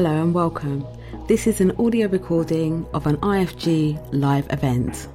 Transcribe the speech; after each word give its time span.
Hello 0.00 0.22
and 0.22 0.32
welcome. 0.32 0.86
This 1.26 1.46
is 1.46 1.60
an 1.60 1.72
audio 1.72 2.08
recording 2.08 2.86
of 2.94 3.06
an 3.06 3.18
IFG 3.18 4.00
live 4.12 4.46
event. 4.48 5.08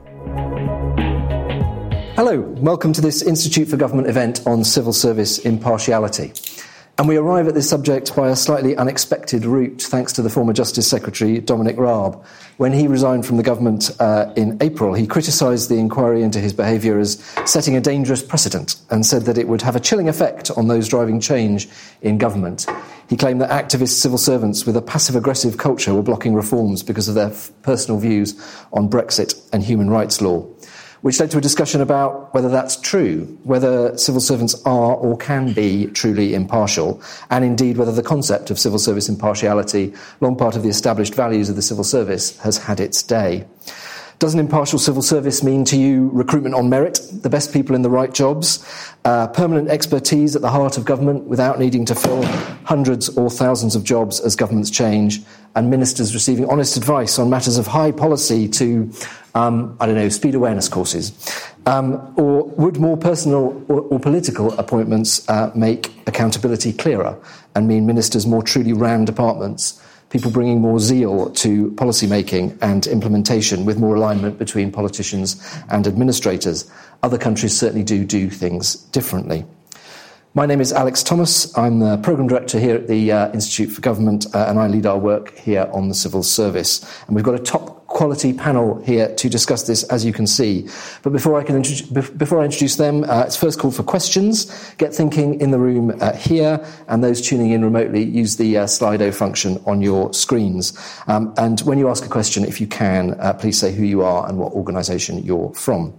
Hello, 2.16 2.42
welcome 2.62 2.94
to 2.94 3.02
this 3.02 3.24
Institute 3.24 3.68
for 3.68 3.78
Government 3.78 4.08
event 4.08 4.46
on 4.46 4.64
civil 4.64 4.94
service 4.94 5.40
impartiality. 5.40 6.34
And 6.98 7.10
we 7.10 7.18
arrive 7.18 7.50
at 7.50 7.54
this 7.54 7.70
subject 7.70 8.16
by 8.16 8.30
a 8.30 8.38
slightly 8.38 8.78
unexpected 8.78 9.44
route, 9.44 9.82
thanks 9.82 10.14
to 10.14 10.22
the 10.22 10.30
former 10.30 10.54
Justice 10.54 10.88
Secretary, 10.88 11.42
Dominic 11.42 11.76
Raab. 11.78 12.24
When 12.56 12.72
he 12.72 12.88
resigned 12.88 13.26
from 13.26 13.36
the 13.36 13.44
government 13.44 13.92
uh, 14.00 14.32
in 14.38 14.58
April, 14.62 14.94
he 14.94 15.06
criticised 15.06 15.68
the 15.68 15.76
inquiry 15.76 16.24
into 16.24 16.40
his 16.40 16.54
behaviour 16.54 16.98
as 16.98 17.22
setting 17.44 17.76
a 17.76 17.82
dangerous 17.82 18.24
precedent 18.24 18.78
and 18.90 19.06
said 19.06 19.24
that 19.24 19.38
it 19.38 19.50
would 19.50 19.62
have 19.62 19.76
a 19.76 19.80
chilling 19.82 20.08
effect 20.08 20.52
on 20.52 20.70
those 20.70 20.88
driving 20.88 21.20
change 21.20 21.68
in 22.02 22.18
government. 22.18 22.66
He 23.10 23.18
claimed 23.18 23.42
that 23.42 23.50
activist 23.50 24.00
civil 24.00 24.18
servants 24.18 24.66
with 24.66 24.78
a 24.78 24.82
passive 24.82 25.18
aggressive 25.18 25.58
culture 25.58 25.94
were 25.94 26.02
blocking 26.02 26.34
reforms 26.34 26.82
because 26.82 27.10
of 27.10 27.16
their 27.16 27.32
f- 27.32 27.52
personal 27.62 28.00
views 28.00 28.40
on 28.72 28.90
Brexit 28.90 29.36
and 29.52 29.62
human 29.62 29.90
rights 29.90 30.22
law 30.22 30.48
which 31.06 31.20
led 31.20 31.30
to 31.30 31.38
a 31.38 31.42
discussion 31.42 31.82
about 31.82 32.34
whether 32.34 32.50
that's 32.50 32.78
true, 32.78 33.26
whether 33.44 33.96
civil 33.96 34.20
servants 34.20 34.56
are 34.66 34.96
or 34.96 35.16
can 35.16 35.54
be 35.54 35.86
truly 35.94 36.34
impartial, 36.34 37.00
and 37.30 37.46
indeed 37.46 37.78
whether 37.78 37.92
the 37.92 38.02
concept 38.02 38.50
of 38.50 38.58
civil 38.58 38.80
service 38.80 39.08
impartiality, 39.08 39.94
long 40.20 40.36
part 40.36 40.56
of 40.56 40.64
the 40.64 40.70
established 40.70 41.14
values 41.14 41.48
of 41.48 41.56
the 41.56 41.62
civil 41.62 41.84
service, 41.84 42.36
has 42.40 42.58
had 42.58 42.80
its 42.80 43.04
day. 43.04 43.46
Does 44.18 44.34
an 44.34 44.40
impartial 44.40 44.80
civil 44.80 45.02
service 45.02 45.44
mean 45.44 45.66
to 45.66 45.78
you 45.78 46.10
recruitment 46.14 46.56
on 46.56 46.70
merit, 46.70 47.02
the 47.12 47.30
best 47.30 47.52
people 47.52 47.76
in 47.76 47.82
the 47.82 47.90
right 47.90 48.14
jobs, 48.14 48.66
uh, 49.04 49.28
permanent 49.28 49.68
expertise 49.70 50.38
at 50.38 50.42
the 50.42 50.50
heart 50.50 50.78
of 50.78 50.86
government 50.86 51.26
without 51.26 51.60
needing 51.60 51.84
to 51.86 51.96
fill 51.96 52.24
hundreds 52.64 53.10
or 53.18 53.30
thousands 53.30 53.76
of 53.76 53.84
jobs 53.84 54.22
as 54.22 54.36
governments 54.36 54.70
change, 54.70 55.22
and 55.56 55.70
ministers 55.70 56.14
receiving 56.14 56.48
honest 56.50 56.78
advice 56.78 57.20
on 57.20 57.30
matters 57.30 57.58
of 57.58 57.68
high 57.68 57.92
policy 57.92 58.48
to, 58.48 58.90
um, 59.36 59.76
I 59.82 59.86
don't 59.86 59.96
know, 59.96 60.10
speed 60.10 60.36
awareness 60.36 60.70
courses? 60.70 61.12
Um, 61.66 62.14
or 62.16 62.46
would 62.46 62.78
more 62.78 62.96
personal 62.96 63.66
or, 63.68 63.82
or 63.82 64.00
political 64.00 64.54
appointments 64.54 65.28
uh, 65.28 65.52
make 65.56 65.94
accountability 66.08 66.72
clearer 66.72 67.20
and 67.54 67.68
mean 67.68 67.86
ministers 67.86 68.26
more 68.26 68.44
truly 68.44 68.72
ran 68.72 69.04
departments? 69.04 69.82
People 70.16 70.32
bringing 70.32 70.62
more 70.62 70.80
zeal 70.80 71.30
to 71.32 71.72
policy 71.74 72.08
making 72.08 72.58
and 72.62 72.88
implementation 72.88 73.66
with 73.66 73.78
more 73.78 73.96
alignment 73.96 74.40
between 74.40 74.72
politicians 74.72 75.36
and 75.70 75.86
administrators. 75.86 76.72
Other 77.04 77.18
countries 77.18 77.60
certainly 77.60 77.84
do 77.84 78.06
do 78.06 78.30
things 78.30 78.76
differently. 78.94 79.44
My 80.38 80.46
name 80.46 80.60
is 80.60 80.74
Alex 80.74 81.02
Thomas. 81.02 81.58
I'm 81.58 81.80
the 81.80 81.96
Programme 81.96 82.28
Director 82.28 82.60
here 82.60 82.76
at 82.76 82.90
the 82.90 83.10
uh, 83.10 83.32
Institute 83.32 83.72
for 83.72 83.80
Government, 83.80 84.26
uh, 84.36 84.48
and 84.50 84.60
I 84.60 84.68
lead 84.68 84.86
our 84.86 84.98
work 84.98 85.34
here 85.38 85.70
on 85.72 85.88
the 85.88 85.96
civil 85.96 86.24
service. 86.24 86.84
And 87.08 87.16
we've 87.16 87.24
got 87.24 87.36
a 87.36 87.40
top 87.40 87.88
quality 87.88 88.34
panel 88.34 88.84
here 88.84 89.16
to 89.16 89.30
discuss 89.30 89.66
this, 89.66 89.84
as 89.84 90.04
you 90.04 90.12
can 90.12 90.28
see. 90.28 90.68
But 91.04 91.14
before 91.14 91.40
I, 91.40 91.44
can 91.46 91.62
before 92.18 92.42
I 92.42 92.44
introduce 92.44 92.76
them, 92.76 93.06
uh, 93.06 93.24
it's 93.26 93.38
first 93.38 93.60
call 93.60 93.72
for 93.72 93.84
questions. 93.84 94.52
Get 94.76 94.94
thinking 94.94 95.40
in 95.40 95.52
the 95.52 95.58
room 95.58 95.98
uh, 96.02 96.12
here, 96.18 96.68
and 96.90 97.02
those 97.02 97.22
tuning 97.22 97.52
in 97.52 97.64
remotely, 97.64 98.04
use 98.04 98.36
the 98.36 98.58
uh, 98.58 98.66
Slido 98.66 99.14
function 99.14 99.64
on 99.66 99.82
your 99.82 100.14
screens. 100.14 100.78
Um, 101.08 101.34
and 101.38 101.62
when 101.62 101.78
you 101.78 101.88
ask 101.88 102.06
a 102.06 102.10
question, 102.10 102.44
if 102.44 102.60
you 102.60 102.68
can, 102.68 103.18
uh, 103.22 103.32
please 103.32 103.58
say 103.58 103.72
who 103.74 103.86
you 103.86 104.02
are 104.02 104.28
and 104.28 104.38
what 104.38 104.52
organisation 104.52 105.24
you're 105.24 105.54
from. 105.54 105.98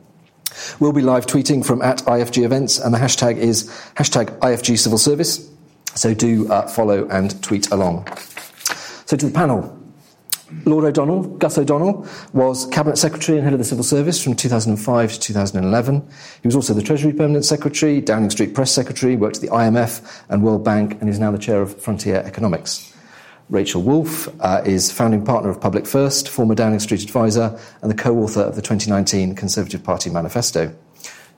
We'll 0.80 0.92
be 0.92 1.02
live 1.02 1.26
tweeting 1.26 1.64
from 1.64 1.82
at 1.82 1.98
IFG 1.98 2.44
events, 2.44 2.78
and 2.78 2.94
the 2.94 2.98
hashtag 2.98 3.36
is 3.36 3.64
hashtag 3.96 4.38
IFG 4.38 4.78
Civil 4.78 4.98
Service. 4.98 5.50
So 5.94 6.14
do 6.14 6.50
uh, 6.52 6.66
follow 6.68 7.08
and 7.08 7.42
tweet 7.42 7.70
along. 7.70 8.06
So 9.06 9.16
to 9.16 9.26
the 9.26 9.32
panel. 9.32 9.72
Lord 10.64 10.84
O'Donnell, 10.84 11.24
Gus 11.38 11.58
O'Donnell, 11.58 12.06
was 12.32 12.66
Cabinet 12.66 12.96
Secretary 12.96 13.36
and 13.36 13.44
Head 13.44 13.52
of 13.52 13.58
the 13.58 13.64
Civil 13.64 13.82
Service 13.82 14.22
from 14.22 14.36
2005 14.36 15.12
to 15.12 15.20
2011. 15.20 16.08
He 16.40 16.46
was 16.46 16.54
also 16.54 16.72
the 16.72 16.82
Treasury 16.82 17.12
Permanent 17.12 17.44
Secretary, 17.44 18.00
Downing 18.00 18.30
Street 18.30 18.54
Press 18.54 18.70
Secretary, 18.70 19.16
worked 19.16 19.36
at 19.36 19.42
the 19.42 19.48
IMF 19.48 20.22
and 20.28 20.44
World 20.44 20.64
Bank, 20.64 20.98
and 21.00 21.10
is 21.10 21.18
now 21.18 21.32
the 21.32 21.38
Chair 21.38 21.62
of 21.62 21.80
Frontier 21.80 22.22
Economics. 22.24 22.95
Rachel 23.48 23.82
Wolf 23.82 24.28
uh, 24.40 24.62
is 24.64 24.90
founding 24.90 25.24
partner 25.24 25.50
of 25.50 25.60
Public 25.60 25.86
First, 25.86 26.28
former 26.28 26.54
Downing 26.54 26.80
Street 26.80 27.02
advisor, 27.02 27.58
and 27.80 27.90
the 27.90 27.94
co 27.94 28.16
author 28.18 28.40
of 28.40 28.56
the 28.56 28.62
2019 28.62 29.36
Conservative 29.36 29.84
Party 29.84 30.10
manifesto. 30.10 30.74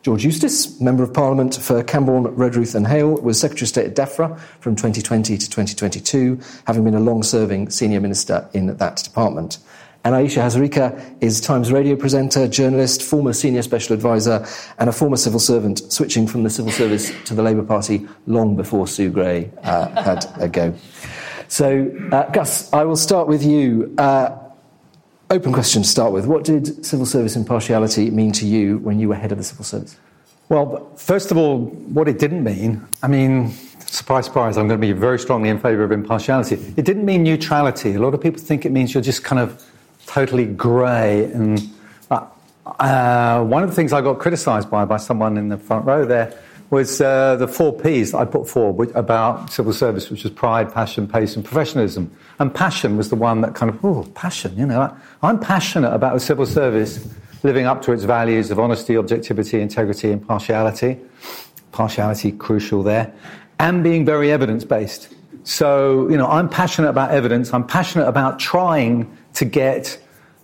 George 0.02 0.24
Eustice, 0.24 0.80
Member 0.80 1.02
of 1.02 1.12
Parliament 1.12 1.56
for 1.56 1.82
Camborne, 1.82 2.24
Redruth 2.36 2.74
and 2.74 2.86
Hayle, 2.86 3.20
was 3.20 3.38
Secretary 3.38 3.64
of 3.64 3.68
State 3.68 3.86
at 3.86 3.94
DEFRA 3.94 4.38
from 4.60 4.74
2020 4.74 5.36
to 5.36 5.50
2022, 5.50 6.40
having 6.66 6.84
been 6.84 6.94
a 6.94 7.00
long 7.00 7.22
serving 7.22 7.68
senior 7.68 8.00
minister 8.00 8.48
in 8.54 8.74
that 8.76 8.96
department. 8.96 9.58
And 10.04 10.14
Ayesha 10.14 10.40
Hazarika 10.40 11.16
is 11.20 11.40
Times 11.40 11.72
radio 11.72 11.96
presenter, 11.96 12.48
journalist, 12.48 13.02
former 13.02 13.34
senior 13.34 13.60
special 13.62 13.94
advisor, 13.94 14.46
and 14.78 14.88
a 14.88 14.92
former 14.92 15.16
civil 15.16 15.40
servant, 15.40 15.92
switching 15.92 16.26
from 16.26 16.44
the 16.44 16.50
civil 16.50 16.70
service 16.72 17.12
to 17.24 17.34
the 17.34 17.42
Labour 17.42 17.64
Party 17.64 18.06
long 18.26 18.56
before 18.56 18.86
Sue 18.86 19.10
Gray 19.10 19.50
uh, 19.64 19.88
had 20.02 20.24
a 20.40 20.48
go. 20.48 20.74
So, 21.48 21.90
uh, 22.12 22.30
Gus, 22.30 22.70
I 22.72 22.84
will 22.84 22.96
start 22.96 23.26
with 23.26 23.42
you. 23.42 23.94
Uh, 23.96 24.36
open 25.30 25.52
question 25.52 25.82
to 25.82 25.88
start 25.88 26.12
with. 26.12 26.26
What 26.26 26.44
did 26.44 26.84
civil 26.84 27.06
service 27.06 27.36
impartiality 27.36 28.10
mean 28.10 28.32
to 28.32 28.46
you 28.46 28.78
when 28.78 28.98
you 28.98 29.08
were 29.08 29.14
head 29.14 29.32
of 29.32 29.38
the 29.38 29.44
civil 29.44 29.64
service? 29.64 29.96
Well, 30.50 30.90
first 30.96 31.30
of 31.30 31.36
all, 31.36 31.58
what 31.58 32.06
it 32.06 32.18
didn't 32.18 32.44
mean, 32.44 32.86
I 33.02 33.08
mean, 33.08 33.50
surprise, 33.80 34.26
surprise, 34.26 34.56
I'm 34.56 34.68
going 34.68 34.80
to 34.80 34.86
be 34.86 34.92
very 34.92 35.18
strongly 35.18 35.48
in 35.48 35.58
favour 35.58 35.84
of 35.84 35.92
impartiality. 35.92 36.54
It 36.76 36.84
didn't 36.84 37.04
mean 37.04 37.22
neutrality. 37.22 37.94
A 37.94 37.98
lot 37.98 38.14
of 38.14 38.20
people 38.20 38.40
think 38.40 38.64
it 38.64 38.72
means 38.72 38.94
you're 38.94 39.02
just 39.02 39.24
kind 39.24 39.40
of 39.40 39.64
totally 40.06 40.46
grey. 40.46 41.24
And 41.32 41.60
uh, 42.10 42.26
uh, 42.66 43.44
one 43.44 43.62
of 43.62 43.70
the 43.70 43.74
things 43.74 43.92
I 43.92 44.00
got 44.00 44.18
criticised 44.18 44.70
by 44.70 44.84
by 44.84 44.98
someone 44.98 45.36
in 45.38 45.48
the 45.48 45.58
front 45.58 45.86
row 45.86 46.04
there 46.04 46.38
was 46.70 47.00
uh, 47.00 47.36
the 47.36 47.48
four 47.48 47.72
P's 47.72 48.12
I 48.14 48.24
put 48.24 48.48
forward 48.48 48.90
about 48.94 49.50
civil 49.50 49.72
service, 49.72 50.10
which 50.10 50.24
was 50.24 50.32
pride, 50.32 50.72
passion, 50.72 51.08
pace, 51.08 51.34
and 51.34 51.44
professionalism. 51.44 52.14
And 52.38 52.54
passion 52.54 52.96
was 52.96 53.08
the 53.08 53.16
one 53.16 53.40
that 53.40 53.54
kind 53.54 53.70
of, 53.70 53.82
oh, 53.84 54.04
passion, 54.14 54.56
you 54.58 54.66
know. 54.66 54.94
I'm 55.22 55.40
passionate 55.40 55.92
about 55.92 56.14
the 56.14 56.20
civil 56.20 56.46
service 56.46 57.06
living 57.42 57.66
up 57.66 57.82
to 57.82 57.92
its 57.92 58.04
values 58.04 58.50
of 58.50 58.58
honesty, 58.58 58.96
objectivity, 58.96 59.60
integrity, 59.60 60.10
impartiality. 60.12 60.98
Partiality 61.72 62.32
crucial 62.32 62.82
there. 62.82 63.12
And 63.58 63.82
being 63.82 64.04
very 64.04 64.30
evidence 64.30 64.64
based. 64.64 65.14
So, 65.44 66.08
you 66.10 66.16
know, 66.16 66.26
I'm 66.26 66.48
passionate 66.48 66.90
about 66.90 67.10
evidence. 67.10 67.54
I'm 67.54 67.66
passionate 67.66 68.06
about 68.06 68.38
trying 68.38 69.16
to 69.34 69.44
get 69.44 69.98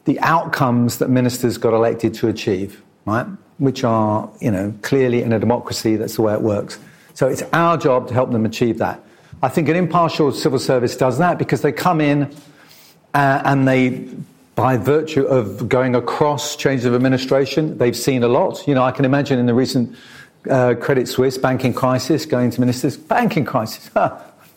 the 0.05 0.19
outcomes 0.21 0.99
that 0.99 1.11
ministers 1.11 1.59
got 1.59 1.75
elected 1.75 2.15
to 2.15 2.29
achieve, 2.29 2.83
right? 3.05 3.27
Which 3.59 3.85
are, 3.85 4.31
you 4.41 4.51
know, 4.51 4.75
clearly 4.83 5.23
in 5.23 5.33
a 5.33 5.39
democracy, 5.39 5.97
that's 5.97 6.17
the 6.17 6.23
way 6.23 6.35
it 6.35 6.43
works. 6.43 6.79
So 7.15 7.29
it's 7.29 7.43
our 7.53 7.77
job 7.77 8.09
to 8.09 8.15
help 8.15 8.33
them 8.33 8.45
achieve 8.45 8.79
that. 8.79 9.01
I 9.43 9.49
think 9.49 9.69
an 9.69 9.77
impartial 9.77 10.33
civil 10.33 10.59
service 10.59 10.97
does 10.97 11.19
that 11.19 11.39
because 11.39 11.63
they 11.63 11.73
come 11.73 12.01
in 12.01 12.35
uh, 13.13 13.43
and 13.45 13.69
they, 13.69 14.09
by 14.55 14.77
virtue 14.77 15.25
of 15.25 15.69
going 15.69 15.95
across 15.95 16.57
changes 16.57 16.87
of 16.87 16.95
administration, 16.95 17.79
they've 17.79 17.97
seen 17.97 18.23
a 18.23 18.29
lot. 18.29 18.67
You 18.67 18.75
know, 18.75 18.83
I 18.83 18.91
can 18.91 19.05
imagine 19.05 19.39
in 19.39 19.47
the 19.47 19.55
recent 19.55 19.97
uh, 20.51 20.75
Credit 20.81 21.07
Suisse 21.07 21.39
banking 21.39 21.73
crisis, 21.73 22.27
going 22.27 22.51
to 22.51 22.61
ministers, 22.61 22.97
banking 22.97 23.45
crisis, 23.45 23.91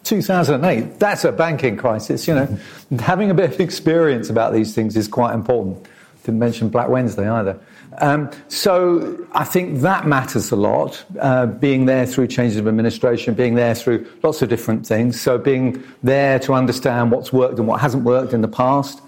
2008, 0.03 0.99
that's 0.99 1.25
a 1.25 1.31
banking 1.31 1.75
crisis, 1.75 2.27
you 2.27 2.33
know. 2.33 2.57
Having 2.99 3.31
a 3.31 3.33
bit 3.33 3.53
of 3.53 3.59
experience 3.59 4.29
about 4.29 4.53
these 4.53 4.73
things 4.73 4.95
is 4.95 5.07
quite 5.07 5.33
important. 5.33 5.85
Didn't 6.27 6.39
mention 6.39 6.67
Black 6.67 6.89
Wednesday 6.89 7.29
either. 7.29 7.57
Um, 7.99 8.29
so 8.49 9.25
I 9.31 9.45
think 9.45 9.79
that 9.79 10.05
matters 10.05 10.51
a 10.51 10.57
lot, 10.57 11.01
uh, 11.21 11.45
being 11.45 11.85
there 11.85 12.05
through 12.05 12.27
changes 12.27 12.57
of 12.57 12.67
administration, 12.67 13.33
being 13.33 13.55
there 13.55 13.73
through 13.73 14.05
lots 14.23 14.41
of 14.41 14.49
different 14.49 14.85
things. 14.85 15.21
So 15.21 15.37
being 15.37 15.81
there 16.03 16.37
to 16.39 16.53
understand 16.53 17.11
what's 17.11 17.31
worked 17.31 17.59
and 17.59 17.65
what 17.65 17.79
hasn't 17.79 18.03
worked 18.03 18.33
in 18.33 18.41
the 18.41 18.49
past, 18.49 19.01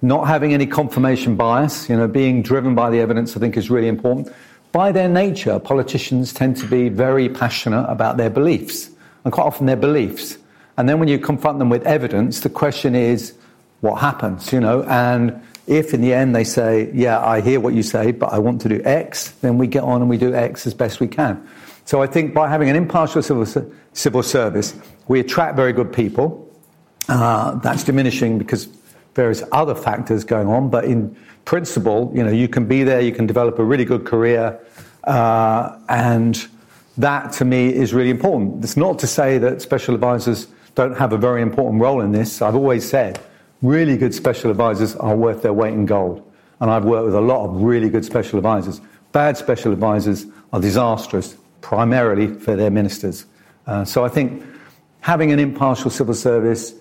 not 0.00 0.28
having 0.28 0.54
any 0.54 0.64
confirmation 0.64 1.34
bias, 1.34 1.90
you 1.90 1.96
know, 1.96 2.06
being 2.06 2.40
driven 2.40 2.76
by 2.76 2.88
the 2.88 3.00
evidence, 3.00 3.36
I 3.36 3.40
think 3.40 3.56
is 3.56 3.68
really 3.68 3.88
important. 3.88 4.32
By 4.70 4.92
their 4.92 5.08
nature, 5.08 5.58
politicians 5.58 6.32
tend 6.32 6.56
to 6.58 6.68
be 6.68 6.88
very 6.88 7.28
passionate 7.28 7.86
about 7.90 8.16
their 8.16 8.30
beliefs, 8.30 8.90
and 9.24 9.32
quite 9.32 9.46
often 9.46 9.66
their 9.66 9.74
beliefs. 9.74 10.38
And 10.76 10.88
then 10.88 11.00
when 11.00 11.08
you 11.08 11.18
confront 11.18 11.58
them 11.58 11.68
with 11.68 11.84
evidence, 11.84 12.42
the 12.42 12.48
question 12.48 12.94
is, 12.94 13.34
what 13.80 13.96
happens, 13.96 14.52
you 14.52 14.60
know, 14.60 14.84
and 14.84 15.42
if 15.68 15.92
in 15.92 16.00
the 16.00 16.14
end 16.14 16.34
they 16.34 16.44
say, 16.44 16.90
yeah, 16.94 17.24
I 17.24 17.40
hear 17.40 17.60
what 17.60 17.74
you 17.74 17.82
say, 17.82 18.12
but 18.12 18.32
I 18.32 18.38
want 18.38 18.60
to 18.62 18.68
do 18.68 18.80
X, 18.84 19.30
then 19.42 19.58
we 19.58 19.66
get 19.66 19.82
on 19.82 20.00
and 20.00 20.08
we 20.08 20.16
do 20.16 20.34
X 20.34 20.66
as 20.66 20.74
best 20.74 20.98
we 20.98 21.08
can. 21.08 21.46
So 21.84 22.02
I 22.02 22.06
think 22.06 22.34
by 22.34 22.48
having 22.48 22.68
an 22.68 22.76
impartial 22.76 23.22
civil, 23.22 23.46
civil 23.92 24.22
service, 24.22 24.74
we 25.06 25.20
attract 25.20 25.56
very 25.56 25.72
good 25.72 25.92
people. 25.92 26.44
Uh, 27.08 27.54
that's 27.56 27.84
diminishing 27.84 28.38
because 28.38 28.66
various 29.14 29.42
other 29.52 29.74
factors 29.74 30.24
going 30.24 30.48
on, 30.48 30.70
but 30.70 30.84
in 30.84 31.16
principle, 31.44 32.12
you 32.14 32.22
know, 32.22 32.30
you 32.30 32.48
can 32.48 32.66
be 32.66 32.84
there, 32.84 33.00
you 33.00 33.12
can 33.12 33.26
develop 33.26 33.58
a 33.58 33.64
really 33.64 33.84
good 33.84 34.04
career, 34.04 34.60
uh, 35.04 35.78
and 35.88 36.46
that 36.98 37.32
to 37.32 37.44
me 37.44 37.72
is 37.72 37.94
really 37.94 38.10
important. 38.10 38.62
It's 38.62 38.76
not 38.76 38.98
to 39.00 39.06
say 39.06 39.38
that 39.38 39.62
special 39.62 39.94
advisors 39.94 40.46
don't 40.74 40.96
have 40.96 41.12
a 41.12 41.16
very 41.16 41.40
important 41.42 41.80
role 41.80 42.00
in 42.00 42.12
this. 42.12 42.42
I've 42.42 42.54
always 42.54 42.88
said 42.88 43.18
really 43.62 43.96
good 43.96 44.14
special 44.14 44.50
advisors 44.50 44.94
are 44.96 45.16
worth 45.16 45.42
their 45.42 45.52
weight 45.52 45.74
in 45.74 45.86
gold. 45.86 46.24
And 46.60 46.70
I've 46.70 46.84
worked 46.84 47.06
with 47.06 47.14
a 47.14 47.20
lot 47.20 47.44
of 47.44 47.62
really 47.62 47.88
good 47.88 48.04
special 48.04 48.38
advisors. 48.38 48.80
Bad 49.12 49.36
special 49.36 49.72
advisors 49.72 50.26
are 50.52 50.60
disastrous, 50.60 51.36
primarily 51.60 52.34
for 52.34 52.56
their 52.56 52.70
ministers. 52.70 53.26
Uh, 53.66 53.84
so 53.84 54.04
I 54.04 54.08
think 54.08 54.42
having 55.00 55.32
an 55.32 55.38
impartial 55.38 55.90
civil 55.90 56.14
service, 56.14 56.74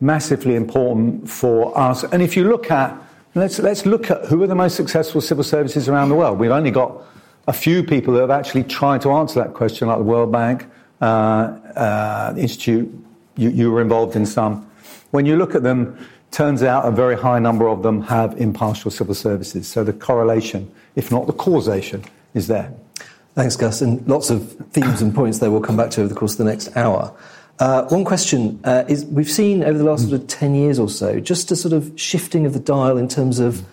massively 0.00 0.54
important 0.54 1.28
for 1.28 1.76
us. 1.78 2.04
And 2.04 2.22
if 2.22 2.36
you 2.36 2.48
look 2.48 2.70
at, 2.70 2.96
let's, 3.34 3.58
let's 3.58 3.86
look 3.86 4.10
at 4.10 4.26
who 4.26 4.42
are 4.42 4.46
the 4.46 4.54
most 4.54 4.76
successful 4.76 5.20
civil 5.20 5.44
services 5.44 5.88
around 5.88 6.08
the 6.08 6.14
world. 6.14 6.38
We've 6.38 6.50
only 6.50 6.70
got 6.70 7.02
a 7.46 7.52
few 7.52 7.82
people 7.82 8.14
who 8.14 8.20
have 8.20 8.30
actually 8.30 8.64
tried 8.64 9.02
to 9.02 9.12
answer 9.12 9.42
that 9.42 9.54
question, 9.54 9.88
like 9.88 9.98
the 9.98 10.04
World 10.04 10.32
Bank, 10.32 10.66
uh, 11.00 11.04
uh, 11.04 12.34
Institute, 12.36 12.92
you, 13.36 13.50
you 13.50 13.70
were 13.70 13.80
involved 13.80 14.16
in 14.16 14.26
some. 14.26 14.70
When 15.10 15.26
you 15.26 15.36
look 15.36 15.54
at 15.54 15.62
them, 15.62 15.98
turns 16.34 16.64
out 16.64 16.84
a 16.84 16.90
very 16.90 17.16
high 17.16 17.38
number 17.38 17.68
of 17.68 17.82
them 17.82 18.02
have 18.02 18.36
impartial 18.40 18.90
civil 18.90 19.14
services. 19.14 19.68
So 19.68 19.84
the 19.84 19.92
correlation, 19.92 20.70
if 20.96 21.12
not 21.12 21.26
the 21.28 21.32
causation, 21.32 22.04
is 22.34 22.48
there. 22.48 22.74
Thanks, 23.34 23.56
Gus. 23.56 23.80
And 23.80 24.06
lots 24.08 24.30
of 24.30 24.52
themes 24.72 25.00
and 25.00 25.14
points 25.14 25.38
there 25.38 25.50
we'll 25.50 25.60
come 25.60 25.76
back 25.76 25.90
to 25.92 26.00
over 26.00 26.08
the 26.08 26.18
course 26.18 26.32
of 26.32 26.38
the 26.38 26.44
next 26.44 26.76
hour. 26.76 27.16
Uh, 27.60 27.84
one 27.84 28.04
question 28.04 28.60
uh, 28.64 28.84
is 28.88 29.04
we've 29.04 29.30
seen 29.30 29.62
over 29.62 29.78
the 29.78 29.84
last 29.84 30.08
sort 30.08 30.20
of 30.20 30.26
10 30.26 30.56
years 30.56 30.80
or 30.80 30.88
so 30.88 31.20
just 31.20 31.52
a 31.52 31.56
sort 31.56 31.72
of 31.72 31.92
shifting 31.94 32.46
of 32.46 32.52
the 32.52 32.58
dial 32.58 32.98
in 32.98 33.06
terms 33.06 33.38
of 33.38 33.64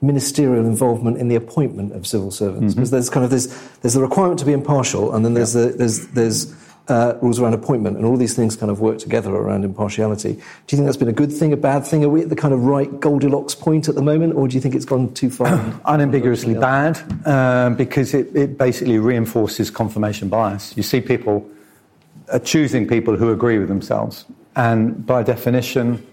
ministerial 0.00 0.66
involvement 0.66 1.18
in 1.18 1.28
the 1.28 1.36
appointment 1.36 1.92
of 1.92 2.04
civil 2.04 2.32
servants. 2.32 2.72
Mm-hmm. 2.72 2.80
Because 2.80 2.90
there's 2.90 3.10
kind 3.10 3.22
of 3.22 3.30
there's, 3.30 3.46
there's 3.78 3.94
the 3.94 4.02
requirement 4.02 4.40
to 4.40 4.44
be 4.44 4.52
impartial, 4.52 5.14
and 5.14 5.24
then 5.24 5.34
there's, 5.34 5.54
yeah. 5.54 5.66
the, 5.66 5.68
there's, 5.70 6.08
there's 6.08 6.67
uh, 6.88 7.18
rules 7.20 7.38
around 7.38 7.54
appointment, 7.54 7.96
and 7.96 8.06
all 8.06 8.16
these 8.16 8.34
things 8.34 8.56
kind 8.56 8.70
of 8.70 8.80
work 8.80 8.98
together 8.98 9.30
around 9.30 9.64
impartiality. 9.64 10.32
Do 10.32 10.38
you 10.38 10.76
think 10.76 10.84
that's 10.84 10.96
been 10.96 11.08
a 11.08 11.12
good 11.12 11.32
thing, 11.32 11.52
a 11.52 11.56
bad 11.56 11.86
thing? 11.86 12.04
Are 12.04 12.08
we 12.08 12.22
at 12.22 12.30
the 12.30 12.36
kind 12.36 12.54
of 12.54 12.64
right 12.64 12.98
Goldilocks 13.00 13.54
point 13.54 13.88
at 13.88 13.94
the 13.94 14.02
moment, 14.02 14.34
or 14.34 14.48
do 14.48 14.54
you 14.54 14.60
think 14.60 14.74
it's 14.74 14.84
gone 14.84 15.12
too 15.14 15.30
far? 15.30 15.80
Unambiguously 15.84 16.54
bad, 16.54 16.98
uh, 17.26 17.70
because 17.70 18.14
it, 18.14 18.34
it 18.34 18.56
basically 18.56 18.98
reinforces 18.98 19.70
confirmation 19.70 20.28
bias. 20.28 20.76
You 20.76 20.82
see 20.82 21.00
people 21.00 21.48
uh, 22.30 22.38
choosing 22.38 22.86
people 22.86 23.16
who 23.16 23.30
agree 23.32 23.58
with 23.58 23.68
themselves, 23.68 24.24
and 24.56 25.04
by 25.06 25.22
definition, 25.22 26.04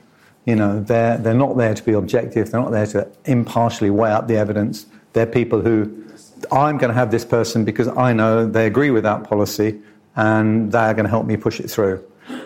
you 0.45 0.55
know, 0.55 0.81
they're, 0.81 1.17
they're 1.17 1.33
not 1.33 1.57
there 1.57 1.73
to 1.73 1.83
be 1.83 1.93
objective, 1.93 2.51
they're 2.51 2.61
not 2.61 2.71
there 2.71 2.87
to 2.87 3.07
impartially 3.25 3.89
weigh 3.89 4.11
up 4.11 4.27
the 4.27 4.37
evidence. 4.37 4.85
They're 5.13 5.25
people 5.25 5.61
who, 5.61 6.05
I'm 6.51 6.77
going 6.77 6.89
to 6.89 6.93
have 6.93 7.11
this 7.11 7.25
person 7.25 7.65
because 7.65 7.87
I 7.87 8.13
know 8.13 8.45
they 8.45 8.67
agree 8.67 8.91
with 8.91 9.03
that 9.03 9.23
policy 9.23 9.81
and 10.15 10.71
they're 10.71 10.93
going 10.93 11.05
to 11.05 11.09
help 11.09 11.25
me 11.25 11.37
push 11.37 11.59
it 11.59 11.69
through. 11.69 12.03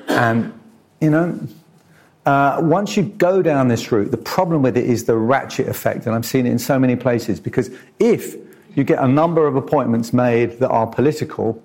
And, 0.07 0.53
you 0.99 1.09
know, 1.09 1.39
uh, 2.25 2.59
once 2.61 2.97
you 2.97 3.03
go 3.03 3.41
down 3.41 3.67
this 3.67 3.91
route, 3.91 4.11
the 4.11 4.17
problem 4.17 4.61
with 4.61 4.77
it 4.77 4.85
is 4.85 5.05
the 5.05 5.15
ratchet 5.15 5.67
effect, 5.67 6.05
and 6.05 6.15
I've 6.15 6.25
seen 6.25 6.45
it 6.45 6.51
in 6.51 6.59
so 6.59 6.77
many 6.77 6.95
places. 6.95 7.39
Because 7.39 7.71
if 7.99 8.35
you 8.75 8.83
get 8.83 8.99
a 8.99 9.07
number 9.07 9.47
of 9.47 9.55
appointments 9.55 10.13
made 10.13 10.59
that 10.59 10.69
are 10.69 10.87
political, 10.87 11.61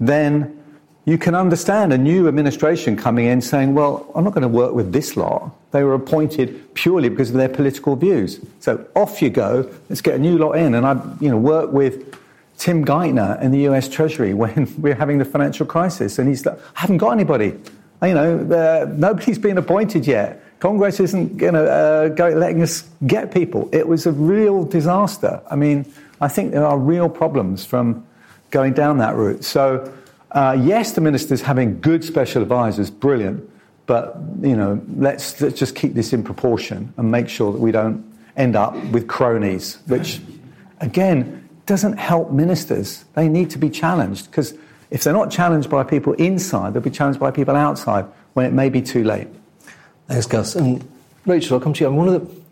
then 0.00 0.60
you 1.04 1.18
can 1.18 1.34
understand 1.34 1.92
a 1.92 1.98
new 1.98 2.28
administration 2.28 2.96
coming 2.96 3.26
in 3.26 3.42
saying, 3.42 3.74
well, 3.74 4.10
I'm 4.14 4.24
not 4.24 4.32
going 4.32 4.42
to 4.42 4.48
work 4.48 4.72
with 4.72 4.92
this 4.92 5.16
lot. 5.16 5.50
They 5.72 5.82
were 5.84 5.94
appointed 5.94 6.74
purely 6.74 7.10
because 7.10 7.30
of 7.30 7.36
their 7.36 7.48
political 7.48 7.94
views. 7.94 8.40
So 8.60 8.86
off 8.94 9.20
you 9.20 9.28
go. 9.28 9.70
Let's 9.90 10.00
get 10.00 10.14
a 10.14 10.18
new 10.18 10.38
lot 10.38 10.52
in. 10.52 10.74
And 10.74 10.86
I, 10.86 10.94
you 11.20 11.28
know, 11.28 11.36
work 11.36 11.72
with 11.72 12.16
Tim 12.58 12.84
Geithner 12.84 13.40
in 13.42 13.50
the 13.50 13.60
US 13.68 13.88
Treasury 13.88 14.34
when 14.34 14.72
we 14.80 14.90
are 14.90 14.94
having 14.94 15.18
the 15.18 15.24
financial 15.24 15.66
crisis. 15.66 16.18
And 16.18 16.28
he's 16.28 16.44
like, 16.46 16.58
I 16.76 16.80
haven't 16.80 16.98
got 16.98 17.10
anybody. 17.10 17.58
You 18.02 18.14
know, 18.14 18.38
uh, 18.38 18.92
nobody's 18.92 19.38
been 19.38 19.56
appointed 19.56 20.06
yet. 20.06 20.42
Congress 20.60 21.00
isn't 21.00 21.40
you 21.40 21.52
know, 21.52 21.64
uh, 21.66 22.28
letting 22.30 22.62
us 22.62 22.88
get 23.06 23.32
people. 23.32 23.68
It 23.72 23.86
was 23.86 24.06
a 24.06 24.12
real 24.12 24.64
disaster. 24.64 25.42
I 25.50 25.56
mean, 25.56 25.90
I 26.20 26.28
think 26.28 26.52
there 26.52 26.66
are 26.66 26.78
real 26.78 27.08
problems 27.08 27.64
from 27.64 28.06
going 28.50 28.72
down 28.72 28.98
that 28.98 29.14
route. 29.16 29.44
So, 29.44 29.92
uh, 30.30 30.56
yes, 30.58 30.92
the 30.92 31.00
minister's 31.00 31.42
having 31.42 31.80
good 31.80 32.04
special 32.04 32.42
advisors, 32.42 32.90
brilliant. 32.90 33.48
But, 33.86 34.16
you 34.40 34.56
know, 34.56 34.80
let's, 34.96 35.40
let's 35.40 35.58
just 35.58 35.74
keep 35.74 35.94
this 35.94 36.12
in 36.12 36.22
proportion 36.22 36.92
and 36.96 37.10
make 37.10 37.28
sure 37.28 37.52
that 37.52 37.58
we 37.58 37.70
don't 37.70 38.04
end 38.36 38.56
up 38.56 38.74
with 38.86 39.06
cronies, 39.06 39.78
which, 39.86 40.20
again, 40.80 41.43
doesn't 41.66 41.98
help 41.98 42.30
ministers. 42.30 43.04
They 43.14 43.28
need 43.28 43.50
to 43.50 43.58
be 43.58 43.70
challenged 43.70 44.30
because 44.30 44.54
if 44.90 45.02
they're 45.02 45.12
not 45.12 45.30
challenged 45.30 45.70
by 45.70 45.82
people 45.84 46.12
inside, 46.14 46.74
they'll 46.74 46.82
be 46.82 46.90
challenged 46.90 47.18
by 47.18 47.30
people 47.30 47.56
outside 47.56 48.06
when 48.34 48.46
it 48.46 48.52
may 48.52 48.68
be 48.68 48.82
too 48.82 49.04
late. 49.04 49.28
Thanks, 50.08 50.26
Gus. 50.26 50.54
And 50.54 50.86
Rachel, 51.26 51.56
I'll 51.56 51.60
come 51.60 51.72
to 51.72 51.84
you. 51.84 51.90
one 51.90 52.08
of 52.08 52.14
the 52.14 52.44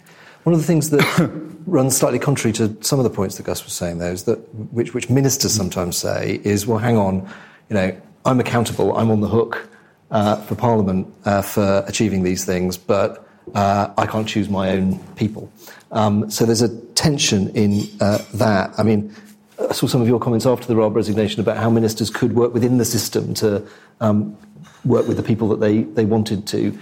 one 0.44 0.55
of 0.55 0.61
the 0.61 0.67
things 0.67 0.91
that 0.91 1.31
runs 1.67 1.97
slightly 1.97 2.19
contrary 2.19 2.53
to 2.55 2.76
some 2.81 2.99
of 2.99 3.05
the 3.05 3.11
points 3.11 3.37
that 3.37 3.44
Gus 3.44 3.62
was 3.62 3.73
saying, 3.73 3.99
though, 3.99 4.11
is 4.11 4.25
that 4.25 4.38
which, 4.73 4.93
which 4.93 5.09
ministers 5.09 5.53
sometimes 5.53 5.97
say 5.97 6.41
is, 6.43 6.67
well, 6.67 6.79
hang 6.79 6.97
on, 6.97 7.29
you 7.69 7.75
know, 7.75 7.97
I'm 8.25 8.41
accountable, 8.41 8.97
I'm 8.97 9.11
on 9.11 9.20
the 9.20 9.29
hook 9.29 9.69
uh, 10.11 10.37
for 10.43 10.56
Parliament 10.56 11.12
uh, 11.25 11.43
for 11.43 11.85
achieving 11.87 12.25
these 12.25 12.44
things, 12.44 12.76
but 12.76 13.26
uh, 13.55 13.93
I 13.97 14.06
can't 14.06 14.26
choose 14.26 14.49
my 14.49 14.70
own 14.70 14.99
people. 15.14 15.50
Um, 15.93 16.31
so 16.31 16.44
there's 16.44 16.62
a 16.62 16.75
tension 16.93 17.50
in 17.50 17.89
uh, 18.00 18.19
that. 18.35 18.73
I 18.79 18.83
mean, 18.83 19.15
I 19.59 19.73
saw 19.73 19.87
some 19.87 20.00
of 20.00 20.09
your 20.09 20.19
comments 20.19 20.47
after 20.47 20.67
the 20.67 20.75
Raab 20.75 20.97
resignation 20.97 21.41
about 21.41 21.59
how 21.59 21.71
ministers 21.71 22.11
could 22.11 22.35
work 22.35 22.53
within 22.53 22.79
the 22.79 22.85
system 22.85 23.35
to 23.35 23.67
um, 24.00 24.37
work 24.85 25.06
with 25.06 25.17
the 25.17 25.23
people 25.23 25.49
that 25.49 25.61
they, 25.61 25.83
they 25.83 26.05
wanted 26.05 26.47
to. 26.49 26.71
Do 26.71 26.79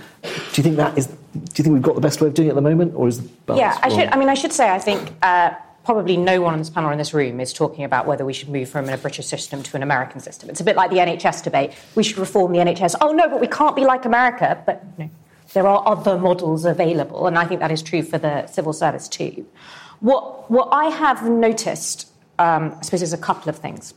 you 0.54 0.62
think 0.62 0.76
that 0.76 0.96
is? 0.96 1.06
Do 1.06 1.40
you 1.56 1.64
think 1.64 1.74
we've 1.74 1.82
got 1.82 1.94
the 1.94 2.00
best 2.00 2.20
way 2.20 2.28
of 2.28 2.34
doing 2.34 2.48
it 2.48 2.52
at 2.52 2.54
the 2.54 2.62
moment, 2.62 2.94
or 2.94 3.08
is 3.08 3.20
the 3.20 3.56
yeah? 3.56 3.78
I 3.82 3.88
should. 3.88 4.08
I 4.08 4.16
mean, 4.16 4.28
I 4.28 4.34
should 4.34 4.52
say. 4.52 4.70
I 4.70 4.78
think. 4.78 5.12
Uh, 5.22 5.54
probably 5.82 6.16
no 6.16 6.40
one 6.40 6.52
on 6.52 6.58
this 6.58 6.70
panel 6.70 6.90
in 6.90 6.98
this 6.98 7.14
room 7.14 7.40
is 7.40 7.52
talking 7.52 7.84
about 7.84 8.06
whether 8.06 8.24
we 8.24 8.32
should 8.32 8.48
move 8.48 8.68
from 8.68 8.88
a 8.88 8.96
British 8.98 9.26
system 9.26 9.62
to 9.62 9.76
an 9.76 9.82
American 9.82 10.20
system. 10.20 10.50
It's 10.50 10.60
a 10.60 10.64
bit 10.64 10.76
like 10.76 10.90
the 10.90 10.98
NHS 10.98 11.42
debate. 11.42 11.72
We 11.94 12.02
should 12.02 12.18
reform 12.18 12.52
the 12.52 12.58
NHS. 12.58 12.96
Oh 13.00 13.12
no, 13.12 13.28
but 13.28 13.40
we 13.40 13.48
can't 13.48 13.74
be 13.74 13.84
like 13.84 14.04
America. 14.04 14.62
But 14.66 14.84
no, 14.98 15.10
there 15.52 15.66
are 15.66 15.82
other 15.86 16.18
models 16.18 16.64
available, 16.64 17.26
and 17.26 17.38
I 17.38 17.44
think 17.44 17.60
that 17.60 17.70
is 17.70 17.82
true 17.82 18.02
for 18.02 18.18
the 18.18 18.46
civil 18.46 18.72
service 18.72 19.08
too. 19.08 19.46
What, 20.00 20.50
what 20.50 20.68
I 20.72 20.86
have 20.86 21.28
noticed, 21.28 22.08
um, 22.38 22.74
I 22.78 22.82
suppose, 22.82 23.02
is 23.02 23.12
a 23.12 23.18
couple 23.18 23.48
of 23.50 23.56
things. 23.56 23.94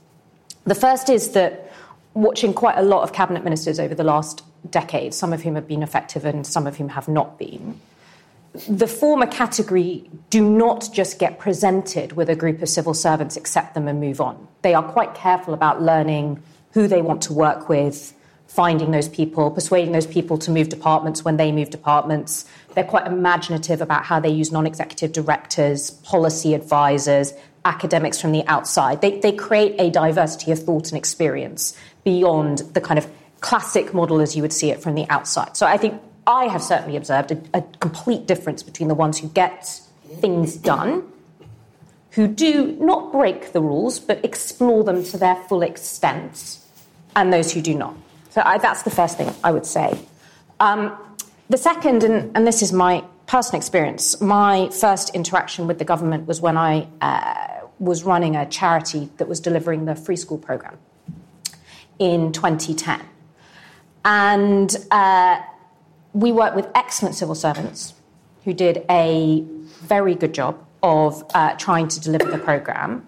The 0.66 0.76
first 0.76 1.10
is 1.10 1.32
that 1.32 1.72
watching 2.14 2.54
quite 2.54 2.78
a 2.78 2.82
lot 2.82 3.04
of 3.04 3.14
cabinet 3.14 3.44
ministers 3.44 3.80
over 3.80 3.96
the 3.96 4.04
last 4.04 4.44
decade, 4.70 5.14
some 5.14 5.34
of 5.34 5.42
whom 5.42 5.56
have 5.56 5.68
been 5.68 5.84
effective 5.84 6.26
and 6.26 6.46
some 6.46 6.68
of 6.68 6.78
whom 6.78 6.90
have 6.90 7.08
not 7.08 7.38
been, 7.38 7.80
the 8.68 8.88
former 8.88 9.26
category 9.26 10.10
do 10.30 10.48
not 10.48 10.90
just 10.94 11.18
get 11.18 11.40
presented 11.40 12.14
with 12.14 12.30
a 12.30 12.36
group 12.36 12.62
of 12.62 12.70
civil 12.70 12.94
servants, 12.94 13.36
accept 13.36 13.74
them, 13.74 13.88
and 13.88 14.00
move 14.00 14.22
on. 14.22 14.48
They 14.62 14.74
are 14.74 14.84
quite 14.84 15.16
careful 15.16 15.54
about 15.54 15.82
learning 15.82 16.42
who 16.72 16.88
they 16.88 17.02
want 17.02 17.24
to 17.24 17.34
work 17.34 17.68
with, 17.68 18.14
finding 18.54 18.92
those 18.92 19.10
people, 19.10 19.50
persuading 19.50 19.94
those 19.94 20.06
people 20.06 20.38
to 20.38 20.52
move 20.52 20.70
departments 20.70 21.26
when 21.26 21.38
they 21.38 21.52
move 21.52 21.72
departments. 21.72 22.46
They're 22.76 22.84
quite 22.84 23.08
imaginative 23.08 23.82
about 23.82 24.06
how 24.06 24.20
they 24.20 24.30
use 24.30 24.52
non 24.52 24.68
executive 24.68 25.12
directors, 25.12 25.92
policy 25.92 26.54
advisors, 26.54 27.34
academics 27.66 28.22
from 28.22 28.32
the 28.32 28.46
outside. 28.46 29.02
They, 29.02 29.20
they 29.20 29.32
create 29.32 29.76
a 29.80 29.90
diversity 29.90 30.52
of 30.52 30.60
thought 30.60 30.90
and 30.90 30.98
experience 30.98 31.76
beyond 32.04 32.60
the 32.74 32.82
kind 32.82 33.00
of 33.00 33.08
classic 33.40 33.92
model 33.94 34.22
as 34.22 34.36
you 34.36 34.44
would 34.44 34.54
see 34.54 34.70
it 34.70 34.82
from 34.82 34.94
the 34.94 35.10
outside. 35.10 35.58
So 35.58 35.66
I 35.66 35.78
think 35.78 36.00
I 36.28 36.46
have 36.46 36.62
certainly 36.62 36.96
observed 36.96 37.32
a, 37.32 37.42
a 37.56 37.62
complete 37.80 38.28
difference 38.28 38.62
between 38.62 38.88
the 38.88 38.96
ones 38.96 39.18
who 39.18 39.30
get 39.30 39.80
things 40.20 40.56
done, 40.56 41.04
who 42.12 42.28
do 42.28 42.78
not 42.80 43.12
break 43.12 43.52
the 43.52 43.62
rules 43.62 44.00
but 44.00 44.24
explore 44.24 44.84
them 44.84 45.04
to 45.06 45.18
their 45.18 45.38
full 45.48 45.64
extent, 45.64 46.60
and 47.16 47.34
those 47.34 47.52
who 47.52 47.62
do 47.62 47.74
not. 47.74 47.96
So 48.34 48.42
I, 48.44 48.58
that's 48.58 48.82
the 48.82 48.90
first 48.90 49.16
thing 49.16 49.32
I 49.44 49.52
would 49.52 49.66
say. 49.68 49.96
Um, 50.60 50.98
the 51.50 51.58
second, 51.58 52.04
and, 52.04 52.36
and, 52.36 52.48
this 52.48 52.64
is 52.64 52.74
my 52.74 53.04
personal 53.28 53.60
experience, 53.60 54.20
my 54.22 54.70
first 54.70 55.14
interaction 55.14 55.68
with 55.68 55.78
the 55.78 55.86
government 55.86 56.28
was 56.28 56.42
when 56.42 56.58
I 56.58 56.88
uh, 57.00 57.68
was 57.78 58.04
running 58.04 58.36
a 58.36 58.48
charity 58.48 59.12
that 59.18 59.28
was 59.28 59.40
delivering 59.40 59.86
the 59.86 59.94
free 59.94 60.16
school 60.16 60.40
program 60.40 60.80
in 62.00 62.32
2010. 62.32 63.02
And 64.04 64.76
uh, 64.90 65.40
we 66.14 66.32
worked 66.32 66.56
with 66.56 66.68
excellent 66.74 67.14
civil 67.14 67.36
servants 67.36 67.94
who 68.46 68.54
did 68.54 68.84
a 68.90 69.42
very 69.82 70.16
good 70.16 70.34
job 70.34 70.58
of 70.82 71.24
uh, 71.36 71.54
trying 71.58 71.88
to 71.88 72.00
deliver 72.00 72.32
the 72.32 72.40
program. 72.40 73.06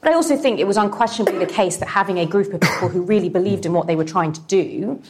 But 0.00 0.12
I 0.12 0.14
also 0.14 0.36
think 0.36 0.60
it 0.60 0.66
was 0.66 0.76
unquestionably 0.76 1.38
the 1.38 1.52
case 1.52 1.76
that 1.78 1.88
having 1.88 2.18
a 2.18 2.26
group 2.26 2.52
of 2.54 2.60
people 2.60 2.88
who 2.88 3.02
really 3.02 3.28
believed 3.28 3.66
in 3.66 3.72
what 3.72 3.86
they 3.86 3.96
were 3.96 4.04
trying 4.04 4.32
to 4.32 4.40
do 4.42 5.02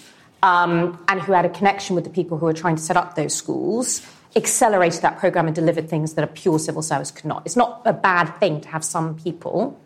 um, 0.42 1.02
and 1.09 1.20
who 1.20 1.32
had 1.32 1.44
a 1.44 1.49
connection 1.50 1.94
with 1.94 2.04
the 2.04 2.11
people 2.11 2.38
who 2.38 2.47
were 2.47 2.52
trying 2.52 2.76
to 2.76 2.82
set 2.82 2.97
up 2.97 3.14
those 3.14 3.35
schools 3.35 4.04
accelerated 4.37 5.02
that 5.02 5.18
program 5.18 5.47
and 5.47 5.54
delivered 5.54 5.88
things 5.88 6.14
that 6.14 6.25
a 6.25 6.26
pure 6.26 6.59
civil 6.59 6.82
service 6.82 7.11
could 7.11 7.25
not. 7.25 7.42
It's 7.44 7.56
not 7.56 7.82
a 7.85 7.92
bad 7.92 8.26
thing 8.38 8.61
to 8.61 8.68
have 8.68 8.85
some 8.85 9.16
people 9.16 9.78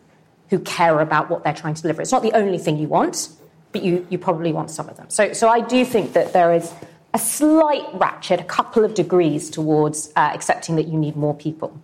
who 0.50 0.58
care 0.58 1.00
about 1.00 1.30
what 1.30 1.44
they're 1.44 1.54
trying 1.54 1.75
to 1.75 1.82
deliver. 1.82 2.02
It's 2.02 2.12
not 2.12 2.23
the 2.23 2.32
only 2.32 2.58
thing 2.58 2.76
you 2.78 2.88
want, 2.88 3.30
but 3.73 3.82
you, 3.82 4.06
you 4.11 4.18
probably 4.18 4.52
want 4.52 4.70
some 4.70 4.88
of 4.88 4.96
them. 4.96 5.08
So, 5.08 5.32
so 5.32 5.49
I 5.49 5.61
do 5.61 5.84
think 5.84 6.12
that 6.12 6.32
there 6.32 6.52
is 6.52 6.73
a 7.14 7.18
slight 7.18 7.84
ratchet, 7.94 8.40
a 8.40 8.44
couple 8.44 8.84
of 8.84 8.94
degrees 8.94 9.49
towards 9.49 10.12
uh, 10.16 10.30
accepting 10.34 10.76
that 10.76 10.88
you 10.88 10.99
need 10.99 11.16
more 11.16 11.34
people. 11.34 11.80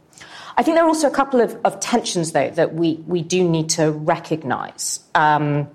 I 0.57 0.62
think 0.62 0.76
there 0.76 0.85
are 0.85 0.88
also 0.88 1.07
a 1.07 1.14
couple 1.14 1.40
of, 1.40 1.59
of 1.64 1.80
tensions, 1.80 2.33
though, 2.33 2.50
that 2.50 2.75
we, 2.75 2.95
we 3.07 3.23
do 3.23 3.49
need 3.49 3.71
to 3.71 3.92
recognise 3.92 5.00
um, 5.14 5.69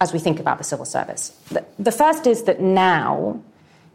as 0.00 0.12
we 0.12 0.18
think 0.18 0.40
about 0.40 0.58
the 0.58 0.64
civil 0.64 0.84
service. 0.84 1.30
The, 1.50 1.64
the 1.78 1.92
first 1.92 2.26
is 2.26 2.44
that 2.44 2.60
now 2.60 3.40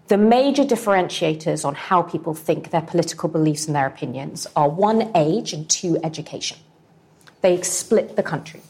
the 0.08 0.18
major 0.18 0.64
differentiators 0.64 1.66
on 1.66 1.76
how 1.76 2.02
people 2.02 2.34
think 2.34 2.72
their 2.72 2.82
political 2.82 3.28
beliefs 3.28 3.68
and 3.68 3.76
their 3.76 3.88
opinions 3.88 4.48
are 4.56 4.70
one, 4.70 5.12
age, 5.16 5.54
and 5.54 5.70
two, 5.70 6.00
education. 6.04 6.58
They 7.42 7.62
split 7.62 8.16
the 8.16 8.24
country. 8.24 8.62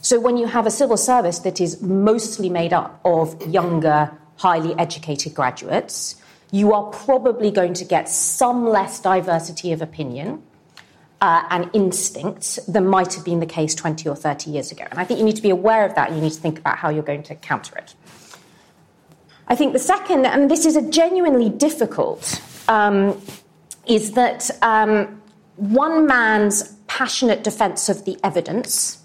So 0.00 0.20
when 0.20 0.36
you 0.36 0.46
have 0.46 0.66
a 0.66 0.70
civil 0.70 0.96
service 0.96 1.40
that 1.40 1.60
is 1.60 1.82
mostly 1.82 2.48
made 2.48 2.72
up 2.72 3.00
of 3.04 3.44
younger, 3.46 4.12
highly 4.36 4.78
educated 4.78 5.34
graduates, 5.34 6.16
you 6.50 6.72
are 6.72 6.84
probably 6.84 7.50
going 7.50 7.74
to 7.74 7.84
get 7.84 8.08
some 8.08 8.66
less 8.68 9.00
diversity 9.00 9.72
of 9.72 9.82
opinion 9.82 10.42
uh, 11.20 11.42
and 11.50 11.70
instincts 11.72 12.58
than 12.66 12.86
might 12.86 13.14
have 13.14 13.24
been 13.24 13.40
the 13.40 13.46
case 13.46 13.74
20 13.74 14.08
or 14.08 14.14
30 14.14 14.50
years 14.50 14.70
ago. 14.70 14.84
And 14.90 15.00
I 15.00 15.04
think 15.04 15.18
you 15.18 15.26
need 15.26 15.36
to 15.36 15.42
be 15.42 15.50
aware 15.50 15.84
of 15.84 15.94
that 15.94 16.12
you 16.12 16.20
need 16.20 16.32
to 16.32 16.40
think 16.40 16.58
about 16.58 16.78
how 16.78 16.90
you're 16.90 17.02
going 17.02 17.24
to 17.24 17.34
counter 17.34 17.76
it. 17.76 17.94
I 19.48 19.54
think 19.54 19.72
the 19.72 19.78
second, 19.78 20.26
and 20.26 20.50
this 20.50 20.66
is 20.66 20.76
a 20.76 20.82
genuinely 20.90 21.48
difficult, 21.48 22.40
um, 22.68 23.20
is 23.86 24.12
that 24.12 24.50
um, 24.62 25.20
one 25.56 26.06
man's 26.06 26.74
passionate 26.86 27.42
defense 27.42 27.88
of 27.88 28.04
the 28.04 28.18
evidence 28.22 29.02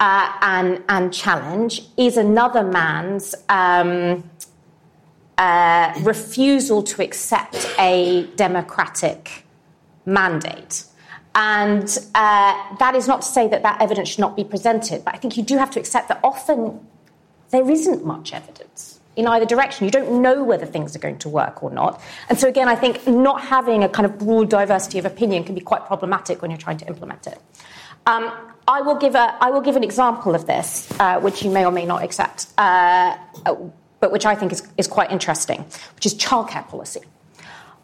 uh, 0.00 0.32
and, 0.42 0.82
and 0.88 1.12
challenge 1.12 1.82
is 1.96 2.16
another 2.16 2.64
man's 2.64 3.34
um, 3.48 4.28
uh, 5.38 5.94
refusal 6.00 6.82
to 6.82 7.02
accept 7.02 7.66
a 7.78 8.26
democratic 8.36 9.46
mandate. 10.04 10.84
And 11.34 11.86
uh, 12.14 12.76
that 12.78 12.94
is 12.94 13.06
not 13.06 13.22
to 13.22 13.28
say 13.28 13.46
that 13.48 13.62
that 13.62 13.80
evidence 13.80 14.08
should 14.08 14.18
not 14.18 14.36
be 14.36 14.44
presented, 14.44 15.04
but 15.04 15.14
I 15.14 15.18
think 15.18 15.36
you 15.36 15.42
do 15.42 15.58
have 15.58 15.70
to 15.72 15.80
accept 15.80 16.08
that 16.08 16.20
often 16.24 16.80
there 17.50 17.68
isn't 17.70 18.04
much 18.04 18.32
evidence 18.32 19.00
in 19.16 19.26
either 19.26 19.46
direction. 19.46 19.84
You 19.84 19.90
don't 19.90 20.22
know 20.22 20.42
whether 20.42 20.66
things 20.66 20.94
are 20.96 20.98
going 20.98 21.18
to 21.18 21.28
work 21.28 21.62
or 21.62 21.70
not. 21.70 22.00
And 22.28 22.38
so, 22.38 22.48
again, 22.48 22.68
I 22.68 22.74
think 22.74 23.06
not 23.06 23.42
having 23.42 23.84
a 23.84 23.88
kind 23.88 24.06
of 24.06 24.18
broad 24.18 24.50
diversity 24.50 24.98
of 24.98 25.04
opinion 25.04 25.44
can 25.44 25.54
be 25.54 25.60
quite 25.60 25.86
problematic 25.86 26.42
when 26.42 26.50
you're 26.50 26.58
trying 26.58 26.78
to 26.78 26.86
implement 26.86 27.26
it. 27.26 27.40
Um, 28.06 28.32
I, 28.66 28.80
will 28.80 28.96
give 28.96 29.14
a, 29.14 29.36
I 29.40 29.50
will 29.50 29.60
give 29.60 29.76
an 29.76 29.84
example 29.84 30.34
of 30.34 30.46
this, 30.46 30.90
uh, 30.98 31.20
which 31.20 31.42
you 31.42 31.50
may 31.50 31.64
or 31.64 31.72
may 31.72 31.84
not 31.84 32.02
accept, 32.02 32.46
uh, 32.56 33.16
but 34.00 34.10
which 34.10 34.24
I 34.24 34.34
think 34.34 34.52
is, 34.52 34.66
is 34.78 34.88
quite 34.88 35.10
interesting, 35.10 35.64
which 35.94 36.06
is 36.06 36.14
childcare 36.14 36.66
policy. 36.66 37.02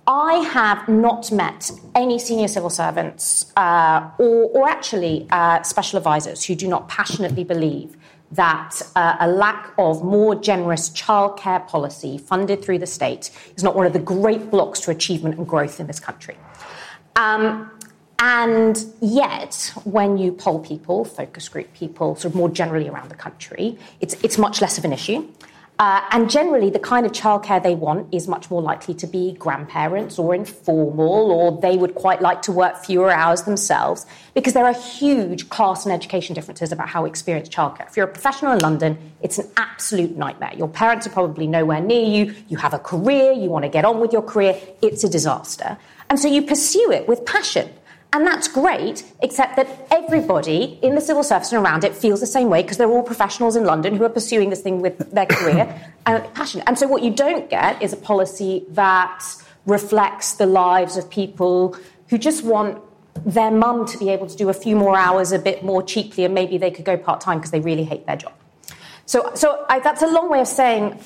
I 0.07 0.35
have 0.53 0.89
not 0.89 1.33
met 1.33 1.71
any 1.97 2.19
senior 2.19 2.47
civil 2.47 2.71
servants 2.71 3.53
uh, 3.57 4.09
or, 4.19 4.45
or, 4.51 4.69
actually 4.69 5.27
uh, 5.31 5.63
special 5.63 5.97
advisors 5.97 6.45
who 6.45 6.55
do 6.55 6.69
not 6.69 6.89
passionately 6.89 7.43
believe 7.43 7.97
that 8.31 8.83
uh, 8.95 9.17
a 9.19 9.29
lack 9.29 9.73
of 9.79 10.05
more 10.05 10.37
generous 10.37 10.91
childcare 10.91 11.67
policy 11.67 12.19
funded 12.19 12.65
through 12.65 12.79
the 12.79 12.87
state 12.87 13.31
is 13.57 13.65
not 13.65 13.75
one 13.75 13.87
of 13.87 13.93
the 13.93 13.99
great 13.99 14.51
blocks 14.51 14.79
to 14.81 14.91
achievement 14.93 15.39
and 15.39 15.47
growth 15.49 15.81
in 15.81 15.89
this 15.89 15.99
country. 15.99 16.37
Um, 17.17 17.71
and 18.19 18.85
yet, 19.01 19.73
when 19.85 20.19
you 20.19 20.33
poll 20.33 20.61
people, 20.61 21.05
focus 21.05 21.49
group 21.49 21.73
people, 21.75 22.15
sort 22.15 22.33
of 22.33 22.35
more 22.35 22.49
generally 22.49 22.89
around 22.89 23.11
the 23.11 23.17
country, 23.17 23.79
it's, 24.01 24.15
it's 24.23 24.39
much 24.39 24.61
less 24.61 24.79
of 24.79 24.85
an 24.85 24.93
issue. 24.93 25.27
Uh, 25.79 26.01
and 26.11 26.31
generally, 26.31 26.71
the 26.71 26.79
kind 26.79 27.05
of 27.05 27.13
childcare 27.13 27.63
they 27.63 27.75
want 27.75 28.13
is 28.15 28.27
much 28.27 28.51
more 28.51 28.63
likely 28.63 28.95
to 28.95 29.07
be 29.07 29.33
grandparents 29.33 30.19
or 30.19 30.35
informal, 30.35 31.31
or 31.31 31.61
they 31.61 31.77
would 31.77 31.95
quite 31.95 32.23
like 32.23 32.41
to 32.41 32.51
work 32.51 32.79
fewer 32.79 33.11
hours 33.11 33.43
themselves 33.43 34.07
because 34.33 34.55
there 34.55 34.65
are 34.65 34.73
huge 34.73 35.51
class 35.51 35.85
and 35.85 35.93
education 35.93 36.35
differences 36.35 36.73
about 36.73 36.89
how 36.89 37.03
we 37.03 37.11
experience 37.11 37.51
childcare. 37.51 37.87
If 37.89 37.97
you're 37.97 38.07
a 38.07 38.11
professional 38.11 38.53
in 38.53 38.61
London, 38.61 38.97
it's 39.21 39.39
an 39.39 39.51
absolute 39.59 40.17
nightmare. 40.17 40.53
Your 40.57 40.69
parents 40.69 41.07
are 41.07 41.11
probably 41.11 41.47
nowhere 41.47 41.83
near 41.83 42.07
you, 42.07 42.35
you 42.49 42.57
have 42.57 42.73
a 42.73 42.79
career, 42.79 43.33
you 43.33 43.51
want 43.51 43.67
to 43.67 43.69
get 43.69 43.85
on 43.85 44.01
with 44.01 44.15
your 44.15 44.23
career, 44.23 44.59
it's 44.81 45.05
a 45.05 45.11
disaster. 45.11 45.77
And 46.09 46.19
so 46.19 46.27
you 46.27 46.41
pursue 46.41 46.91
it 46.91 47.07
with 47.07 47.27
passion. 47.27 47.69
And 48.17 48.27
that's 48.27 48.49
great, 48.49 49.05
except 49.21 49.57
that 49.57 49.89
everybody 49.91 50.79
in 50.81 50.95
the 50.95 51.03
civil 51.03 51.23
service 51.23 51.53
and 51.53 51.63
around 51.63 51.85
it 51.85 51.95
feels 51.95 52.19
the 52.21 52.27
same 52.27 52.49
way 52.49 52.63
because 52.63 52.79
they're 52.79 52.91
all 52.91 53.03
professionals 53.03 53.57
in 53.57 53.65
London 53.65 53.95
who 53.95 54.05
are 54.05 54.09
pursuing 54.09 54.49
this 54.49 54.63
thing 54.63 54.81
with 54.81 55.11
their 55.11 55.27
career 55.27 55.93
and 56.07 56.25
uh, 56.25 56.29
passion. 56.31 56.63
And 56.67 56.79
so 56.79 56.89
what 56.89 57.03
you 57.03 57.11
don't 57.11 57.51
get 57.51 57.83
is 57.83 57.93
a 57.93 57.97
policy 57.99 58.65
that 58.71 59.23
reflects 59.67 60.33
the 60.33 60.47
lives 60.47 60.97
of 60.97 61.11
people 61.11 61.77
who 62.09 62.17
just 62.17 62.43
want 62.43 62.83
their 63.27 63.51
mum 63.51 63.85
to 63.89 63.99
be 63.99 64.09
able 64.09 64.27
to 64.27 64.37
do 64.37 64.49
a 64.49 64.55
few 64.55 64.77
more 64.77 64.97
hours 64.97 65.31
a 65.33 65.39
bit 65.39 65.63
more 65.63 65.83
cheaply 65.83 66.25
and 66.25 66.35
maybe 66.35 66.57
they 66.57 66.71
could 66.71 66.87
go 66.87 66.97
part 66.97 67.21
time 67.21 67.37
because 67.37 67.51
they 67.51 67.61
really 67.61 67.85
hate 67.85 68.07
their 68.07 68.17
job. 68.17 68.33
So, 69.07 69.33
so 69.35 69.65
I, 69.69 69.79
that's 69.79 70.03
a 70.03 70.09
long 70.09 70.29
way 70.29 70.41
of 70.41 70.49
saying 70.49 70.99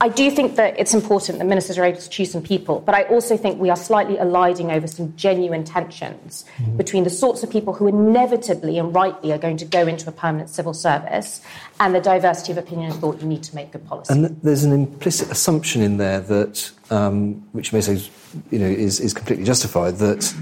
I 0.00 0.08
do 0.08 0.30
think 0.30 0.54
that 0.56 0.78
it's 0.78 0.94
important 0.94 1.38
that 1.38 1.44
ministers 1.44 1.76
are 1.76 1.84
able 1.84 2.00
to 2.00 2.08
choose 2.08 2.30
some 2.30 2.42
people, 2.42 2.80
but 2.80 2.94
I 2.94 3.02
also 3.04 3.36
think 3.36 3.60
we 3.60 3.68
are 3.68 3.76
slightly 3.76 4.16
eliding 4.16 4.70
over 4.70 4.86
some 4.86 5.14
genuine 5.16 5.64
tensions 5.64 6.44
mm-hmm. 6.58 6.76
between 6.76 7.02
the 7.02 7.10
sorts 7.10 7.42
of 7.42 7.50
people 7.50 7.74
who 7.74 7.88
inevitably 7.88 8.78
and 8.78 8.94
rightly 8.94 9.32
are 9.32 9.38
going 9.38 9.56
to 9.56 9.64
go 9.64 9.88
into 9.88 10.08
a 10.08 10.12
permanent 10.12 10.50
civil 10.50 10.72
service 10.72 11.40
and 11.80 11.96
the 11.96 12.00
diversity 12.00 12.52
of 12.52 12.58
opinion 12.58 12.92
and 12.92 13.00
thought 13.00 13.20
you 13.20 13.26
need 13.26 13.42
to 13.42 13.54
make 13.56 13.72
good 13.72 13.84
policy. 13.88 14.14
And 14.14 14.40
there's 14.40 14.62
an 14.62 14.72
implicit 14.72 15.28
assumption 15.32 15.82
in 15.82 15.96
there 15.96 16.20
that, 16.20 16.70
um, 16.90 17.34
which 17.50 17.72
may 17.72 17.80
say, 17.80 18.00
you 18.52 18.60
know, 18.60 18.66
is, 18.66 19.00
is 19.00 19.12
completely 19.12 19.44
justified, 19.44 19.96
that 19.96 20.32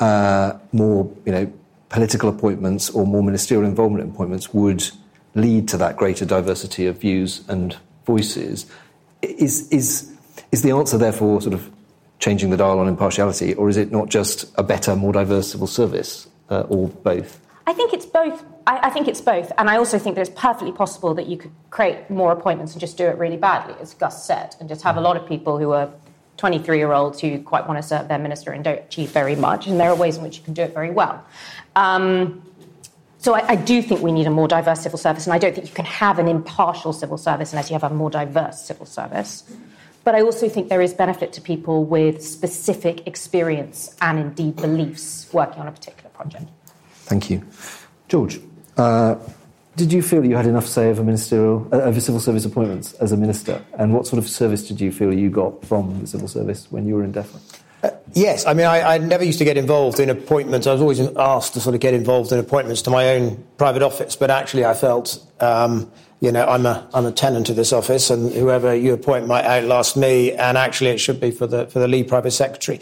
uh, 0.00 0.58
more, 0.72 1.08
you 1.24 1.30
know, 1.30 1.52
political 1.88 2.28
appointments 2.28 2.90
or 2.90 3.06
more 3.06 3.22
ministerial 3.22 3.64
involvement 3.64 4.12
appointments 4.12 4.52
would 4.52 4.90
lead 5.38 5.68
to 5.68 5.76
that 5.78 5.96
greater 5.96 6.24
diversity 6.24 6.86
of 6.86 6.98
views 6.98 7.44
and 7.48 7.76
voices. 8.04 8.66
Is, 9.22 9.68
is, 9.70 10.12
is 10.52 10.62
the 10.62 10.70
answer, 10.72 10.98
therefore, 10.98 11.40
sort 11.40 11.54
of 11.54 11.70
changing 12.18 12.50
the 12.50 12.56
dial 12.56 12.78
on 12.78 12.88
impartiality, 12.88 13.54
or 13.54 13.68
is 13.68 13.76
it 13.76 13.90
not 13.90 14.08
just 14.08 14.52
a 14.56 14.62
better, 14.62 14.96
more 14.96 15.12
diverse 15.12 15.50
civil 15.52 15.66
service, 15.66 16.28
uh, 16.50 16.60
or 16.68 16.88
both? 16.88 17.40
I 17.66 17.72
think 17.72 17.92
it's 17.92 18.06
both. 18.06 18.44
I, 18.66 18.88
I, 18.88 18.90
think 18.90 19.08
it's 19.08 19.20
both. 19.20 19.52
And 19.58 19.68
I 19.68 19.76
also 19.76 19.98
think 19.98 20.16
that 20.16 20.22
it's 20.22 20.40
perfectly 20.40 20.72
possible 20.72 21.14
that 21.14 21.26
you 21.26 21.36
could 21.36 21.50
create 21.70 22.08
more 22.08 22.32
appointments 22.32 22.72
and 22.72 22.80
just 22.80 22.96
do 22.96 23.04
it 23.04 23.18
really 23.18 23.36
badly, 23.36 23.74
as 23.80 23.94
Gus 23.94 24.24
said, 24.26 24.56
and 24.58 24.68
just 24.68 24.82
have 24.82 24.96
a 24.96 25.00
lot 25.00 25.16
of 25.16 25.28
people 25.28 25.58
who 25.58 25.72
are 25.72 25.90
23 26.38 26.78
year 26.78 26.92
olds 26.92 27.20
who 27.20 27.42
quite 27.42 27.66
want 27.68 27.76
to 27.80 27.86
serve 27.86 28.08
their 28.08 28.18
minister 28.18 28.52
and 28.52 28.64
don't 28.64 28.78
achieve 28.78 29.10
very 29.10 29.36
much. 29.36 29.66
And 29.66 29.78
there 29.78 29.90
are 29.90 29.96
ways 29.96 30.16
in 30.16 30.22
which 30.22 30.38
you 30.38 30.44
can 30.44 30.54
do 30.54 30.62
it 30.62 30.72
very 30.72 30.90
well. 30.90 31.22
Um, 31.76 32.42
so 33.28 33.34
I, 33.34 33.44
I, 33.46 33.56
do 33.56 33.82
think 33.82 34.00
we 34.00 34.10
need 34.10 34.26
a 34.26 34.30
more 34.30 34.48
diverse 34.48 34.80
civil 34.80 34.98
service, 34.98 35.26
and 35.26 35.34
I 35.34 35.38
don't 35.38 35.54
think 35.54 35.68
you 35.68 35.74
can 35.74 35.84
have 35.84 36.18
an 36.18 36.28
impartial 36.28 36.94
civil 36.94 37.18
service 37.18 37.52
unless 37.52 37.68
you 37.68 37.74
have 37.74 37.84
a 37.84 37.94
more 37.94 38.08
diverse 38.08 38.62
civil 38.62 38.86
service. 38.86 39.44
But 40.02 40.14
I 40.14 40.22
also 40.22 40.48
think 40.48 40.70
there 40.70 40.80
is 40.80 40.94
benefit 40.94 41.34
to 41.34 41.42
people 41.42 41.84
with 41.84 42.24
specific 42.24 43.06
experience 43.06 43.94
and 44.00 44.18
indeed 44.18 44.56
beliefs 44.56 45.28
working 45.30 45.60
on 45.60 45.68
a 45.68 45.72
particular 45.72 46.08
project. 46.08 46.46
Thank 47.04 47.28
you. 47.28 47.44
George, 48.08 48.40
uh, 48.78 49.16
did 49.76 49.92
you 49.92 50.00
feel 50.00 50.24
you 50.24 50.34
had 50.34 50.46
enough 50.46 50.66
say 50.66 50.88
over 50.88 51.04
ministerial, 51.04 51.68
uh, 51.70 51.82
over 51.82 52.00
civil 52.00 52.22
service 52.22 52.46
appointments 52.46 52.94
as 52.94 53.12
a 53.12 53.16
minister? 53.18 53.62
And 53.74 53.92
what 53.92 54.06
sort 54.06 54.20
of 54.20 54.26
service 54.26 54.66
did 54.66 54.80
you 54.80 54.90
feel 54.90 55.12
you 55.12 55.28
got 55.28 55.66
from 55.66 56.00
the 56.00 56.06
civil 56.06 56.28
service 56.28 56.66
when 56.70 56.86
you 56.86 56.94
were 56.94 57.04
in 57.04 57.12
DEFRA? 57.12 57.40
Uh, 57.82 57.90
yes, 58.12 58.44
I 58.44 58.54
mean, 58.54 58.66
I, 58.66 58.94
I, 58.94 58.98
never 58.98 59.22
used 59.22 59.38
to 59.38 59.44
get 59.44 59.56
involved 59.56 60.00
in 60.00 60.10
appointments. 60.10 60.66
I 60.66 60.72
was 60.72 60.80
always 60.80 61.00
asked 61.16 61.54
to 61.54 61.60
sort 61.60 61.76
of 61.76 61.80
get 61.80 61.94
involved 61.94 62.32
in 62.32 62.38
appointments 62.40 62.82
to 62.82 62.90
my 62.90 63.10
own 63.10 63.44
private 63.56 63.82
office, 63.82 64.16
but 64.16 64.30
actually, 64.30 64.64
I 64.64 64.74
felt, 64.74 65.24
um, 65.38 65.88
you 66.20 66.32
know, 66.32 66.44
I'm 66.44 66.66
a 66.66 66.88
I'm 66.92 67.06
a 67.06 67.12
tenant 67.12 67.50
of 67.50 67.56
this 67.56 67.72
office, 67.72 68.10
and 68.10 68.32
whoever 68.32 68.74
you 68.74 68.94
appoint 68.94 69.28
might 69.28 69.44
outlast 69.44 69.96
me, 69.96 70.32
and 70.32 70.58
actually, 70.58 70.90
it 70.90 70.98
should 70.98 71.20
be 71.20 71.30
for 71.30 71.46
the 71.46 71.66
for 71.66 71.78
the 71.78 71.86
lead 71.86 72.08
private 72.08 72.32
secretary. 72.32 72.80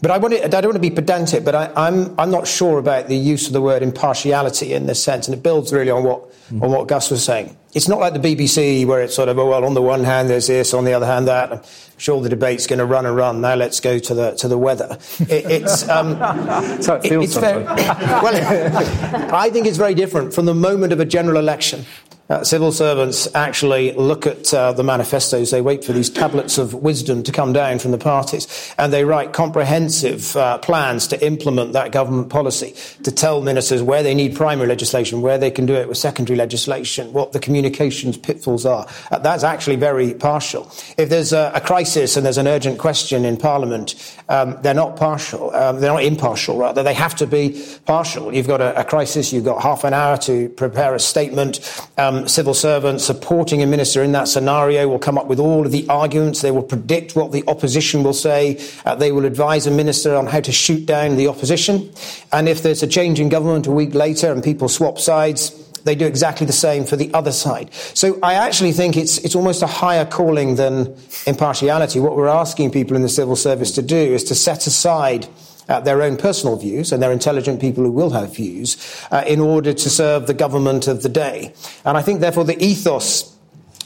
But 0.00 0.12
I, 0.12 0.18
want 0.18 0.34
to, 0.34 0.44
I 0.44 0.48
don't 0.48 0.66
want 0.66 0.76
to 0.76 0.80
be 0.80 0.90
pedantic, 0.90 1.44
but 1.44 1.56
I, 1.56 1.72
I'm, 1.74 2.18
I'm 2.20 2.30
not 2.30 2.46
sure 2.46 2.78
about 2.78 3.08
the 3.08 3.16
use 3.16 3.48
of 3.48 3.52
the 3.52 3.60
word 3.60 3.82
impartiality 3.82 4.72
in 4.72 4.86
this 4.86 5.02
sense, 5.02 5.26
and 5.26 5.36
it 5.36 5.42
builds 5.42 5.72
really 5.72 5.90
on 5.90 6.04
what, 6.04 6.32
mm. 6.50 6.62
on 6.62 6.70
what 6.70 6.88
Gus 6.88 7.10
was 7.10 7.24
saying. 7.24 7.56
It's 7.74 7.88
not 7.88 7.98
like 7.98 8.14
the 8.14 8.18
BBC 8.18 8.86
where 8.86 9.02
it's 9.02 9.14
sort 9.14 9.28
of, 9.28 9.38
oh, 9.38 9.48
well, 9.48 9.64
on 9.64 9.74
the 9.74 9.82
one 9.82 10.04
hand 10.04 10.30
there's 10.30 10.46
this, 10.46 10.74
on 10.74 10.84
the 10.84 10.94
other 10.94 11.06
hand 11.06 11.28
that. 11.28 11.52
I'm 11.52 11.62
sure 11.98 12.20
the 12.22 12.28
debate's 12.28 12.66
going 12.66 12.78
to 12.78 12.86
run 12.86 13.06
and 13.06 13.14
run. 13.14 13.40
Now 13.40 13.54
let's 13.54 13.80
go 13.80 13.98
to 13.98 14.14
the, 14.14 14.30
to 14.36 14.48
the 14.48 14.56
weather. 14.56 14.98
It, 15.20 15.50
it's, 15.50 15.88
um, 15.88 16.16
so 16.82 16.94
it 16.96 17.08
feels 17.08 17.36
it, 17.36 17.40
very, 17.40 17.64
well, 17.64 19.34
I 19.34 19.50
think 19.50 19.66
it's 19.66 19.76
very 19.76 19.94
different 19.94 20.32
from 20.32 20.46
the 20.46 20.54
moment 20.54 20.92
of 20.92 21.00
a 21.00 21.04
general 21.04 21.38
election 21.38 21.84
Uh, 22.28 22.44
civil 22.44 22.70
servants 22.70 23.26
actually 23.34 23.92
look 23.92 24.26
at 24.26 24.52
uh, 24.52 24.70
the 24.72 24.82
manifestos, 24.82 25.50
they 25.50 25.62
wait 25.62 25.82
for 25.82 25.94
these 25.94 26.10
tablets 26.10 26.58
of 26.58 26.74
wisdom 26.74 27.22
to 27.22 27.32
come 27.32 27.54
down 27.54 27.78
from 27.78 27.90
the 27.90 27.96
parties, 27.96 28.74
and 28.76 28.92
they 28.92 29.02
write 29.02 29.32
comprehensive 29.32 30.36
uh, 30.36 30.58
plans 30.58 31.06
to 31.06 31.24
implement 31.24 31.72
that 31.72 31.90
government 31.90 32.28
policy, 32.28 32.74
to 33.02 33.10
tell 33.10 33.40
ministers 33.40 33.82
where 33.82 34.02
they 34.02 34.14
need 34.14 34.36
primary 34.36 34.68
legislation, 34.68 35.22
where 35.22 35.38
they 35.38 35.50
can 35.50 35.64
do 35.64 35.74
it 35.74 35.88
with 35.88 35.96
secondary 35.96 36.36
legislation, 36.36 37.10
what 37.14 37.32
the 37.32 37.40
communications 37.40 38.18
pitfalls 38.18 38.66
are. 38.66 38.86
Uh, 39.10 39.18
that's 39.18 39.42
actually 39.42 39.76
very 39.76 40.12
partial. 40.12 40.70
If 40.98 41.08
there's 41.08 41.32
a, 41.32 41.50
a, 41.54 41.62
crisis 41.62 42.18
and 42.18 42.26
there's 42.26 42.38
an 42.38 42.46
urgent 42.46 42.78
question 42.78 43.24
in 43.24 43.38
Parliament, 43.38 43.94
um, 44.28 44.58
they're 44.60 44.74
not 44.74 44.96
partial, 44.96 45.54
um, 45.54 45.80
they're 45.80 45.92
not 45.92 46.04
impartial, 46.04 46.58
rather. 46.58 46.82
They 46.82 46.92
have 46.92 47.16
to 47.16 47.26
be 47.26 47.64
partial. 47.86 48.34
You've 48.34 48.46
got 48.46 48.60
a, 48.60 48.80
a 48.80 48.84
crisis, 48.84 49.32
you've 49.32 49.46
got 49.46 49.62
half 49.62 49.84
an 49.84 49.94
hour 49.94 50.18
to 50.18 50.50
prepare 50.50 50.94
a 50.94 51.00
statement. 51.00 51.60
Um, 51.96 52.17
civil 52.26 52.54
servant 52.54 53.00
supporting 53.00 53.62
a 53.62 53.66
minister 53.66 54.02
in 54.02 54.12
that 54.12 54.26
scenario 54.26 54.88
will 54.88 54.98
come 54.98 55.18
up 55.18 55.26
with 55.26 55.38
all 55.38 55.66
of 55.66 55.72
the 55.72 55.86
arguments. 55.88 56.40
They 56.40 56.50
will 56.50 56.62
predict 56.62 57.14
what 57.14 57.32
the 57.32 57.44
opposition 57.46 58.02
will 58.02 58.14
say. 58.14 58.58
Uh, 58.84 58.94
they 58.94 59.12
will 59.12 59.26
advise 59.26 59.66
a 59.66 59.70
minister 59.70 60.16
on 60.16 60.26
how 60.26 60.40
to 60.40 60.52
shoot 60.52 60.86
down 60.86 61.16
the 61.16 61.28
opposition. 61.28 61.92
And 62.32 62.48
if 62.48 62.62
there's 62.62 62.82
a 62.82 62.86
change 62.86 63.20
in 63.20 63.28
government 63.28 63.66
a 63.66 63.70
week 63.70 63.94
later 63.94 64.32
and 64.32 64.42
people 64.42 64.68
swap 64.68 64.98
sides, 64.98 65.50
they 65.84 65.94
do 65.94 66.06
exactly 66.06 66.46
the 66.46 66.52
same 66.52 66.84
for 66.84 66.96
the 66.96 67.12
other 67.14 67.32
side. 67.32 67.72
So 67.94 68.18
I 68.22 68.34
actually 68.34 68.72
think 68.72 68.96
it's, 68.96 69.18
it's 69.18 69.34
almost 69.34 69.62
a 69.62 69.66
higher 69.66 70.04
calling 70.04 70.56
than 70.56 70.96
impartiality. 71.26 72.00
What 72.00 72.16
we're 72.16 72.28
asking 72.28 72.72
people 72.72 72.96
in 72.96 73.02
the 73.02 73.08
civil 73.08 73.36
service 73.36 73.72
to 73.72 73.82
do 73.82 73.96
is 73.96 74.24
to 74.24 74.34
set 74.34 74.66
aside 74.66 75.26
uh, 75.68 75.80
their 75.80 76.02
own 76.02 76.16
personal 76.16 76.56
views, 76.56 76.92
and 76.92 77.02
they're 77.02 77.12
intelligent 77.12 77.60
people 77.60 77.84
who 77.84 77.92
will 77.92 78.10
have 78.10 78.34
views, 78.34 78.76
uh, 79.10 79.24
in 79.26 79.40
order 79.40 79.72
to 79.72 79.90
serve 79.90 80.26
the 80.26 80.34
government 80.34 80.88
of 80.88 81.02
the 81.02 81.08
day. 81.08 81.54
And 81.84 81.96
I 81.96 82.02
think, 82.02 82.20
therefore, 82.20 82.44
the 82.44 82.62
ethos 82.62 83.37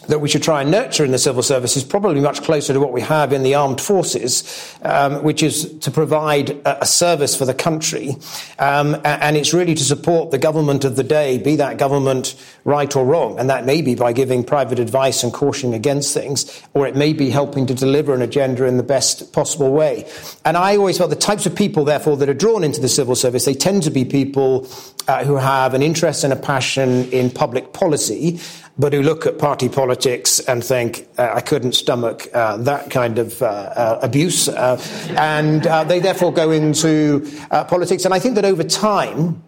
that 0.09 0.21
we 0.21 0.29
should 0.29 0.43
try 0.43 0.63
and 0.63 0.71
nurture 0.71 1.05
in 1.05 1.13
the 1.13 1.19
civil 1.19 1.43
service 1.43 1.77
is 1.77 1.85
probably 1.85 2.21
much 2.21 2.43
closer 2.43 2.73
to 2.73 2.81
what 2.81 2.93
we 2.93 3.01
have 3.01 3.33
in 3.33 3.43
the 3.43 3.55
armed 3.55 3.81
forces, 3.81 4.77
um, 4.83 5.23
which 5.23 5.43
is 5.43 5.79
to 5.79 5.91
provide 5.91 6.51
a, 6.51 6.83
a, 6.83 6.87
service 6.87 7.37
for 7.37 7.45
the 7.45 7.55
country. 7.55 8.17
Um, 8.59 9.01
and 9.05 9.37
it's 9.37 9.55
really 9.55 9.75
to 9.75 9.85
support 9.85 10.31
the 10.31 10.39
government 10.39 10.85
of 10.85 10.97
the 10.97 11.05
day, 11.05 11.39
be 11.39 11.57
that 11.57 11.79
government 11.79 12.35
right 12.65 12.95
or 12.95 13.05
wrong. 13.05 13.39
And 13.39 13.49
that 13.51 13.65
may 13.65 13.83
be 13.83 13.95
by 13.95 14.13
giving 14.13 14.45
private 14.45 14.79
advice 14.79 15.23
and 15.23 15.33
cautioning 15.33 15.75
against 15.75 16.13
things, 16.13 16.63
or 16.75 16.87
it 16.87 16.97
may 16.97 17.13
be 17.13 17.31
helping 17.31 17.67
to 17.67 17.75
deliver 17.75 18.15
an 18.15 18.23
agenda 18.23 18.67
in 18.67 18.77
the 18.77 18.83
best 18.83 19.33
possible 19.33 19.73
way. 19.73 20.09
And 20.45 20.57
I 20.57 20.77
always 20.77 20.99
felt 20.99 21.11
the 21.11 21.17
types 21.17 21.47
of 21.47 21.55
people, 21.55 21.85
therefore, 21.85 22.17
that 22.19 22.29
are 22.29 22.35
drawn 22.35 22.65
into 22.65 22.81
the 22.81 22.89
civil 22.89 23.15
service, 23.15 23.45
they 23.45 23.55
tend 23.55 23.85
to 23.85 23.91
be 23.91 24.05
people 24.05 24.69
uh, 25.09 25.25
who 25.25 25.37
have 25.37 25.75
an 25.75 25.83
interest 25.83 26.25
and 26.25 26.33
a 26.33 26.37
passion 26.37 27.11
in 27.11 27.31
public 27.31 27.73
policy 27.73 28.41
but 28.79 28.93
who 28.93 29.03
look 29.03 29.27
at 29.27 29.39
party 29.39 29.69
politics 29.69 30.41
and 30.41 30.65
think, 30.65 31.07
uh, 31.19 31.33
I 31.35 31.41
couldn't 31.41 31.73
stomach 31.73 32.29
uh, 32.35 32.57
that 32.59 32.91
kind 32.91 33.19
of 33.19 33.43
uh, 33.43 33.99
abuse. 34.03 34.49
And 34.49 35.63
they 35.89 36.01
therefore 36.01 36.33
go 36.33 36.51
into 36.51 37.21
politics. 37.69 38.05
And 38.05 38.15
I 38.15 38.19
think 38.19 38.35
that 38.37 38.45
over 38.45 38.65
time, 38.65 39.43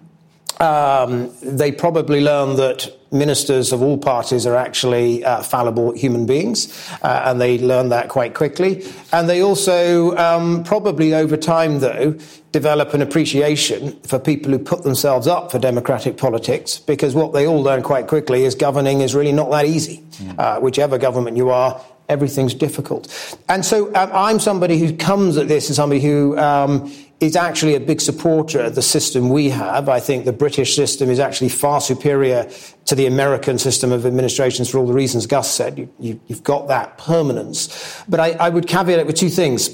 um, 0.61 1.30
they 1.42 1.73
probably 1.73 2.20
learn 2.20 2.56
that 2.56 2.90
ministers 3.11 3.73
of 3.73 3.80
all 3.80 3.96
parties 3.96 4.44
are 4.44 4.56
actually 4.56 5.25
uh, 5.25 5.40
fallible 5.42 5.92
human 5.92 6.26
beings, 6.26 6.88
uh, 7.02 7.23
and 7.26 7.40
they 7.40 7.58
learn 7.58 7.88
that 7.90 8.08
quite 8.08 8.34
quickly. 8.34 8.84
And 9.12 9.28
they 9.28 9.40
also, 9.40 10.16
um, 10.16 10.64
probably 10.64 11.14
over 11.14 11.37
time, 11.37 11.78
though, 11.78 12.16
develop 12.50 12.94
an 12.94 13.02
appreciation 13.02 13.92
for 14.02 14.18
people 14.18 14.52
who 14.52 14.58
put 14.58 14.82
themselves 14.82 15.26
up 15.26 15.52
for 15.52 15.58
democratic 15.58 16.16
politics, 16.16 16.78
because 16.78 17.14
what 17.14 17.32
they 17.32 17.46
all 17.46 17.62
learn 17.62 17.82
quite 17.82 18.08
quickly 18.08 18.44
is 18.44 18.54
governing 18.54 19.00
is 19.00 19.14
really 19.14 19.32
not 19.32 19.50
that 19.50 19.64
easy. 19.64 20.04
Mm. 20.18 20.38
Uh, 20.38 20.61
whichever 20.61 20.99
government 20.99 21.37
you 21.37 21.50
are, 21.50 21.80
everything's 22.08 22.54
difficult. 22.54 23.08
And 23.49 23.64
so 23.64 23.88
um, 23.94 24.11
I'm 24.12 24.40
somebody 24.40 24.78
who 24.78 24.94
comes 24.96 25.37
at 25.37 25.49
this 25.49 25.70
as 25.70 25.76
somebody 25.76 26.00
who 26.00 26.37
um, 26.38 26.92
is 27.21 27.37
actually 27.37 27.75
a 27.75 27.80
big 27.80 28.00
supporter 28.00 28.61
of 28.61 28.75
the 28.75 28.83
system 28.83 29.30
we 29.30 29.49
have. 29.50 29.88
I 29.88 30.00
think 30.00 30.25
the 30.25 30.33
British 30.33 30.75
system 30.75 31.09
is 31.09 31.18
actually 31.18 31.49
far 31.49 31.80
superior 31.80 32.50
to 32.87 32.94
the 32.94 33.06
American 33.06 33.59
system 33.59 33.92
of 33.92 34.04
administrations 34.04 34.68
for 34.68 34.78
all 34.78 34.87
the 34.87 34.92
reasons 34.92 35.26
Gus 35.26 35.50
said. 35.50 35.78
You, 35.78 36.12
have 36.12 36.21
you, 36.26 36.37
got 36.37 36.68
that 36.68 36.99
permanence. 36.99 38.02
But 38.09 38.21
I, 38.21 38.33
I 38.33 38.49
would 38.49 38.66
caveat 38.66 38.99
it 38.99 39.06
with 39.06 39.16
two 39.16 39.30
things. 39.30 39.71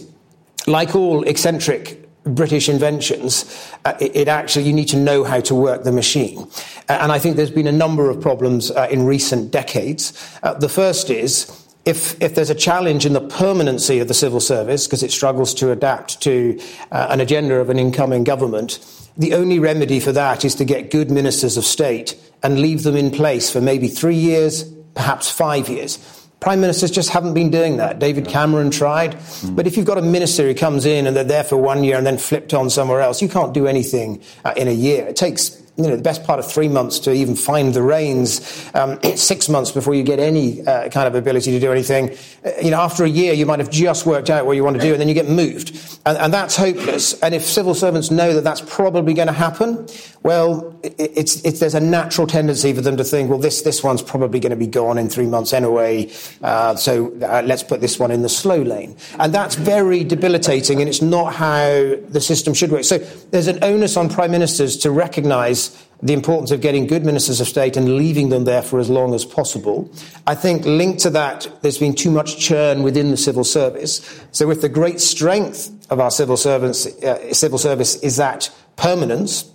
Like 0.66 0.94
all 0.94 1.24
eccentric 1.24 2.08
British 2.24 2.68
inventions, 2.68 3.72
uh, 3.84 3.94
it, 4.00 4.14
it, 4.14 4.28
actually, 4.28 4.66
you 4.66 4.74
need 4.74 4.88
to 4.88 4.98
know 4.98 5.24
how 5.24 5.40
to 5.40 5.54
work 5.54 5.84
the 5.84 5.92
machine. 5.92 6.46
Uh, 6.88 6.98
and 7.00 7.10
I 7.10 7.18
think 7.18 7.36
there's 7.36 7.50
been 7.50 7.66
a 7.66 7.72
number 7.72 8.10
of 8.10 8.20
problems 8.20 8.70
uh, 8.70 8.86
in 8.90 9.04
recent 9.04 9.50
decades. 9.50 10.12
Uh, 10.42 10.54
the 10.54 10.68
first 10.68 11.08
is 11.08 11.59
if, 11.84 12.20
if 12.22 12.34
there's 12.34 12.50
a 12.50 12.54
challenge 12.54 13.06
in 13.06 13.12
the 13.12 13.20
permanency 13.20 14.00
of 14.00 14.08
the 14.08 14.14
civil 14.14 14.40
service 14.40 14.86
because 14.86 15.02
it 15.02 15.10
struggles 15.10 15.54
to 15.54 15.70
adapt 15.70 16.20
to 16.22 16.60
uh, 16.92 17.08
an 17.10 17.20
agenda 17.20 17.56
of 17.56 17.70
an 17.70 17.78
incoming 17.78 18.24
government, 18.24 18.78
the 19.16 19.34
only 19.34 19.58
remedy 19.58 20.00
for 20.00 20.12
that 20.12 20.44
is 20.44 20.54
to 20.56 20.64
get 20.64 20.90
good 20.90 21.10
ministers 21.10 21.56
of 21.56 21.64
state 21.64 22.16
and 22.42 22.60
leave 22.60 22.82
them 22.82 22.96
in 22.96 23.10
place 23.10 23.50
for 23.50 23.60
maybe 23.60 23.88
three 23.88 24.16
years, 24.16 24.64
perhaps 24.94 25.30
five 25.30 25.68
years. 25.68 25.98
Prime 26.40 26.60
ministers 26.60 26.90
just 26.90 27.10
haven't 27.10 27.34
been 27.34 27.50
doing 27.50 27.76
that. 27.76 27.98
David 27.98 28.26
Cameron 28.26 28.70
tried. 28.70 29.12
Mm. 29.12 29.56
But 29.56 29.66
if 29.66 29.76
you've 29.76 29.86
got 29.86 29.98
a 29.98 30.02
minister 30.02 30.44
who 30.44 30.54
comes 30.54 30.86
in 30.86 31.06
and 31.06 31.14
they're 31.14 31.22
there 31.22 31.44
for 31.44 31.58
one 31.58 31.84
year 31.84 31.98
and 31.98 32.06
then 32.06 32.16
flipped 32.16 32.54
on 32.54 32.70
somewhere 32.70 33.02
else, 33.02 33.20
you 33.20 33.28
can't 33.28 33.52
do 33.52 33.66
anything 33.66 34.22
uh, 34.46 34.54
in 34.56 34.66
a 34.66 34.72
year. 34.72 35.06
It 35.06 35.16
takes 35.16 35.50
you 35.84 35.90
know, 35.90 35.96
the 35.96 36.02
best 36.02 36.24
part 36.24 36.38
of 36.38 36.50
three 36.50 36.68
months 36.68 36.98
to 37.00 37.12
even 37.12 37.36
find 37.36 37.74
the 37.74 37.82
reins, 37.82 38.70
um, 38.74 39.00
six 39.16 39.48
months 39.48 39.70
before 39.70 39.94
you 39.94 40.02
get 40.02 40.18
any 40.18 40.66
uh, 40.66 40.88
kind 40.88 41.06
of 41.06 41.14
ability 41.14 41.50
to 41.52 41.60
do 41.60 41.72
anything. 41.72 42.16
Uh, 42.44 42.50
you 42.62 42.70
know, 42.70 42.80
after 42.80 43.04
a 43.04 43.08
year, 43.08 43.32
you 43.32 43.46
might 43.46 43.58
have 43.58 43.70
just 43.70 44.06
worked 44.06 44.30
out 44.30 44.46
what 44.46 44.56
you 44.56 44.64
want 44.64 44.76
to 44.76 44.82
do, 44.82 44.92
and 44.92 45.00
then 45.00 45.08
you 45.08 45.14
get 45.14 45.28
moved. 45.28 45.70
And, 46.06 46.16
and 46.18 46.32
that's 46.32 46.56
hopeless. 46.56 47.20
And 47.20 47.34
if 47.34 47.44
civil 47.44 47.74
servants 47.74 48.10
know 48.10 48.34
that 48.34 48.44
that's 48.44 48.60
probably 48.62 49.14
going 49.14 49.28
to 49.28 49.32
happen, 49.32 49.86
well, 50.22 50.78
it, 50.82 50.94
it's, 50.98 51.44
it's, 51.44 51.60
there's 51.60 51.74
a 51.74 51.80
natural 51.80 52.26
tendency 52.26 52.72
for 52.72 52.80
them 52.80 52.96
to 52.96 53.04
think, 53.04 53.30
well, 53.30 53.38
this, 53.38 53.62
this 53.62 53.82
one's 53.82 54.02
probably 54.02 54.40
going 54.40 54.50
to 54.50 54.56
be 54.56 54.66
gone 54.66 54.98
in 54.98 55.08
three 55.08 55.26
months 55.26 55.52
anyway, 55.52 56.10
uh, 56.42 56.74
so 56.76 57.12
uh, 57.22 57.42
let's 57.44 57.62
put 57.62 57.80
this 57.80 57.98
one 57.98 58.10
in 58.10 58.22
the 58.22 58.28
slow 58.28 58.60
lane. 58.60 58.96
And 59.18 59.32
that's 59.34 59.54
very 59.54 60.04
debilitating, 60.04 60.80
and 60.80 60.88
it's 60.88 61.02
not 61.02 61.34
how 61.34 61.96
the 62.08 62.20
system 62.20 62.54
should 62.54 62.70
work. 62.70 62.84
So 62.84 62.98
there's 63.30 63.46
an 63.46 63.62
onus 63.62 63.96
on 63.96 64.08
prime 64.08 64.30
ministers 64.30 64.76
to 64.78 64.90
recognise 64.90 65.69
the 66.02 66.14
importance 66.14 66.50
of 66.50 66.60
getting 66.60 66.86
good 66.86 67.04
ministers 67.04 67.40
of 67.40 67.48
state 67.48 67.76
and 67.76 67.96
leaving 67.96 68.30
them 68.30 68.44
there 68.44 68.62
for 68.62 68.78
as 68.78 68.88
long 68.88 69.14
as 69.14 69.24
possible. 69.24 69.92
I 70.26 70.34
think 70.34 70.64
linked 70.64 71.00
to 71.00 71.10
that, 71.10 71.46
there's 71.60 71.78
been 71.78 71.94
too 71.94 72.10
much 72.10 72.38
churn 72.38 72.82
within 72.82 73.10
the 73.10 73.16
civil 73.16 73.44
service. 73.44 74.00
So 74.32 74.46
with 74.46 74.62
the 74.62 74.68
great 74.68 75.00
strength 75.00 75.70
of 75.90 76.00
our 76.00 76.10
civil 76.10 76.36
servants, 76.36 76.86
uh, 76.86 77.34
civil 77.34 77.58
service 77.58 77.96
is 77.96 78.16
that 78.16 78.50
permanence 78.76 79.50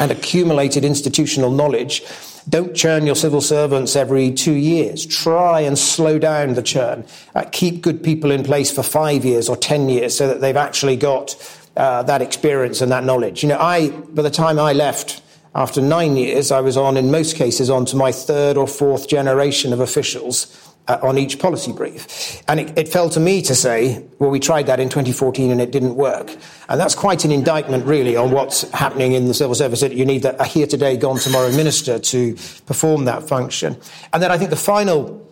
and 0.00 0.10
accumulated 0.10 0.84
institutional 0.84 1.50
knowledge. 1.50 2.02
Don't 2.48 2.74
churn 2.74 3.06
your 3.06 3.14
civil 3.14 3.40
servants 3.40 3.94
every 3.94 4.32
two 4.32 4.54
years. 4.54 5.06
Try 5.06 5.60
and 5.60 5.78
slow 5.78 6.18
down 6.18 6.54
the 6.54 6.62
churn. 6.62 7.04
Uh, 7.34 7.44
keep 7.52 7.82
good 7.82 8.02
people 8.02 8.30
in 8.30 8.42
place 8.42 8.70
for 8.70 8.82
five 8.82 9.24
years 9.24 9.48
or 9.48 9.56
ten 9.56 9.88
years 9.88 10.16
so 10.16 10.26
that 10.26 10.40
they've 10.40 10.56
actually 10.56 10.96
got 10.96 11.36
uh, 11.76 12.02
that 12.02 12.20
experience 12.20 12.80
and 12.80 12.90
that 12.90 13.04
knowledge. 13.04 13.42
You 13.42 13.50
know, 13.50 13.58
I, 13.58 13.90
by 13.90 14.22
the 14.22 14.30
time 14.30 14.58
I 14.58 14.72
left 14.72 15.21
after 15.54 15.82
nine 15.82 16.16
years, 16.16 16.50
I 16.50 16.60
was 16.60 16.76
on, 16.76 16.96
in 16.96 17.10
most 17.10 17.36
cases, 17.36 17.68
on 17.68 17.84
to 17.86 17.96
my 17.96 18.10
third 18.10 18.56
or 18.56 18.66
fourth 18.66 19.08
generation 19.08 19.72
of 19.72 19.80
officials 19.80 20.72
uh, 20.88 20.98
on 21.02 21.18
each 21.18 21.38
policy 21.38 21.72
brief. 21.72 22.42
And 22.48 22.58
it, 22.58 22.78
it, 22.78 22.88
fell 22.88 23.08
to 23.10 23.20
me 23.20 23.42
to 23.42 23.54
say, 23.54 24.04
well, 24.18 24.30
we 24.30 24.40
tried 24.40 24.66
that 24.66 24.80
in 24.80 24.88
2014 24.88 25.50
and 25.50 25.60
it 25.60 25.70
didn't 25.70 25.94
work. 25.94 26.34
And 26.68 26.80
that's 26.80 26.94
quite 26.94 27.24
an 27.24 27.32
indictment, 27.32 27.84
really, 27.84 28.16
on 28.16 28.30
what's 28.30 28.68
happening 28.72 29.12
in 29.12 29.26
the 29.26 29.34
civil 29.34 29.54
service. 29.54 29.80
That 29.80 29.92
you 29.92 30.04
need 30.04 30.24
a 30.24 30.44
here 30.44 30.66
today, 30.66 30.96
gone 30.96 31.18
tomorrow 31.18 31.50
minister 31.50 31.98
to 31.98 32.34
perform 32.66 33.04
that 33.04 33.28
function. 33.28 33.76
And 34.12 34.22
then 34.22 34.30
I 34.30 34.38
think 34.38 34.50
the 34.50 34.56
final, 34.56 35.24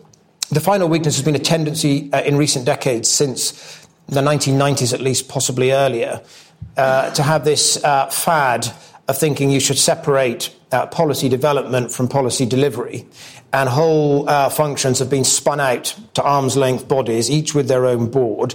the 0.50 0.61
final 0.61 0.88
weakness 0.88 1.16
has 1.16 1.24
been 1.24 1.35
a 1.35 1.40
tendency 1.40 2.12
uh, 2.12 2.22
in 2.22 2.37
recent 2.37 2.66
decades, 2.66 3.09
since 3.09 3.87
the 4.06 4.20
1990s 4.20 4.92
at 4.92 5.00
least, 5.00 5.28
possibly 5.28 5.72
earlier, 5.72 6.20
uh, 6.76 7.11
to 7.12 7.22
have 7.22 7.44
this 7.44 7.83
uh, 7.83 8.06
fad 8.06 8.70
of 9.11 9.18
thinking 9.18 9.51
you 9.51 9.61
should 9.61 9.79
separate 9.79 10.55
uh, 10.70 10.87
policy 10.87 11.29
development 11.29 11.92
from 11.92 12.07
policy 12.07 12.46
delivery. 12.46 13.05
And 13.53 13.68
whole 13.68 14.29
uh, 14.29 14.49
functions 14.49 15.01
have 15.01 15.11
been 15.11 15.25
spun 15.25 15.59
out 15.59 15.96
to 16.14 16.23
arm's 16.23 16.57
length 16.57 16.87
bodies, 16.87 17.29
each 17.29 17.53
with 17.53 17.66
their 17.66 17.87
own 17.87 18.09
board, 18.09 18.55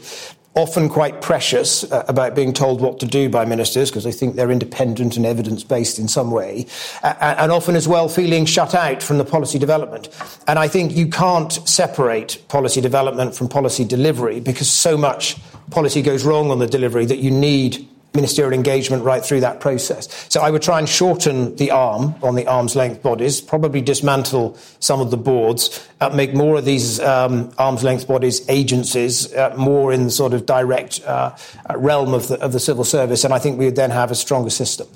often 0.55 0.87
quite 0.87 1.21
precious 1.21 1.83
uh, 1.91 2.05
about 2.07 2.33
being 2.33 2.53
told 2.53 2.79
what 2.79 3.01
to 3.01 3.05
do 3.05 3.27
by 3.27 3.43
ministers 3.43 3.91
because 3.91 4.05
they 4.05 4.13
think 4.13 4.37
they're 4.37 4.49
independent 4.49 5.17
and 5.17 5.25
evidence 5.25 5.65
based 5.65 5.99
in 5.99 6.07
some 6.07 6.31
way, 6.31 6.65
and 7.03 7.51
often 7.51 7.75
as 7.75 7.85
well 7.85 8.07
feeling 8.07 8.45
shut 8.45 8.73
out 8.73 9.03
from 9.03 9.17
the 9.17 9.25
policy 9.25 9.59
development. 9.59 10.07
And 10.47 10.57
I 10.57 10.69
think 10.69 10.95
you 10.95 11.07
can't 11.07 11.51
separate 11.67 12.41
policy 12.47 12.79
development 12.79 13.35
from 13.35 13.49
policy 13.49 13.83
delivery 13.83 14.39
because 14.39 14.69
so 14.69 14.97
much 14.97 15.35
policy 15.71 16.01
goes 16.01 16.23
wrong 16.23 16.49
on 16.49 16.59
the 16.59 16.67
delivery 16.67 17.05
that 17.05 17.17
you 17.17 17.31
need 17.31 17.85
ministerial 18.15 18.53
engagement 18.53 19.03
right 19.03 19.23
through 19.23 19.41
that 19.41 19.59
process. 19.59 20.07
So 20.29 20.41
I 20.41 20.49
would 20.49 20.61
try 20.61 20.79
and 20.79 20.87
shorten 20.87 21.55
the 21.57 21.71
arm 21.71 22.15
on 22.23 22.35
the 22.35 22.47
arm's 22.47 22.75
length 22.75 23.01
bodies, 23.03 23.41
probably 23.41 23.81
dismantle 23.81 24.57
some 24.79 25.01
of 25.01 25.11
the 25.11 25.17
boards, 25.17 25.87
uh, 26.01 26.09
make 26.09 26.33
more 26.33 26.57
of 26.57 26.65
these 26.65 26.99
um, 26.99 27.51
arm's 27.57 27.83
length 27.83 28.07
bodies 28.07 28.47
agencies, 28.49 29.33
uh, 29.33 29.53
more 29.57 29.93
in 29.93 30.05
the 30.05 30.11
sort 30.11 30.33
of 30.33 30.45
direct 30.45 31.01
uh, 31.05 31.35
uh, 31.69 31.77
realm 31.77 32.13
of 32.13 32.27
the, 32.27 32.39
of 32.41 32.51
the 32.51 32.59
civil 32.59 32.83
service, 32.83 33.23
and 33.23 33.33
I 33.33 33.39
think 33.39 33.59
we 33.59 33.65
would 33.65 33.75
then 33.75 33.91
have 33.91 34.11
a 34.11 34.15
stronger 34.15 34.49
system. 34.49 34.87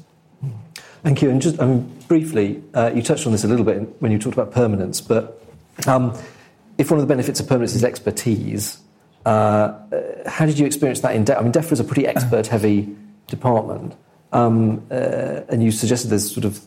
Thank 1.04 1.22
you. 1.22 1.30
And 1.30 1.42
just 1.42 1.60
um, 1.60 1.90
briefly, 2.08 2.62
uh, 2.74 2.92
you 2.94 3.02
touched 3.02 3.26
on 3.26 3.32
this 3.32 3.44
a 3.44 3.48
little 3.48 3.66
bit 3.66 4.02
when 4.02 4.12
you 4.12 4.20
talked 4.20 4.36
about 4.38 4.52
permanence, 4.52 5.00
but 5.00 5.42
um, 5.88 6.18
if 6.78 6.92
one 6.92 7.00
of 7.00 7.08
the 7.08 7.12
benefits 7.12 7.40
of 7.40 7.48
permanence 7.48 7.76
is 7.76 7.84
expertise, 7.84 8.78
uh, 9.26 9.74
how 10.26 10.46
did 10.46 10.58
you 10.58 10.66
experience 10.66 11.02
that 11.02 11.16
in 11.16 11.26
DEFRA? 11.26 11.40
I 11.40 11.42
mean, 11.44 11.52
DEFRA 11.52 11.74
is 11.74 11.80
a 11.80 11.84
pretty 11.84 12.08
expert-heavy 12.08 12.96
department, 13.30 13.96
um, 14.32 14.86
uh, 14.92 15.42
and 15.50 15.64
you 15.64 15.72
suggested 15.72 16.10
there's 16.10 16.32
sort 16.32 16.46
of 16.46 16.62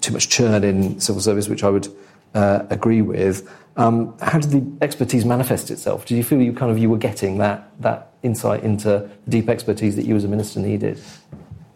too 0.00 0.12
much 0.12 0.28
churn 0.28 0.64
in 0.64 1.00
civil 1.00 1.20
service, 1.20 1.48
which 1.48 1.62
I 1.62 1.70
would 1.70 1.88
uh, 2.34 2.64
agree 2.70 3.02
with. 3.02 3.48
Um, 3.76 4.16
how 4.20 4.38
did 4.38 4.50
the 4.50 4.84
expertise 4.84 5.24
manifest 5.24 5.70
itself? 5.70 6.06
Did 6.06 6.16
you 6.16 6.24
feel 6.24 6.40
you 6.40 6.52
kind 6.52 6.70
of 6.70 6.78
you 6.78 6.90
were 6.90 6.98
getting 6.98 7.38
that 7.38 7.70
that 7.80 8.12
insight 8.22 8.62
into 8.62 8.88
the 8.88 9.10
deep 9.28 9.48
expertise 9.48 9.96
that 9.96 10.04
you 10.04 10.16
as 10.16 10.24
a 10.24 10.28
minister 10.28 10.60
needed? 10.60 11.00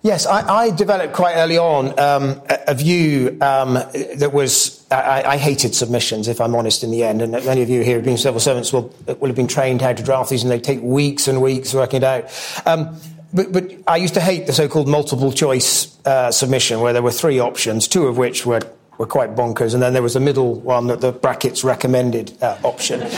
Yes, 0.03 0.27
I, 0.27 0.47
I, 0.47 0.71
developed 0.71 1.15
quite 1.15 1.37
early 1.37 1.57
on 1.57 1.99
um, 1.99 2.43
a, 2.51 2.59
a, 2.69 2.75
view 2.75 3.39
um, 3.41 3.73
that 3.73 4.33
was 4.35 4.87
I, 4.91 5.23
I, 5.23 5.37
hated 5.39 5.75
submissions, 5.75 6.29
if 6.29 6.43
I'm 6.43 6.55
honest, 6.55 6.85
in 6.85 6.91
the 6.91 7.05
end. 7.05 7.23
And 7.23 7.33
many 7.33 7.63
of 7.63 7.71
you 7.71 7.83
here 7.83 7.97
have 7.97 8.05
been 8.05 8.19
civil 8.19 8.39
servants 8.39 8.71
will 8.71 8.95
will 9.07 9.29
have 9.29 9.35
been 9.35 9.47
trained 9.47 9.81
how 9.81 9.95
to 9.95 10.03
draft 10.03 10.29
these, 10.29 10.43
and 10.43 10.53
they 10.53 10.61
take 10.61 10.83
weeks 10.83 11.27
and 11.27 11.41
weeks 11.41 11.73
working 11.73 12.03
it 12.03 12.05
out. 12.05 12.25
But, 13.35 13.53
but, 13.53 13.73
I 13.87 13.97
used 13.97 14.15
to 14.15 14.21
hate 14.21 14.47
the 14.47 14.53
so-called 14.53 14.87
multiple 14.87 15.33
choice 15.33 15.99
uh, 16.07 16.31
submission, 16.31 16.81
where 16.81 16.93
there 16.93 17.03
were 17.03 17.11
three 17.11 17.41
options, 17.41 17.89
two 17.89 18.07
of 18.07 18.17
which 18.17 18.47
were 18.47 18.61
were 18.99 19.07
quite 19.07 19.35
bonkers. 19.35 19.75
And 19.75 19.83
then 19.83 19.93
there 19.93 20.03
was 20.03 20.17
a 20.17 20.21
middle 20.21 20.55
one 20.61 20.87
that 20.87 21.01
the 21.01 21.13
brackets 21.13 21.65
recommended 21.65 22.33
uh, 22.43 22.57
option 22.63 23.01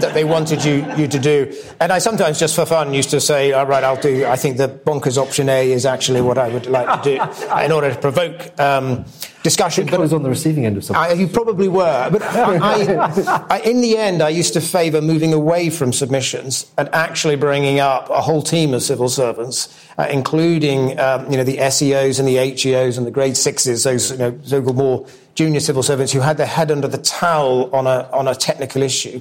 that 0.00 0.12
they 0.14 0.24
wanted 0.24 0.64
you, 0.64 0.84
you 0.96 1.06
to 1.08 1.18
do. 1.18 1.54
And 1.80 1.92
I 1.92 1.98
sometimes, 1.98 2.38
just 2.38 2.56
for 2.56 2.66
fun, 2.66 2.92
used 2.94 3.10
to 3.10 3.20
say, 3.20 3.52
all 3.52 3.66
right, 3.66 3.84
I'll 3.84 4.00
do, 4.00 4.26
I 4.26 4.36
think 4.36 4.56
the 4.56 4.68
bonkers 4.68 5.18
option 5.18 5.48
A 5.48 5.70
is 5.70 5.86
actually 5.86 6.20
what 6.20 6.38
I 6.38 6.48
would 6.48 6.66
like 6.66 7.02
to 7.02 7.16
do 7.16 7.54
in 7.64 7.72
order 7.72 7.92
to 7.92 8.00
provoke 8.00 8.58
um, 8.60 9.04
discussion. 9.42 9.88
I, 9.88 9.96
I 9.96 9.98
was 9.98 10.12
on 10.12 10.22
the 10.22 10.28
receiving 10.28 10.66
end 10.66 10.76
of 10.76 10.84
something. 10.84 11.02
I, 11.02 11.12
you 11.12 11.28
probably 11.28 11.68
were. 11.68 12.08
But 12.10 12.22
I, 12.22 13.46
I, 13.50 13.60
in 13.60 13.80
the 13.80 13.96
end, 13.96 14.22
I 14.22 14.28
used 14.28 14.52
to 14.54 14.60
favour 14.60 15.00
moving 15.00 15.32
away 15.32 15.70
from 15.70 15.92
submissions 15.92 16.70
and 16.76 16.88
actually 16.92 17.36
bringing 17.36 17.80
up 17.80 18.10
a 18.10 18.20
whole 18.20 18.42
team 18.42 18.74
of 18.74 18.82
civil 18.82 19.08
servants, 19.08 19.74
uh, 19.98 20.06
including 20.10 20.98
um, 20.98 21.30
you 21.30 21.36
know, 21.36 21.44
the 21.44 21.58
SEOs 21.58 22.18
and 22.18 22.28
the 22.28 22.36
HEOs 22.36 22.98
and 22.98 23.06
the 23.06 23.10
grade 23.10 23.36
sixes, 23.36 23.84
those 23.84 24.10
you 24.12 24.18
know, 24.18 24.38
so-called 24.44 24.76
more 24.76 25.06
junior 25.34 25.60
civil 25.60 25.82
servants 25.82 26.12
who 26.12 26.20
had 26.20 26.36
their 26.36 26.46
head 26.46 26.70
under 26.70 26.88
the 26.88 26.98
towel 26.98 27.74
on 27.74 27.86
a, 27.86 28.08
on 28.12 28.28
a 28.28 28.34
technical 28.34 28.82
issue 28.82 29.20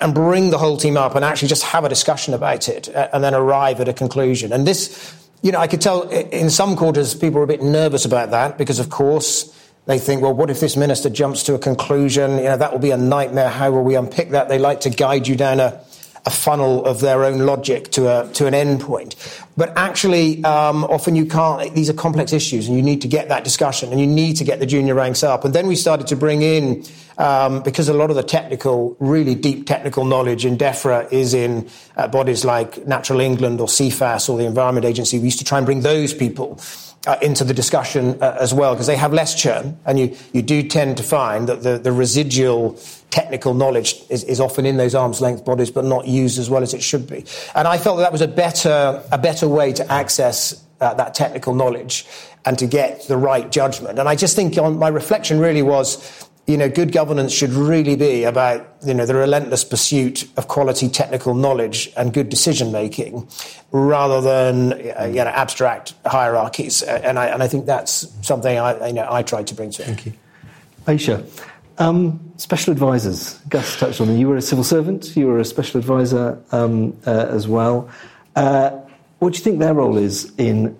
and 0.00 0.14
bring 0.14 0.50
the 0.50 0.58
whole 0.58 0.76
team 0.76 0.96
up 0.96 1.14
and 1.14 1.24
actually 1.24 1.46
just 1.46 1.62
have 1.62 1.84
a 1.84 1.88
discussion 1.88 2.34
about 2.34 2.68
it 2.68 2.88
and 2.88 3.22
then 3.22 3.34
arrive 3.34 3.80
at 3.80 3.86
a 3.86 3.92
conclusion. 3.92 4.52
And 4.52 4.66
this, 4.66 5.14
you 5.42 5.50
know, 5.50 5.58
I 5.58 5.66
could 5.66 5.80
tell 5.80 6.08
in 6.08 6.50
some 6.50 6.76
quarters 6.76 7.14
people 7.14 7.40
are 7.40 7.44
a 7.44 7.48
bit 7.48 7.62
nervous 7.62 8.04
about 8.04 8.30
that 8.30 8.58
because, 8.58 8.78
of 8.78 8.90
course, 8.90 9.52
they 9.86 9.98
think, 9.98 10.22
well, 10.22 10.32
what 10.32 10.50
if 10.50 10.60
this 10.60 10.76
minister 10.76 11.10
jumps 11.10 11.42
to 11.44 11.54
a 11.54 11.58
conclusion? 11.58 12.38
You 12.38 12.44
know, 12.44 12.56
that 12.56 12.72
will 12.72 12.78
be 12.78 12.92
a 12.92 12.96
nightmare. 12.96 13.48
How 13.48 13.72
will 13.72 13.82
we 13.82 13.96
unpick 13.96 14.30
that? 14.30 14.48
They 14.48 14.60
like 14.60 14.82
to 14.82 14.90
guide 14.90 15.26
you 15.26 15.34
down 15.34 15.58
a, 15.58 15.80
a 16.24 16.30
funnel 16.30 16.84
of 16.84 17.00
their 17.00 17.24
own 17.24 17.40
logic 17.40 17.90
to 17.92 18.06
a 18.06 18.32
to 18.34 18.46
an 18.46 18.54
end 18.54 18.80
point. 18.82 19.16
But 19.56 19.76
actually, 19.76 20.44
um, 20.44 20.84
often 20.84 21.16
you 21.16 21.26
can't. 21.26 21.74
These 21.74 21.90
are 21.90 21.94
complex 21.94 22.32
issues, 22.32 22.68
and 22.68 22.76
you 22.76 22.82
need 22.82 23.02
to 23.02 23.08
get 23.08 23.28
that 23.28 23.42
discussion, 23.42 23.90
and 23.90 24.00
you 24.00 24.06
need 24.06 24.36
to 24.36 24.44
get 24.44 24.60
the 24.60 24.66
junior 24.66 24.94
ranks 24.94 25.24
up. 25.24 25.44
And 25.44 25.52
then 25.52 25.66
we 25.66 25.74
started 25.74 26.06
to 26.08 26.16
bring 26.16 26.42
in. 26.42 26.84
Um, 27.18 27.62
because 27.62 27.88
a 27.88 27.94
lot 27.94 28.08
of 28.08 28.16
the 28.16 28.22
technical, 28.22 28.96
really 28.98 29.34
deep 29.34 29.66
technical 29.66 30.04
knowledge 30.04 30.46
in 30.46 30.56
DEFRA 30.56 31.12
is 31.12 31.34
in 31.34 31.68
uh, 31.96 32.08
bodies 32.08 32.44
like 32.44 32.86
Natural 32.86 33.20
England 33.20 33.60
or 33.60 33.66
Cefas 33.66 34.30
or 34.30 34.38
the 34.38 34.46
Environment 34.46 34.86
Agency. 34.86 35.18
We 35.18 35.26
used 35.26 35.38
to 35.38 35.44
try 35.44 35.58
and 35.58 35.66
bring 35.66 35.80
those 35.80 36.14
people 36.14 36.58
uh, 37.06 37.16
into 37.20 37.44
the 37.44 37.54
discussion 37.54 38.16
uh, 38.22 38.36
as 38.40 38.54
well 38.54 38.74
because 38.74 38.86
they 38.86 38.96
have 38.96 39.12
less 39.12 39.34
churn, 39.34 39.76
and 39.84 39.98
you, 39.98 40.16
you 40.32 40.42
do 40.42 40.62
tend 40.62 40.96
to 40.96 41.02
find 41.02 41.48
that 41.48 41.62
the, 41.62 41.78
the 41.78 41.92
residual 41.92 42.78
technical 43.10 43.54
knowledge 43.54 44.02
is, 44.08 44.24
is, 44.24 44.40
often 44.40 44.64
in 44.64 44.78
those 44.78 44.94
arm's 44.94 45.20
length 45.20 45.44
bodies 45.44 45.70
but 45.70 45.84
not 45.84 46.06
used 46.06 46.38
as 46.38 46.48
well 46.48 46.62
as 46.62 46.72
it 46.72 46.82
should 46.82 47.06
be. 47.06 47.24
And 47.54 47.68
I 47.68 47.76
felt 47.76 47.98
that, 47.98 48.04
that 48.04 48.12
was 48.12 48.22
a 48.22 48.28
better, 48.28 49.02
a 49.12 49.18
better 49.18 49.46
way 49.48 49.72
to 49.74 49.92
access 49.92 50.64
uh, 50.80 50.94
that 50.94 51.14
technical 51.14 51.54
knowledge 51.54 52.06
and 52.44 52.58
to 52.58 52.66
get 52.66 53.06
the 53.08 53.16
right 53.16 53.50
judgment. 53.52 53.98
And 53.98 54.08
I 54.08 54.16
just 54.16 54.34
think 54.34 54.56
on 54.56 54.78
my 54.78 54.88
reflection 54.88 55.38
really 55.38 55.62
was 55.62 56.28
you 56.46 56.56
know, 56.56 56.68
good 56.68 56.90
governance 56.90 57.32
should 57.32 57.50
really 57.50 57.94
be 57.94 58.24
about, 58.24 58.66
you 58.84 58.94
know, 58.94 59.06
the 59.06 59.14
relentless 59.14 59.62
pursuit 59.62 60.28
of 60.36 60.48
quality 60.48 60.88
technical 60.88 61.34
knowledge 61.34 61.92
and 61.96 62.12
good 62.12 62.28
decision 62.28 62.72
making 62.72 63.28
rather 63.70 64.20
than, 64.20 64.72
uh, 64.72 65.04
you 65.04 65.14
know, 65.14 65.26
abstract 65.26 65.94
hierarchies. 66.04 66.82
And 66.82 67.18
I, 67.18 67.26
and 67.26 67.42
I 67.42 67.48
think 67.48 67.66
that's 67.66 68.08
something 68.26 68.58
I, 68.58 68.88
you 68.88 68.92
know, 68.94 69.06
I 69.08 69.22
tried 69.22 69.46
to 69.48 69.54
bring 69.54 69.70
to 69.72 69.82
it. 69.82 69.86
Thank 69.86 70.06
you. 70.06 70.12
Ayesha, 70.88 71.24
um, 71.78 72.32
special 72.38 72.72
advisors. 72.72 73.38
Gus 73.48 73.78
touched 73.78 74.00
on 74.00 74.08
them. 74.08 74.16
You 74.16 74.28
were 74.28 74.36
a 74.36 74.42
civil 74.42 74.64
servant, 74.64 75.16
you 75.16 75.28
were 75.28 75.38
a 75.38 75.44
special 75.44 75.78
advisor 75.78 76.42
um, 76.50 76.96
uh, 77.06 77.26
as 77.30 77.46
well. 77.46 77.88
Uh, 78.34 78.70
what 79.20 79.32
do 79.32 79.38
you 79.38 79.44
think 79.44 79.60
their 79.60 79.74
role 79.74 79.96
is 79.96 80.32
in 80.38 80.76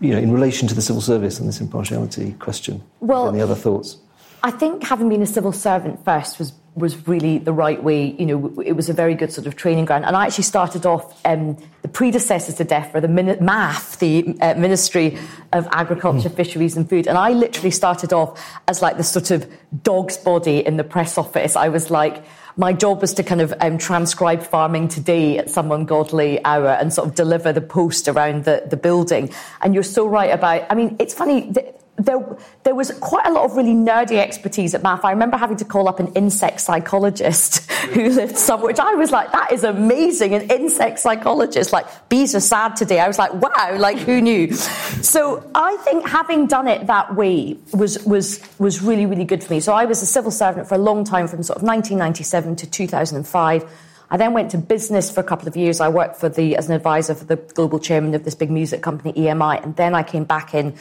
you 0.00 0.12
know, 0.12 0.18
in 0.18 0.30
relation 0.30 0.68
to 0.68 0.74
the 0.74 0.82
civil 0.82 1.00
service 1.00 1.40
and 1.40 1.48
this 1.48 1.60
impartiality 1.60 2.32
question? 2.34 2.82
Well, 3.00 3.28
any 3.28 3.40
other 3.40 3.54
thoughts? 3.54 3.96
I 4.44 4.50
think 4.50 4.82
having 4.84 5.08
been 5.08 5.22
a 5.22 5.26
civil 5.26 5.52
servant 5.52 6.04
first 6.04 6.38
was 6.38 6.52
was 6.74 7.06
really 7.06 7.38
the 7.38 7.52
right 7.52 7.82
way. 7.82 8.14
You 8.18 8.26
know, 8.26 8.60
it 8.60 8.72
was 8.72 8.88
a 8.88 8.92
very 8.92 9.14
good 9.14 9.32
sort 9.32 9.46
of 9.46 9.56
training 9.56 9.84
ground. 9.84 10.04
And 10.04 10.16
I 10.16 10.26
actually 10.26 10.44
started 10.44 10.84
off 10.84 11.18
um, 11.24 11.56
the 11.82 11.88
predecessors 11.88 12.56
to 12.56 12.64
DEFRA, 12.64 13.00
the 13.00 13.08
Min- 13.08 13.38
MAFF, 13.38 13.98
the 14.00 14.36
uh, 14.40 14.54
Ministry 14.54 15.16
of 15.52 15.68
Agriculture, 15.70 16.28
mm. 16.28 16.34
Fisheries 16.34 16.76
and 16.76 16.88
Food. 16.90 17.06
And 17.06 17.16
I 17.16 17.30
literally 17.30 17.70
started 17.70 18.12
off 18.12 18.40
as 18.66 18.82
like 18.82 18.96
the 18.96 19.04
sort 19.04 19.30
of 19.30 19.48
dog's 19.82 20.18
body 20.18 20.66
in 20.66 20.76
the 20.76 20.84
press 20.84 21.16
office. 21.16 21.54
I 21.54 21.68
was 21.68 21.92
like, 21.92 22.24
my 22.56 22.72
job 22.72 23.00
was 23.00 23.14
to 23.14 23.22
kind 23.22 23.40
of 23.40 23.54
um, 23.60 23.78
transcribe 23.78 24.42
farming 24.42 24.88
today 24.88 25.38
at 25.38 25.50
some 25.50 25.70
ungodly 25.70 26.44
hour 26.44 26.70
and 26.70 26.92
sort 26.92 27.08
of 27.08 27.14
deliver 27.14 27.52
the 27.52 27.60
post 27.60 28.08
around 28.08 28.44
the, 28.44 28.64
the 28.68 28.76
building. 28.76 29.30
And 29.62 29.74
you're 29.74 29.84
so 29.84 30.08
right 30.08 30.32
about, 30.32 30.66
I 30.70 30.74
mean, 30.74 30.96
it's 30.98 31.14
funny. 31.14 31.52
Th- 31.52 31.74
there, 31.96 32.36
there 32.64 32.74
was 32.74 32.90
quite 32.98 33.26
a 33.26 33.32
lot 33.32 33.44
of 33.44 33.56
really 33.56 33.74
nerdy 33.74 34.18
expertise 34.18 34.74
at 34.74 34.82
MAFF. 34.82 35.04
I 35.04 35.10
remember 35.12 35.36
having 35.36 35.56
to 35.58 35.64
call 35.64 35.88
up 35.88 36.00
an 36.00 36.08
insect 36.14 36.60
psychologist 36.60 37.70
who 37.92 38.10
lived 38.10 38.36
somewhere, 38.36 38.68
which 38.68 38.80
I 38.80 38.94
was 38.94 39.12
like, 39.12 39.30
that 39.32 39.52
is 39.52 39.62
amazing. 39.62 40.34
An 40.34 40.50
insect 40.50 40.98
psychologist, 40.98 41.72
like, 41.72 41.86
bees 42.08 42.34
are 42.34 42.40
sad 42.40 42.74
today. 42.74 42.98
I 42.98 43.06
was 43.06 43.18
like, 43.18 43.32
wow, 43.34 43.76
like, 43.78 43.98
who 43.98 44.20
knew? 44.20 44.52
So 44.52 45.48
I 45.54 45.76
think 45.78 46.08
having 46.08 46.46
done 46.46 46.66
it 46.66 46.86
that 46.88 47.14
way 47.14 47.56
was, 47.72 48.04
was, 48.04 48.40
was 48.58 48.82
really, 48.82 49.06
really 49.06 49.24
good 49.24 49.44
for 49.44 49.52
me. 49.52 49.60
So 49.60 49.72
I 49.72 49.84
was 49.84 50.02
a 50.02 50.06
civil 50.06 50.32
servant 50.32 50.68
for 50.68 50.74
a 50.74 50.78
long 50.78 51.04
time 51.04 51.28
from 51.28 51.42
sort 51.44 51.58
of 51.58 51.62
1997 51.62 52.56
to 52.56 52.70
2005. 52.70 53.70
I 54.10 54.16
then 54.16 54.32
went 54.32 54.50
to 54.50 54.58
business 54.58 55.10
for 55.10 55.20
a 55.20 55.24
couple 55.24 55.48
of 55.48 55.56
years. 55.56 55.80
I 55.80 55.88
worked 55.88 56.16
for 56.16 56.28
the, 56.28 56.56
as 56.56 56.68
an 56.68 56.74
advisor 56.74 57.14
for 57.14 57.24
the 57.24 57.36
global 57.36 57.78
chairman 57.78 58.14
of 58.14 58.24
this 58.24 58.34
big 58.34 58.50
music 58.50 58.82
company, 58.82 59.12
EMI. 59.12 59.62
And 59.62 59.76
then 59.76 59.94
I 59.94 60.02
came 60.02 60.24
back 60.24 60.54
in 60.54 60.76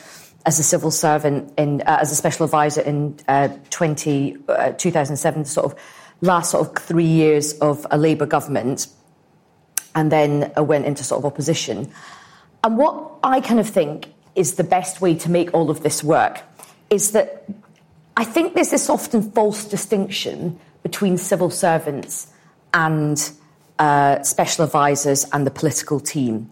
as 0.45 0.59
a 0.59 0.63
civil 0.63 0.91
servant 0.91 1.53
in, 1.57 1.81
uh, 1.81 1.99
as 2.01 2.11
a 2.11 2.15
special 2.15 2.45
advisor 2.45 2.81
in 2.81 3.17
uh, 3.27 3.49
20, 3.69 4.37
uh, 4.49 4.71
2007, 4.73 5.45
sort 5.45 5.71
of 5.71 5.79
last 6.21 6.51
sort 6.51 6.67
of 6.67 6.83
three 6.83 7.05
years 7.05 7.53
of 7.59 7.85
a 7.91 7.97
Labour 7.97 8.25
government, 8.25 8.87
and 9.95 10.11
then 10.11 10.51
I 10.57 10.61
went 10.61 10.85
into 10.85 11.03
sort 11.03 11.19
of 11.19 11.25
opposition. 11.25 11.91
And 12.63 12.77
what 12.77 13.11
I 13.23 13.41
kind 13.41 13.59
of 13.59 13.69
think 13.69 14.07
is 14.35 14.55
the 14.55 14.63
best 14.63 15.01
way 15.01 15.15
to 15.15 15.29
make 15.29 15.53
all 15.53 15.69
of 15.69 15.83
this 15.83 16.03
work 16.03 16.41
is 16.89 17.11
that 17.11 17.45
I 18.17 18.23
think 18.23 18.53
there's 18.53 18.71
this 18.71 18.89
often 18.89 19.31
false 19.31 19.65
distinction 19.65 20.59
between 20.81 21.17
civil 21.17 21.49
servants 21.49 22.27
and 22.73 23.31
uh, 23.79 24.21
special 24.23 24.65
advisors 24.65 25.25
and 25.31 25.45
the 25.45 25.51
political 25.51 25.99
team. 25.99 26.49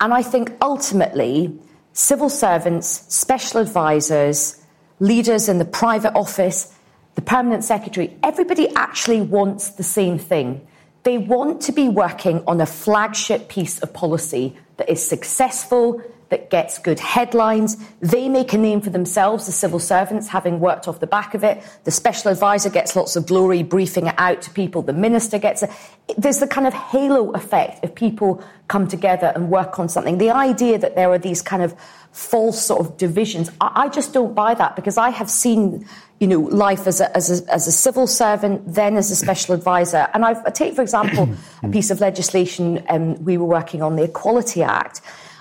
And 0.00 0.12
I 0.12 0.22
think 0.22 0.52
ultimately, 0.60 1.56
civil 1.94 2.28
servants, 2.28 3.04
special 3.08 3.60
advisors, 3.60 4.60
leaders 5.00 5.48
in 5.48 5.58
the 5.58 5.64
private 5.64 6.14
office, 6.14 6.74
the 7.14 7.22
permanent 7.22 7.64
secretary, 7.64 8.14
everybody 8.22 8.68
actually 8.74 9.20
wants 9.20 9.70
the 9.70 9.82
same 9.82 10.18
thing. 10.18 10.66
They 11.04 11.18
want 11.18 11.62
to 11.62 11.72
be 11.72 11.88
working 11.88 12.42
on 12.46 12.60
a 12.60 12.66
flagship 12.66 13.48
piece 13.48 13.78
of 13.78 13.94
policy 13.94 14.56
that 14.76 14.90
is 14.90 15.06
successful, 15.06 16.02
that 16.34 16.50
gets 16.50 16.78
good 16.78 16.98
headlines. 16.98 17.76
They 18.00 18.28
make 18.28 18.52
a 18.52 18.58
name 18.58 18.80
for 18.80 18.90
themselves, 18.90 19.46
the 19.46 19.52
civil 19.52 19.78
servants, 19.78 20.26
having 20.26 20.58
worked 20.58 20.88
off 20.88 20.98
the 20.98 21.06
back 21.06 21.32
of 21.32 21.44
it. 21.44 21.62
The 21.84 21.92
special 21.92 22.32
advisor 22.32 22.70
gets 22.70 22.96
lots 22.96 23.14
of 23.14 23.24
glory, 23.28 23.62
briefing 23.62 24.08
it 24.08 24.16
out 24.18 24.42
to 24.42 24.50
people. 24.50 24.82
The 24.82 24.92
minister 24.92 25.38
gets 25.38 25.62
it. 25.62 25.70
There's 26.18 26.40
the 26.40 26.48
kind 26.48 26.66
of 26.66 26.74
halo 26.74 27.30
effect 27.34 27.84
if 27.84 27.94
people 27.94 28.42
come 28.66 28.88
together 28.88 29.30
and 29.36 29.48
work 29.48 29.78
on 29.78 29.88
something. 29.88 30.18
The 30.18 30.30
idea 30.30 30.76
that 30.76 30.96
there 30.96 31.08
are 31.12 31.18
these 31.18 31.40
kind 31.40 31.62
of 31.62 31.76
false 32.10 32.60
sort 32.60 32.80
of 32.80 32.96
divisions, 32.96 33.48
I, 33.60 33.84
I 33.84 33.88
just 33.88 34.12
don't 34.12 34.34
buy 34.34 34.54
that 34.54 34.74
because 34.74 34.98
I 34.98 35.10
have 35.10 35.30
seen 35.30 35.86
you 36.18 36.26
know, 36.26 36.40
life 36.40 36.88
as 36.88 37.00
a, 37.00 37.16
as 37.16 37.30
a, 37.30 37.52
as 37.52 37.68
a 37.68 37.72
civil 37.72 38.08
servant, 38.08 38.62
then 38.66 38.96
as 38.96 39.10
a 39.12 39.16
special 39.16 39.54
advisor. 39.54 40.08
And 40.14 40.24
I've, 40.24 40.44
I 40.44 40.50
take, 40.50 40.74
for 40.74 40.82
example, 40.82 41.28
a 41.62 41.68
piece 41.68 41.90
of 41.90 42.00
legislation 42.00 42.84
um, 42.88 43.22
we 43.24 43.36
were 43.36 43.46
working 43.46 43.82
on, 43.82 43.94
the 43.94 44.04
Equality 44.04 44.62
Act. 44.64 45.00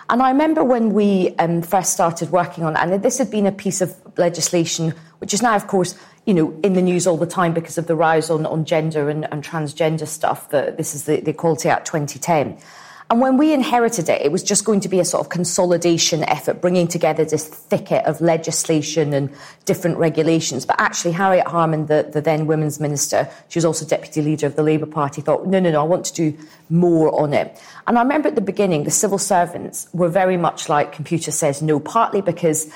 And 0.09 0.21
I 0.21 0.29
remember 0.29 0.63
when 0.63 0.93
we 0.93 1.35
um, 1.39 1.61
first 1.61 1.93
started 1.93 2.31
working 2.31 2.63
on 2.63 2.75
it, 2.75 2.79
and 2.79 3.03
this 3.03 3.17
had 3.17 3.31
been 3.31 3.45
a 3.45 3.51
piece 3.51 3.81
of 3.81 3.95
legislation 4.17 4.93
which 5.23 5.33
is 5.33 5.41
now, 5.41 5.55
of 5.55 5.67
course, 5.67 5.95
you 6.25 6.33
know, 6.33 6.59
in 6.63 6.73
the 6.73 6.81
news 6.81 7.07
all 7.07 7.15
the 7.15 7.25
time 7.25 7.53
because 7.53 7.77
of 7.77 7.87
the 7.87 7.95
rise 7.95 8.29
on, 8.29 8.45
on 8.45 8.65
gender 8.65 9.09
and, 9.09 9.25
and 9.31 9.41
transgender 9.41 10.05
stuff. 10.05 10.49
The, 10.49 10.73
this 10.77 10.93
is 10.93 11.05
the, 11.05 11.21
the 11.21 11.31
Equality 11.31 11.69
Act 11.69 11.87
2010. 11.87 12.57
And 13.13 13.21
when 13.21 13.37
we 13.37 13.53
inherited 13.53 14.09
it, 14.09 14.23
it 14.23 14.31
was 14.31 14.41
just 14.41 14.65
going 14.65 14.79
to 14.79 14.89
be 14.89 14.99
a 14.99 15.05
sort 15.05 15.23
of 15.23 15.29
consolidation 15.29 16.23
effort, 16.23 16.61
bringing 16.61 16.87
together 16.87 17.23
this 17.23 17.47
thicket 17.47 18.03
of 18.05 18.19
legislation 18.21 19.13
and 19.13 19.29
different 19.65 19.99
regulations. 19.99 20.65
But 20.65 20.77
actually, 20.79 21.11
Harriet 21.11 21.45
Harman, 21.45 21.85
the, 21.85 22.09
the 22.11 22.21
then 22.21 22.47
Women's 22.47 22.79
Minister, 22.79 23.29
she 23.49 23.59
was 23.59 23.65
also 23.65 23.85
Deputy 23.85 24.23
Leader 24.23 24.47
of 24.47 24.55
the 24.55 24.63
Labour 24.63 24.87
Party, 24.87 25.21
thought, 25.21 25.45
no, 25.45 25.59
no, 25.59 25.69
no, 25.69 25.81
I 25.81 25.83
want 25.83 26.05
to 26.05 26.13
do 26.15 26.37
more 26.71 27.13
on 27.21 27.33
it. 27.33 27.55
And 27.85 27.99
I 27.99 28.01
remember 28.01 28.29
at 28.29 28.33
the 28.33 28.41
beginning, 28.41 28.83
the 28.83 28.89
civil 28.89 29.19
servants 29.19 29.87
were 29.93 30.09
very 30.09 30.35
much 30.35 30.67
like 30.67 30.91
computer 30.91 31.29
says 31.29 31.61
no, 31.61 31.79
partly 31.79 32.21
because 32.21 32.73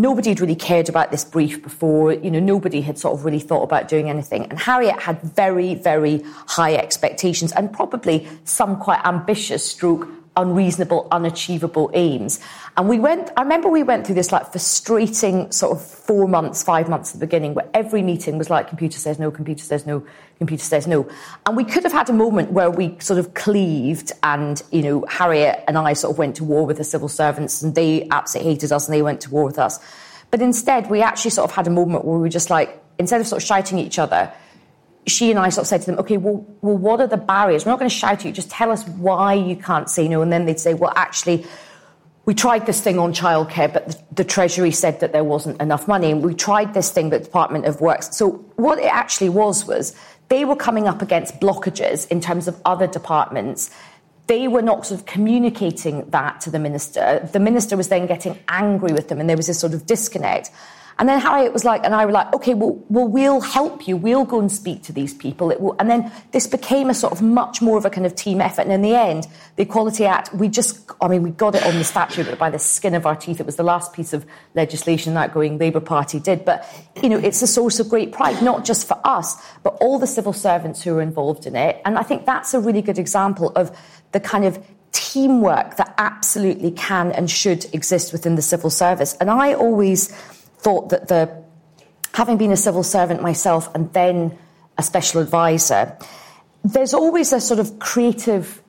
nobody 0.00 0.30
had 0.30 0.40
really 0.40 0.56
cared 0.56 0.88
about 0.88 1.10
this 1.10 1.24
brief 1.24 1.62
before. 1.62 2.12
You 2.12 2.30
know, 2.30 2.40
nobody 2.40 2.80
had 2.80 2.98
sort 2.98 3.14
of 3.18 3.24
really 3.24 3.38
thought 3.38 3.62
about 3.62 3.88
doing 3.88 4.08
anything. 4.08 4.46
And 4.46 4.58
Harriet 4.58 4.98
had 5.00 5.20
very, 5.22 5.74
very 5.74 6.22
high 6.46 6.74
expectations 6.74 7.52
and 7.52 7.72
probably 7.72 8.26
some 8.44 8.78
quite 8.78 9.04
ambitious 9.04 9.68
stroke 9.70 10.08
unreasonable, 10.40 11.08
unachievable 11.10 11.90
aims. 11.94 12.40
And 12.76 12.88
we 12.88 12.98
went, 12.98 13.30
I 13.36 13.42
remember 13.42 13.68
we 13.68 13.82
went 13.82 14.06
through 14.06 14.14
this 14.14 14.32
like 14.32 14.50
frustrating 14.52 15.50
sort 15.52 15.76
of 15.76 15.84
four 15.84 16.28
months, 16.28 16.62
five 16.62 16.88
months 16.88 17.10
at 17.14 17.20
the 17.20 17.26
beginning 17.26 17.54
where 17.54 17.68
every 17.74 18.02
meeting 18.02 18.38
was 18.38 18.50
like, 18.50 18.68
computer 18.68 18.98
says 18.98 19.18
no, 19.18 19.30
computer 19.30 19.62
says 19.62 19.86
no, 19.86 20.04
computer 20.38 20.64
says 20.64 20.86
no. 20.86 21.08
And 21.46 21.56
we 21.56 21.64
could 21.64 21.84
have 21.84 21.92
had 21.92 22.08
a 22.08 22.12
moment 22.12 22.52
where 22.52 22.70
we 22.70 22.96
sort 23.00 23.18
of 23.18 23.34
cleaved 23.34 24.12
and, 24.22 24.62
you 24.70 24.82
know, 24.82 25.04
Harriet 25.08 25.62
and 25.68 25.76
I 25.76 25.92
sort 25.92 26.12
of 26.12 26.18
went 26.18 26.36
to 26.36 26.44
war 26.44 26.64
with 26.64 26.78
the 26.78 26.84
civil 26.84 27.08
servants 27.08 27.62
and 27.62 27.74
they 27.74 28.08
absolutely 28.10 28.52
hated 28.52 28.72
us 28.72 28.88
and 28.88 28.94
they 28.94 29.02
went 29.02 29.20
to 29.22 29.30
war 29.30 29.44
with 29.44 29.58
us. 29.58 29.78
But 30.30 30.40
instead, 30.40 30.90
we 30.90 31.02
actually 31.02 31.32
sort 31.32 31.50
of 31.50 31.56
had 31.56 31.66
a 31.66 31.70
moment 31.70 32.04
where 32.04 32.16
we 32.16 32.22
were 32.22 32.28
just 32.28 32.50
like, 32.50 32.82
instead 32.98 33.20
of 33.20 33.26
sort 33.26 33.42
of 33.42 33.46
shouting 33.46 33.80
at 33.80 33.86
each 33.86 33.98
other, 33.98 34.32
she 35.06 35.30
and 35.30 35.38
I 35.38 35.48
sort 35.48 35.64
of 35.64 35.68
said 35.68 35.80
to 35.82 35.86
them, 35.86 35.98
okay, 36.00 36.16
well, 36.16 36.46
well, 36.60 36.76
what 36.76 37.00
are 37.00 37.06
the 37.06 37.16
barriers? 37.16 37.64
We're 37.64 37.72
not 37.72 37.78
going 37.78 37.88
to 37.88 37.94
shout 37.94 38.20
at 38.20 38.24
you. 38.24 38.32
Just 38.32 38.50
tell 38.50 38.70
us 38.70 38.86
why 38.86 39.34
you 39.34 39.56
can't 39.56 39.88
say 39.88 40.08
no. 40.08 40.22
And 40.22 40.32
then 40.32 40.44
they'd 40.44 40.60
say, 40.60 40.74
well, 40.74 40.92
actually, 40.94 41.46
we 42.26 42.34
tried 42.34 42.66
this 42.66 42.80
thing 42.80 42.98
on 42.98 43.12
childcare, 43.12 43.72
but 43.72 43.88
the, 43.88 43.98
the, 44.16 44.24
Treasury 44.24 44.70
said 44.70 45.00
that 45.00 45.12
there 45.12 45.24
wasn't 45.24 45.60
enough 45.60 45.88
money. 45.88 46.10
And 46.10 46.22
we 46.22 46.34
tried 46.34 46.74
this 46.74 46.90
thing, 46.90 47.10
but 47.10 47.20
the 47.20 47.24
Department 47.24 47.64
of 47.64 47.80
Works. 47.80 48.16
So 48.16 48.32
what 48.56 48.78
it 48.78 48.92
actually 48.92 49.30
was 49.30 49.66
was 49.66 49.96
they 50.28 50.44
were 50.44 50.56
coming 50.56 50.86
up 50.86 51.02
against 51.02 51.40
blockages 51.40 52.06
in 52.08 52.20
terms 52.20 52.46
of 52.46 52.60
other 52.64 52.86
departments. 52.86 53.70
They 54.26 54.46
were 54.48 54.62
not 54.62 54.86
sort 54.86 55.00
of 55.00 55.06
communicating 55.06 56.08
that 56.10 56.40
to 56.42 56.50
the 56.50 56.58
minister. 56.58 57.28
The 57.32 57.40
minister 57.40 57.76
was 57.76 57.88
then 57.88 58.06
getting 58.06 58.38
angry 58.48 58.92
with 58.92 59.08
them, 59.08 59.18
and 59.18 59.28
there 59.28 59.36
was 59.36 59.48
this 59.48 59.58
sort 59.58 59.74
of 59.74 59.86
disconnect. 59.86 60.50
And 61.00 61.08
then 61.08 61.18
Harriet 61.18 61.54
was 61.54 61.64
like, 61.64 61.82
and 61.82 61.94
I 61.94 62.04
were 62.04 62.12
like, 62.12 62.32
okay, 62.34 62.52
well, 62.52 62.78
well, 62.90 63.08
we'll 63.08 63.40
help 63.40 63.88
you. 63.88 63.96
We'll 63.96 64.26
go 64.26 64.38
and 64.38 64.52
speak 64.52 64.82
to 64.82 64.92
these 64.92 65.14
people. 65.14 65.74
And 65.78 65.90
then 65.90 66.12
this 66.32 66.46
became 66.46 66.90
a 66.90 66.94
sort 66.94 67.14
of 67.14 67.22
much 67.22 67.62
more 67.62 67.78
of 67.78 67.86
a 67.86 67.90
kind 67.90 68.06
of 68.06 68.14
team 68.14 68.42
effort. 68.42 68.62
And 68.62 68.72
in 68.72 68.82
the 68.82 68.94
end, 68.94 69.26
the 69.56 69.62
Equality 69.62 70.04
Act, 70.04 70.34
we 70.34 70.48
just, 70.48 70.78
I 71.00 71.08
mean, 71.08 71.22
we 71.22 71.30
got 71.30 71.54
it 71.54 71.64
on 71.64 71.74
the 71.76 71.84
statute, 71.84 72.26
but 72.26 72.38
by 72.38 72.50
the 72.50 72.58
skin 72.58 72.94
of 72.94 73.06
our 73.06 73.16
teeth. 73.16 73.40
It 73.40 73.46
was 73.46 73.56
the 73.56 73.62
last 73.62 73.94
piece 73.94 74.12
of 74.12 74.26
legislation 74.54 75.14
that 75.14 75.32
going 75.32 75.56
Labour 75.56 75.80
Party 75.80 76.20
did. 76.20 76.44
But, 76.44 76.68
you 77.02 77.08
know, 77.08 77.18
it's 77.18 77.40
a 77.40 77.46
source 77.46 77.80
of 77.80 77.88
great 77.88 78.12
pride, 78.12 78.42
not 78.42 78.66
just 78.66 78.86
for 78.86 79.00
us, 79.02 79.42
but 79.62 79.78
all 79.80 79.98
the 79.98 80.06
civil 80.06 80.34
servants 80.34 80.82
who 80.82 80.94
are 80.98 81.02
involved 81.02 81.46
in 81.46 81.56
it. 81.56 81.80
And 81.86 81.96
I 81.96 82.02
think 82.02 82.26
that's 82.26 82.52
a 82.52 82.60
really 82.60 82.82
good 82.82 82.98
example 82.98 83.52
of 83.56 83.74
the 84.12 84.20
kind 84.20 84.44
of 84.44 84.62
teamwork 84.92 85.76
that 85.76 85.94
absolutely 85.98 86.72
can 86.72 87.12
and 87.12 87.30
should 87.30 87.64
exist 87.74 88.12
within 88.12 88.34
the 88.34 88.42
civil 88.42 88.70
service. 88.70 89.16
And 89.20 89.30
I 89.30 89.54
always, 89.54 90.12
thought 90.62 90.90
that 90.90 91.08
the 91.08 91.42
having 92.14 92.36
been 92.36 92.52
a 92.52 92.56
civil 92.56 92.82
servant 92.82 93.22
myself 93.22 93.72
and 93.74 93.92
then 93.92 94.36
a 94.78 94.82
special 94.82 95.20
advisor, 95.20 95.96
there's 96.64 96.94
always 96.94 97.32
a 97.32 97.40
sort 97.40 97.60
of 97.60 97.78
creative 97.78 98.62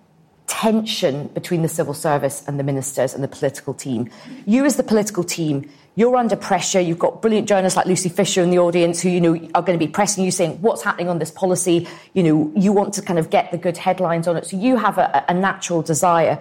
tension 0.48 1.28
between 1.30 1.62
the 1.62 1.68
civil 1.70 1.94
service 1.94 2.44
and 2.48 2.60
the 2.60 2.64
ministers 2.64 3.14
and 3.14 3.24
the 3.24 3.28
political 3.28 3.74
team. 3.74 4.10
You, 4.46 4.66
as 4.66 4.76
the 4.76 4.84
political 4.84 5.24
team, 5.24 5.70
you're 5.96 6.16
under 6.16 6.36
pressure. 6.36 6.80
You've 6.80 7.00
got 7.00 7.22
brilliant 7.22 7.48
journalists 7.48 7.78
like 7.78 7.86
Lucy 7.86 8.10
Fisher 8.10 8.42
in 8.42 8.50
the 8.50 8.60
audience 8.60 9.02
who, 9.02 9.10
you 9.10 9.22
know, 9.22 9.34
are 9.56 9.62
going 9.62 9.78
to 9.78 9.86
be 9.86 9.92
pressing 9.92 10.24
you 10.24 10.32
saying, 10.32 10.62
what's 10.62 10.84
happening 10.84 11.10
on 11.10 11.20
this 11.20 11.32
policy? 11.32 11.88
You 12.14 12.24
know, 12.24 12.52
you 12.56 12.72
want 12.74 12.94
to 12.96 13.02
kind 13.02 13.20
of 13.20 13.30
get 13.30 13.52
the 13.52 13.58
good 13.58 13.78
headlines 13.78 14.28
on 14.28 14.38
it. 14.38 14.46
So 14.46 14.58
you 14.58 14.78
have 14.78 14.98
a, 14.98 15.26
a 15.28 15.34
natural 15.34 15.82
desire. 15.82 16.40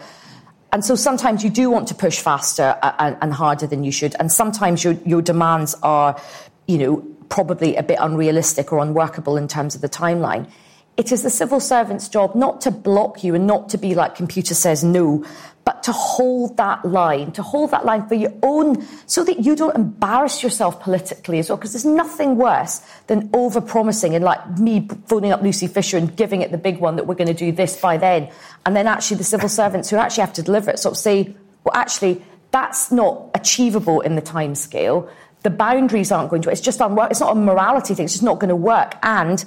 And 0.73 0.85
so 0.85 0.95
sometimes 0.95 1.43
you 1.43 1.51
do 1.51 1.71
want 1.71 1.89
to 1.89 1.95
push 1.95 2.21
faster 2.21 2.77
and, 2.83 3.17
and 3.21 3.33
harder 3.33 3.67
than 3.67 3.83
you 3.83 3.91
should. 3.91 4.15
And 4.21 4.31
sometimes 4.31 4.85
your, 4.85 4.95
your 5.05 5.21
demands 5.21 5.75
are, 5.83 6.21
you 6.67 6.79
know, 6.79 6.97
probably 7.29 7.77
a 7.77 7.83
bit 7.83 7.99
unrealistic 8.01 8.73
or 8.73 8.79
unworkable 8.79 9.37
in 9.37 9.49
terms 9.49 9.75
of 9.75 9.81
the 9.81 9.89
timeline. 9.89 10.49
It 10.97 11.13
is 11.13 11.23
the 11.23 11.31
civil 11.31 11.61
servant's 11.61 12.09
job 12.09 12.35
not 12.35 12.61
to 12.63 12.71
block 12.71 13.25
you 13.25 13.35
and 13.35 13.47
not 13.47 13.71
to 13.71 13.79
be 13.79 13.95
like 13.95 14.15
computer 14.15 14.55
says 14.55 14.85
no, 14.85 15.25
but 15.65 15.83
to 15.83 15.93
hold 15.93 16.57
that 16.57 16.85
line, 16.85 17.33
to 17.33 17.43
hold 17.43 17.71
that 17.71 17.85
line 17.85 18.07
for 18.09 18.15
your 18.15 18.33
own, 18.43 18.87
so 19.07 19.23
that 19.25 19.41
you 19.41 19.55
don't 19.55 19.77
embarrass 19.77 20.43
yourself 20.43 20.81
politically 20.81 21.39
as 21.39 21.49
well. 21.49 21.57
Because 21.57 21.73
there's 21.73 21.85
nothing 21.85 22.37
worse 22.37 22.81
than 23.09 23.29
over 23.33 23.61
promising 23.61 24.15
and 24.15 24.25
like 24.25 24.59
me 24.59 24.89
phoning 25.07 25.33
up 25.33 25.43
Lucy 25.43 25.67
Fisher 25.67 25.97
and 25.97 26.17
giving 26.17 26.41
it 26.43 26.51
the 26.51 26.59
big 26.59 26.79
one 26.79 26.97
that 26.97 27.07
we're 27.07 27.15
going 27.15 27.29
to 27.29 27.35
do 27.35 27.53
this 27.53 27.77
by 27.81 27.97
then. 27.97 28.31
And 28.65 28.75
then 28.75 28.87
actually 28.87 29.19
the 29.19 29.25
civil 29.25 29.49
servants 29.49 29.91
who 29.91 29.97
actually 29.97 30.23
have 30.23 30.33
to 30.35 30.43
deliver 30.43 30.71
it 30.71 30.79
sort 30.79 30.95
of 30.95 30.99
say, 30.99 31.35
well, 31.65 31.75
actually, 31.75 32.23
that's 32.51 32.91
not 32.91 33.31
achievable 33.35 34.01
in 34.01 34.17
the 34.17 34.23
time 34.23 34.55
scale. 34.55 35.11
The 35.43 35.51
boundaries 35.51 36.11
aren't 36.13 36.31
going 36.31 36.43
to, 36.43 36.51
it's 36.51 36.61
just 36.61 36.81
unwork. 36.81 37.11
It's 37.11 37.21
not 37.21 37.37
a 37.37 37.41
morality 37.41 37.95
thing. 37.95 38.05
It's 38.05 38.15
just 38.15 38.25
not 38.25 38.41
going 38.41 38.49
to 38.49 38.57
work. 38.57 38.97
And 39.03 39.45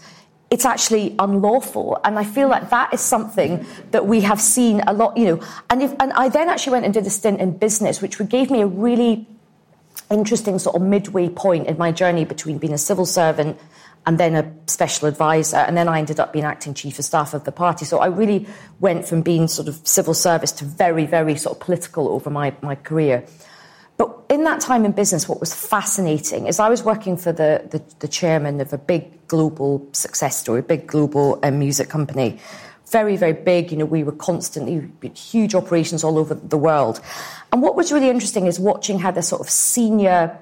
it's 0.53 0.65
actually 0.65 1.15
unlawful. 1.17 1.99
And 2.03 2.19
I 2.19 2.23
feel 2.23 2.47
like 2.47 2.69
that 2.69 2.93
is 2.93 3.01
something 3.01 3.65
that 3.89 4.05
we 4.05 4.21
have 4.21 4.39
seen 4.39 4.81
a 4.85 4.93
lot, 4.93 5.17
you 5.17 5.25
know. 5.25 5.41
And, 5.71 5.81
if, 5.81 5.95
and 5.99 6.13
I 6.13 6.29
then 6.29 6.47
actually 6.47 6.73
went 6.73 6.85
and 6.85 6.93
did 6.93 7.07
a 7.07 7.09
stint 7.09 7.41
in 7.41 7.57
business, 7.57 8.03
which 8.03 8.19
gave 8.29 8.51
me 8.51 8.61
a 8.61 8.67
really 8.67 9.27
interesting 10.11 10.59
sort 10.59 10.75
of 10.75 10.83
midway 10.83 11.27
point 11.27 11.65
in 11.65 11.79
my 11.79 11.91
journey 11.91 12.23
between 12.23 12.59
being 12.59 12.71
a 12.71 12.77
civil 12.77 13.07
servant 13.07 13.57
and 14.05 14.19
then 14.19 14.35
a 14.35 14.53
special 14.67 15.07
advisor. 15.07 15.57
And 15.57 15.75
then 15.75 15.87
I 15.87 15.97
ended 15.97 16.19
up 16.19 16.31
being 16.31 16.45
acting 16.45 16.75
chief 16.75 16.99
of 16.99 17.05
staff 17.05 17.33
of 17.33 17.45
the 17.45 17.51
party. 17.51 17.85
So 17.85 17.97
I 17.97 18.05
really 18.05 18.45
went 18.79 19.07
from 19.07 19.23
being 19.23 19.47
sort 19.47 19.67
of 19.67 19.81
civil 19.87 20.13
service 20.13 20.51
to 20.51 20.65
very, 20.65 21.07
very 21.07 21.35
sort 21.35 21.57
of 21.57 21.65
political 21.65 22.09
over 22.09 22.29
my, 22.29 22.53
my 22.61 22.75
career. 22.75 23.25
In 24.33 24.45
that 24.45 24.61
time 24.61 24.83
in 24.83 24.93
business, 24.93 25.29
what 25.29 25.39
was 25.39 25.53
fascinating 25.53 26.47
is 26.47 26.59
I 26.59 26.67
was 26.67 26.81
working 26.81 27.17
for 27.17 27.31
the, 27.31 27.67
the, 27.69 27.83
the 27.99 28.07
chairman 28.07 28.59
of 28.61 28.73
a 28.73 28.79
big 28.79 29.27
global 29.27 29.87
success 29.91 30.35
story, 30.35 30.61
a 30.61 30.63
big 30.63 30.87
global 30.87 31.37
um, 31.43 31.59
music 31.59 31.87
company. 31.87 32.39
Very, 32.87 33.15
very 33.15 33.33
big. 33.33 33.69
You 33.69 33.77
know, 33.77 33.85
we 33.85 34.03
were 34.03 34.11
constantly 34.11 34.89
huge 35.13 35.53
operations 35.53 36.03
all 36.03 36.17
over 36.17 36.33
the 36.33 36.57
world. 36.57 36.99
And 37.51 37.61
what 37.61 37.75
was 37.75 37.91
really 37.91 38.09
interesting 38.09 38.47
is 38.47 38.59
watching 38.59 38.97
how 38.97 39.11
the 39.11 39.21
sort 39.21 39.39
of 39.39 39.51
senior 39.51 40.35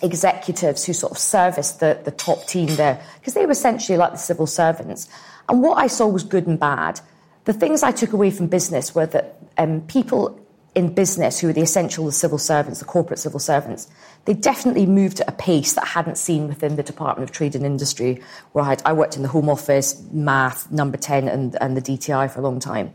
executives 0.00 0.86
who 0.86 0.94
sort 0.94 1.12
of 1.12 1.18
serviced 1.18 1.80
the, 1.80 2.00
the 2.04 2.10
top 2.10 2.46
team 2.46 2.74
there, 2.76 2.98
because 3.20 3.34
they 3.34 3.44
were 3.44 3.52
essentially 3.52 3.98
like 3.98 4.12
the 4.12 4.18
civil 4.18 4.46
servants. 4.46 5.10
And 5.50 5.60
what 5.60 5.74
I 5.74 5.88
saw 5.88 6.06
was 6.06 6.22
good 6.22 6.46
and 6.46 6.58
bad. 6.58 7.02
The 7.44 7.52
things 7.52 7.82
I 7.82 7.92
took 7.92 8.14
away 8.14 8.30
from 8.30 8.46
business 8.46 8.94
were 8.94 9.04
that 9.04 9.36
um, 9.58 9.82
people 9.82 10.40
in 10.74 10.92
business 10.92 11.38
who 11.38 11.46
were 11.46 11.52
the 11.52 11.60
essential 11.60 12.10
civil 12.10 12.38
servants, 12.38 12.80
the 12.80 12.84
corporate 12.84 13.18
civil 13.18 13.38
servants, 13.38 13.88
they 14.24 14.34
definitely 14.34 14.86
moved 14.86 15.20
at 15.20 15.28
a 15.28 15.32
pace 15.32 15.74
that 15.74 15.84
I 15.84 15.88
hadn't 15.88 16.18
seen 16.18 16.48
within 16.48 16.76
the 16.76 16.82
Department 16.82 17.28
of 17.28 17.34
Trade 17.34 17.54
and 17.54 17.64
Industry, 17.64 18.20
where 18.52 18.64
I, 18.64 18.76
I 18.84 18.92
worked 18.92 19.16
in 19.16 19.22
the 19.22 19.28
Home 19.28 19.48
Office, 19.48 20.00
MAFF, 20.12 20.70
Number 20.70 20.96
10, 20.96 21.28
and, 21.28 21.56
and 21.60 21.76
the 21.76 21.82
DTI 21.82 22.30
for 22.30 22.40
a 22.40 22.42
long 22.42 22.58
time. 22.58 22.94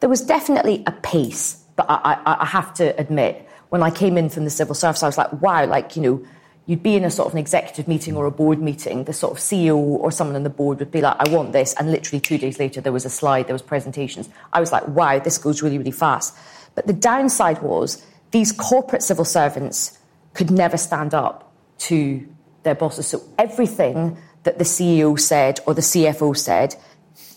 There 0.00 0.10
was 0.10 0.20
definitely 0.20 0.82
a 0.86 0.92
pace, 0.92 1.62
but 1.76 1.86
I, 1.88 2.20
I, 2.26 2.42
I 2.42 2.46
have 2.46 2.74
to 2.74 2.98
admit, 3.00 3.48
when 3.70 3.82
I 3.82 3.90
came 3.90 4.18
in 4.18 4.28
from 4.28 4.44
the 4.44 4.50
civil 4.50 4.74
service, 4.74 5.02
I 5.02 5.06
was 5.06 5.16
like, 5.16 5.32
wow, 5.40 5.66
like, 5.66 5.96
you 5.96 6.02
know, 6.02 6.26
you'd 6.66 6.82
be 6.82 6.96
in 6.96 7.04
a 7.04 7.10
sort 7.10 7.26
of 7.26 7.32
an 7.34 7.38
executive 7.38 7.88
meeting 7.88 8.16
or 8.16 8.26
a 8.26 8.30
board 8.30 8.60
meeting, 8.60 9.04
the 9.04 9.12
sort 9.12 9.32
of 9.32 9.38
CEO 9.38 9.76
or 9.76 10.10
someone 10.10 10.36
on 10.36 10.44
the 10.44 10.50
board 10.50 10.78
would 10.78 10.90
be 10.90 11.00
like, 11.00 11.16
I 11.18 11.28
want 11.30 11.52
this. 11.52 11.74
And 11.78 11.90
literally 11.90 12.20
two 12.20 12.38
days 12.38 12.58
later, 12.58 12.80
there 12.80 12.92
was 12.92 13.04
a 13.04 13.10
slide, 13.10 13.46
there 13.46 13.54
was 13.54 13.62
presentations. 13.62 14.28
I 14.52 14.60
was 14.60 14.72
like, 14.72 14.86
wow, 14.88 15.18
this 15.18 15.38
goes 15.38 15.62
really, 15.62 15.78
really 15.78 15.90
fast. 15.90 16.34
But 16.74 16.86
the 16.86 16.92
downside 16.92 17.62
was 17.62 18.04
these 18.30 18.52
corporate 18.52 19.02
civil 19.02 19.24
servants 19.24 19.98
could 20.32 20.50
never 20.50 20.76
stand 20.76 21.14
up 21.14 21.52
to 21.78 22.26
their 22.64 22.74
bosses. 22.74 23.06
So 23.06 23.22
everything 23.38 24.16
that 24.42 24.58
the 24.58 24.64
CEO 24.64 25.18
said 25.18 25.60
or 25.66 25.74
the 25.74 25.80
CFO 25.80 26.36
said, 26.36 26.74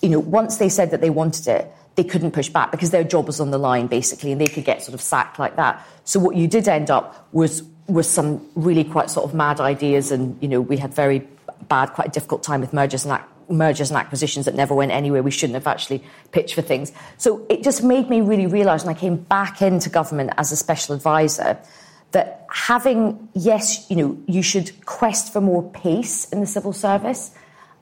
you 0.02 0.10
know, 0.10 0.19
once 0.19 0.58
they 0.58 0.69
said 0.69 0.91
that 0.91 1.02
they 1.02 1.10
wanted 1.10 1.47
it, 1.47 1.71
they 1.95 2.04
couldn't 2.04 2.32
push 2.32 2.50
back 2.50 2.71
because 2.71 2.91
their 2.91 3.04
job 3.04 3.26
was 3.28 3.39
on 3.39 3.52
the 3.52 3.58
line 3.58 3.88
basically, 3.88 4.32
and 4.32 4.39
they 4.39 4.47
could 4.47 4.63
get 4.63 4.84
sort 4.84 4.93
of 4.93 5.02
sacked 5.02 5.39
like 5.39 5.56
that. 5.56 5.86
So 6.04 6.19
what 6.19 6.36
you 6.36 6.47
did 6.47 6.67
end 6.67 6.89
up 6.91 7.28
was 7.32 7.63
was 7.88 8.08
some 8.10 8.45
really 8.56 8.84
quite 8.84 9.10
sort 9.10 9.26
of 9.26 9.34
mad 9.34 9.60
ideas, 9.60 10.12
and 10.12 10.38
you 10.41 10.47
know, 10.47 10.62
we 10.62 10.78
had 10.78 10.93
very 10.93 11.28
bad, 11.67 11.93
quite 11.93 12.08
a 12.10 12.12
difficult 12.12 12.43
time 12.43 12.62
with 12.62 12.73
mergers 12.73 13.06
and 13.06 13.19
mergers 13.49 13.89
and 13.89 13.97
acquisitions 13.97 14.45
that 14.45 14.55
never 14.55 14.75
went 14.75 14.91
anywhere. 14.91 15.23
We 15.23 15.31
shouldn't 15.31 15.55
have 15.55 15.67
actually 15.67 16.03
pitched 16.31 16.55
for 16.55 16.62
things. 16.62 16.91
So 17.17 17.45
it 17.49 17.63
just 17.63 17.83
made 17.83 18.10
me 18.10 18.21
really 18.21 18.47
realise, 18.47 18.81
and 18.81 18.91
I 18.91 18.93
came 18.93 19.17
back 19.17 19.62
into 19.62 19.89
government 19.89 20.31
as 20.38 20.51
a 20.51 20.55
special 20.55 20.95
advisor 20.95 21.57
that 22.12 22.45
having, 22.51 23.29
yes, 23.33 23.89
you 23.89 23.95
know, 23.95 24.17
you 24.27 24.41
should 24.41 24.86
quest 24.86 25.33
for 25.33 25.41
more 25.41 25.69
pace 25.71 26.29
in 26.29 26.39
the 26.39 26.47
civil 26.47 26.73
service. 26.73 27.31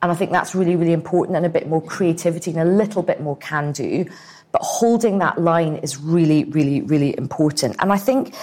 And 0.02 0.12
I 0.12 0.16
think 0.16 0.32
that's 0.32 0.54
really, 0.54 0.76
really 0.76 0.94
important 0.94 1.38
and 1.38 1.46
a 1.46 1.50
bit 1.50 1.68
more 1.68 1.82
creativity 1.82 2.52
and 2.52 2.60
a 2.60 2.66
little 2.66 3.02
bit 3.02 3.22
more 3.22 3.38
can 3.38 3.72
do. 3.72 4.06
But 4.52 4.62
holding 4.62 5.20
that 5.20 5.40
line 5.40 5.78
is 5.78 5.98
really, 5.98 6.44
really, 6.46 6.82
really 6.82 7.18
important. 7.18 7.76
And 7.80 7.92
I 7.92 7.98
think, 7.98 8.34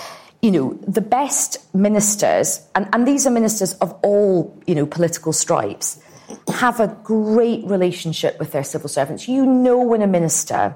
you 0.41 0.51
know, 0.51 0.79
the 0.87 1.01
best 1.01 1.59
ministers, 1.75 2.61
and, 2.75 2.89
and 2.93 3.07
these 3.07 3.27
are 3.27 3.31
ministers 3.31 3.75
of 3.75 3.93
all, 4.03 4.61
you 4.67 4.75
know, 4.75 4.87
political 4.87 5.33
stripes, 5.33 6.02
have 6.49 6.81
a 6.81 6.89
great 7.03 7.65
relationship 7.65 8.39
with 8.39 8.53
their 8.53 8.65
civil 8.65 8.89
servants. 8.89 9.29
You 9.29 9.45
know 9.47 9.79
when 9.79 10.03
a 10.03 10.07
minister 10.07 10.75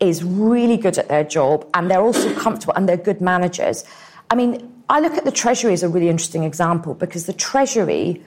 is 0.00 0.22
really 0.22 0.76
good 0.76 0.98
at 0.98 1.08
their 1.08 1.24
job 1.24 1.66
and 1.74 1.90
they're 1.90 2.00
also 2.00 2.34
comfortable 2.34 2.74
and 2.74 2.88
they're 2.88 2.96
good 2.96 3.20
managers. 3.20 3.84
I 4.30 4.34
mean, 4.34 4.72
I 4.88 5.00
look 5.00 5.14
at 5.14 5.24
the 5.24 5.32
Treasury 5.32 5.72
as 5.72 5.82
a 5.82 5.88
really 5.88 6.08
interesting 6.08 6.44
example 6.44 6.94
because 6.94 7.26
the 7.26 7.32
Treasury, 7.32 8.22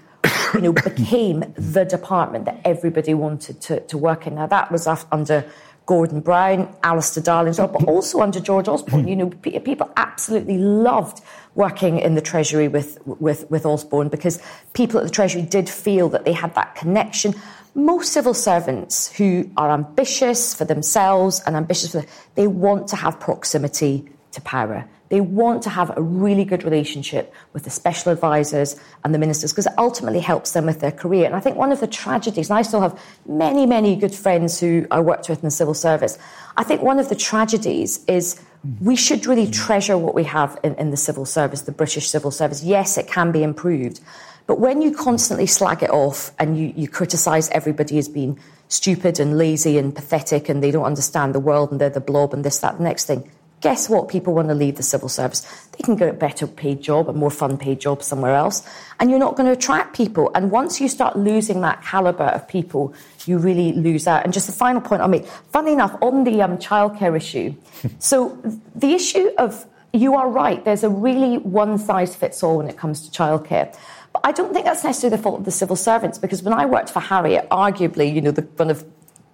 you 0.53 0.61
know, 0.61 0.73
became 0.89 1.53
the 1.55 1.85
department 1.85 2.45
that 2.45 2.61
everybody 2.65 3.13
wanted 3.13 3.61
to, 3.61 3.79
to 3.81 3.97
work 3.97 4.27
in. 4.27 4.35
Now 4.35 4.47
that 4.47 4.71
was 4.71 4.87
under 5.11 5.45
Gordon 5.89 6.19
Brown, 6.19 6.71
Alistair 6.83 7.23
Darling, 7.23 7.55
but 7.57 7.83
also 7.85 8.21
under 8.21 8.39
George 8.39 8.67
Osborne. 8.67 9.07
You 9.07 9.15
know, 9.15 9.29
people 9.31 9.91
absolutely 9.97 10.59
loved 10.59 11.21
working 11.55 11.97
in 11.97 12.13
the 12.13 12.21
Treasury 12.21 12.67
with, 12.67 12.99
with, 13.07 13.49
with 13.49 13.65
Osborne 13.65 14.07
because 14.07 14.39
people 14.73 14.99
at 14.99 15.03
the 15.03 15.09
Treasury 15.09 15.41
did 15.41 15.67
feel 15.67 16.07
that 16.09 16.25
they 16.25 16.31
had 16.31 16.53
that 16.53 16.75
connection. 16.75 17.33
Most 17.73 18.13
civil 18.13 18.35
servants 18.35 19.11
who 19.13 19.49
are 19.57 19.71
ambitious 19.71 20.53
for 20.53 20.63
themselves 20.63 21.41
and 21.47 21.55
ambitious 21.55 21.93
for, 21.93 22.05
they 22.35 22.45
want 22.45 22.87
to 22.89 22.95
have 22.95 23.19
proximity 23.19 24.07
to 24.33 24.41
power. 24.41 24.87
They 25.09 25.21
want 25.21 25.63
to 25.63 25.69
have 25.69 25.95
a 25.97 26.01
really 26.01 26.45
good 26.45 26.63
relationship 26.63 27.33
with 27.53 27.63
the 27.63 27.69
special 27.71 28.11
advisors 28.11 28.79
and 29.03 29.13
the 29.13 29.17
ministers 29.17 29.51
because 29.51 29.65
it 29.65 29.73
ultimately 29.77 30.19
helps 30.19 30.51
them 30.51 30.67
with 30.67 30.79
their 30.79 30.91
career. 30.91 31.25
And 31.25 31.35
I 31.35 31.39
think 31.39 31.57
one 31.57 31.71
of 31.71 31.79
the 31.79 31.87
tragedies, 31.87 32.49
and 32.49 32.57
I 32.57 32.61
still 32.61 32.81
have 32.81 32.99
many, 33.27 33.65
many 33.65 33.95
good 33.95 34.13
friends 34.13 34.59
who 34.59 34.85
I 34.91 34.99
worked 34.99 35.27
with 35.27 35.39
in 35.39 35.45
the 35.45 35.51
civil 35.51 35.73
service, 35.73 36.17
I 36.57 36.63
think 36.63 36.83
one 36.83 36.99
of 36.99 37.09
the 37.09 37.15
tragedies 37.15 38.05
is 38.05 38.39
we 38.81 38.95
should 38.95 39.25
really 39.25 39.49
treasure 39.49 39.97
what 39.97 40.13
we 40.13 40.25
have 40.25 40.59
in, 40.63 40.75
in 40.75 40.91
the 40.91 40.97
civil 40.97 41.25
service, 41.25 41.61
the 41.61 41.71
British 41.71 42.07
civil 42.07 42.29
service. 42.29 42.63
Yes, 42.63 42.97
it 42.97 43.07
can 43.07 43.31
be 43.31 43.41
improved. 43.41 44.01
But 44.45 44.59
when 44.59 44.81
you 44.81 44.91
constantly 44.91 45.45
slag 45.45 45.83
it 45.83 45.91
off 45.91 46.31
and 46.39 46.57
you, 46.57 46.73
you 46.75 46.87
criticise 46.87 47.49
everybody 47.49 47.97
as 47.97 48.09
being 48.09 48.39
stupid 48.67 49.19
and 49.19 49.37
lazy 49.37 49.77
and 49.77 49.95
pathetic 49.95 50.49
and 50.49 50.61
they 50.61 50.71
don't 50.71 50.85
understand 50.85 51.33
the 51.33 51.39
world 51.39 51.71
and 51.71 51.79
they're 51.79 51.89
the 51.89 51.99
blob 52.01 52.33
and 52.33 52.43
this, 52.43 52.59
that, 52.59 52.77
the 52.77 52.83
next 52.83 53.05
thing, 53.05 53.29
guess 53.61 53.89
what? 53.89 54.07
People 54.07 54.33
want 54.33 54.47
to 54.47 54.53
leave 54.53 54.75
the 54.75 54.83
civil 54.83 55.09
service. 55.09 55.41
They 55.77 55.83
can 55.83 55.95
get 55.95 56.09
a 56.09 56.13
better 56.13 56.47
paid 56.47 56.81
job, 56.81 57.09
a 57.09 57.13
more 57.13 57.31
fun 57.31 57.57
paid 57.57 57.79
job 57.79 58.03
somewhere 58.03 58.35
else. 58.35 58.67
And 58.99 59.09
you're 59.09 59.19
not 59.19 59.35
going 59.35 59.47
to 59.47 59.53
attract 59.53 59.95
people. 59.95 60.31
And 60.33 60.51
once 60.51 60.79
you 60.79 60.87
start 60.87 61.17
losing 61.17 61.61
that 61.61 61.81
calibre 61.83 62.27
of 62.27 62.47
people, 62.47 62.93
you 63.25 63.37
really 63.37 63.73
lose 63.73 64.07
out. 64.07 64.23
And 64.23 64.33
just 64.33 64.47
the 64.47 64.53
final 64.53 64.81
point 64.81 65.01
I'll 65.01 65.07
make, 65.07 65.25
funny 65.25 65.73
enough, 65.73 65.95
on 66.01 66.23
the 66.23 66.41
um, 66.41 66.57
childcare 66.57 67.15
issue. 67.15 67.53
so 67.99 68.39
the 68.75 68.93
issue 68.93 69.29
of, 69.37 69.65
you 69.91 70.15
are 70.15 70.29
right, 70.29 70.63
there's 70.65 70.83
a 70.83 70.89
really 70.89 71.37
one 71.39 71.77
size 71.77 72.15
fits 72.15 72.43
all 72.43 72.57
when 72.57 72.69
it 72.69 72.77
comes 72.77 73.07
to 73.07 73.17
childcare. 73.17 73.75
But 74.13 74.21
I 74.23 74.31
don't 74.31 74.53
think 74.53 74.65
that's 74.65 74.83
necessarily 74.83 75.17
the 75.17 75.23
fault 75.23 75.39
of 75.39 75.45
the 75.45 75.51
civil 75.51 75.75
servants 75.75 76.17
because 76.17 76.41
when 76.43 76.53
I 76.53 76.65
worked 76.65 76.89
for 76.89 76.99
Harriet, 76.99 77.47
arguably, 77.49 78.13
you 78.13 78.21
know, 78.21 78.31
the, 78.31 78.41
one 78.41 78.69
of 78.69 78.85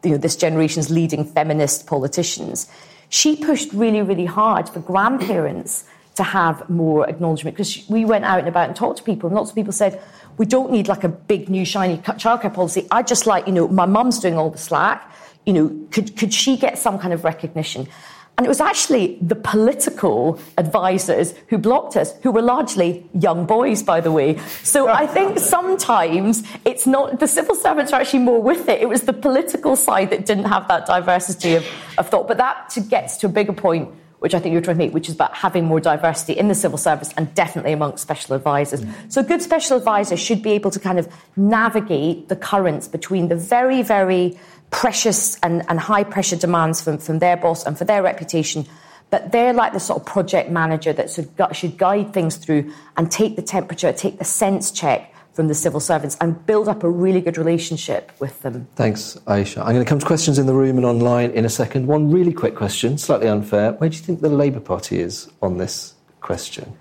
you 0.04 0.12
know, 0.12 0.18
this 0.18 0.36
generation's 0.36 0.90
leading 0.90 1.26
feminist 1.26 1.88
politicians, 1.88 2.70
she 3.16 3.38
pushed 3.38 3.72
really, 3.72 4.02
really 4.02 4.26
hard 4.26 4.68
for 4.68 4.82
grandparents 4.82 5.86
to 6.16 6.24
have 6.24 6.70
more 6.70 7.08
acknowledgement 7.10 7.56
because 7.56 7.88
we 7.88 8.04
went 8.04 8.26
out 8.26 8.40
and 8.40 8.48
about 8.50 8.68
and 8.68 8.76
talked 8.76 8.98
to 8.98 9.04
people, 9.04 9.28
and 9.28 9.36
lots 9.36 9.52
of 9.52 9.56
people 9.56 9.72
said, 9.72 10.02
we 10.38 10.46
don't 10.46 10.70
need 10.70 10.90
like 10.90 11.06
a 11.06 11.08
big 11.08 11.48
new 11.48 11.64
shiny 11.64 11.98
childcare 11.98 12.54
policy. 12.54 12.86
I 12.92 13.04
just 13.04 13.26
like, 13.26 13.48
you 13.48 13.54
know, 13.54 13.70
my 13.70 13.86
mum's 13.86 14.20
doing 14.20 14.38
all 14.38 14.50
the 14.50 14.58
slack. 14.58 15.10
You 15.46 15.54
know, 15.54 15.88
could, 15.92 16.18
could 16.18 16.34
she 16.34 16.58
get 16.58 16.78
some 16.78 17.00
kind 17.00 17.14
of 17.14 17.24
recognition? 17.24 17.88
And 18.38 18.46
it 18.46 18.50
was 18.50 18.60
actually 18.60 19.18
the 19.22 19.36
political 19.36 20.40
advisors 20.58 21.34
who 21.48 21.58
blocked 21.58 21.96
us, 21.96 22.14
who 22.22 22.32
were 22.32 22.42
largely 22.42 23.10
young 23.14 23.46
boys, 23.46 23.82
by 23.82 24.02
the 24.02 24.12
way. 24.12 24.38
So 24.62 24.90
I 24.90 25.08
think 25.08 25.40
sometimes 25.56 26.44
it's 26.66 26.86
not, 26.86 27.22
the 27.22 27.28
civil 27.28 27.56
servants 27.56 27.94
are 27.94 28.02
actually 28.02 28.20
more 28.20 28.42
with 28.42 28.68
it. 28.68 28.82
It 28.82 28.90
was 28.90 29.04
the 29.04 29.14
political 29.14 29.78
side 29.78 30.10
that 30.10 30.26
didn't 30.26 30.46
have 30.46 30.68
that 30.68 30.86
diversity 30.86 31.56
of, 31.56 31.66
of 31.98 32.10
thought. 32.10 32.28
But 32.28 32.38
that 32.38 32.78
gets 32.90 33.16
to 33.18 33.28
a 33.28 33.30
bigger 33.30 33.54
point, 33.54 33.90
which 34.20 34.34
I 34.34 34.40
think 34.40 34.52
you're 34.52 34.62
trying 34.62 34.78
to 34.78 34.84
make, 34.84 34.94
which 34.94 35.08
is 35.08 35.16
about 35.16 35.34
having 35.34 35.64
more 35.64 35.80
diversity 35.80 36.34
in 36.34 36.50
the 36.50 36.56
civil 36.56 36.78
service 36.78 37.14
and 37.16 37.34
definitely 37.36 37.72
amongst 37.72 38.02
special 38.02 38.36
advisors. 38.36 38.82
Mm. 38.82 39.14
So 39.14 39.22
a 39.22 39.24
good 39.24 39.42
special 39.42 39.78
advisor 39.78 40.18
should 40.18 40.44
be 40.44 40.52
able 40.52 40.72
to 40.72 40.80
kind 40.80 41.00
of 41.00 41.08
navigate 41.38 42.28
the 42.28 42.36
currents 42.36 42.90
between 42.90 43.30
the 43.30 43.38
very, 43.38 43.82
very 43.82 44.38
precious 44.76 45.40
and, 45.40 45.64
and 45.70 45.80
high 45.80 46.04
pressure 46.04 46.36
demands 46.36 46.82
from, 46.82 46.98
from 46.98 47.20
their 47.20 47.38
boss 47.38 47.66
and 47.66 47.78
for 47.78 47.86
their 47.86 48.04
reputation. 48.04 48.68
But 49.10 49.32
they're 49.32 49.54
like 49.54 49.72
the 49.72 49.80
sort 49.80 50.02
of 50.02 50.06
project 50.06 50.50
manager 50.50 50.92
that 50.92 51.10
should, 51.10 51.32
should 51.54 51.78
guide 51.78 52.14
things 52.14 52.36
through 52.36 52.74
and 52.98 53.10
take 53.10 53.38
the 53.38 53.42
temperature, 53.42 53.94
take 53.94 54.20
the 54.20 54.26
sense 54.26 54.72
check 54.72 55.14
from 55.32 55.48
the 55.48 55.54
civil 55.54 55.80
servants 55.80 56.18
and 56.20 56.46
build 56.46 56.68
up 56.68 56.84
a 56.84 56.90
really 56.90 57.22
good 57.22 57.38
relationship 57.38 58.12
with 58.20 58.42
them. 58.42 58.68
Thanks, 58.76 59.18
Ayesha. 59.28 59.62
I'm 59.62 59.74
going 59.74 59.86
to 59.86 59.88
come 59.88 60.00
to 60.00 60.06
questions 60.06 60.38
in 60.38 60.46
the 60.46 60.54
room 60.54 60.76
and 60.76 60.86
online 60.86 61.32
in 61.32 61.46
a 61.46 61.50
second. 61.50 61.88
One 61.88 62.12
really 62.12 62.34
quick 62.34 62.56
question, 62.56 62.98
slightly 62.98 63.30
unfair. 63.30 63.74
Where 63.74 63.90
do 63.90 63.96
you 63.96 64.04
think 64.04 64.20
the 64.20 64.30
Labour 64.30 64.60
Party 64.60 65.00
is 65.00 65.30
on 65.42 65.58
this 65.58 65.94
question? 66.20 66.78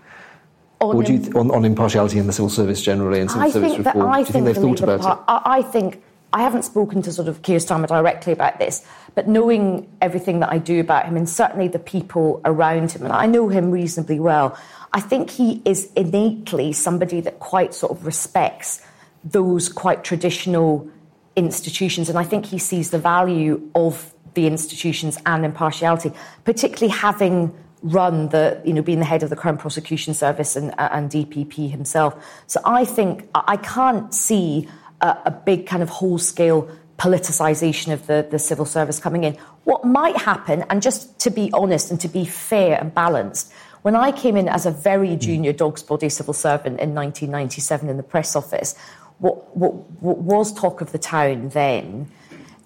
On, 0.80 1.04
do 1.04 1.12
you 1.12 1.20
th- 1.20 1.34
on, 1.36 1.52
on, 1.52 1.64
impartiality 1.64 2.18
in 2.18 2.26
the 2.26 2.32
civil 2.32 2.50
service 2.50 2.82
generally 2.82 3.20
and 3.20 3.30
civil 3.30 3.46
I 3.46 3.50
service 3.50 3.78
reform? 3.78 4.12
do 4.12 4.18
you 4.18 4.24
think, 4.24 4.28
think 4.28 4.44
they've 4.46 4.54
the 4.56 4.60
thought 4.60 4.80
Labour 4.80 4.94
about 4.94 5.18
it? 5.18 5.24
I 5.28 5.62
think 5.62 6.02
I 6.34 6.42
haven't 6.42 6.64
spoken 6.64 7.00
to 7.02 7.12
sort 7.12 7.28
of 7.28 7.42
Keir 7.42 7.58
Starmer 7.58 7.86
directly 7.86 8.32
about 8.32 8.58
this, 8.58 8.84
but 9.14 9.28
knowing 9.28 9.88
everything 10.02 10.40
that 10.40 10.50
I 10.50 10.58
do 10.58 10.80
about 10.80 11.06
him 11.06 11.16
and 11.16 11.28
certainly 11.28 11.68
the 11.68 11.78
people 11.78 12.40
around 12.44 12.90
him, 12.90 13.04
and 13.04 13.12
I 13.12 13.26
know 13.26 13.48
him 13.48 13.70
reasonably 13.70 14.18
well, 14.18 14.58
I 14.92 15.00
think 15.00 15.30
he 15.30 15.62
is 15.64 15.92
innately 15.94 16.72
somebody 16.72 17.20
that 17.20 17.38
quite 17.38 17.72
sort 17.72 17.92
of 17.92 18.04
respects 18.04 18.82
those 19.22 19.68
quite 19.68 20.02
traditional 20.02 20.90
institutions. 21.36 22.08
And 22.08 22.18
I 22.18 22.24
think 22.24 22.46
he 22.46 22.58
sees 22.58 22.90
the 22.90 22.98
value 22.98 23.70
of 23.76 24.12
the 24.34 24.48
institutions 24.48 25.16
and 25.24 25.44
impartiality, 25.44 26.10
particularly 26.44 26.92
having 26.92 27.56
run 27.82 28.30
the, 28.30 28.60
you 28.64 28.72
know, 28.72 28.82
being 28.82 28.98
the 28.98 29.04
head 29.04 29.22
of 29.22 29.30
the 29.30 29.36
Crown 29.36 29.56
Prosecution 29.56 30.14
Service 30.14 30.56
and, 30.56 30.72
uh, 30.78 30.88
and 30.90 31.10
DPP 31.10 31.70
himself. 31.70 32.16
So 32.48 32.60
I 32.64 32.84
think 32.84 33.28
I 33.34 33.56
can't 33.56 34.12
see 34.12 34.68
a, 35.00 35.16
a 35.26 35.30
big 35.30 35.66
kind 35.66 35.82
of 35.82 35.88
whole 35.88 36.18
scale 36.18 36.68
politicisation 36.98 37.92
of 37.92 38.06
the, 38.06 38.26
the 38.30 38.38
civil 38.38 38.64
service 38.64 39.00
coming 39.00 39.24
in. 39.24 39.36
What 39.64 39.84
might 39.84 40.16
happen, 40.16 40.64
and 40.70 40.80
just 40.80 41.18
to 41.20 41.30
be 41.30 41.50
honest 41.52 41.90
and 41.90 42.00
to 42.00 42.08
be 42.08 42.24
fair 42.24 42.78
and 42.80 42.94
balanced, 42.94 43.52
when 43.82 43.96
I 43.96 44.12
came 44.12 44.36
in 44.36 44.48
as 44.48 44.64
a 44.64 44.70
very 44.70 45.16
junior 45.16 45.52
dog's 45.52 45.82
body 45.82 46.08
civil 46.08 46.32
servant 46.32 46.80
in 46.80 46.94
1997 46.94 47.88
in 47.90 47.96
the 47.96 48.02
press 48.02 48.34
office, 48.34 48.76
what, 49.18 49.56
what, 49.56 49.74
what 50.00 50.18
was 50.18 50.52
talk 50.52 50.80
of 50.80 50.92
the 50.92 50.98
town 50.98 51.50
then 51.50 52.10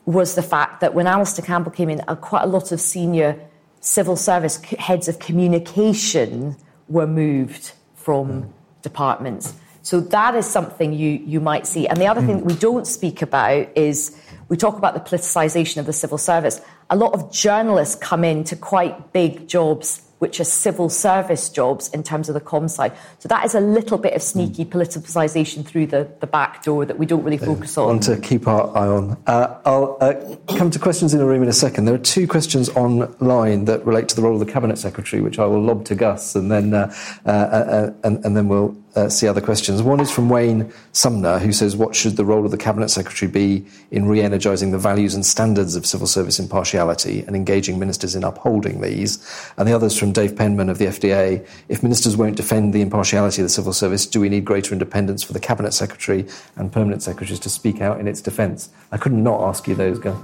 was 0.07 0.37
the 0.37 0.43
fact 0.43 0.81
that 0.81 0.95
when 0.95 1.07
Alastair 1.07 1.45
Campbell 1.45 1.71
came 1.71 1.91
in, 1.91 2.03
uh, 2.09 2.15
quite 2.15 2.43
a 2.43 2.47
lot 2.47 2.73
of 2.73 2.81
senior 2.81 3.39
civil 3.81 4.17
service 4.17 4.63
heads 4.63 5.09
of 5.09 5.19
communication 5.19 6.57
were 6.89 7.07
moved 7.07 7.73
from 7.95 8.53
departments. 8.83 9.55
So 9.89 10.01
that 10.01 10.35
is 10.35 10.45
something 10.45 10.93
you, 10.93 11.13
you 11.13 11.41
might 11.41 11.67
see. 11.67 11.89
And 11.89 11.99
the 11.99 12.07
other 12.07 12.21
thing 12.21 12.41
that 12.41 12.45
we 12.45 12.55
don't 12.57 12.87
speak 12.87 13.23
about 13.23 13.69
is 13.75 14.15
we 14.51 14.57
talk 14.59 14.77
about 14.77 14.93
the 14.93 15.01
politicisation 15.01 15.79
of 15.79 15.87
the 15.87 15.95
civil 15.95 16.19
service. 16.19 16.61
A 16.91 16.97
lot 16.97 17.15
of 17.15 17.33
journalists 17.33 17.95
come 17.95 18.23
into 18.23 18.55
quite 18.55 19.15
big 19.15 19.49
jobs 19.49 20.03
which 20.19 20.41
are 20.41 20.45
civil 20.45 20.89
service 20.89 21.49
jobs 21.49 21.89
in 21.91 22.03
terms 22.03 22.29
of 22.29 22.35
the 22.35 22.41
com 22.41 22.69
side. 22.69 22.93
So 23.19 23.29
that 23.29 23.45
is 23.45 23.55
a 23.55 23.61
little 23.61 23.99
bit 23.99 24.15
of 24.15 24.23
sneaky 24.23 24.65
mm. 24.65 24.71
politicisation 24.71 25.65
through 25.65 25.87
the, 25.87 26.11
the 26.21 26.27
back 26.27 26.65
door 26.65 26.85
that 26.85 26.99
we 26.99 27.07
don't 27.07 27.23
really 27.23 27.39
focus 27.39 27.79
on. 27.79 27.87
Want 27.87 28.03
to 28.05 28.21
keep 28.21 28.47
our 28.49 28.77
eye 28.77 28.89
on. 28.89 29.17
Uh, 29.27 29.61
I'll 29.65 29.97
uh, 30.01 30.15
come 30.57 30.71
to 30.71 30.79
questions 30.79 31.13
in 31.13 31.21
the 31.21 31.27
room 31.27 31.43
in 31.43 31.49
a 31.49 31.53
second. 31.53 31.85
There 31.85 31.95
are 31.95 31.99
two 31.99 32.27
questions 32.27 32.69
online 32.71 33.65
that 33.67 33.87
relate 33.87 34.09
to 34.09 34.17
the 34.17 34.23
role 34.23 34.35
of 34.35 34.45
the 34.45 34.53
cabinet 34.53 34.79
secretary, 34.79 35.23
which 35.23 35.39
I 35.39 35.47
will 35.47 35.63
lob 35.63 35.85
to 35.87 35.95
Gus, 35.95 36.35
and 36.35 36.51
then 36.51 36.75
uh, 36.75 36.93
uh, 37.25 37.31
uh 37.31 37.93
and, 38.03 38.25
and, 38.25 38.37
then 38.37 38.49
we'll 38.49 38.77
uh, 38.99 39.09
see 39.09 39.29
other 39.29 39.41
questions. 39.41 39.83
One 39.83 40.01
is 40.01 40.11
from 40.11 40.29
Wayne 40.29 40.73
Sumner, 40.93 41.39
who 41.39 41.53
says, 41.53 41.77
"What 41.77 41.95
should 41.95 42.17
the 42.17 42.25
role 42.25 42.45
of 42.45 42.51
the 42.51 42.57
cabinet 42.57 42.89
secretary 42.89 43.31
be 43.31 43.67
in 43.91 44.07
re-energising 44.07 44.73
the 44.73 44.79
values 44.79 45.15
and 45.15 45.25
standards 45.25 45.77
of 45.77 45.87
civil 45.87 46.07
service 46.07 46.39
impartiality 46.39 47.23
and 47.27 47.37
engaging 47.37 47.79
ministers 47.79 48.15
in 48.15 48.25
upholding 48.25 48.81
these?" 48.81 49.19
And 49.57 49.69
the 49.69 49.73
other 49.73 49.87
is 49.87 49.99
from 49.99 50.13
Dave 50.13 50.37
Penman 50.37 50.69
of 50.69 50.79
the 50.79 50.87
FDA. 50.87 51.47
If 51.69 51.83
ministers 51.83 52.17
won't 52.17 52.37
defend 52.37 52.75
the 52.75 52.81
impartiality 52.81 53.43
of 53.43 53.47
the 53.47 53.51
civil 53.51 53.73
service, 53.73 54.07
do 54.07 54.21
we 54.21 54.29
need 54.29 54.45
greater 54.45 54.73
independence 54.73 55.23
for 55.23 55.33
the 55.33 55.41
cabinet 55.41 55.73
secretary 55.73 56.27
and 56.57 56.73
permanent 56.73 57.03
secretaries 57.03 57.41
to 57.41 57.49
speak 57.49 57.81
out 57.81 58.01
in 58.01 58.09
its 58.09 58.21
defence? 58.21 58.69
I 58.91 58.97
could 58.97 59.13
not 59.13 59.41
ask 59.41 59.69
you 59.69 59.75
those, 59.75 59.99
guys. 59.99 60.17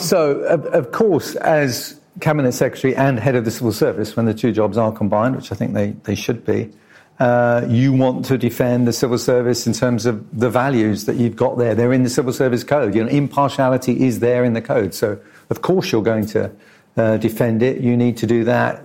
so, 0.00 0.40
of, 0.40 0.66
of 0.66 0.92
course, 0.92 1.34
as 1.36 1.98
cabinet 2.20 2.52
secretary 2.52 2.94
and 2.96 3.18
head 3.18 3.34
of 3.34 3.44
the 3.44 3.50
civil 3.50 3.72
service, 3.72 4.16
when 4.16 4.26
the 4.26 4.34
two 4.34 4.52
jobs 4.52 4.76
are 4.76 4.92
combined, 4.92 5.36
which 5.36 5.52
I 5.52 5.54
think 5.54 5.74
they, 5.74 5.92
they 6.04 6.14
should 6.14 6.44
be. 6.44 6.70
Uh, 7.18 7.66
you 7.68 7.92
want 7.92 8.24
to 8.26 8.38
defend 8.38 8.86
the 8.86 8.92
civil 8.92 9.18
service 9.18 9.66
in 9.66 9.72
terms 9.72 10.06
of 10.06 10.24
the 10.38 10.48
values 10.48 11.06
that 11.06 11.16
you've 11.16 11.34
got 11.34 11.58
there. 11.58 11.74
They're 11.74 11.92
in 11.92 12.04
the 12.04 12.10
civil 12.10 12.32
service 12.32 12.62
code. 12.62 12.94
You 12.94 13.02
know, 13.02 13.10
impartiality 13.10 14.06
is 14.06 14.20
there 14.20 14.44
in 14.44 14.52
the 14.52 14.62
code. 14.62 14.94
So, 14.94 15.18
of 15.50 15.60
course, 15.60 15.90
you're 15.90 16.02
going 16.02 16.26
to 16.26 16.52
uh, 16.96 17.16
defend 17.16 17.62
it. 17.62 17.80
You 17.80 17.96
need 17.96 18.16
to 18.18 18.26
do 18.26 18.44
that 18.44 18.84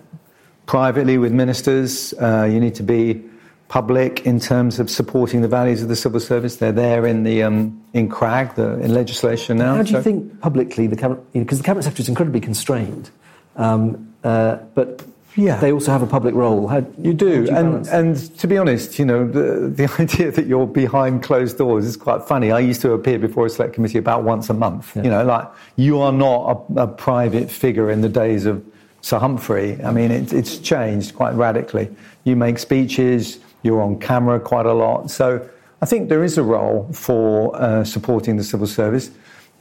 privately 0.66 1.20
with 1.20 1.32
ministers. 1.32 2.14
Uh, 2.14 2.50
you 2.52 2.60
need 2.60 2.74
to 2.76 2.84
be 2.84 3.24
public 3.68 4.26
in 4.26 4.40
terms 4.40 4.80
of 4.80 4.90
supporting 4.90 5.42
the 5.42 5.48
values 5.48 5.82
of 5.82 5.90
the 5.90 5.96
civil 5.96 6.20
service. 6.20 6.58
They're 6.58 6.72
there 6.72 7.06
in 7.06 7.24
the 7.24 7.44
um, 7.44 7.84
in 7.94 8.10
CRAG, 8.10 8.56
the 8.56 8.80
in 8.80 8.94
legislation 8.94 9.58
now. 9.58 9.76
How 9.76 9.84
do 9.84 9.92
you 9.92 9.98
so, 9.98 10.02
think 10.04 10.42
publicly 10.42 10.88
the 10.88 10.96
cabinet? 10.96 11.24
Because 11.34 11.36
you 11.36 11.42
know, 11.42 11.58
the 11.58 11.64
cabinet 11.64 11.84
secretary 11.84 12.04
is 12.04 12.10
incredibly 12.10 12.40
constrained, 12.40 13.10
um, 13.56 14.14
uh, 14.24 14.58
but 14.76 15.04
yeah. 15.36 15.60
they 15.60 15.72
also 15.72 15.92
have 15.92 16.02
a 16.02 16.08
public 16.08 16.36
role. 16.36 16.68
How, 16.68 16.86
you 16.98 17.14
do, 17.14 17.46
you 17.46 17.50
and 17.50 17.88
and 17.88 18.18
to 18.40 18.48
be 18.48 18.58
honest, 18.58 19.00
you 19.00 19.06
know, 19.06 19.28
the, 19.28 19.68
the 19.70 19.94
idea 20.02 20.32
that 20.32 20.46
you're 20.46 20.68
behind 20.68 21.24
closed 21.24 21.58
doors 21.58 21.86
is 21.86 21.98
quite 21.98 22.24
funny. 22.24 22.52
I 22.52 22.60
used 22.60 22.82
to 22.82 22.94
appear 22.94 23.20
before 23.20 23.46
a 23.46 23.50
select 23.50 23.74
committee 23.74 23.98
about 23.98 24.24
once 24.24 24.50
a 24.50 24.54
month. 24.54 24.96
Yeah. 24.96 25.04
You 25.04 25.10
know, 25.10 25.26
like 25.26 25.48
you 25.76 26.00
are 26.00 26.12
not 26.12 26.68
a, 26.76 26.84
a, 26.84 26.88
private 26.88 27.50
figure 27.50 27.90
in 27.90 28.02
the 28.02 28.10
days 28.10 28.46
of 28.46 28.64
Sir 29.02 29.20
Humphrey. 29.20 29.82
I 29.84 29.92
mean, 29.92 30.12
it, 30.12 30.34
it's 30.34 30.58
changed 30.58 31.16
quite 31.16 31.34
radically. 31.34 31.90
You 32.24 32.36
make 32.36 32.60
speeches, 32.60 33.40
you're 33.64 33.82
on 33.82 34.00
camera 34.00 34.40
quite 34.40 34.66
a 34.66 34.74
lot, 34.74 35.12
so. 35.12 35.50
I 35.82 35.86
think 35.86 36.08
there 36.08 36.24
is 36.24 36.38
a 36.38 36.44
role 36.44 36.88
for 36.94 37.54
uh, 37.58 37.84
supporting 37.84 38.38
the 38.38 38.44
civil 38.46 38.68
service. 38.68 39.12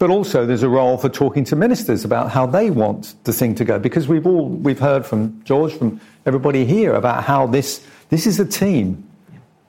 But 0.02 0.10
also, 0.10 0.44
there's 0.44 0.64
a 0.64 0.68
role 0.68 0.98
for 0.98 1.08
talking 1.08 1.44
to 1.44 1.54
ministers 1.54 2.04
about 2.04 2.28
how 2.28 2.44
they 2.44 2.70
want 2.70 3.14
the 3.22 3.32
thing 3.32 3.54
to 3.54 3.64
go, 3.64 3.78
because 3.78 4.08
we've 4.08 4.26
all 4.26 4.48
we've 4.48 4.80
heard 4.80 5.06
from 5.06 5.40
George, 5.44 5.74
from 5.74 6.00
everybody 6.26 6.64
here 6.64 6.94
about 6.94 7.22
how 7.22 7.46
this 7.46 7.86
this 8.08 8.26
is 8.26 8.40
a 8.40 8.44
team, 8.44 9.08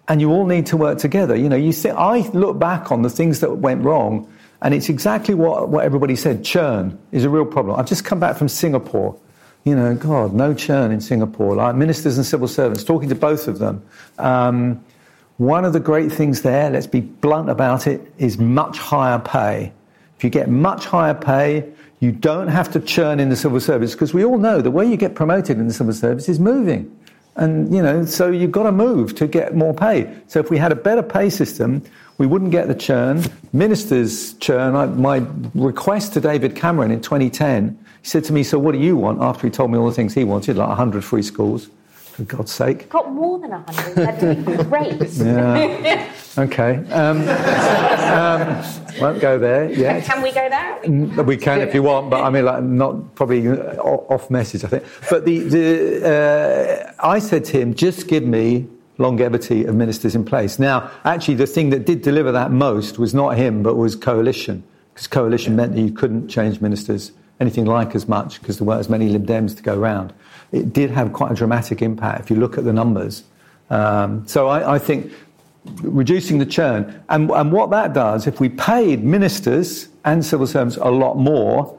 and 0.08 0.22
you 0.22 0.32
all 0.32 0.48
need 0.48 0.66
to 0.66 0.76
work 0.76 0.98
together. 0.98 1.36
You 1.36 1.50
know, 1.50 1.56
you 1.56 1.72
see, 1.72 1.92
I 1.92 2.28
look 2.30 2.58
back 2.58 2.92
on 2.92 3.04
the 3.04 3.12
things 3.12 3.42
that 3.42 3.58
went 3.58 3.84
wrong, 3.84 4.28
and 4.64 4.74
it's 4.74 4.90
exactly 4.90 5.36
what 5.36 5.70
what 5.70 5.86
everybody 5.86 6.16
said. 6.16 6.44
Churn 6.44 6.98
is 7.12 7.26
a 7.26 7.30
real 7.30 7.46
problem. 7.46 7.80
I've 7.80 7.86
just 7.86 8.04
come 8.04 8.20
back 8.20 8.36
from 8.36 8.50
Singapore. 8.50 9.16
You 9.66 9.76
know, 9.76 9.94
God, 9.94 10.34
no 10.34 10.56
churn 10.56 10.92
in 10.92 11.00
Singapore. 11.00 11.54
Like 11.54 11.76
ministers 11.76 12.18
and 12.18 12.26
civil 12.26 12.48
servants, 12.48 12.84
talking 12.84 13.10
to 13.10 13.14
both 13.16 13.48
of 13.48 13.60
them. 13.60 13.84
Um, 14.18 14.84
one 15.38 15.64
of 15.64 15.74
the 15.74 15.80
great 15.80 16.12
things 16.12 16.42
there, 16.42 16.72
let's 16.72 16.88
be 16.88 17.02
blunt 17.02 17.52
about 17.52 17.86
it, 17.86 18.12
is 18.18 18.40
much 18.40 18.80
higher 18.80 19.20
pay. 19.20 19.74
If 20.24 20.28
you 20.28 20.32
get 20.32 20.50
much 20.50 20.86
higher 20.86 21.14
pay, 21.14 21.70
you 22.00 22.14
don't 22.14 22.48
have 22.48 22.72
to 22.72 22.80
churn 22.80 23.20
in 23.20 23.28
the 23.28 23.36
civil 23.36 23.60
service 23.60 23.92
because 23.92 24.14
we 24.14 24.24
all 24.24 24.38
know 24.38 24.62
the 24.62 24.72
way 24.72 24.86
you 24.86 24.96
get 24.96 25.16
promoted 25.16 25.58
in 25.58 25.68
the 25.68 25.74
civil 25.74 25.92
service 25.92 26.30
is 26.30 26.40
moving. 26.40 26.98
And, 27.36 27.76
you 27.76 27.82
know, 27.82 28.06
so 28.06 28.32
you've 28.32 28.54
got 28.54 28.64
to 28.64 28.72
move 28.72 29.16
to 29.16 29.28
get 29.28 29.54
more 29.54 29.74
pay. 29.74 30.10
So 30.28 30.40
if 30.40 30.50
we 30.50 30.58
had 30.58 30.72
a 30.72 30.76
better 30.76 31.04
pay 31.04 31.30
system, 31.30 31.84
we 32.18 32.26
wouldn't 32.26 32.52
get 32.52 32.70
the 32.70 32.74
churn. 32.74 33.22
Ministers 33.52 34.36
churn. 34.36 34.78
I, 34.78 34.86
my 34.86 35.28
request 35.56 36.14
to 36.14 36.22
David 36.22 36.56
Cameron 36.56 36.92
in 36.92 37.02
2010, 37.02 37.78
he 38.02 38.08
said 38.08 38.24
to 38.24 38.32
me, 38.32 38.44
So 38.44 38.58
what 38.58 38.72
do 38.72 38.78
you 38.78 38.96
want? 38.96 39.22
After 39.22 39.46
he 39.46 39.52
told 39.52 39.72
me 39.72 39.78
all 39.78 39.88
the 39.88 39.94
things 39.94 40.14
he 40.14 40.24
wanted, 40.24 40.56
like 40.56 40.70
100 40.70 41.04
free 41.04 41.22
schools 41.22 41.68
for 42.14 42.24
God's 42.24 42.52
sake. 42.52 42.90
Got 42.90 43.12
more 43.12 43.40
than 43.40 43.52
100. 43.52 43.96
That'd 43.96 44.46
be 44.46 44.64
great. 44.70 45.12
yeah. 45.14 46.14
Okay. 46.38 46.78
Um, 46.92 47.28
um, 47.28 49.02
won't 49.02 49.20
go 49.20 49.40
there 49.40 49.72
yet. 49.72 50.04
Can 50.04 50.22
we 50.22 50.32
go 50.32 50.48
there? 50.48 51.24
We 51.24 51.38
can 51.38 51.62
if 51.62 51.74
you 51.74 51.84
want, 51.84 52.10
but 52.10 52.24
I 52.24 52.30
mean, 52.30 52.46
like, 52.46 52.64
not 52.64 53.16
probably 53.16 53.48
off 53.50 54.30
message, 54.30 54.64
I 54.64 54.68
think. 54.68 54.84
But 55.10 55.26
the, 55.26 55.40
the 55.40 56.94
uh, 57.00 57.08
I 57.08 57.20
said 57.20 57.46
to 57.46 57.60
him, 57.60 57.74
just 57.74 58.08
give 58.08 58.24
me 58.24 58.68
longevity 59.00 59.66
of 59.66 59.76
ministers 59.76 60.16
in 60.16 60.24
place. 60.24 60.60
Now, 60.60 60.92
actually, 61.04 61.36
the 61.36 61.48
thing 61.48 61.72
that 61.72 61.86
did 61.86 62.04
deliver 62.04 62.32
that 62.32 62.52
most 62.52 63.00
was 63.00 63.14
not 63.14 63.38
him, 63.38 63.64
but 63.64 63.76
was 63.76 63.96
coalition, 63.96 64.64
because 64.94 65.08
coalition 65.08 65.56
meant 65.56 65.74
that 65.74 65.82
you 65.82 65.92
couldn't 65.92 66.28
change 66.28 66.62
ministers 66.62 67.12
anything 67.40 67.66
like 67.66 67.96
as 67.96 68.08
much 68.08 68.40
because 68.40 68.60
there 68.60 68.66
weren't 68.68 68.80
as 68.80 68.90
many 68.90 69.10
Lib 69.10 69.26
Dems 69.26 69.56
to 69.58 69.64
go 69.64 69.78
around 69.78 70.14
it 70.54 70.72
did 70.72 70.92
have 70.92 71.12
quite 71.12 71.32
a 71.32 71.36
dramatic 71.36 71.82
impact 71.82 72.22
if 72.22 72.30
you 72.30 72.38
look 72.38 72.58
at 72.58 72.64
the 72.64 72.72
numbers. 72.72 73.24
Um, 73.70 74.26
so 74.28 74.48
I, 74.48 74.76
I, 74.76 74.80
think 74.80 75.12
reducing 75.82 76.38
the 76.38 76.46
churn, 76.46 77.04
and, 77.10 77.32
and 77.32 77.52
what 77.52 77.72
that 77.72 77.94
does, 77.94 78.28
if 78.28 78.40
we 78.40 78.50
paid 78.50 79.04
ministers 79.04 79.90
and 80.06 80.24
civil 80.24 80.46
servants 80.46 80.78
a 80.78 80.92
lot 80.92 81.18
more, 81.18 81.78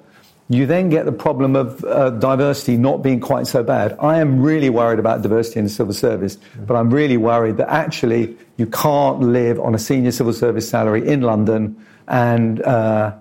you 0.49 0.67
then 0.67 0.91
get 0.91 1.05
the 1.05 1.13
problem 1.13 1.57
of 1.57 1.83
uh, 1.85 2.11
diversity 2.11 2.77
not 2.77 3.03
being 3.03 3.21
quite 3.21 3.47
so 3.47 3.63
bad. 3.63 3.97
I 4.01 4.19
am 4.19 4.43
really 4.43 4.71
worried 4.71 4.99
about 4.99 5.23
diversity 5.23 5.61
in 5.61 5.65
the 5.65 5.71
civil 5.71 5.95
service, 5.95 6.37
but 6.67 6.75
I'm 6.75 6.91
really 6.91 7.17
worried 7.17 7.57
that 7.59 7.71
actually 7.71 8.37
you 8.57 8.67
can't 8.67 9.21
live 9.21 9.59
on 9.61 9.75
a 9.75 9.79
senior 9.79 10.11
civil 10.11 10.33
service 10.33 10.69
salary 10.69 11.07
in 11.07 11.23
London 11.23 11.83
and 12.09 12.61
uh, 12.63 13.15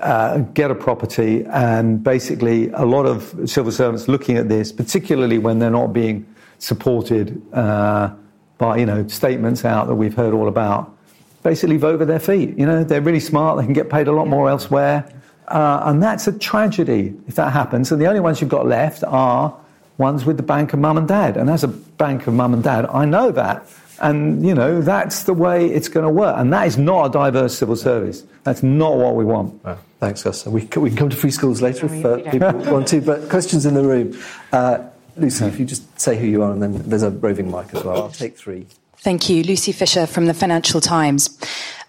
uh, 0.00 0.38
get 0.38 0.70
a 0.70 0.74
property, 0.74 1.44
and 1.46 2.02
basically 2.02 2.68
a 2.70 2.84
lot 2.84 3.06
of 3.06 3.34
civil 3.46 3.72
servants 3.72 4.08
looking 4.08 4.36
at 4.36 4.48
this, 4.48 4.72
particularly 4.72 5.38
when 5.38 5.58
they're 5.58 5.70
not 5.70 5.92
being 5.92 6.26
supported 6.58 7.40
uh, 7.52 8.12
by 8.58 8.76
you 8.76 8.86
know 8.86 9.06
statements 9.08 9.64
out 9.64 9.88
that 9.88 9.94
we've 9.94 10.14
heard 10.14 10.34
all 10.34 10.48
about, 10.48 10.96
basically 11.42 11.76
vote 11.76 11.98
with 11.98 12.08
their 12.08 12.20
feet. 12.20 12.56
You 12.58 12.66
know 12.66 12.84
they're 12.84 13.00
really 13.00 13.20
smart; 13.20 13.58
they 13.58 13.64
can 13.64 13.74
get 13.74 13.90
paid 13.90 14.08
a 14.08 14.12
lot 14.12 14.28
more 14.28 14.48
elsewhere, 14.48 15.08
uh, 15.48 15.82
and 15.84 16.02
that's 16.02 16.26
a 16.26 16.32
tragedy 16.32 17.14
if 17.28 17.34
that 17.36 17.52
happens. 17.52 17.92
And 17.92 18.00
the 18.00 18.06
only 18.06 18.20
ones 18.20 18.40
you've 18.40 18.50
got 18.50 18.66
left 18.66 19.04
are 19.04 19.56
ones 19.98 20.24
with 20.24 20.36
the 20.36 20.42
bank 20.42 20.72
of 20.72 20.78
mum 20.78 20.98
and 20.98 21.06
dad. 21.08 21.36
And 21.36 21.50
as 21.50 21.64
a 21.64 21.68
bank 21.68 22.26
of 22.26 22.34
mum 22.34 22.54
and 22.54 22.62
dad, 22.62 22.86
I 22.86 23.04
know 23.04 23.30
that. 23.32 23.66
And, 24.02 24.44
you 24.44 24.54
know, 24.54 24.82
that's 24.82 25.22
the 25.22 25.32
way 25.32 25.66
it's 25.66 25.88
going 25.88 26.04
to 26.04 26.12
work. 26.12 26.36
And 26.36 26.52
that 26.52 26.66
is 26.66 26.76
not 26.76 27.06
a 27.06 27.10
diverse 27.10 27.56
civil 27.56 27.76
service. 27.76 28.24
That's 28.42 28.62
not 28.62 28.96
what 28.96 29.14
we 29.14 29.24
want. 29.24 29.62
Thanks, 30.00 30.24
Gus. 30.24 30.44
We 30.44 30.66
can, 30.66 30.82
we 30.82 30.90
can 30.90 30.98
come 30.98 31.10
to 31.10 31.16
free 31.16 31.30
schools 31.30 31.62
later 31.62 31.86
if 31.86 32.04
uh, 32.04 32.30
people 32.30 32.52
want 32.72 32.88
to. 32.88 33.00
But 33.00 33.30
questions 33.30 33.64
in 33.64 33.74
the 33.74 33.84
room. 33.84 34.18
Uh, 34.52 34.88
Lucy, 35.16 35.44
if 35.44 35.60
you 35.60 35.64
just 35.64 36.00
say 36.00 36.18
who 36.18 36.26
you 36.26 36.42
are, 36.42 36.50
and 36.50 36.60
then 36.60 36.82
there's 36.88 37.04
a 37.04 37.10
roving 37.10 37.50
mic 37.50 37.72
as 37.74 37.84
well. 37.84 38.02
I'll 38.02 38.08
take 38.10 38.36
three. 38.36 38.66
Thank 38.96 39.28
you. 39.28 39.42
Lucy 39.42 39.72
Fisher 39.72 40.06
from 40.06 40.26
the 40.26 40.34
Financial 40.34 40.80
Times. 40.80 41.38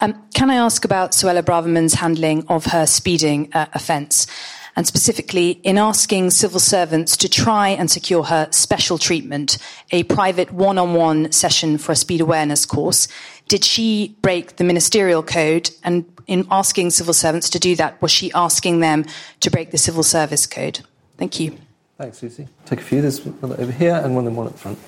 Um, 0.02 0.22
can 0.34 0.50
I 0.50 0.56
ask 0.56 0.84
about 0.84 1.12
Suella 1.12 1.42
Braverman's 1.42 1.96
handling 1.96 2.46
of 2.48 2.66
her 2.66 2.86
speeding 2.86 3.50
uh, 3.54 3.68
offence? 3.74 4.28
And 4.76 4.88
specifically 4.88 5.52
in 5.64 5.78
asking 5.78 6.32
civil 6.32 6.60
servants 6.60 7.16
to 7.18 7.30
try 7.30 7.70
and 7.70 7.90
secure 7.90 8.24
her 8.24 8.48
special 8.52 8.98
treatment, 8.98 9.58
a 9.92 10.04
private 10.04 10.52
one 10.52 10.78
on 10.78 10.94
one 10.94 11.32
session 11.32 11.78
for 11.78 11.92
a 11.92 11.96
speed 11.96 12.22
awareness 12.22 12.66
course. 12.66 13.08
Did 13.48 13.64
she 13.64 14.16
break 14.22 14.56
the 14.56 14.64
ministerial 14.64 15.24
code? 15.24 15.70
And 15.84 16.06
in 16.28 16.48
asking 16.50 16.92
civil 16.92 17.14
servants 17.14 17.50
to 17.52 17.60
do 17.60 17.76
that, 17.76 18.02
was 18.02 18.12
she 18.12 18.32
asking 18.34 18.80
them 18.80 19.06
to 19.42 19.52
break 19.52 19.72
the 19.72 19.78
civil 19.78 20.04
service 20.04 20.46
code? 20.46 20.80
Thank 21.18 21.40
you. 21.40 21.58
Thanks, 21.98 22.24
Lucy. 22.24 22.48
Take 22.66 22.80
a 22.80 22.84
few. 22.84 23.02
There's 23.02 23.24
one 23.24 23.54
over 23.54 23.72
here 23.72 23.96
and 24.04 24.16
one, 24.16 24.26
and 24.26 24.36
one 24.36 24.48
at 24.48 24.54
the 24.54 24.60
front. 24.60 24.80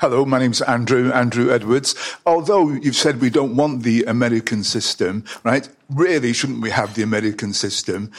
Hello, 0.00 0.24
my 0.26 0.40
name's 0.40 0.60
Andrew, 0.60 1.12
Andrew 1.12 1.52
Edwards. 1.52 1.94
Although 2.26 2.70
you've 2.70 2.96
said 2.96 3.20
we 3.20 3.30
don't 3.30 3.54
want 3.54 3.84
the 3.84 4.02
American 4.04 4.64
system, 4.64 5.24
right? 5.44 5.68
Really, 5.88 6.32
shouldn't 6.32 6.60
we 6.60 6.70
have 6.70 6.94
the 6.94 7.02
American 7.02 7.52
system? 7.52 8.10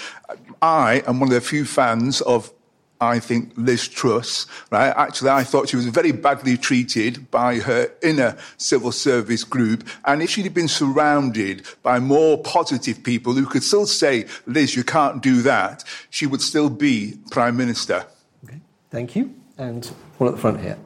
I 0.65 1.03
am 1.05 1.19
one 1.19 1.29
of 1.29 1.35
the 1.35 1.41
few 1.41 1.63
fans 1.63 2.21
of 2.21 2.51
I 2.99 3.19
think 3.19 3.51
Liz 3.55 3.87
Truss, 3.87 4.47
right? 4.71 4.91
Actually, 4.95 5.29
I 5.29 5.43
thought 5.43 5.69
she 5.69 5.75
was 5.75 5.85
very 5.85 6.11
badly 6.11 6.57
treated 6.57 7.29
by 7.29 7.59
her 7.59 7.91
inner 8.01 8.35
civil 8.57 8.91
service 8.91 9.43
group. 9.43 9.87
And 10.05 10.23
if 10.23 10.31
she'd 10.31 10.51
been 10.53 10.69
surrounded 10.69 11.67
by 11.83 11.99
more 11.99 12.41
positive 12.41 13.03
people 13.03 13.33
who 13.33 13.45
could 13.45 13.63
still 13.63 13.85
say, 13.85 14.25
Liz, 14.47 14.75
you 14.75 14.83
can't 14.83 15.21
do 15.21 15.43
that, 15.43 15.83
she 16.09 16.25
would 16.25 16.41
still 16.41 16.69
be 16.69 17.19
Prime 17.29 17.57
Minister. 17.57 18.05
Okay. 18.45 18.61
Thank 18.89 19.15
you. 19.15 19.35
And 19.57 19.85
one 20.17 20.29
at 20.29 20.35
the 20.35 20.41
front 20.41 20.61
here. 20.61 20.77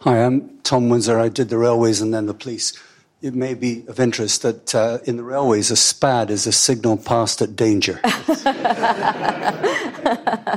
Hi, 0.00 0.24
I'm 0.24 0.58
Tom 0.62 0.90
Winsor. 0.90 1.18
I 1.18 1.28
did 1.28 1.48
the 1.48 1.58
railways 1.58 2.02
and 2.02 2.12
then 2.12 2.26
the 2.26 2.34
police. 2.34 2.78
It 3.20 3.34
may 3.34 3.54
be 3.54 3.84
of 3.88 3.98
interest 3.98 4.42
that 4.42 4.72
uh, 4.74 4.98
in 5.04 5.16
the 5.16 5.24
railways, 5.24 5.72
a 5.72 5.76
SPAD 5.76 6.30
is 6.30 6.46
a 6.46 6.52
signal 6.52 6.96
passed 6.96 7.42
at 7.42 7.56
danger. 7.56 7.98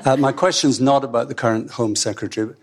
uh, 0.06 0.16
my 0.20 0.32
question 0.32 0.70
is 0.70 0.80
not 0.80 1.04
about 1.04 1.28
the 1.28 1.34
current 1.34 1.72
Home 1.72 1.96
Secretary. 1.96 2.54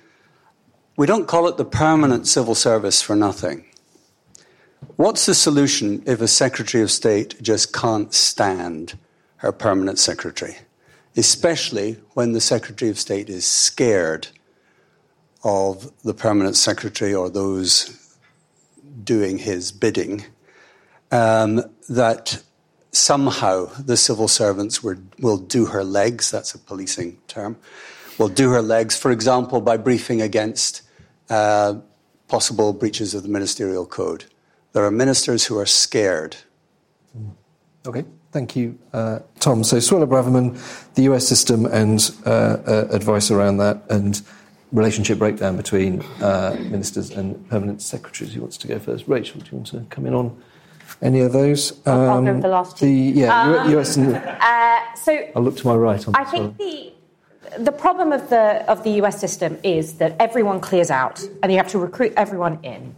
We 0.96 1.06
don't 1.06 1.26
call 1.26 1.48
it 1.48 1.56
the 1.56 1.64
permanent 1.64 2.28
civil 2.28 2.54
service 2.54 3.02
for 3.02 3.16
nothing. 3.16 3.64
What's 4.94 5.26
the 5.26 5.34
solution 5.34 6.04
if 6.06 6.20
a 6.20 6.28
Secretary 6.28 6.82
of 6.82 6.92
State 6.92 7.42
just 7.42 7.72
can't 7.72 8.14
stand 8.14 8.96
her 9.38 9.50
permanent 9.50 9.98
secretary, 9.98 10.58
especially 11.16 11.98
when 12.14 12.32
the 12.32 12.40
Secretary 12.40 12.88
of 12.90 13.00
State 13.00 13.28
is 13.28 13.44
scared 13.44 14.28
of 15.44 15.92
the 16.02 16.14
permanent 16.14 16.56
secretary 16.56 17.14
or 17.14 17.30
those 17.30 18.07
doing 19.02 19.38
his 19.38 19.72
bidding, 19.72 20.24
um, 21.10 21.62
that 21.88 22.42
somehow 22.92 23.66
the 23.78 23.96
civil 23.96 24.28
servants 24.28 24.82
were, 24.82 24.98
will 25.20 25.38
do 25.38 25.66
her 25.66 25.84
legs, 25.84 26.30
that's 26.30 26.54
a 26.54 26.58
policing 26.58 27.18
term, 27.28 27.56
will 28.18 28.28
do 28.28 28.50
her 28.50 28.62
legs, 28.62 28.96
for 28.96 29.10
example, 29.10 29.60
by 29.60 29.76
briefing 29.76 30.20
against 30.20 30.82
uh, 31.30 31.74
possible 32.28 32.72
breaches 32.72 33.14
of 33.14 33.22
the 33.22 33.28
ministerial 33.28 33.86
code. 33.86 34.24
There 34.72 34.84
are 34.84 34.90
ministers 34.90 35.46
who 35.46 35.58
are 35.58 35.66
scared. 35.66 36.36
Okay, 37.86 38.04
thank 38.32 38.54
you, 38.54 38.78
uh, 38.92 39.20
Tom. 39.40 39.64
So, 39.64 39.76
Suella 39.78 40.06
Braverman, 40.06 40.94
the 40.94 41.02
US 41.04 41.26
system 41.26 41.64
and 41.66 42.10
uh, 42.26 42.30
uh, 42.30 42.88
advice 42.90 43.30
around 43.30 43.58
that, 43.58 43.82
and 43.88 44.20
relationship 44.72 45.18
breakdown 45.18 45.56
between 45.56 46.02
uh, 46.20 46.56
ministers 46.58 47.10
and 47.10 47.48
permanent 47.48 47.82
secretaries. 47.82 48.34
Who 48.34 48.40
wants 48.40 48.58
to 48.58 48.68
go 48.68 48.78
first? 48.78 49.08
Rachel, 49.08 49.40
do 49.40 49.46
you 49.50 49.56
want 49.58 49.68
to 49.68 49.86
come 49.90 50.06
in 50.06 50.14
on 50.14 50.42
any 51.02 51.20
of 51.20 51.32
those? 51.32 51.86
Um, 51.86 52.26
I'll 52.26 52.40
the 52.40 52.48
last 52.48 52.78
two. 52.78 52.86
The, 52.86 53.20
yeah, 53.20 53.42
um, 53.42 53.70
US 53.78 53.96
and. 53.96 54.16
Uh, 54.16 54.94
so 54.94 55.12
I'll 55.34 55.42
look 55.42 55.56
to 55.58 55.66
my 55.66 55.74
right. 55.74 56.06
On 56.06 56.14
I 56.16 56.24
think 56.24 56.56
the 56.58 56.92
the 57.58 57.72
problem 57.72 58.12
of 58.12 58.28
the 58.30 58.64
of 58.70 58.84
the 58.84 58.90
US 59.02 59.20
system 59.20 59.58
is 59.62 59.94
that 59.94 60.16
everyone 60.20 60.60
clears 60.60 60.90
out, 60.90 61.22
and 61.42 61.50
you 61.52 61.58
have 61.58 61.68
to 61.68 61.78
recruit 61.78 62.12
everyone 62.16 62.58
in. 62.62 62.94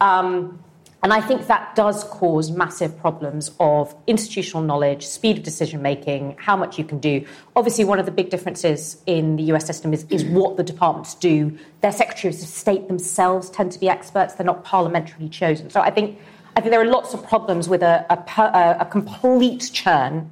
Um, 0.00 0.58
and 1.06 1.12
I 1.12 1.20
think 1.20 1.46
that 1.46 1.76
does 1.76 2.02
cause 2.02 2.50
massive 2.50 2.98
problems 2.98 3.52
of 3.60 3.94
institutional 4.08 4.64
knowledge, 4.64 5.06
speed 5.06 5.38
of 5.38 5.44
decision 5.44 5.80
making, 5.80 6.34
how 6.36 6.56
much 6.56 6.80
you 6.80 6.84
can 6.84 6.98
do. 6.98 7.24
Obviously, 7.54 7.84
one 7.84 8.00
of 8.00 8.06
the 8.06 8.10
big 8.10 8.28
differences 8.28 9.00
in 9.06 9.36
the 9.36 9.44
US 9.52 9.64
system 9.64 9.94
is, 9.94 10.04
is 10.10 10.24
what 10.24 10.56
the 10.56 10.64
departments 10.64 11.14
do. 11.14 11.56
Their 11.80 11.92
secretaries 11.92 12.42
of 12.42 12.48
state 12.48 12.88
themselves 12.88 13.50
tend 13.50 13.70
to 13.70 13.78
be 13.78 13.88
experts, 13.88 14.34
they're 14.34 14.44
not 14.44 14.64
parliamentarily 14.64 15.30
chosen. 15.30 15.70
So 15.70 15.80
I 15.80 15.90
think, 15.90 16.18
I 16.56 16.60
think 16.60 16.72
there 16.72 16.80
are 16.80 16.86
lots 16.90 17.14
of 17.14 17.24
problems 17.24 17.68
with 17.68 17.84
a, 17.84 18.04
a, 18.10 18.76
a 18.80 18.86
complete 18.86 19.70
churn 19.72 20.28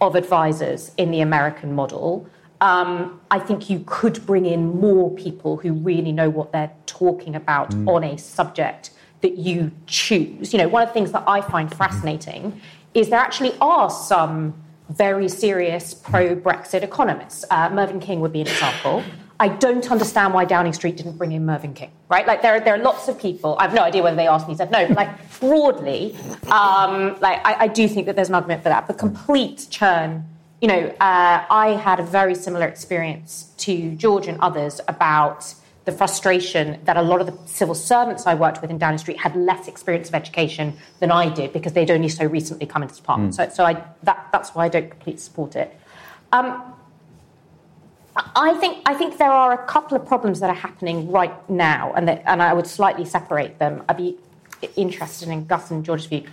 of 0.00 0.14
advisors 0.14 0.92
in 0.96 1.10
the 1.10 1.20
American 1.20 1.74
model. 1.74 2.26
Um, 2.62 3.20
I 3.30 3.38
think 3.38 3.68
you 3.68 3.84
could 3.84 4.24
bring 4.24 4.46
in 4.46 4.80
more 4.80 5.14
people 5.14 5.58
who 5.58 5.74
really 5.74 6.12
know 6.12 6.30
what 6.30 6.52
they're 6.52 6.72
talking 6.86 7.36
about 7.36 7.72
mm. 7.72 7.86
on 7.86 8.02
a 8.02 8.16
subject 8.16 8.92
that 9.26 9.38
you 9.38 9.72
choose. 9.86 10.52
You 10.52 10.60
know, 10.60 10.68
one 10.68 10.82
of 10.82 10.88
the 10.88 10.94
things 10.94 11.10
that 11.10 11.24
I 11.26 11.40
find 11.40 11.74
fascinating 11.74 12.60
is 12.94 13.08
there 13.10 13.18
actually 13.18 13.54
are 13.60 13.90
some 13.90 14.54
very 14.88 15.28
serious 15.28 15.92
pro 15.92 16.36
Brexit 16.36 16.82
economists. 16.82 17.44
Uh, 17.50 17.68
Mervyn 17.70 17.98
King 17.98 18.20
would 18.20 18.32
be 18.32 18.42
an 18.42 18.46
example. 18.46 19.02
I 19.40 19.48
don't 19.48 19.90
understand 19.90 20.32
why 20.32 20.44
Downing 20.44 20.72
Street 20.72 20.96
didn't 20.96 21.18
bring 21.18 21.32
in 21.32 21.44
Mervyn 21.44 21.74
King, 21.74 21.90
right? 22.08 22.26
Like, 22.26 22.40
there 22.40 22.54
are, 22.54 22.60
there 22.60 22.74
are 22.74 22.78
lots 22.78 23.08
of 23.08 23.20
people, 23.20 23.56
I 23.58 23.64
have 23.64 23.74
no 23.74 23.82
idea 23.82 24.02
whether 24.02 24.16
they 24.16 24.28
asked 24.28 24.48
me, 24.48 24.54
said 24.54 24.70
no, 24.70 24.86
but 24.86 24.96
like, 24.96 25.40
broadly, 25.40 26.16
um, 26.50 27.18
like, 27.20 27.44
I, 27.44 27.64
I, 27.64 27.68
do 27.68 27.86
think 27.86 28.06
that 28.06 28.16
there's 28.16 28.30
an 28.30 28.34
argument 28.34 28.62
for 28.62 28.70
that. 28.70 28.86
But 28.86 28.96
complete 28.96 29.66
churn, 29.68 30.24
you 30.62 30.68
know, 30.68 30.86
uh, 31.00 31.44
I 31.50 31.78
had 31.82 32.00
a 32.00 32.02
very 32.02 32.34
similar 32.34 32.66
experience 32.66 33.52
to 33.58 33.94
George 33.96 34.26
and 34.26 34.40
others 34.40 34.80
about 34.88 35.52
the 35.86 35.92
frustration 35.92 36.78
that 36.84 36.96
a 36.96 37.02
lot 37.02 37.20
of 37.20 37.26
the 37.28 37.48
civil 37.48 37.74
servants 37.74 38.26
I 38.26 38.34
worked 38.34 38.60
with 38.60 38.70
in 38.70 38.76
Downing 38.76 38.98
Street 38.98 39.18
had 39.18 39.36
less 39.36 39.68
experience 39.68 40.08
of 40.08 40.16
education 40.16 40.76
than 40.98 41.12
I 41.12 41.32
did 41.32 41.52
because 41.52 41.72
they'd 41.72 41.92
only 41.92 42.08
so 42.08 42.26
recently 42.26 42.66
come 42.66 42.82
into 42.82 42.94
the 42.94 43.00
department. 43.00 43.32
Mm. 43.32 43.36
So, 43.36 43.48
so 43.54 43.64
I, 43.64 43.84
that, 44.02 44.28
that's 44.32 44.50
why 44.50 44.64
I 44.66 44.68
don't 44.68 44.90
completely 44.90 45.20
support 45.20 45.54
it. 45.54 45.78
Um, 46.32 46.60
I 48.16 48.54
think, 48.54 48.78
I 48.84 48.94
think 48.94 49.18
there 49.18 49.30
are 49.30 49.52
a 49.52 49.66
couple 49.66 49.96
of 49.96 50.04
problems 50.06 50.40
that 50.40 50.50
are 50.50 50.56
happening 50.56 51.10
right 51.10 51.48
now, 51.48 51.92
and, 51.94 52.08
that, 52.08 52.22
and 52.26 52.42
I 52.42 52.52
would 52.52 52.66
slightly 52.66 53.04
separate 53.04 53.60
them. 53.60 53.84
I'd 53.88 53.96
be 53.96 54.16
interested 54.74 55.28
in 55.28 55.46
Gus 55.46 55.70
and 55.70 55.84
George's 55.84 56.06
view. 56.06 56.24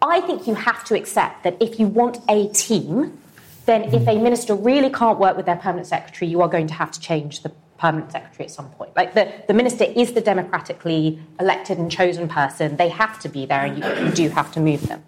I 0.00 0.22
think 0.22 0.46
you 0.46 0.54
have 0.54 0.84
to 0.84 0.96
accept 0.96 1.44
that 1.44 1.56
if 1.60 1.78
you 1.78 1.86
want 1.86 2.18
a 2.30 2.48
team, 2.48 3.18
then 3.66 3.82
if 3.94 4.08
a 4.08 4.18
minister 4.18 4.54
really 4.54 4.90
can't 4.90 5.18
work 5.18 5.36
with 5.36 5.46
their 5.46 5.56
permanent 5.56 5.86
secretary, 5.86 6.30
you 6.30 6.40
are 6.40 6.48
going 6.48 6.66
to 6.68 6.74
have 6.74 6.90
to 6.92 7.00
change 7.00 7.42
the 7.42 7.52
permanent 7.82 8.12
secretary 8.12 8.44
at 8.44 8.52
some 8.52 8.70
point. 8.70 8.94
Like 8.94 9.14
the, 9.14 9.24
the 9.48 9.54
minister 9.54 9.84
is 9.84 10.12
the 10.12 10.20
democratically 10.20 11.18
elected 11.40 11.78
and 11.78 11.90
chosen 11.90 12.28
person. 12.28 12.76
They 12.76 12.90
have 12.90 13.18
to 13.24 13.28
be 13.28 13.44
there, 13.44 13.64
and 13.66 13.74
you, 13.78 13.84
you 14.04 14.10
do 14.12 14.28
have 14.28 14.52
to 14.52 14.60
move 14.60 14.82
them. 14.86 15.02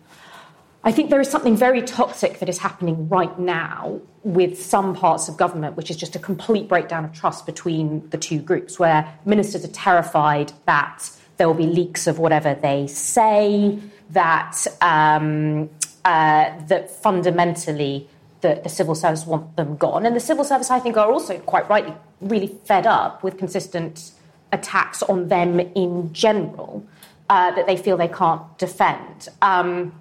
I 0.82 0.92
think 0.92 1.08
there 1.08 1.20
is 1.20 1.30
something 1.30 1.56
very 1.56 1.82
toxic 1.82 2.40
that 2.40 2.48
is 2.48 2.58
happening 2.58 3.08
right 3.08 3.38
now 3.38 4.00
with 4.24 4.60
some 4.60 4.94
parts 4.94 5.28
of 5.28 5.36
government, 5.36 5.76
which 5.76 5.88
is 5.88 5.96
just 5.96 6.16
a 6.16 6.18
complete 6.18 6.66
breakdown 6.68 7.04
of 7.04 7.12
trust 7.12 7.46
between 7.46 7.86
the 8.10 8.18
two 8.18 8.40
groups, 8.40 8.78
where 8.78 9.00
ministers 9.24 9.64
are 9.64 9.74
terrified 9.88 10.52
that 10.66 10.98
there 11.36 11.46
will 11.46 11.60
be 11.66 11.70
leaks 11.80 12.06
of 12.08 12.18
whatever 12.18 12.54
they 12.54 12.86
say, 12.88 13.78
that 14.10 14.66
um, 14.80 15.70
uh, 16.04 16.50
that 16.66 16.90
fundamentally 16.90 18.08
the, 18.44 18.60
the 18.62 18.68
civil 18.68 18.94
service 18.94 19.26
want 19.26 19.56
them 19.56 19.74
gone. 19.76 20.04
And 20.04 20.14
the 20.14 20.20
civil 20.20 20.44
service, 20.44 20.70
I 20.70 20.78
think, 20.78 20.98
are 20.98 21.10
also 21.10 21.38
quite 21.38 21.68
rightly 21.68 21.94
really 22.20 22.48
fed 22.66 22.86
up 22.86 23.22
with 23.24 23.38
consistent 23.38 24.12
attacks 24.52 25.02
on 25.02 25.28
them 25.28 25.58
in 25.58 26.12
general 26.12 26.86
uh, 27.30 27.50
that 27.52 27.66
they 27.66 27.76
feel 27.76 27.96
they 27.96 28.06
can't 28.06 28.42
defend. 28.58 29.28
Um, 29.40 29.94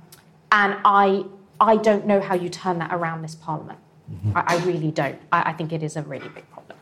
and 0.51 0.75
I, 0.83 1.23
I 1.61 1.77
don't 1.77 2.05
know 2.05 2.19
how 2.19 2.35
you 2.35 2.49
turn 2.49 2.79
that 2.79 2.93
around 2.93 3.21
this 3.21 3.33
parliament. 3.33 3.79
Mm-hmm. 4.11 4.37
I, 4.37 4.43
I, 4.45 4.65
really 4.65 4.91
don't. 4.91 5.17
I, 5.31 5.51
I, 5.51 5.53
think 5.53 5.71
it 5.71 5.81
is 5.81 5.95
a 5.95 6.01
really 6.01 6.27
big 6.27 6.47
problem. 6.51 6.77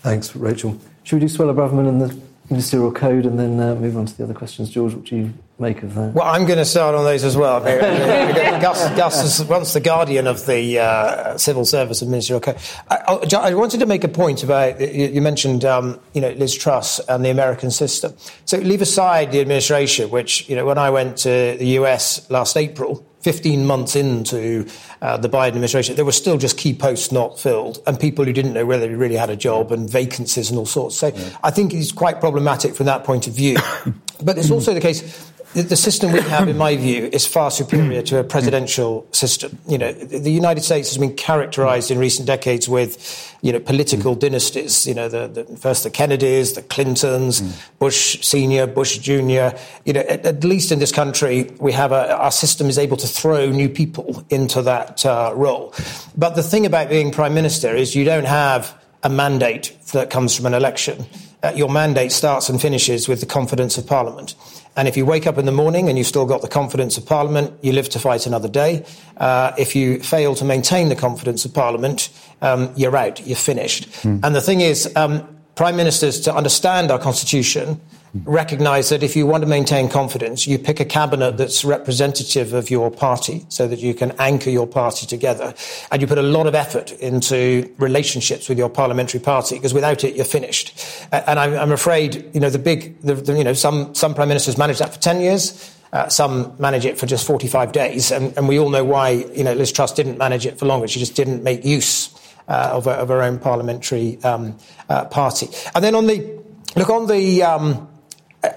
Thanks, 0.00 0.34
Rachel. 0.34 0.78
Should 1.02 1.20
we 1.20 1.28
do 1.28 1.32
Suella 1.32 1.54
Braverman 1.54 1.86
and 1.86 2.00
the 2.00 2.18
ministerial 2.50 2.92
code 2.92 3.24
and 3.24 3.38
then 3.38 3.58
uh, 3.58 3.74
move 3.74 3.96
on 3.96 4.06
to 4.06 4.16
the 4.16 4.24
other 4.24 4.34
questions. 4.34 4.70
George, 4.70 4.94
what 4.94 5.04
do 5.04 5.16
you 5.16 5.34
make 5.58 5.82
of 5.82 5.94
that? 5.94 6.12
Well, 6.12 6.26
I'm 6.26 6.46
going 6.46 6.58
to 6.58 6.64
start 6.64 6.94
on 6.94 7.04
those 7.04 7.24
as 7.24 7.36
well. 7.36 7.60
Gus, 8.60 8.88
Gus 8.96 9.40
is 9.40 9.46
once 9.48 9.72
the 9.72 9.80
guardian 9.80 10.26
of 10.26 10.44
the 10.46 10.78
uh, 10.78 11.38
civil 11.38 11.64
service 11.64 12.02
and 12.02 12.10
ministerial 12.10 12.40
code. 12.40 12.58
I, 12.90 13.18
I, 13.34 13.54
wanted 13.54 13.80
to 13.80 13.86
make 13.86 14.04
a 14.04 14.08
point 14.08 14.42
about 14.44 14.80
you 14.80 15.22
mentioned 15.22 15.64
um, 15.64 15.98
you 16.12 16.20
know 16.20 16.30
Liz 16.32 16.54
Truss 16.54 16.98
and 17.00 17.24
the 17.24 17.30
American 17.30 17.70
system. 17.70 18.14
So 18.44 18.58
leave 18.58 18.82
aside 18.82 19.32
the 19.32 19.40
administration, 19.40 20.10
which 20.10 20.48
you 20.48 20.56
know 20.56 20.66
when 20.66 20.78
I 20.78 20.90
went 20.90 21.16
to 21.18 21.56
the 21.58 21.66
US 21.78 22.28
last 22.30 22.56
April 22.56 23.06
15 23.24 23.64
months 23.64 23.96
into 23.96 24.66
uh, 25.00 25.16
the 25.16 25.30
Biden 25.30 25.48
administration, 25.48 25.96
there 25.96 26.04
were 26.04 26.12
still 26.12 26.36
just 26.36 26.58
key 26.58 26.74
posts 26.74 27.10
not 27.10 27.40
filled 27.40 27.82
and 27.86 27.98
people 27.98 28.22
who 28.22 28.34
didn't 28.34 28.52
know 28.52 28.66
whether 28.66 28.86
they 28.86 28.94
really 28.94 29.16
had 29.16 29.30
a 29.30 29.36
job 29.36 29.72
and 29.72 29.88
vacancies 29.88 30.50
and 30.50 30.58
all 30.58 30.66
sorts. 30.66 30.98
So 30.98 31.06
yeah. 31.06 31.30
I 31.42 31.50
think 31.50 31.72
it's 31.72 31.90
quite 31.90 32.20
problematic 32.20 32.74
from 32.74 32.84
that 32.84 33.02
point 33.02 33.26
of 33.26 33.32
view. 33.32 33.56
but 34.22 34.36
it's 34.36 34.50
also 34.50 34.74
the 34.74 34.80
case 34.80 35.32
the 35.62 35.76
system 35.76 36.12
we 36.12 36.20
have, 36.20 36.48
in 36.48 36.56
my 36.56 36.76
view, 36.76 37.08
is 37.12 37.26
far 37.26 37.50
superior 37.50 38.02
to 38.02 38.18
a 38.18 38.24
presidential 38.24 39.06
system. 39.12 39.56
You 39.68 39.78
know, 39.78 39.92
the 39.92 40.30
United 40.30 40.62
States 40.62 40.88
has 40.90 40.98
been 40.98 41.14
characterized 41.14 41.92
in 41.92 41.98
recent 41.98 42.26
decades 42.26 42.68
with, 42.68 43.36
you 43.40 43.52
know, 43.52 43.60
political 43.60 44.16
dynasties. 44.16 44.84
You 44.86 44.94
know, 44.94 45.08
the, 45.08 45.28
the 45.28 45.56
first 45.56 45.84
the 45.84 45.90
Kennedys, 45.90 46.54
the 46.54 46.62
Clintons, 46.62 47.40
mm. 47.40 47.78
Bush 47.78 48.20
Senior, 48.26 48.66
Bush 48.66 48.98
Junior. 48.98 49.56
You 49.84 49.92
know, 49.92 50.00
at, 50.00 50.26
at, 50.26 50.44
least 50.44 50.72
in 50.72 50.80
this 50.80 50.90
country, 50.90 51.50
we 51.60 51.72
have 51.72 51.92
a, 51.92 52.16
our 52.16 52.32
system 52.32 52.68
is 52.68 52.76
able 52.76 52.96
to 52.96 53.06
throw 53.06 53.50
new 53.50 53.68
people 53.68 54.24
into 54.30 54.60
that 54.62 55.06
uh, 55.06 55.32
role. 55.36 55.72
But 56.16 56.34
the 56.34 56.42
thing 56.42 56.66
about 56.66 56.88
being 56.88 57.12
prime 57.12 57.34
minister 57.34 57.74
is 57.74 57.94
you 57.94 58.04
don't 58.04 58.26
have 58.26 58.76
a 59.04 59.08
mandate 59.08 59.76
that 59.92 60.10
comes 60.10 60.34
from 60.34 60.46
an 60.46 60.54
election. 60.54 61.06
Uh, 61.44 61.52
your 61.54 61.68
mandate 61.68 62.10
starts 62.10 62.48
and 62.48 62.60
finishes 62.60 63.06
with 63.06 63.20
the 63.20 63.26
confidence 63.26 63.76
of 63.76 63.86
Parliament. 63.86 64.34
And 64.76 64.88
if 64.88 64.96
you 64.96 65.06
wake 65.06 65.26
up 65.26 65.38
in 65.38 65.46
the 65.46 65.52
morning 65.52 65.88
and 65.88 65.96
you've 65.96 66.06
still 66.06 66.26
got 66.26 66.42
the 66.42 66.48
confidence 66.48 66.98
of 66.98 67.06
Parliament, 67.06 67.52
you 67.62 67.72
live 67.72 67.88
to 67.90 67.98
fight 67.98 68.26
another 68.26 68.48
day. 68.48 68.84
Uh, 69.16 69.52
if 69.56 69.76
you 69.76 70.00
fail 70.00 70.34
to 70.34 70.44
maintain 70.44 70.88
the 70.88 70.96
confidence 70.96 71.44
of 71.44 71.54
Parliament, 71.54 72.08
um, 72.42 72.72
you're 72.76 72.96
out, 72.96 73.24
you're 73.26 73.36
finished. 73.36 73.88
Mm. 74.02 74.20
And 74.24 74.34
the 74.34 74.40
thing 74.40 74.60
is, 74.60 74.90
um, 74.96 75.26
prime 75.54 75.76
ministers, 75.76 76.20
to 76.20 76.34
understand 76.34 76.90
our 76.90 76.98
constitution, 76.98 77.80
recognise 78.24 78.90
that 78.90 79.02
if 79.02 79.16
you 79.16 79.26
want 79.26 79.42
to 79.42 79.48
maintain 79.48 79.88
confidence, 79.88 80.46
you 80.46 80.58
pick 80.58 80.78
a 80.78 80.84
cabinet 80.84 81.36
that's 81.36 81.64
representative 81.64 82.52
of 82.52 82.70
your 82.70 82.90
party 82.90 83.44
so 83.48 83.66
that 83.66 83.80
you 83.80 83.92
can 83.92 84.12
anchor 84.20 84.50
your 84.50 84.68
party 84.68 85.04
together. 85.04 85.52
And 85.90 86.00
you 86.00 86.06
put 86.06 86.18
a 86.18 86.22
lot 86.22 86.46
of 86.46 86.54
effort 86.54 86.92
into 86.92 87.74
relationships 87.78 88.48
with 88.48 88.56
your 88.56 88.68
parliamentary 88.68 89.20
party 89.20 89.56
because 89.56 89.74
without 89.74 90.04
it, 90.04 90.14
you're 90.14 90.24
finished. 90.24 90.78
And 91.10 91.40
I'm, 91.40 91.54
I'm 91.54 91.72
afraid, 91.72 92.30
you 92.32 92.40
know, 92.40 92.50
the 92.50 92.58
big, 92.58 93.00
the, 93.00 93.14
the, 93.14 93.36
you 93.36 93.44
know, 93.44 93.52
some, 93.52 93.94
some 93.94 94.14
prime 94.14 94.28
ministers 94.28 94.56
manage 94.56 94.78
that 94.78 94.94
for 94.94 95.00
10 95.00 95.20
years. 95.20 95.70
Uh, 95.92 96.08
some 96.08 96.56
manage 96.58 96.84
it 96.84 96.98
for 96.98 97.06
just 97.06 97.24
45 97.24 97.70
days, 97.70 98.10
and, 98.10 98.36
and, 98.36 98.48
we 98.48 98.58
all 98.58 98.68
know 98.68 98.82
why. 98.82 99.10
You 99.10 99.44
know, 99.44 99.52
Liz 99.52 99.70
Truss 99.70 99.92
didn't 99.92 100.18
manage 100.18 100.44
it 100.44 100.58
for 100.58 100.66
longer. 100.66 100.88
She 100.88 100.98
just 100.98 101.14
didn't 101.14 101.44
make 101.44 101.64
use 101.64 102.12
uh, 102.48 102.70
of, 102.72 102.88
of, 102.88 103.06
her 103.06 103.22
own 103.22 103.38
parliamentary 103.38 104.18
um, 104.24 104.58
uh, 104.88 105.04
party. 105.04 105.46
And 105.72 105.84
then 105.84 105.94
on 105.94 106.08
the 106.08 106.42
look 106.74 106.90
on 106.90 107.06
the. 107.06 107.44
Um, 107.44 107.88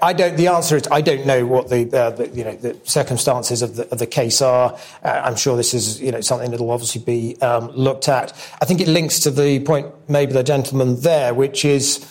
I 0.02 0.12
don't. 0.12 0.36
The 0.36 0.48
answer 0.48 0.76
is 0.76 0.88
I 0.90 1.00
don't 1.00 1.26
know 1.26 1.46
what 1.46 1.68
the, 1.68 1.90
uh, 1.96 2.10
the 2.10 2.28
you 2.28 2.44
know 2.44 2.56
the 2.56 2.76
circumstances 2.84 3.62
of 3.62 3.76
the, 3.76 3.88
of 3.90 3.98
the 3.98 4.06
case 4.06 4.42
are. 4.42 4.78
Uh, 5.02 5.22
I'm 5.24 5.36
sure 5.36 5.56
this 5.56 5.74
is 5.74 6.00
you 6.00 6.12
know 6.12 6.20
something 6.20 6.50
that 6.50 6.60
will 6.60 6.70
obviously 6.70 7.02
be 7.02 7.40
um, 7.40 7.68
looked 7.68 8.08
at. 8.08 8.32
I 8.60 8.64
think 8.64 8.80
it 8.80 8.88
links 8.88 9.20
to 9.20 9.30
the 9.30 9.60
point 9.60 9.86
made 10.08 10.30
by 10.30 10.34
the 10.34 10.42
gentleman 10.42 11.00
there, 11.00 11.34
which 11.34 11.64
is 11.64 12.04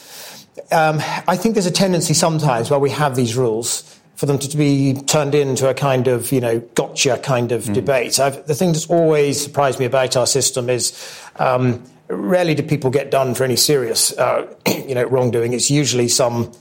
um, 0.71 0.97
I 1.27 1.37
think 1.37 1.55
there's 1.55 1.65
a 1.65 1.71
tendency 1.71 2.13
sometimes 2.13 2.69
where 2.69 2.79
we 2.79 2.89
have 2.89 3.15
these 3.15 3.35
rules 3.35 3.97
for 4.17 4.25
them 4.25 4.39
to 4.39 4.57
be 4.57 4.95
turned 5.05 5.35
into 5.35 5.69
a 5.69 5.75
kind 5.75 6.07
of, 6.07 6.31
you 6.31 6.41
know, 6.41 6.59
gotcha 6.73 7.19
kind 7.19 7.51
of 7.51 7.65
mm. 7.65 7.75
debate. 7.75 8.19
I've, 8.19 8.47
the 8.47 8.55
thing 8.55 8.73
that's 8.73 8.87
always 8.87 9.41
surprised 9.41 9.79
me 9.79 9.85
about 9.85 10.17
our 10.17 10.25
system 10.25 10.71
is 10.71 10.91
um, 11.35 11.83
rarely 12.07 12.55
do 12.55 12.63
people 12.63 12.89
get 12.89 13.11
done 13.11 13.35
for 13.35 13.43
any 13.43 13.55
serious, 13.55 14.17
uh, 14.17 14.51
you 14.67 14.95
know, 14.95 15.03
wrongdoing. 15.03 15.53
It's 15.53 15.69
usually 15.69 16.07
some, 16.07 16.51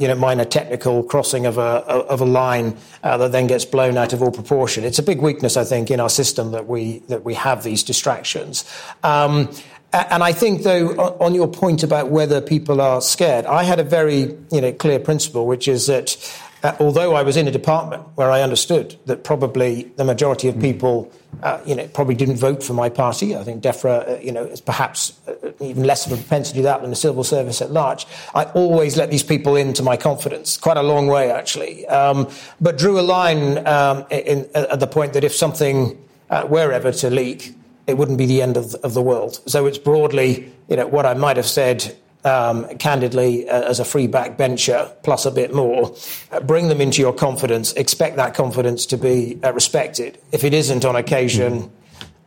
you 0.00 0.08
know, 0.08 0.14
minor 0.14 0.44
technical 0.44 1.02
crossing 1.02 1.46
of 1.46 1.58
a 1.58 1.84
of 2.14 2.20
a 2.20 2.24
line 2.24 2.76
uh, 3.02 3.16
that 3.16 3.32
then 3.32 3.46
gets 3.46 3.64
blown 3.64 3.96
out 3.96 4.12
of 4.12 4.22
all 4.22 4.30
proportion. 4.30 4.84
It's 4.84 4.98
a 4.98 5.02
big 5.02 5.20
weakness, 5.20 5.56
I 5.56 5.64
think, 5.64 5.90
in 5.90 6.00
our 6.00 6.10
system 6.10 6.52
that 6.52 6.66
we 6.66 7.00
that 7.08 7.24
we 7.24 7.34
have 7.34 7.62
these 7.62 7.82
distractions. 7.82 8.64
Um, 9.02 9.50
and 9.94 10.24
I 10.24 10.32
think, 10.32 10.64
though, 10.64 10.88
on 11.20 11.34
your 11.34 11.46
point 11.46 11.84
about 11.84 12.10
whether 12.10 12.40
people 12.40 12.80
are 12.80 13.00
scared, 13.00 13.46
I 13.46 13.62
had 13.62 13.78
a 13.78 13.84
very 13.84 14.36
you 14.50 14.60
know, 14.60 14.72
clear 14.72 14.98
principle, 14.98 15.46
which 15.46 15.68
is 15.68 15.86
that 15.86 16.16
uh, 16.64 16.74
although 16.80 17.14
I 17.14 17.22
was 17.22 17.36
in 17.36 17.46
a 17.46 17.50
department 17.50 18.02
where 18.14 18.30
I 18.30 18.40
understood 18.40 18.96
that 19.04 19.22
probably 19.22 19.82
the 19.96 20.04
majority 20.04 20.48
of 20.48 20.58
people, 20.58 21.12
uh, 21.42 21.60
you 21.66 21.74
know, 21.74 21.86
probably 21.88 22.14
didn't 22.14 22.36
vote 22.36 22.62
for 22.62 22.72
my 22.72 22.88
party. 22.88 23.36
I 23.36 23.44
think 23.44 23.62
DEFRA, 23.62 24.08
uh, 24.08 24.20
you 24.20 24.32
know, 24.32 24.44
is 24.44 24.62
perhaps 24.62 25.12
uh, 25.28 25.52
even 25.60 25.84
less 25.84 26.06
of 26.06 26.12
a 26.12 26.16
propensity 26.16 26.60
to 26.60 26.62
that 26.62 26.80
than 26.80 26.88
the 26.88 26.96
civil 26.96 27.22
service 27.22 27.60
at 27.60 27.70
large. 27.70 28.06
I 28.34 28.44
always 28.54 28.96
let 28.96 29.10
these 29.10 29.22
people 29.22 29.56
into 29.56 29.82
my 29.82 29.98
confidence, 29.98 30.56
quite 30.56 30.78
a 30.78 30.82
long 30.82 31.06
way 31.06 31.30
actually, 31.30 31.86
um, 31.86 32.30
but 32.62 32.78
drew 32.78 32.98
a 32.98 33.02
line 33.02 33.66
um, 33.66 34.06
in, 34.10 34.48
at 34.54 34.80
the 34.80 34.86
point 34.86 35.12
that 35.12 35.22
if 35.22 35.34
something 35.34 36.02
uh, 36.30 36.46
were 36.48 36.72
ever 36.72 36.92
to 36.92 37.10
leak, 37.10 37.54
it 37.86 37.98
wouldn't 37.98 38.16
be 38.16 38.24
the 38.24 38.40
end 38.40 38.56
of, 38.56 38.74
of 38.76 38.94
the 38.94 39.02
world. 39.02 39.38
So 39.46 39.66
it's 39.66 39.76
broadly, 39.76 40.50
you 40.68 40.76
know, 40.76 40.86
what 40.86 41.04
I 41.04 41.12
might 41.12 41.36
have 41.36 41.46
said 41.46 41.94
um, 42.24 42.66
candidly 42.78 43.48
uh, 43.48 43.62
as 43.62 43.80
a 43.80 43.84
free 43.84 44.08
backbencher 44.08 44.92
plus 45.02 45.26
a 45.26 45.30
bit 45.30 45.54
more. 45.54 45.94
Uh, 46.32 46.40
bring 46.40 46.68
them 46.68 46.80
into 46.80 47.00
your 47.00 47.12
confidence. 47.12 47.72
Expect 47.74 48.16
that 48.16 48.34
confidence 48.34 48.86
to 48.86 48.96
be 48.96 49.38
uh, 49.42 49.52
respected. 49.52 50.18
If 50.32 50.44
it 50.44 50.54
isn't 50.54 50.84
on 50.84 50.96
occasion, 50.96 51.70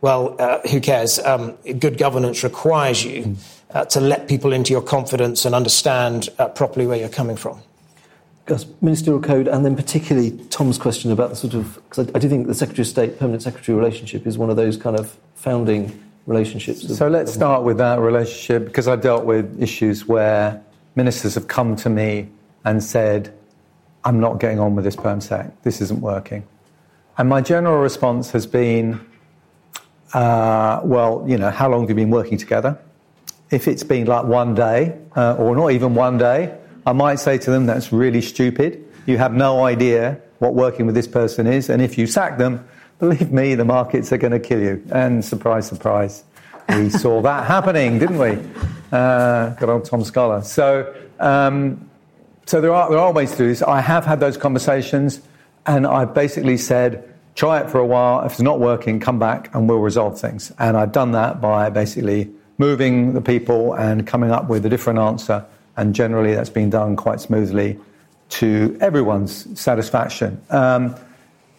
well, 0.00 0.36
uh, 0.38 0.60
who 0.68 0.80
cares? 0.80 1.18
Um, 1.18 1.52
good 1.78 1.98
governance 1.98 2.44
requires 2.44 3.04
you 3.04 3.36
uh, 3.70 3.84
to 3.86 4.00
let 4.00 4.28
people 4.28 4.52
into 4.52 4.72
your 4.72 4.82
confidence 4.82 5.44
and 5.44 5.54
understand 5.54 6.28
uh, 6.38 6.48
properly 6.48 6.86
where 6.86 6.98
you're 6.98 7.08
coming 7.08 7.36
from. 7.36 7.60
Gus, 8.46 8.64
ministerial 8.80 9.20
code, 9.20 9.46
and 9.46 9.62
then 9.62 9.76
particularly 9.76 10.30
Tom's 10.48 10.78
question 10.78 11.12
about 11.12 11.28
the 11.28 11.36
sort 11.36 11.52
of, 11.52 11.74
because 11.88 12.08
I, 12.08 12.12
I 12.14 12.18
do 12.18 12.30
think 12.30 12.46
the 12.46 12.54
Secretary 12.54 12.82
of 12.82 12.86
State, 12.86 13.18
permanent 13.18 13.42
secretary 13.42 13.76
relationship 13.76 14.26
is 14.26 14.38
one 14.38 14.48
of 14.48 14.56
those 14.56 14.78
kind 14.78 14.98
of 14.98 15.18
founding 15.34 16.02
relationships? 16.28 16.96
So 16.96 17.08
let's 17.08 17.32
start 17.32 17.64
with 17.64 17.78
that 17.78 17.98
relationship 17.98 18.66
because 18.66 18.86
I've 18.86 19.00
dealt 19.00 19.24
with 19.24 19.60
issues 19.60 20.06
where 20.06 20.62
ministers 20.94 21.34
have 21.34 21.48
come 21.48 21.74
to 21.76 21.88
me 21.88 22.28
and 22.64 22.84
said, 22.84 23.34
I'm 24.04 24.20
not 24.20 24.38
getting 24.38 24.60
on 24.60 24.76
with 24.76 24.84
this 24.84 24.96
perm 24.96 25.20
sec, 25.20 25.62
this 25.62 25.80
isn't 25.80 26.00
working. 26.00 26.46
And 27.16 27.28
my 27.28 27.40
general 27.40 27.78
response 27.78 28.30
has 28.30 28.46
been, 28.46 29.00
uh, 30.14 30.80
well, 30.84 31.24
you 31.26 31.36
know, 31.36 31.50
how 31.50 31.68
long 31.68 31.80
have 31.80 31.90
you 31.90 31.96
been 31.96 32.10
working 32.10 32.38
together? 32.38 32.78
If 33.50 33.66
it's 33.66 33.82
been 33.82 34.06
like 34.06 34.24
one 34.26 34.54
day, 34.54 34.96
uh, 35.16 35.34
or 35.34 35.56
not 35.56 35.72
even 35.72 35.94
one 35.94 36.18
day, 36.18 36.56
I 36.86 36.92
might 36.92 37.16
say 37.16 37.38
to 37.38 37.50
them, 37.50 37.66
that's 37.66 37.92
really 37.92 38.20
stupid. 38.20 38.84
You 39.06 39.18
have 39.18 39.32
no 39.32 39.64
idea 39.64 40.20
what 40.38 40.54
working 40.54 40.86
with 40.86 40.94
this 40.94 41.08
person 41.08 41.46
is. 41.46 41.68
And 41.68 41.82
if 41.82 41.98
you 41.98 42.06
sack 42.06 42.38
them, 42.38 42.66
believe 42.98 43.32
me, 43.32 43.54
the 43.54 43.64
markets 43.64 44.12
are 44.12 44.18
going 44.18 44.32
to 44.32 44.40
kill 44.40 44.60
you. 44.60 44.82
And 44.90 45.24
surprise, 45.24 45.66
surprise, 45.66 46.24
we 46.68 46.90
saw 47.04 47.22
that 47.22 47.46
happening, 47.46 47.98
didn't 47.98 48.18
we? 48.18 48.38
Uh, 48.90 49.50
good 49.50 49.68
old 49.68 49.84
Tom 49.84 50.04
Scholar. 50.04 50.42
So, 50.42 50.94
um, 51.20 51.88
so 52.46 52.60
there 52.60 52.72
are 52.72 52.88
there 52.90 52.98
are 52.98 53.12
ways 53.12 53.32
to 53.32 53.36
do 53.38 53.48
this. 53.48 53.62
I 53.62 53.80
have 53.80 54.06
had 54.06 54.20
those 54.20 54.36
conversations, 54.36 55.20
and 55.66 55.86
I 55.86 56.06
basically 56.06 56.56
said, 56.56 57.14
try 57.34 57.60
it 57.60 57.70
for 57.70 57.78
a 57.78 57.86
while. 57.86 58.24
If 58.24 58.32
it's 58.32 58.40
not 58.40 58.58
working, 58.58 59.00
come 59.00 59.18
back, 59.18 59.54
and 59.54 59.68
we'll 59.68 59.78
resolve 59.78 60.20
things. 60.20 60.52
And 60.58 60.76
I've 60.76 60.92
done 60.92 61.12
that 61.12 61.40
by 61.40 61.70
basically 61.70 62.30
moving 62.56 63.12
the 63.12 63.20
people 63.20 63.74
and 63.74 64.06
coming 64.06 64.30
up 64.30 64.48
with 64.48 64.66
a 64.66 64.68
different 64.68 64.98
answer. 64.98 65.44
And 65.76 65.94
generally, 65.94 66.34
that's 66.34 66.50
been 66.50 66.70
done 66.70 66.96
quite 66.96 67.20
smoothly 67.20 67.78
to 68.30 68.76
everyone's 68.80 69.58
satisfaction. 69.58 70.40
Um, 70.50 70.96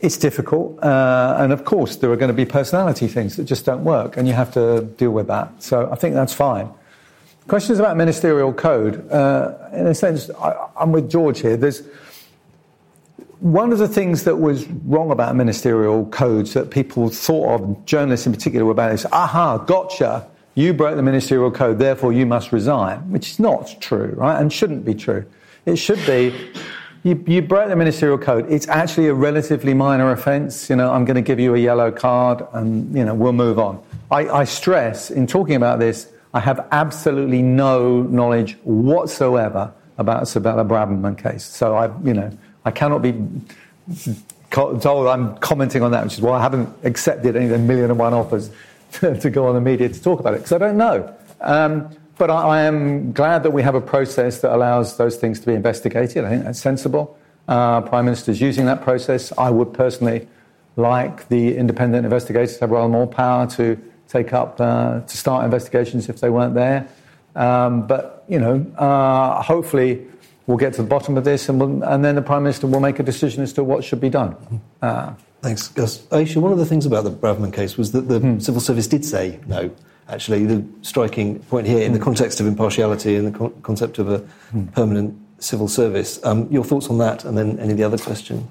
it's 0.01 0.17
difficult, 0.17 0.81
uh, 0.81 1.37
and 1.39 1.51
of 1.51 1.65
course, 1.65 1.97
there 1.97 2.11
are 2.11 2.15
going 2.15 2.29
to 2.29 2.33
be 2.33 2.45
personality 2.45 3.07
things 3.07 3.35
that 3.35 3.43
just 3.43 3.65
don't 3.65 3.83
work, 3.83 4.15
and 4.17 4.27
you 4.27 4.33
have 4.33 4.53
to 4.53 4.81
deal 4.81 5.11
with 5.11 5.27
that. 5.27 5.61
So 5.61 5.89
I 5.91 5.95
think 5.95 6.15
that's 6.15 6.33
fine. 6.33 6.69
Questions 7.47 7.79
about 7.79 7.97
ministerial 7.97 8.53
code. 8.53 9.09
Uh, 9.11 9.55
in 9.73 9.87
a 9.87 9.95
sense, 9.95 10.29
I, 10.29 10.67
I'm 10.77 10.91
with 10.91 11.09
George 11.09 11.41
here. 11.41 11.57
There's 11.57 11.83
one 13.39 13.71
of 13.71 13.79
the 13.79 13.87
things 13.87 14.23
that 14.25 14.37
was 14.37 14.67
wrong 14.67 15.11
about 15.11 15.35
ministerial 15.35 16.05
codes 16.07 16.53
that 16.53 16.69
people 16.69 17.09
thought 17.09 17.59
of, 17.59 17.85
journalists 17.85 18.25
in 18.25 18.33
particular, 18.33 18.65
were 18.65 18.71
about 18.71 18.93
is, 18.93 19.05
aha, 19.11 19.57
gotcha, 19.57 20.27
you 20.55 20.73
broke 20.73 20.95
the 20.95 21.03
ministerial 21.03 21.51
code, 21.51 21.79
therefore 21.79 22.13
you 22.13 22.25
must 22.25 22.51
resign, 22.51 23.11
which 23.11 23.31
is 23.31 23.39
not 23.39 23.75
true, 23.79 24.13
right, 24.17 24.39
and 24.39 24.51
shouldn't 24.51 24.85
be 24.85 24.93
true. 24.93 25.25
It 25.65 25.77
should 25.77 26.05
be 26.05 26.33
you, 27.03 27.23
you 27.27 27.41
broke 27.41 27.69
the 27.69 27.75
ministerial 27.75 28.17
code. 28.17 28.45
It's 28.51 28.67
actually 28.67 29.07
a 29.07 29.13
relatively 29.13 29.73
minor 29.73 30.11
offence. 30.11 30.69
You 30.69 30.75
know, 30.75 30.91
I'm 30.91 31.05
going 31.05 31.15
to 31.15 31.21
give 31.21 31.39
you 31.39 31.55
a 31.55 31.57
yellow 31.57 31.91
card 31.91 32.45
and, 32.53 32.93
you 32.95 33.05
know, 33.05 33.13
we'll 33.13 33.33
move 33.33 33.57
on. 33.57 33.81
I, 34.11 34.27
I 34.29 34.43
stress 34.43 35.09
in 35.09 35.27
talking 35.27 35.55
about 35.55 35.79
this, 35.79 36.11
I 36.33 36.39
have 36.39 36.67
absolutely 36.71 37.41
no 37.41 38.01
knowledge 38.03 38.57
whatsoever 38.63 39.73
about 39.97 40.23
Suella 40.23 40.67
Braverman 40.67 41.17
case. 41.17 41.45
So 41.45 41.75
I, 41.75 41.85
you 42.03 42.13
know, 42.13 42.37
I 42.65 42.71
cannot 42.71 43.01
be 43.01 43.13
told 44.51 45.07
I'm 45.07 45.37
commenting 45.37 45.83
on 45.83 45.91
that, 45.91 46.03
which 46.03 46.13
is 46.13 46.21
why 46.21 46.37
I 46.37 46.41
haven't 46.41 46.69
accepted 46.83 47.35
any 47.35 47.45
of 47.45 47.51
the 47.51 47.59
million 47.59 47.91
and 47.91 47.99
one 47.99 48.13
offers 48.13 48.49
to, 48.93 49.19
to 49.21 49.29
go 49.29 49.47
on 49.47 49.55
the 49.55 49.61
media 49.61 49.89
to 49.89 50.01
talk 50.01 50.19
about 50.19 50.33
it, 50.33 50.37
because 50.37 50.51
I 50.51 50.57
don't 50.57 50.77
know. 50.77 51.15
Um, 51.41 51.89
but 52.19 52.29
I, 52.29 52.41
I, 52.41 52.61
am 52.63 53.13
glad 53.13 53.41
that 53.43 53.51
we 53.51 53.63
have 53.63 53.73
a 53.73 53.81
process 53.81 54.41
that 54.41 54.53
allows 54.53 54.97
those 54.97 55.15
things 55.15 55.39
to 55.39 55.47
be 55.47 55.53
investigated. 55.53 56.25
I 56.25 56.29
think 56.29 56.43
that's 56.43 56.59
sensible. 56.59 57.17
Uh, 57.47 57.81
Prime 57.81 58.05
Minister's 58.05 58.39
using 58.39 58.65
that 58.65 58.83
process. 58.83 59.33
I 59.37 59.49
would 59.49 59.73
personally 59.73 60.27
like 60.75 61.27
the 61.29 61.55
independent 61.57 62.05
investigators 62.05 62.55
to 62.55 62.59
have 62.61 62.71
rather 62.71 62.89
more 62.89 63.07
power 63.07 63.47
to 63.47 63.79
take 64.07 64.33
up, 64.33 64.59
uh, 64.61 64.99
to 64.99 65.17
start 65.17 65.45
investigations 65.45 66.09
if 66.09 66.19
they 66.19 66.29
weren't 66.29 66.53
there. 66.53 66.87
Um, 67.35 67.87
but, 67.87 68.25
you 68.27 68.37
know, 68.37 68.65
uh, 68.77 69.41
hopefully 69.41 70.05
we'll 70.45 70.57
get 70.57 70.73
to 70.73 70.81
the 70.81 70.87
bottom 70.87 71.15
of 71.17 71.23
this 71.23 71.47
and, 71.47 71.59
we'll, 71.59 71.83
and, 71.83 72.03
then 72.03 72.15
the 72.15 72.21
Prime 72.21 72.43
Minister 72.43 72.67
will 72.67 72.81
make 72.81 72.99
a 72.99 73.03
decision 73.03 73.43
as 73.43 73.53
to 73.53 73.63
what 73.63 73.83
should 73.83 74.01
be 74.01 74.09
done. 74.09 74.35
Uh, 74.81 75.13
Thanks, 75.41 75.69
Gus. 75.69 76.05
Ayesha, 76.11 76.41
one 76.41 76.51
of 76.51 76.57
the 76.57 76.65
things 76.65 76.85
about 76.85 77.05
the 77.05 77.11
Braverman 77.11 77.53
case 77.53 77.77
was 77.77 77.93
that 77.93 78.09
the 78.09 78.19
hmm. 78.19 78.39
civil 78.39 78.59
service 78.59 78.87
did 78.87 79.05
say 79.05 79.39
no 79.47 79.71
actually 80.09 80.45
the 80.45 80.65
striking 80.81 81.39
point 81.43 81.67
here 81.67 81.81
in 81.81 81.93
the 81.93 81.99
context 81.99 82.39
of 82.39 82.47
impartiality 82.47 83.15
and 83.15 83.27
the 83.27 83.37
co- 83.37 83.49
concept 83.61 83.99
of 83.99 84.09
a 84.09 84.17
hmm. 84.51 84.65
permanent 84.67 85.17
civil 85.39 85.67
service. 85.67 86.23
Um, 86.25 86.47
your 86.51 86.63
thoughts 86.63 86.89
on 86.89 86.97
that, 86.97 87.25
and 87.25 87.37
then 87.37 87.59
any 87.59 87.71
of 87.71 87.77
the 87.77 87.83
other 87.83 87.97
question? 87.97 88.47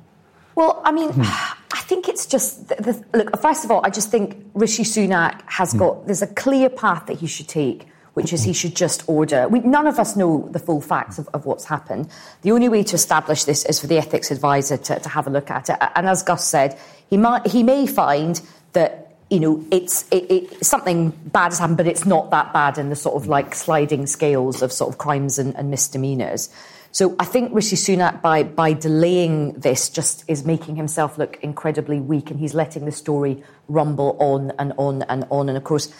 Well, 0.54 0.80
I 0.84 0.92
mean, 0.92 1.10
hmm. 1.10 1.22
I 1.22 1.82
think 1.82 2.08
it's 2.08 2.26
just 2.26 2.68
the, 2.68 2.76
the, 2.76 3.18
look. 3.18 3.40
First 3.40 3.64
of 3.64 3.70
all, 3.70 3.84
I 3.84 3.90
just 3.90 4.10
think 4.10 4.44
Rishi 4.54 4.84
Sunak 4.84 5.42
has 5.46 5.72
hmm. 5.72 5.78
got 5.78 6.06
there's 6.06 6.22
a 6.22 6.26
clear 6.26 6.68
path 6.68 7.06
that 7.06 7.18
he 7.18 7.26
should 7.26 7.48
take. 7.48 7.86
Which 8.14 8.32
is 8.32 8.42
he 8.42 8.52
should 8.52 8.74
just 8.74 9.08
order. 9.08 9.46
We, 9.46 9.60
none 9.60 9.86
of 9.86 10.00
us 10.00 10.16
know 10.16 10.48
the 10.50 10.58
full 10.58 10.80
facts 10.80 11.20
of, 11.20 11.28
of, 11.34 11.46
what's 11.46 11.64
happened. 11.64 12.10
The 12.42 12.50
only 12.50 12.68
way 12.68 12.82
to 12.82 12.96
establish 12.96 13.44
this 13.44 13.64
is 13.64 13.78
for 13.78 13.86
the 13.86 13.96
ethics 13.96 14.32
advisor 14.32 14.76
to, 14.76 14.98
to 14.98 15.08
have 15.08 15.28
a 15.28 15.30
look 15.30 15.52
at 15.52 15.70
it. 15.70 15.76
And 15.94 16.08
as 16.08 16.24
Gus 16.24 16.44
said, 16.44 16.76
he 17.08 17.16
might 17.16 17.46
he 17.46 17.62
may 17.62 17.86
find 17.86 18.40
that 18.72 19.07
you 19.30 19.40
know, 19.40 19.64
it's 19.70 20.06
it, 20.10 20.30
it, 20.30 20.64
something 20.64 21.10
bad 21.10 21.52
has 21.52 21.58
happened, 21.58 21.76
but 21.76 21.86
it's 21.86 22.06
not 22.06 22.30
that 22.30 22.52
bad 22.52 22.78
in 22.78 22.88
the 22.88 22.96
sort 22.96 23.16
of 23.16 23.28
like 23.28 23.54
sliding 23.54 24.06
scales 24.06 24.62
of 24.62 24.72
sort 24.72 24.90
of 24.90 24.98
crimes 24.98 25.38
and, 25.38 25.54
and 25.56 25.70
misdemeanors. 25.70 26.48
So 26.90 27.14
I 27.18 27.24
think 27.26 27.54
Rishi 27.54 27.76
Sunak, 27.76 28.22
by, 28.22 28.42
by 28.42 28.72
delaying 28.72 29.52
this, 29.52 29.90
just 29.90 30.24
is 30.26 30.44
making 30.44 30.76
himself 30.76 31.18
look 31.18 31.38
incredibly 31.42 32.00
weak 32.00 32.30
and 32.30 32.40
he's 32.40 32.54
letting 32.54 32.86
the 32.86 32.92
story 32.92 33.42
rumble 33.68 34.16
on 34.18 34.52
and 34.58 34.72
on 34.78 35.02
and 35.02 35.26
on. 35.30 35.48
And 35.48 35.58
of 35.58 35.64
course, 35.64 35.92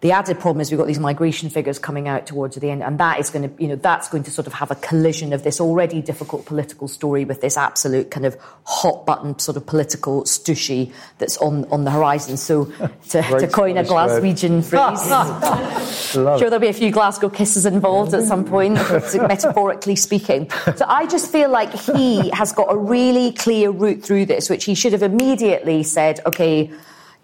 the 0.00 0.12
added 0.12 0.38
problem 0.38 0.60
is 0.60 0.70
we've 0.70 0.78
got 0.78 0.86
these 0.86 1.00
migration 1.00 1.50
figures 1.50 1.80
coming 1.80 2.06
out 2.06 2.24
towards 2.24 2.54
the 2.54 2.70
end, 2.70 2.84
and 2.84 3.00
that 3.00 3.18
is 3.18 3.30
going 3.30 3.48
to, 3.48 3.62
you 3.62 3.68
know, 3.68 3.74
that's 3.74 4.08
going 4.08 4.22
to 4.22 4.30
sort 4.30 4.46
of 4.46 4.52
have 4.52 4.70
a 4.70 4.76
collision 4.76 5.32
of 5.32 5.42
this 5.42 5.60
already 5.60 6.00
difficult 6.00 6.46
political 6.46 6.86
story 6.86 7.24
with 7.24 7.40
this 7.40 7.56
absolute 7.56 8.08
kind 8.08 8.24
of 8.24 8.36
hot 8.64 9.04
button 9.04 9.36
sort 9.40 9.56
of 9.56 9.66
political 9.66 10.22
stushy 10.22 10.92
that's 11.18 11.36
on, 11.38 11.64
on 11.72 11.82
the 11.82 11.90
horizon. 11.90 12.36
So, 12.36 12.66
to, 12.66 13.22
to 13.22 13.48
coin 13.48 13.76
a 13.76 13.82
Glaswegian 13.82 14.64
phrase, 14.68 16.12
sure 16.12 16.38
there'll 16.38 16.60
be 16.60 16.68
a 16.68 16.72
few 16.72 16.92
Glasgow 16.92 17.28
kisses 17.28 17.66
involved 17.66 18.14
at 18.14 18.22
some 18.22 18.44
point, 18.44 18.74
metaphorically 19.14 19.96
speaking. 19.96 20.48
So 20.76 20.84
I 20.86 21.06
just 21.06 21.32
feel 21.32 21.50
like 21.50 21.72
he 21.72 22.30
has 22.30 22.52
got 22.52 22.72
a 22.72 22.76
really 22.76 23.32
clear 23.32 23.70
route 23.70 24.04
through 24.04 24.26
this, 24.26 24.48
which 24.48 24.64
he 24.64 24.76
should 24.76 24.92
have 24.92 25.02
immediately 25.02 25.82
said, 25.82 26.20
okay, 26.24 26.70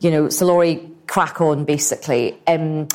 you 0.00 0.10
know, 0.10 0.24
Solori 0.24 0.93
crack 1.14 1.40
on, 1.40 1.64
basically. 1.64 2.36
Um, 2.48 2.88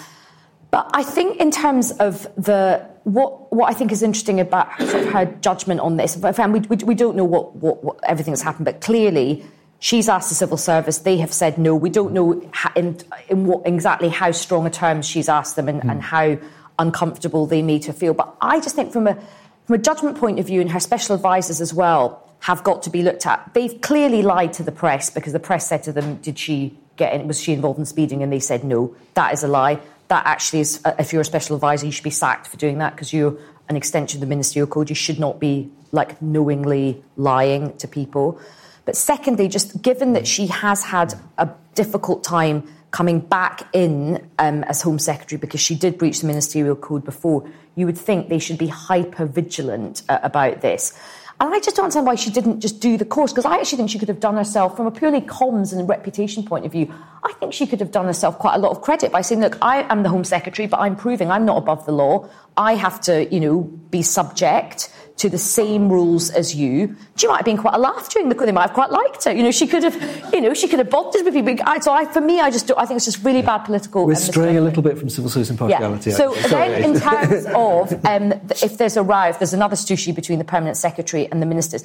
but 0.72 0.90
I 0.94 1.04
think 1.04 1.38
in 1.40 1.52
terms 1.52 1.92
of 1.92 2.24
the 2.36 2.86
what 3.06 3.52
what 3.54 3.70
I 3.70 3.74
think 3.74 3.94
is 3.94 4.04
interesting 4.04 4.42
about 4.42 4.78
sort 4.78 5.06
of 5.06 5.14
her 5.14 5.26
judgment 5.40 5.80
on 5.80 5.96
this, 5.96 6.22
and 6.22 6.54
we, 6.54 6.60
we, 6.60 6.76
we 6.84 6.96
don't 6.96 7.16
know 7.16 7.24
what, 7.24 7.56
what, 7.56 7.82
what 7.82 7.98
everything 8.04 8.34
that's 8.34 8.42
happened, 8.42 8.66
but 8.66 8.82
clearly 8.82 9.46
she's 9.80 10.10
asked 10.10 10.28
the 10.28 10.36
civil 10.36 10.58
service. 10.58 10.98
They 10.98 11.16
have 11.20 11.32
said 11.32 11.58
no. 11.58 11.74
We 11.78 11.90
don't 11.90 12.12
know 12.12 12.34
in, 12.76 12.98
in 13.30 13.46
what 13.46 13.66
exactly 13.66 14.10
how 14.10 14.32
strong 14.32 14.68
a 14.68 14.70
terms 14.70 15.08
she's 15.08 15.30
asked 15.30 15.56
them 15.56 15.70
and, 15.70 15.82
mm. 15.82 15.90
and 15.90 16.02
how 16.02 16.38
uncomfortable 16.78 17.46
they 17.46 17.62
made 17.62 17.86
her 17.86 17.94
feel. 17.94 18.14
But 18.14 18.36
I 18.42 18.60
just 18.60 18.76
think 18.76 18.92
from 18.92 19.08
a 19.08 19.16
from 19.64 19.76
a 19.76 19.78
judgment 19.78 20.18
point 20.18 20.40
of 20.40 20.46
view, 20.46 20.60
and 20.60 20.70
her 20.72 20.82
special 20.82 21.16
advisors 21.16 21.62
as 21.62 21.74
well 21.74 22.28
have 22.42 22.66
got 22.66 22.84
to 22.84 22.90
be 22.90 23.02
looked 23.02 23.26
at. 23.26 23.54
They've 23.54 23.80
clearly 23.80 24.24
lied 24.24 24.52
to 24.54 24.64
the 24.64 24.74
press 24.74 25.10
because 25.10 25.32
the 25.32 25.40
press 25.40 25.70
said 25.70 25.84
to 25.84 25.94
them, 25.94 26.18
"Did 26.18 26.38
she 26.38 26.78
get 27.00 27.14
in, 27.14 27.28
was 27.28 27.42
she 27.42 27.54
involved 27.54 27.80
in 27.80 27.86
speeding? 27.86 28.22
And 28.22 28.32
they 28.32 28.40
said 28.40 28.64
no. 28.64 28.96
That 29.16 29.34
is 29.34 29.44
a 29.44 29.48
lie. 29.48 29.80
That 30.10 30.26
actually 30.26 30.60
is, 30.60 30.82
uh, 30.86 30.94
if 31.00 31.12
you're 31.12 31.22
a 31.22 31.26
special 31.26 31.56
advisor, 31.56 31.86
you 31.86 31.92
should 31.92 32.04
be 32.04 32.10
sacked 32.12 32.48
for 32.48 32.58
doing 32.58 32.78
that 32.80 32.96
because 32.96 33.12
you're 33.12 33.38
an 33.70 33.76
extension 33.76 34.18
of 34.18 34.22
the 34.22 34.28
ministerial 34.28 34.68
code. 34.68 34.90
You 34.90 34.96
should 34.96 35.20
not 35.20 35.40
be 35.40 35.72
like 35.92 36.22
knowingly 36.22 37.04
lying 37.18 37.76
to 37.78 37.88
people. 37.88 38.40
But 38.86 38.96
secondly, 38.96 39.48
just 39.48 39.82
given 39.82 40.14
that 40.14 40.28
she 40.28 40.48
has 40.48 40.84
had 40.84 41.14
a 41.38 41.50
difficult 41.76 42.24
time 42.24 42.68
coming 42.92 43.20
back 43.20 43.68
in 43.74 44.28
um, 44.40 44.64
as 44.64 44.82
Home 44.82 45.00
Secretary 45.00 45.40
because 45.40 45.60
she 45.60 45.76
did 45.76 45.98
breach 45.98 46.22
the 46.22 46.28
ministerial 46.28 46.76
code 46.76 47.06
before, 47.06 47.48
you 47.76 47.86
would 47.86 47.98
think 47.98 48.30
they 48.30 48.40
should 48.40 48.58
be 48.58 48.68
hyper 48.68 49.26
vigilant 49.26 50.02
uh, 50.10 50.20
about 50.24 50.62
this. 50.62 50.98
And 51.42 51.54
I 51.54 51.60
just 51.60 51.78
don't 51.78 51.86
understand 51.86 52.06
why 52.06 52.16
she 52.16 52.32
didn't 52.32 52.60
just 52.60 52.82
do 52.82 52.98
the 52.98 53.06
course, 53.06 53.32
because 53.32 53.46
I 53.46 53.60
actually 53.60 53.78
think 53.78 53.90
she 53.90 53.98
could 53.98 54.10
have 54.10 54.20
done 54.20 54.36
herself, 54.36 54.76
from 54.76 54.88
a 54.88 54.92
purely 54.92 55.22
comms 55.22 55.72
and 55.72 55.88
reputation 55.88 56.44
point 56.44 56.66
of 56.66 56.72
view, 56.74 56.94
I 57.24 57.32
think 57.34 57.54
she 57.54 57.66
could 57.66 57.80
have 57.80 57.92
done 57.92 58.06
herself 58.06 58.38
quite 58.38 58.56
a 58.56 58.58
lot 58.58 58.72
of 58.72 58.82
credit 58.82 59.12
by 59.12 59.22
saying, 59.22 59.40
look, 59.40 59.58
I 59.62 59.84
am 59.90 60.04
the 60.04 60.10
Home 60.10 60.26
Secretary, 60.26 60.68
but 60.68 60.82
I'm 60.82 60.98
proving 60.98 61.32
I'm 61.32 61.46
not 61.46 61.58
above 61.58 61.86
the 61.86 61.94
law. 61.94 62.28
I 62.58 62.76
have 62.76 63.00
to, 63.02 63.34
you 63.34 63.40
know, 63.40 63.62
be 63.62 64.02
subject 64.02 64.94
to 65.20 65.30
the 65.30 65.38
same 65.38 65.92
rules 65.92 66.30
as 66.30 66.56
you. 66.56 66.96
She 67.18 67.28
might 67.28 67.38
have 67.38 67.46
been 67.46 67.58
quite 67.58 67.76
a 67.76 67.78
laugh 67.78 68.10
during 68.10 68.30
the. 68.30 68.36
They 68.36 68.54
might 68.54 68.62
have 68.62 68.74
quite 68.74 68.90
liked 68.90 69.26
her. 69.26 69.34
You 69.34 69.44
know, 69.44 69.52
she 69.52 69.68
could 69.68 69.84
have, 69.84 70.34
you 70.34 70.40
know, 70.40 70.54
she 70.54 70.70
could 70.70 70.80
have 70.80 70.90
bonded 70.90 71.26
with 71.26 71.34
people. 71.34 71.58
So 71.82 71.92
I, 71.92 72.06
for 72.06 72.22
me, 72.22 72.40
I 72.40 72.50
just, 72.50 72.72
I 72.78 72.86
think 72.86 72.98
it's 72.98 73.06
just 73.06 73.24
really 73.24 73.42
bad 73.42 73.60
political. 73.60 74.06
We're 74.06 74.16
straying 74.16 74.58
a 74.58 74.62
little 74.62 74.82
bit 74.82 74.98
from 74.98 75.10
civil 75.10 75.30
service 75.30 75.50
impartiality. 75.50 76.12
Yeah. 76.12 76.16
So 76.16 76.34
then, 76.48 76.84
in 76.84 77.00
terms 77.00 77.46
of 77.54 78.06
um, 78.06 78.32
if 78.64 78.78
there's 78.78 78.96
a 78.96 79.04
row, 79.04 79.28
if 79.28 79.40
there's 79.40 79.54
another 79.54 79.76
stushy 79.76 80.16
between 80.16 80.40
the 80.40 80.46
permanent 80.46 80.78
secretary 80.78 81.30
and 81.30 81.42
the 81.42 81.46
ministers, 81.46 81.84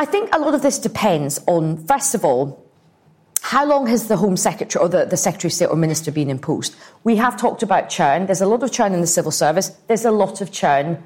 I 0.00 0.04
think 0.04 0.34
a 0.34 0.38
lot 0.40 0.52
of 0.52 0.62
this 0.62 0.80
depends 0.80 1.38
on, 1.46 1.76
first 1.86 2.16
of 2.16 2.24
all, 2.24 2.66
how 3.42 3.64
long 3.64 3.86
has 3.86 4.08
the 4.08 4.16
Home 4.16 4.36
Secretary 4.36 4.84
or 4.84 4.88
the, 4.88 5.04
the 5.04 5.16
Secretary 5.16 5.48
of 5.48 5.52
State 5.52 5.66
or 5.66 5.76
Minister 5.76 6.10
been 6.10 6.28
in 6.28 6.40
post? 6.40 6.76
We 7.04 7.16
have 7.16 7.36
talked 7.36 7.62
about 7.62 7.90
churn. 7.90 8.26
There's 8.26 8.40
a 8.40 8.46
lot 8.46 8.64
of 8.64 8.72
churn 8.72 8.92
in 8.92 9.00
the 9.00 9.06
civil 9.06 9.30
service. 9.30 9.68
There's 9.86 10.04
a 10.04 10.10
lot 10.10 10.40
of 10.40 10.50
churn 10.50 11.02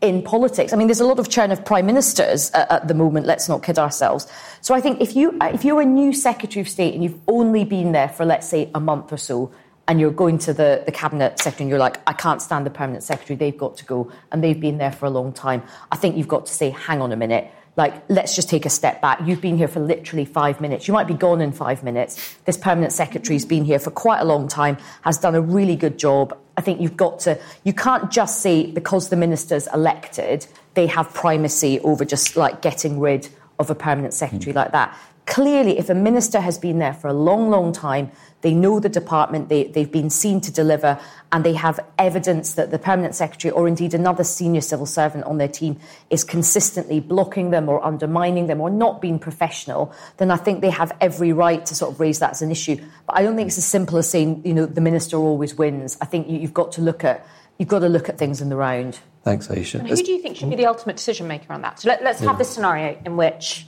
in 0.00 0.22
politics. 0.22 0.72
I 0.72 0.76
mean, 0.76 0.86
there's 0.86 1.00
a 1.00 1.06
lot 1.06 1.18
of 1.18 1.28
churn 1.28 1.50
of 1.50 1.64
prime 1.64 1.86
ministers 1.86 2.50
at, 2.52 2.70
at, 2.70 2.88
the 2.88 2.94
moment. 2.94 3.26
Let's 3.26 3.48
not 3.48 3.62
kid 3.62 3.78
ourselves. 3.78 4.26
So 4.60 4.74
I 4.74 4.80
think 4.80 5.00
if 5.00 5.16
you 5.16 5.36
uh, 5.40 5.50
if 5.52 5.64
you're 5.64 5.80
a 5.80 5.86
new 5.86 6.12
Secretary 6.12 6.60
of 6.60 6.68
State 6.68 6.94
and 6.94 7.02
you've 7.02 7.20
only 7.28 7.64
been 7.64 7.92
there 7.92 8.08
for 8.08 8.24
let's 8.24 8.48
say 8.48 8.70
a 8.74 8.80
month 8.80 9.12
or 9.12 9.16
so, 9.16 9.52
and 9.88 10.00
you're 10.00 10.10
going 10.10 10.38
to 10.38 10.52
the, 10.52 10.82
the 10.84 10.92
cabinet 10.92 11.38
secretary 11.38 11.64
and 11.64 11.70
you're 11.70 11.78
like, 11.78 12.00
I 12.06 12.12
can't 12.12 12.42
stand 12.42 12.66
the 12.66 12.70
permanent 12.70 13.04
secretary. 13.04 13.36
They've 13.36 13.56
got 13.56 13.76
to 13.78 13.84
go, 13.84 14.10
and 14.32 14.42
they've 14.42 14.58
been 14.58 14.78
there 14.78 14.92
for 14.92 15.06
a 15.06 15.10
long 15.10 15.32
time. 15.32 15.62
I 15.92 15.96
think 15.96 16.16
you've 16.16 16.28
got 16.28 16.46
to 16.46 16.52
say, 16.52 16.70
hang 16.70 17.00
on 17.00 17.12
a 17.12 17.16
minute 17.16 17.50
like, 17.76 18.04
let's 18.08 18.34
just 18.34 18.48
take 18.48 18.64
a 18.64 18.70
step 18.70 19.02
back. 19.02 19.20
You've 19.26 19.42
been 19.42 19.58
here 19.58 19.68
for 19.68 19.80
literally 19.80 20.24
five 20.24 20.60
minutes. 20.60 20.88
You 20.88 20.94
might 20.94 21.06
be 21.06 21.14
gone 21.14 21.42
in 21.42 21.52
five 21.52 21.82
minutes. 21.82 22.36
This 22.46 22.56
permanent 22.56 22.92
secretary's 22.92 23.44
been 23.44 23.64
here 23.64 23.78
for 23.78 23.90
quite 23.90 24.20
a 24.20 24.24
long 24.24 24.48
time, 24.48 24.78
has 25.02 25.18
done 25.18 25.34
a 25.34 25.42
really 25.42 25.76
good 25.76 25.98
job. 25.98 26.36
I 26.56 26.62
think 26.62 26.80
you've 26.80 26.96
got 26.96 27.20
to, 27.20 27.38
you 27.64 27.72
can't 27.72 28.10
just 28.10 28.40
say 28.40 28.70
because 28.70 29.08
the 29.08 29.16
minister's 29.16 29.66
elected, 29.68 30.46
they 30.74 30.86
have 30.86 31.12
primacy 31.12 31.80
over 31.80 32.04
just 32.04 32.36
like 32.36 32.62
getting 32.62 32.98
rid 32.98 33.28
of 33.58 33.70
a 33.70 33.74
permanent 33.74 34.14
secretary 34.14 34.52
mm. 34.52 34.56
like 34.56 34.72
that. 34.72 34.96
Clearly, 35.26 35.76
if 35.76 35.90
a 35.90 35.94
minister 35.94 36.40
has 36.40 36.56
been 36.56 36.78
there 36.78 36.94
for 36.94 37.08
a 37.08 37.12
long, 37.12 37.50
long 37.50 37.72
time, 37.72 38.12
they 38.42 38.54
know 38.54 38.78
the 38.78 38.88
department, 38.88 39.48
they, 39.48 39.64
they've 39.64 39.90
been 39.90 40.08
seen 40.08 40.40
to 40.42 40.52
deliver, 40.52 41.00
and 41.32 41.44
they 41.44 41.54
have 41.54 41.80
evidence 41.98 42.54
that 42.54 42.70
the 42.70 42.78
permanent 42.78 43.16
secretary 43.16 43.50
or 43.50 43.66
indeed 43.66 43.92
another 43.92 44.22
senior 44.22 44.60
civil 44.60 44.86
servant 44.86 45.24
on 45.24 45.38
their 45.38 45.48
team 45.48 45.80
is 46.10 46.22
consistently 46.22 47.00
blocking 47.00 47.50
them 47.50 47.68
or 47.68 47.84
undermining 47.84 48.46
them 48.46 48.60
or 48.60 48.70
not 48.70 49.00
being 49.00 49.18
professional, 49.18 49.92
then 50.18 50.30
I 50.30 50.36
think 50.36 50.60
they 50.60 50.70
have 50.70 50.92
every 51.00 51.32
right 51.32 51.66
to 51.66 51.74
sort 51.74 51.92
of 51.92 51.98
raise 51.98 52.20
that 52.20 52.30
as 52.30 52.42
an 52.42 52.52
issue. 52.52 52.76
But 53.06 53.18
I 53.18 53.24
don't 53.24 53.34
think 53.34 53.48
it's 53.48 53.58
as 53.58 53.66
simple 53.66 53.98
as 53.98 54.08
saying, 54.08 54.42
you 54.44 54.54
know, 54.54 54.64
the 54.64 54.80
minister 54.80 55.16
always 55.16 55.56
wins. 55.56 55.98
I 56.00 56.04
think 56.04 56.28
you, 56.28 56.38
have 56.42 56.54
got 56.54 56.70
to 56.72 56.82
look 56.82 57.02
at 57.02 57.26
you've 57.58 57.68
got 57.68 57.80
to 57.80 57.88
look 57.88 58.08
at 58.08 58.16
things 58.16 58.40
in 58.40 58.48
the 58.48 58.56
round. 58.56 59.00
Thanks, 59.26 59.50
Ayesha. 59.50 59.80
And 59.80 59.88
who 59.88 59.96
do 59.96 60.12
you 60.12 60.22
think 60.22 60.36
should 60.36 60.50
be 60.50 60.54
the 60.54 60.66
ultimate 60.66 60.94
decision 60.94 61.26
maker 61.26 61.52
on 61.52 61.62
that? 61.62 61.80
So 61.80 61.88
let, 61.88 62.00
us 62.00 62.20
have 62.20 62.38
this 62.38 62.48
scenario 62.48 62.96
in 63.04 63.16
which, 63.16 63.66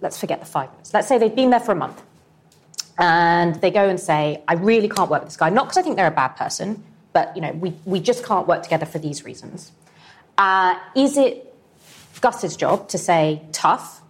let's 0.00 0.18
forget 0.18 0.40
the 0.40 0.46
five 0.46 0.70
minutes. 0.70 0.94
Let's 0.94 1.08
say 1.08 1.18
they've 1.18 1.36
been 1.36 1.50
there 1.50 1.60
for 1.60 1.72
a 1.72 1.76
month 1.76 2.02
and 2.96 3.54
they 3.56 3.70
go 3.70 3.86
and 3.86 4.00
say, 4.00 4.42
I 4.48 4.54
really 4.54 4.88
can't 4.88 5.10
work 5.10 5.20
with 5.20 5.28
this 5.28 5.36
guy, 5.36 5.50
not 5.50 5.64
because 5.64 5.76
I 5.76 5.82
think 5.82 5.96
they're 5.96 6.06
a 6.06 6.10
bad 6.10 6.28
person, 6.28 6.82
but 7.12 7.36
you 7.36 7.42
know, 7.42 7.52
we, 7.52 7.74
we 7.84 8.00
just 8.00 8.24
can't 8.24 8.48
work 8.48 8.62
together 8.62 8.86
for 8.86 8.98
these 8.98 9.26
reasons. 9.26 9.72
Uh, 10.38 10.74
is 10.96 11.18
it 11.18 11.54
Gus's 12.22 12.56
job 12.56 12.88
to 12.88 12.96
say 12.96 13.42
tough, 13.52 14.00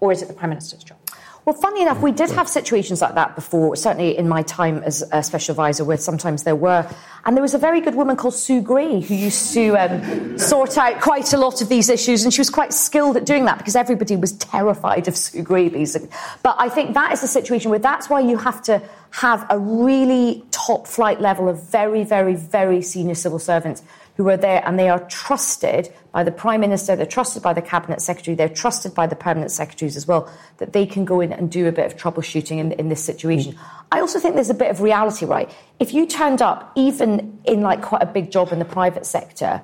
or 0.00 0.10
is 0.10 0.20
it 0.20 0.26
the 0.26 0.34
Prime 0.34 0.50
Minister's 0.50 0.82
job? 0.82 0.98
Well, 1.44 1.56
funny 1.56 1.82
enough, 1.82 2.00
we 2.00 2.12
did 2.12 2.30
have 2.30 2.48
situations 2.48 3.02
like 3.02 3.16
that 3.16 3.34
before, 3.34 3.74
certainly 3.74 4.16
in 4.16 4.28
my 4.28 4.42
time 4.42 4.78
as 4.84 5.02
a 5.10 5.24
special 5.24 5.54
advisor, 5.54 5.84
where 5.84 5.96
sometimes 5.96 6.44
there 6.44 6.54
were. 6.54 6.88
And 7.24 7.36
there 7.36 7.42
was 7.42 7.52
a 7.52 7.58
very 7.58 7.80
good 7.80 7.96
woman 7.96 8.14
called 8.14 8.34
Sue 8.34 8.60
Gray 8.60 9.00
who 9.00 9.14
used 9.14 9.52
to 9.54 9.76
um, 9.76 10.38
sort 10.38 10.78
out 10.78 11.00
quite 11.00 11.32
a 11.32 11.36
lot 11.36 11.60
of 11.60 11.68
these 11.68 11.88
issues, 11.88 12.22
and 12.22 12.32
she 12.32 12.40
was 12.40 12.48
quite 12.48 12.72
skilled 12.72 13.16
at 13.16 13.26
doing 13.26 13.46
that 13.46 13.58
because 13.58 13.74
everybody 13.74 14.14
was 14.14 14.34
terrified 14.34 15.08
of 15.08 15.16
Sue 15.16 15.42
Gray, 15.42 15.68
basically. 15.68 16.10
But 16.44 16.54
I 16.60 16.68
think 16.68 16.94
that 16.94 17.10
is 17.10 17.24
a 17.24 17.28
situation 17.28 17.70
where 17.70 17.80
that's 17.80 18.08
why 18.08 18.20
you 18.20 18.36
have 18.36 18.62
to 18.62 18.80
have 19.10 19.44
a 19.50 19.58
really 19.58 20.44
top 20.52 20.86
flight 20.86 21.20
level 21.20 21.48
of 21.48 21.60
very, 21.70 22.04
very, 22.04 22.36
very 22.36 22.82
senior 22.82 23.16
civil 23.16 23.40
servants 23.40 23.82
who 24.16 24.28
are 24.28 24.36
there 24.36 24.62
and 24.66 24.78
they 24.78 24.88
are 24.88 25.00
trusted 25.06 25.92
by 26.12 26.22
the 26.22 26.30
Prime 26.30 26.60
Minister, 26.60 26.94
they're 26.94 27.06
trusted 27.06 27.42
by 27.42 27.52
the 27.54 27.62
Cabinet 27.62 28.02
Secretary, 28.02 28.34
they're 28.34 28.48
trusted 28.48 28.94
by 28.94 29.06
the 29.06 29.16
Permanent 29.16 29.50
Secretaries 29.50 29.96
as 29.96 30.06
well, 30.06 30.30
that 30.58 30.72
they 30.72 30.84
can 30.84 31.04
go 31.04 31.20
in 31.20 31.32
and 31.32 31.50
do 31.50 31.66
a 31.66 31.72
bit 31.72 31.86
of 31.86 31.96
troubleshooting 31.96 32.58
in, 32.58 32.72
in 32.72 32.88
this 32.88 33.02
situation. 33.02 33.58
I 33.90 34.00
also 34.00 34.18
think 34.18 34.34
there's 34.34 34.50
a 34.50 34.54
bit 34.54 34.70
of 34.70 34.80
reality, 34.80 35.24
right? 35.24 35.50
If 35.80 35.94
you 35.94 36.06
turned 36.06 36.42
up, 36.42 36.72
even 36.76 37.40
in 37.44 37.62
like 37.62 37.80
quite 37.80 38.02
a 38.02 38.06
big 38.06 38.30
job 38.30 38.52
in 38.52 38.58
the 38.58 38.64
private 38.66 39.06
sector, 39.06 39.62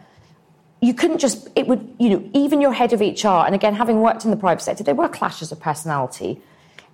you 0.80 0.94
couldn't 0.94 1.18
just, 1.18 1.48
it 1.56 1.66
would, 1.66 1.96
you 1.98 2.10
know, 2.10 2.30
even 2.34 2.60
your 2.60 2.72
head 2.72 2.92
of 2.92 3.00
HR, 3.00 3.44
and 3.46 3.54
again, 3.54 3.74
having 3.74 4.00
worked 4.00 4.24
in 4.24 4.30
the 4.30 4.36
private 4.36 4.62
sector, 4.62 4.84
there 4.84 4.94
were 4.94 5.08
clashes 5.08 5.52
of 5.52 5.60
personality 5.60 6.40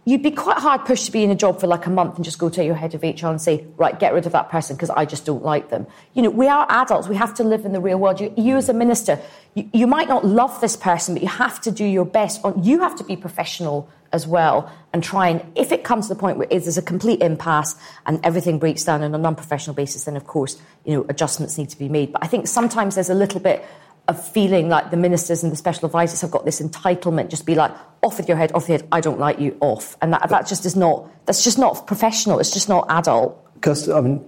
you'd 0.05 0.23
be 0.23 0.31
quite 0.31 0.59
hard 0.59 0.85
pushed 0.85 1.07
to 1.07 1.13
be 1.13 1.23
in 1.23 1.31
a 1.31 1.35
job 1.35 1.61
for 1.61 1.67
like 1.67 1.87
a 1.87 1.91
month 1.91 2.17
and 2.17 2.25
just 2.25 2.39
go 2.39 2.51
to 2.51 2.65
your 2.65 2.75
head 2.75 2.95
of 2.95 3.03
HR 3.03 3.29
and 3.29 3.41
say, 3.41 3.67
right, 3.77 3.99
get 3.99 4.13
rid 4.13 4.27
of 4.27 4.33
that 4.33 4.51
person 4.51 4.77
because 4.77 4.91
I 4.91 5.05
just 5.07 5.25
don't 5.25 5.43
like 5.43 5.71
them. 5.71 5.87
You 6.13 6.23
know, 6.23 6.31
we 6.31 6.47
are 6.47 6.67
adults. 6.69 7.09
We 7.09 7.17
have 7.17 7.35
to 7.35 7.45
live 7.45 7.65
in 7.65 7.73
the 7.73 7.81
real 7.81 7.99
world. 7.99 8.21
You, 8.21 8.33
you 8.37 8.57
as 8.57 8.69
a 8.69 8.75
minister, 8.75 9.19
you, 9.55 9.69
you, 9.73 9.87
might 9.87 10.09
not 10.09 10.25
love 10.25 10.61
this 10.61 10.77
person, 10.77 11.15
but 11.15 11.23
you 11.23 11.29
have 11.29 11.61
to 11.63 11.71
do 11.71 11.85
your 11.85 12.05
best. 12.05 12.45
On, 12.45 12.63
you 12.63 12.81
have 12.81 12.97
to 12.97 13.05
be 13.05 13.17
professional 13.17 13.89
as 14.13 14.27
well 14.27 14.71
and 14.93 15.03
try 15.03 15.29
and, 15.29 15.43
if 15.57 15.73
it 15.73 15.85
comes 15.85 16.09
to 16.09 16.15
the 16.15 16.21
point 16.21 16.37
where 16.37 16.47
there's 16.47 16.79
a 16.79 16.83
complete 16.83 17.21
impasse 17.21 17.75
and 18.07 18.21
everything 18.25 18.59
breaks 18.59 18.85
down 18.85 19.03
on 19.03 19.15
a 19.15 19.19
non-professional 19.19 19.75
basis, 19.75 20.05
then 20.05 20.17
of 20.17 20.27
course, 20.27 20.61
you 20.85 20.95
know, 20.95 21.07
adjustments 21.09 21.57
need 21.57 21.71
to 21.71 21.79
be 21.79 21.89
made. 21.89 22.13
But 22.13 22.23
I 22.23 22.27
think 22.27 22.47
sometimes 22.47 22.95
there's 22.95 23.11
a 23.11 23.15
little 23.15 23.41
bit 23.41 23.65
of 24.07 24.23
feeling 24.29 24.69
like 24.69 24.91
the 24.91 24.97
ministers 24.97 25.43
and 25.43 25.51
the 25.51 25.57
special 25.57 25.87
advisors 25.87 26.21
have 26.21 26.31
got 26.31 26.45
this 26.45 26.61
entitlement, 26.61 27.31
just 27.31 27.47
be 27.47 27.55
like, 27.55 27.73
off 28.03 28.19
with 28.19 28.29
your 28.29 28.37
head, 28.37 28.53
off 28.53 28.65
with 28.65 28.69
your 28.69 28.79
head, 28.79 28.89
I 28.93 29.01
don't 29.01 29.19
like 29.19 29.39
you, 29.39 29.57
off. 29.61 29.97
And 30.03 30.13
that, 30.13 30.29
that 30.29 30.47
just 30.47 30.67
is 30.67 30.77
not, 30.77 31.09
that's 31.27 31.43
just 31.43 31.59
not 31.59 31.87
professional, 31.87 32.39
it's 32.39 32.51
just 32.51 32.69
not 32.69 32.87
adult. 32.91 33.41
Because, 33.55 33.89
I 33.89 34.01
mean, 34.03 34.25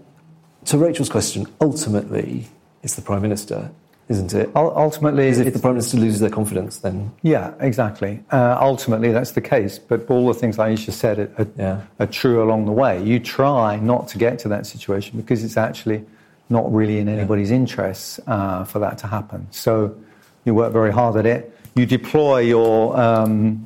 to 0.66 0.78
Rachel's 0.78 1.10
question, 1.10 1.46
ultimately, 1.60 2.46
it's 2.82 2.94
the 2.94 3.02
Prime 3.02 3.20
Minister. 3.20 3.70
isn't 4.08 4.32
it? 4.32 4.50
ultimately, 4.54 5.28
if 5.28 5.52
the 5.52 5.58
Prime 5.58 5.74
Minister 5.74 5.98
loses 5.98 6.20
their 6.20 6.30
confidence, 6.30 6.78
then. 6.78 7.12
Yeah, 7.22 7.52
exactly. 7.60 8.22
Uh, 8.30 8.56
ultimately, 8.58 9.12
that's 9.12 9.32
the 9.32 9.42
case. 9.42 9.78
But 9.78 10.08
all 10.08 10.26
the 10.26 10.34
things 10.34 10.58
Ayesha 10.58 10.92
said 10.92 11.18
are, 11.18 11.30
are, 11.38 11.46
yeah. 11.58 11.82
are, 12.00 12.06
true 12.06 12.42
along 12.42 12.64
the 12.64 12.72
way. 12.72 13.02
You 13.02 13.18
try 13.20 13.76
not 13.76 14.08
to 14.08 14.18
get 14.18 14.38
to 14.40 14.48
that 14.48 14.66
situation 14.66 15.18
because 15.18 15.44
it's 15.44 15.58
actually 15.58 16.04
not 16.48 16.72
really 16.72 16.98
in 16.98 17.08
anybody's 17.08 17.50
yeah. 17.50 17.56
interests 17.56 18.20
uh, 18.26 18.64
for 18.64 18.78
that 18.78 18.98
to 18.98 19.06
happen. 19.06 19.46
So 19.50 19.96
you 20.44 20.54
work 20.54 20.72
very 20.72 20.92
hard 20.92 21.16
at 21.16 21.26
it. 21.26 21.58
You 21.74 21.86
deploy 21.86 22.40
your. 22.40 22.98
Um, 22.98 23.62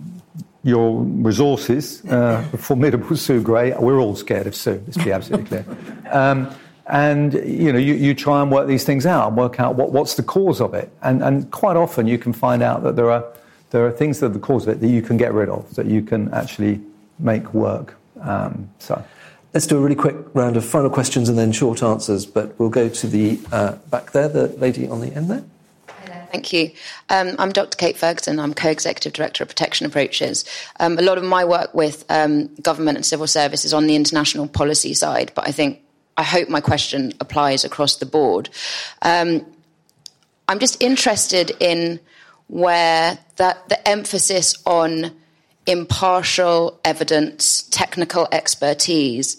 your 0.62 1.00
resources, 1.00 2.04
uh, 2.04 2.42
formidable 2.58 3.16
Sue 3.16 3.40
Gray. 3.40 3.72
We're 3.78 3.98
all 3.98 4.14
scared 4.14 4.46
of 4.46 4.54
Sue, 4.54 4.82
let's 4.86 5.02
be 5.02 5.10
absolutely 5.10 5.46
clear. 5.46 5.64
Um, 6.10 6.54
and 6.90 7.34
you 7.34 7.72
know 7.72 7.78
you, 7.78 7.94
you 7.94 8.14
try 8.14 8.42
and 8.42 8.50
work 8.50 8.66
these 8.66 8.84
things 8.84 9.06
out 9.06 9.28
and 9.28 9.36
work 9.36 9.60
out 9.60 9.76
what, 9.76 9.92
what's 9.92 10.14
the 10.14 10.22
cause 10.22 10.60
of 10.60 10.74
it 10.74 10.92
and, 11.02 11.22
and 11.22 11.50
quite 11.52 11.76
often 11.76 12.06
you 12.06 12.18
can 12.18 12.32
find 12.32 12.62
out 12.62 12.82
that 12.82 12.96
there 12.96 13.10
are 13.10 13.24
there 13.70 13.86
are 13.86 13.92
things 13.92 14.18
that 14.18 14.26
are 14.26 14.30
the 14.30 14.40
cause 14.40 14.66
of 14.66 14.70
it 14.74 14.80
that 14.80 14.88
you 14.88 15.00
can 15.00 15.16
get 15.16 15.32
rid 15.32 15.48
of 15.48 15.72
that 15.76 15.86
you 15.86 16.02
can 16.02 16.32
actually 16.34 16.80
make 17.20 17.54
work 17.54 17.96
um, 18.22 18.68
so 18.80 19.02
let's 19.52 19.66
do 19.66 19.76
a 19.76 19.80
really 19.80 19.94
quick 19.94 20.16
round 20.34 20.56
of 20.56 20.64
final 20.64 20.90
questions 20.90 21.28
and 21.28 21.38
then 21.38 21.52
short 21.52 21.82
answers 21.82 22.26
but 22.26 22.58
we'll 22.58 22.68
go 22.68 22.88
to 22.88 23.06
the 23.06 23.38
uh, 23.52 23.72
back 23.90 24.12
there 24.12 24.28
the 24.28 24.48
lady 24.58 24.88
on 24.88 25.00
the 25.00 25.12
end 25.14 25.30
there 25.30 25.44
Thank 26.30 26.52
you. 26.52 26.70
Um, 27.08 27.34
I'm 27.40 27.50
Dr. 27.50 27.76
Kate 27.76 27.96
Ferguson. 27.96 28.38
I'm 28.38 28.54
co-executive 28.54 29.12
director 29.12 29.42
of 29.42 29.48
Protection 29.48 29.84
Approaches. 29.84 30.44
Um, 30.78 30.96
a 30.96 31.02
lot 31.02 31.18
of 31.18 31.24
my 31.24 31.44
work 31.44 31.74
with 31.74 32.04
um, 32.08 32.54
government 32.62 32.96
and 32.96 33.04
civil 33.04 33.26
service 33.26 33.64
is 33.64 33.74
on 33.74 33.88
the 33.88 33.96
international 33.96 34.46
policy 34.46 34.94
side, 34.94 35.32
but 35.34 35.48
I 35.48 35.50
think 35.50 35.82
I 36.16 36.22
hope 36.22 36.48
my 36.48 36.60
question 36.60 37.12
applies 37.18 37.64
across 37.64 37.96
the 37.96 38.06
board. 38.06 38.48
Um, 39.02 39.44
I'm 40.46 40.60
just 40.60 40.80
interested 40.82 41.50
in 41.58 41.98
where 42.46 43.18
that 43.36 43.68
the 43.68 43.88
emphasis 43.88 44.54
on 44.66 45.12
impartial 45.70 46.80
evidence, 46.84 47.62
technical 47.70 48.26
expertise, 48.32 49.36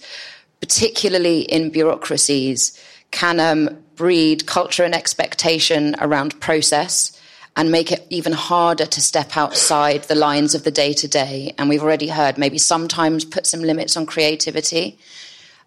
particularly 0.62 1.42
in 1.42 1.70
bureaucracies, 1.70 2.82
can 3.12 3.40
um, 3.40 3.78
breed 3.96 4.46
culture 4.46 4.86
and 4.86 4.96
expectation 4.96 5.96
around 6.00 6.40
process 6.40 7.20
and 7.58 7.70
make 7.70 7.92
it 7.92 8.08
even 8.10 8.32
harder 8.32 8.86
to 8.86 9.02
step 9.02 9.36
outside 9.36 10.04
the 10.04 10.16
lines 10.16 10.56
of 10.56 10.64
the 10.64 10.72
day 10.72 10.94
to 10.94 11.08
day. 11.08 11.54
And 11.58 11.68
we've 11.68 11.84
already 11.84 12.08
heard 12.08 12.38
maybe 12.38 12.58
sometimes 12.58 13.26
put 13.26 13.46
some 13.46 13.62
limits 13.62 13.98
on 13.98 14.06
creativity. 14.06 14.98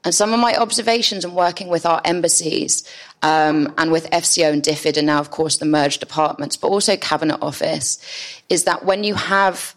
And 0.03 0.15
some 0.15 0.33
of 0.33 0.41
my 0.41 0.55
observations 0.57 1.27
in 1.27 1.35
working 1.35 1.69
with 1.69 1.85
our 1.85 2.01
embassies 2.05 2.89
um, 3.23 3.75
and 3.77 3.93
with 3.93 4.09
FCO 4.11 4.51
and 4.51 4.62
DFID, 4.62 4.97
and 4.97 5.07
now, 5.07 5.19
of 5.19 5.31
course, 5.31 5.59
the 5.59 5.67
merged 5.67 6.01
departments, 6.01 6.57
but 6.57 6.69
also 6.69 6.97
Cabinet 6.97 7.39
Office, 7.43 7.99
is 8.49 8.65
that 8.65 8.85
when 8.87 9.05
you 9.05 9.15
have 9.15 9.75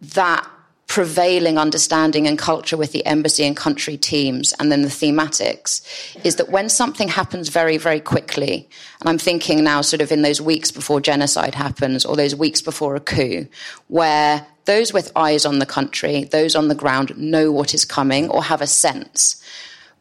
that 0.00 0.48
prevailing 0.86 1.58
understanding 1.58 2.26
and 2.26 2.38
culture 2.38 2.76
with 2.76 2.92
the 2.92 3.04
embassy 3.04 3.44
and 3.44 3.56
country 3.56 3.98
teams 3.98 4.54
and 4.58 4.72
then 4.72 4.80
the 4.80 4.88
thematics 4.88 5.82
is 6.24 6.36
that 6.36 6.48
when 6.48 6.66
something 6.70 7.08
happens 7.08 7.50
very 7.50 7.76
very 7.76 8.00
quickly 8.00 8.66
and 9.00 9.08
i'm 9.10 9.18
thinking 9.18 9.62
now 9.62 9.82
sort 9.82 10.00
of 10.00 10.10
in 10.10 10.22
those 10.22 10.40
weeks 10.40 10.70
before 10.70 10.98
genocide 10.98 11.54
happens 11.54 12.06
or 12.06 12.16
those 12.16 12.34
weeks 12.34 12.62
before 12.62 12.96
a 12.96 13.00
coup 13.00 13.46
where 13.88 14.46
those 14.68 14.92
with 14.92 15.10
eyes 15.16 15.46
on 15.46 15.60
the 15.60 15.66
country 15.66 16.24
those 16.24 16.54
on 16.54 16.68
the 16.68 16.74
ground 16.74 17.16
know 17.16 17.50
what 17.50 17.72
is 17.72 17.86
coming 17.86 18.28
or 18.28 18.44
have 18.44 18.60
a 18.60 18.66
sense. 18.66 19.42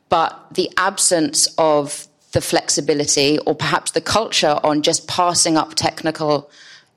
But 0.09 0.37
the 0.51 0.69
absence 0.75 1.47
of 1.57 2.05
the 2.33 2.41
flexibility 2.41 3.39
or 3.39 3.55
perhaps 3.55 3.91
the 3.91 4.01
culture 4.01 4.59
on 4.63 4.81
just 4.81 5.07
passing 5.07 5.55
up 5.55 5.73
technical 5.75 6.51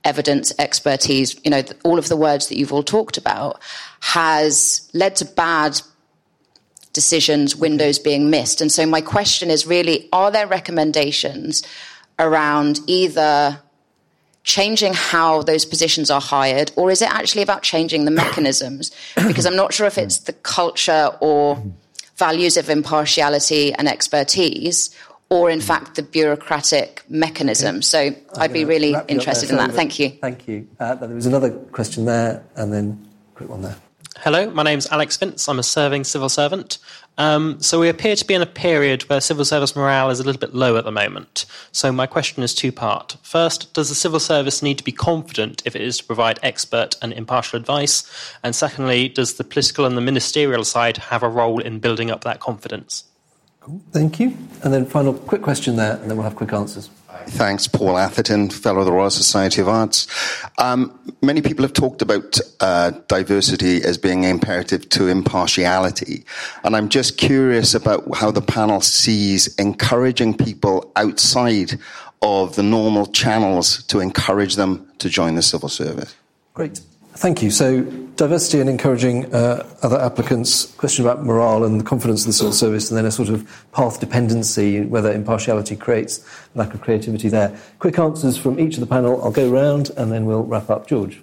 evidence, 0.05 0.53
expertise, 0.59 1.39
you 1.45 1.51
know, 1.51 1.63
all 1.85 1.99
of 1.99 2.09
the 2.09 2.17
words 2.17 2.49
that 2.49 2.57
you've 2.57 2.73
all 2.73 2.83
talked 2.83 3.19
about, 3.19 3.61
has 4.01 4.91
led 4.95 5.17
to 5.17 5.25
bad 5.25 5.81
decisions, 6.93 7.55
windows 7.55 7.99
being 7.99 8.31
missed. 8.31 8.61
And 8.61 8.73
so 8.73 8.87
my 8.87 9.01
question 9.01 9.51
is 9.51 9.67
really 9.67 10.09
are 10.13 10.31
there 10.31 10.47
recommendations 10.47 11.63
around 12.19 12.81
either 12.87 13.61
changing 14.43 14.95
how 14.95 15.43
those 15.43 15.65
positions 15.65 16.11
are 16.11 16.21
hired, 16.21 16.73
or 16.77 16.91
is 16.91 17.03
it 17.03 17.11
actually 17.11 17.43
about 17.43 17.63
changing 17.63 18.05
the 18.05 18.11
mechanisms? 18.11 18.91
Because 19.27 19.47
I'm 19.47 19.57
not 19.57 19.73
sure 19.73 19.87
if 19.87 19.99
it's 19.99 20.19
the 20.19 20.33
culture 20.33 21.11
or 21.21 21.63
values 22.17 22.57
of 22.57 22.69
impartiality 22.69 23.73
and 23.75 23.89
expertise, 23.89 24.95
or 25.31 25.49
in 25.49 25.61
fact 25.61 25.95
the 25.95 26.03
bureaucratic 26.03 27.05
mechanism. 27.09 27.83
So 27.83 28.15
I'd 28.37 28.53
be 28.53 28.65
really 28.65 28.95
interested 29.09 29.51
in 29.51 29.57
that. 29.57 29.71
Thank 29.71 29.99
you. 29.99 30.11
Thank 30.11 30.49
you. 30.49 30.67
Uh, 30.79 30.97
there 30.97 31.09
was 31.09 31.27
another 31.27 31.51
question 31.51 32.05
there, 32.05 32.45
and 32.57 32.73
then 32.73 33.09
quick 33.35 33.49
one 33.49 33.63
there. 33.63 33.77
Hello, 34.19 34.51
my 34.51 34.65
name's 34.65 34.87
Alex 34.89 35.17
Vince. 35.17 35.49
I'm 35.49 35.59
a 35.59 35.63
serving 35.63 36.05
civil 36.05 36.29
servant. 36.29 36.79
Um, 37.17 37.61
so 37.61 37.81
we 37.81 37.89
appear 37.89 38.17
to 38.17 38.25
be 38.25 38.35
in 38.35 38.43
a 38.43 38.47
period 38.47 39.03
where 39.09 39.21
civil 39.21 39.45
service 39.45 39.75
morale 39.77 40.11
is 40.11 40.21
a 40.21 40.25
little 40.25 40.41
bit 40.41 40.53
low 40.55 40.77
at 40.77 40.85
the 40.85 40.91
moment. 40.91 41.47
So 41.73 41.93
my 41.93 42.07
question 42.07 42.43
is 42.43 42.55
two 42.55 42.73
part. 42.73 43.17
First, 43.23 43.73
does 43.73 43.89
the 43.89 43.95
civil 43.95 44.21
service 44.21 44.63
need 44.63 44.79
to 44.79 44.85
be 44.85 44.93
confident 44.93 45.63
if 45.65 45.77
it 45.77 45.83
is 45.83 45.99
to 45.99 46.05
provide 46.05 46.39
expert 46.43 46.97
and 47.01 47.13
impartial 47.13 47.59
advice? 47.59 48.05
And 48.43 48.55
secondly, 48.55 49.09
does 49.09 49.35
the 49.35 49.45
political 49.45 49.87
and 49.87 49.97
the 49.97 50.03
ministerial 50.03 50.65
side 50.65 50.97
have 50.97 51.23
a 51.23 51.29
role 51.29 51.61
in 51.61 51.79
building 51.79 52.11
up 52.11 52.25
that 52.25 52.41
confidence? 52.41 53.05
Cool. 53.61 53.81
Thank 53.93 54.19
you. 54.19 54.37
And 54.65 54.73
then 54.73 54.87
final 54.87 55.13
quick 55.13 55.43
question 55.43 55.77
there, 55.77 55.97
and 55.97 56.11
then 56.11 56.17
we'll 56.17 56.25
have 56.25 56.37
quick 56.37 56.53
answers. 56.53 56.91
Thanks, 57.27 57.69
Paul 57.69 57.99
Atherton, 57.99 58.49
Fellow 58.49 58.81
of 58.81 58.87
the 58.87 58.93
Royal 58.93 59.11
Society 59.11 59.61
of 59.61 59.69
Arts. 59.69 60.07
Um, 60.59 60.99
many 61.23 61.43
people 61.43 61.63
have 61.63 61.73
talked 61.73 62.01
about 62.01 62.39
uh, 62.61 62.93
diversity 63.09 63.83
as 63.83 63.99
being 63.99 64.25
imperative 64.25 64.89
to 64.91 65.09
impartiality. 65.09 66.25
And 66.65 66.75
I'm 66.75 66.89
just 66.89 67.19
curious 67.19 67.75
about 67.75 68.15
how 68.17 68.31
the 68.31 68.41
panel 68.41 68.81
sees 68.81 69.55
encouraging 69.57 70.37
people 70.37 70.91
outside 70.97 71.79
of 72.23 72.57
the 72.57 72.63
normal 72.63 73.07
channels 73.07 73.83
to 73.85 74.01
encourage 74.01 74.57
them 74.57 74.91
to 74.99 75.09
join 75.09 75.35
the 75.35 75.43
civil 75.43 75.69
service. 75.69 76.15
Great. 76.55 76.81
Thank 77.15 77.43
you. 77.43 77.51
So, 77.51 77.83
diversity 78.21 78.61
and 78.61 78.69
encouraging 78.69 79.35
uh, 79.35 79.67
other 79.81 79.99
applicants, 79.99 80.67
question 80.75 81.07
about 81.07 81.25
morale 81.25 81.65
and 81.65 81.81
the 81.81 81.85
confidence 81.85 82.21
of 82.21 82.27
the 82.27 82.33
civil 82.35 82.53
service, 82.53 82.91
and 82.91 82.99
then 82.99 83.07
a 83.07 83.11
sort 83.11 83.31
of 83.31 83.51
path 83.73 83.99
dependency, 83.99 84.83
whether 84.83 85.11
impartiality 85.11 85.75
creates 85.75 86.23
lack 86.55 86.75
of 86.75 86.81
creativity 86.81 87.29
there. 87.29 87.57
Quick 87.79 87.99
answers 87.99 88.37
from 88.37 88.59
each 88.59 88.75
of 88.75 88.81
the 88.81 88.87
panel. 88.87 89.23
I'll 89.23 89.31
go 89.31 89.49
round 89.49 89.91
and 89.97 90.11
then 90.13 90.27
we'll 90.27 90.43
wrap 90.43 90.69
up. 90.69 90.87
George, 90.87 91.23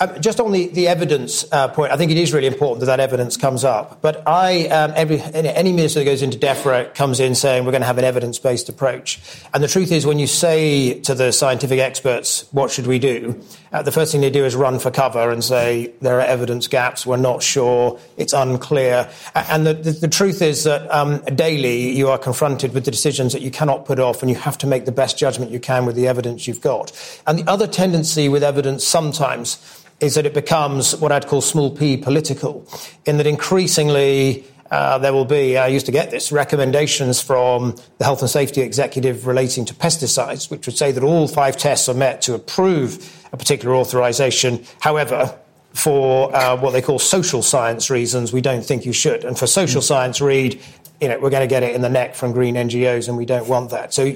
um, 0.00 0.20
just 0.20 0.40
on 0.40 0.50
the, 0.50 0.66
the 0.68 0.88
evidence 0.88 1.44
uh, 1.52 1.68
point, 1.68 1.92
I 1.92 1.96
think 1.96 2.10
it 2.10 2.16
is 2.16 2.32
really 2.32 2.46
important 2.46 2.80
that 2.80 2.86
that 2.86 2.98
evidence 2.98 3.36
comes 3.36 3.64
up. 3.64 4.00
But 4.00 4.26
I, 4.26 4.66
um, 4.66 4.92
every, 4.96 5.20
any 5.20 5.72
minister 5.72 6.00
that 6.00 6.06
goes 6.06 6.22
into 6.22 6.38
DEFRA 6.38 6.94
comes 6.94 7.20
in 7.20 7.34
saying 7.34 7.64
we're 7.64 7.70
going 7.70 7.82
to 7.82 7.86
have 7.86 7.98
an 7.98 8.04
evidence 8.04 8.38
based 8.38 8.68
approach. 8.68 9.20
And 9.52 9.62
the 9.62 9.68
truth 9.68 9.92
is, 9.92 10.06
when 10.06 10.18
you 10.18 10.26
say 10.26 11.00
to 11.02 11.14
the 11.14 11.32
scientific 11.32 11.78
experts, 11.78 12.48
what 12.50 12.70
should 12.70 12.86
we 12.86 12.98
do? 12.98 13.40
Uh, 13.72 13.82
the 13.82 13.92
first 13.92 14.10
thing 14.10 14.22
they 14.22 14.30
do 14.30 14.44
is 14.44 14.56
run 14.56 14.78
for 14.78 14.90
cover 14.90 15.30
and 15.30 15.44
say 15.44 15.92
there 16.00 16.18
are 16.18 16.26
evidence 16.32 16.66
gaps, 16.66 17.06
we're 17.06 17.16
not 17.16 17.42
sure, 17.42 18.00
it's 18.16 18.32
unclear. 18.32 19.08
And 19.34 19.66
the, 19.66 19.74
the, 19.74 19.92
the 19.92 20.08
truth 20.08 20.42
is 20.42 20.64
that 20.64 20.90
um, 20.90 21.18
daily 21.34 21.92
you 21.96 22.08
are 22.08 22.18
confronted 22.18 22.74
with 22.74 22.84
the 22.84 22.90
decisions 22.90 23.32
that 23.32 23.42
you 23.42 23.50
cannot 23.50 23.84
put 23.84 23.98
off 23.98 24.22
and 24.22 24.30
you 24.30 24.36
have 24.36 24.58
to 24.58 24.66
make 24.66 24.84
the 24.84 24.92
best 24.92 25.18
judgment 25.18 25.50
you 25.50 25.60
can 25.60 25.86
with 25.86 25.96
the 25.96 26.08
evidence 26.08 26.48
you've 26.48 26.60
got. 26.60 26.90
And 27.26 27.38
the 27.38 27.48
other 27.50 27.66
tendency 27.66 28.28
with 28.28 28.42
evidence 28.42 28.84
sometimes 28.84 29.58
is 30.00 30.14
that 30.14 30.26
it 30.26 30.34
becomes 30.34 30.96
what 30.96 31.12
I'd 31.12 31.28
call 31.28 31.40
small 31.40 31.70
p 31.70 31.96
political, 31.96 32.66
in 33.06 33.18
that 33.18 33.26
increasingly 33.26 34.44
uh, 34.72 34.98
there 34.98 35.12
will 35.12 35.26
be, 35.26 35.58
I 35.58 35.66
used 35.66 35.86
to 35.86 35.92
get 35.92 36.10
this, 36.10 36.32
recommendations 36.32 37.20
from 37.20 37.76
the 37.98 38.04
health 38.04 38.22
and 38.22 38.30
safety 38.30 38.62
executive 38.62 39.26
relating 39.26 39.66
to 39.66 39.74
pesticides, 39.74 40.50
which 40.50 40.66
would 40.66 40.78
say 40.78 40.92
that 40.92 41.04
all 41.04 41.28
five 41.28 41.58
tests 41.58 41.90
are 41.90 41.94
met 41.94 42.22
to 42.22 42.34
approve 42.34 43.28
a 43.32 43.36
particular 43.36 43.76
authorization. 43.76 44.64
However, 44.80 45.38
for 45.74 46.34
uh, 46.34 46.56
what 46.56 46.72
they 46.72 46.82
call 46.82 46.98
social 46.98 47.42
science 47.42 47.90
reasons, 47.90 48.32
we 48.32 48.40
don't 48.40 48.64
think 48.64 48.84
you 48.84 48.92
should. 48.92 49.24
And 49.24 49.38
for 49.38 49.46
social 49.46 49.82
science, 49.82 50.20
read, 50.20 50.60
you 51.00 51.08
know, 51.08 51.18
we're 51.18 51.30
going 51.30 51.42
to 51.42 51.52
get 51.52 51.62
it 51.62 51.74
in 51.74 51.82
the 51.82 51.88
neck 51.88 52.14
from 52.14 52.32
green 52.32 52.54
NGOs, 52.54 53.08
and 53.08 53.16
we 53.16 53.24
don't 53.24 53.48
want 53.48 53.70
that. 53.70 53.92
So 53.94 54.14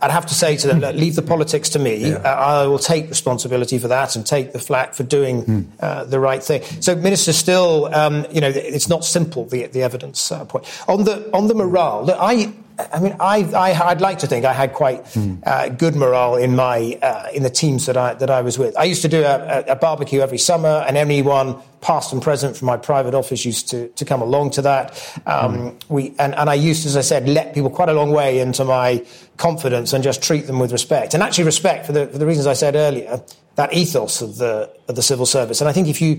I'd 0.00 0.10
have 0.10 0.26
to 0.26 0.34
say 0.34 0.56
to 0.56 0.66
them, 0.66 0.80
leave 0.96 1.16
the 1.16 1.22
politics 1.22 1.70
to 1.70 1.78
me. 1.78 2.10
Yeah. 2.10 2.16
Uh, 2.16 2.28
I 2.28 2.66
will 2.66 2.78
take 2.78 3.08
responsibility 3.08 3.78
for 3.78 3.88
that 3.88 4.16
and 4.16 4.26
take 4.26 4.52
the 4.52 4.58
flak 4.58 4.94
for 4.94 5.02
doing 5.02 5.44
mm. 5.44 5.66
uh, 5.80 6.04
the 6.04 6.20
right 6.20 6.42
thing. 6.42 6.62
So, 6.80 6.94
Minister, 6.94 7.32
still, 7.32 7.92
um, 7.94 8.26
you 8.30 8.40
know, 8.40 8.48
it's 8.48 8.88
not 8.88 9.04
simple 9.04 9.46
the, 9.46 9.66
the 9.66 9.82
evidence 9.82 10.30
uh, 10.30 10.44
point 10.44 10.66
on 10.88 11.04
the 11.04 11.30
on 11.34 11.48
the 11.48 11.54
morale. 11.54 12.04
Look, 12.04 12.18
I 12.20 12.52
I 12.78 13.00
mean, 13.00 13.16
I, 13.20 13.42
I, 13.54 13.92
would 13.92 14.02
like 14.02 14.18
to 14.18 14.26
think 14.26 14.44
I 14.44 14.52
had 14.52 14.74
quite 14.74 15.04
mm. 15.06 15.40
uh, 15.46 15.70
good 15.70 15.94
morale 15.94 16.36
in 16.36 16.54
my 16.54 16.98
uh, 17.00 17.28
in 17.32 17.42
the 17.42 17.50
teams 17.50 17.86
that 17.86 17.96
I 17.96 18.14
that 18.14 18.30
I 18.30 18.42
was 18.42 18.58
with. 18.58 18.76
I 18.76 18.84
used 18.84 19.02
to 19.02 19.08
do 19.08 19.22
a, 19.22 19.64
a, 19.68 19.76
barbecue 19.76 20.20
every 20.20 20.38
summer, 20.38 20.84
and 20.86 20.96
anyone 20.96 21.56
past 21.80 22.12
and 22.12 22.20
present 22.20 22.56
from 22.56 22.66
my 22.66 22.76
private 22.76 23.14
office 23.14 23.44
used 23.44 23.70
to, 23.70 23.88
to 23.88 24.04
come 24.04 24.20
along 24.20 24.50
to 24.50 24.62
that. 24.62 24.90
Um, 25.26 25.56
mm. 25.56 25.88
We 25.88 26.14
and, 26.18 26.34
and 26.34 26.50
I 26.50 26.54
used, 26.54 26.84
as 26.86 26.96
I 26.96 27.00
said, 27.00 27.28
let 27.28 27.54
people 27.54 27.70
quite 27.70 27.88
a 27.88 27.94
long 27.94 28.10
way 28.10 28.40
into 28.40 28.64
my 28.64 29.04
confidence 29.38 29.92
and 29.92 30.04
just 30.04 30.22
treat 30.22 30.46
them 30.46 30.58
with 30.58 30.72
respect, 30.72 31.14
and 31.14 31.22
actually 31.22 31.44
respect 31.44 31.86
for 31.86 31.92
the 31.92 32.06
for 32.08 32.18
the 32.18 32.26
reasons 32.26 32.46
I 32.46 32.54
said 32.54 32.76
earlier. 32.76 33.22
That 33.54 33.72
ethos 33.72 34.20
of 34.20 34.36
the 34.36 34.70
of 34.86 34.96
the 34.96 35.02
civil 35.02 35.24
service, 35.24 35.62
and 35.62 35.68
I 35.70 35.72
think 35.72 35.88
if 35.88 36.02
you 36.02 36.16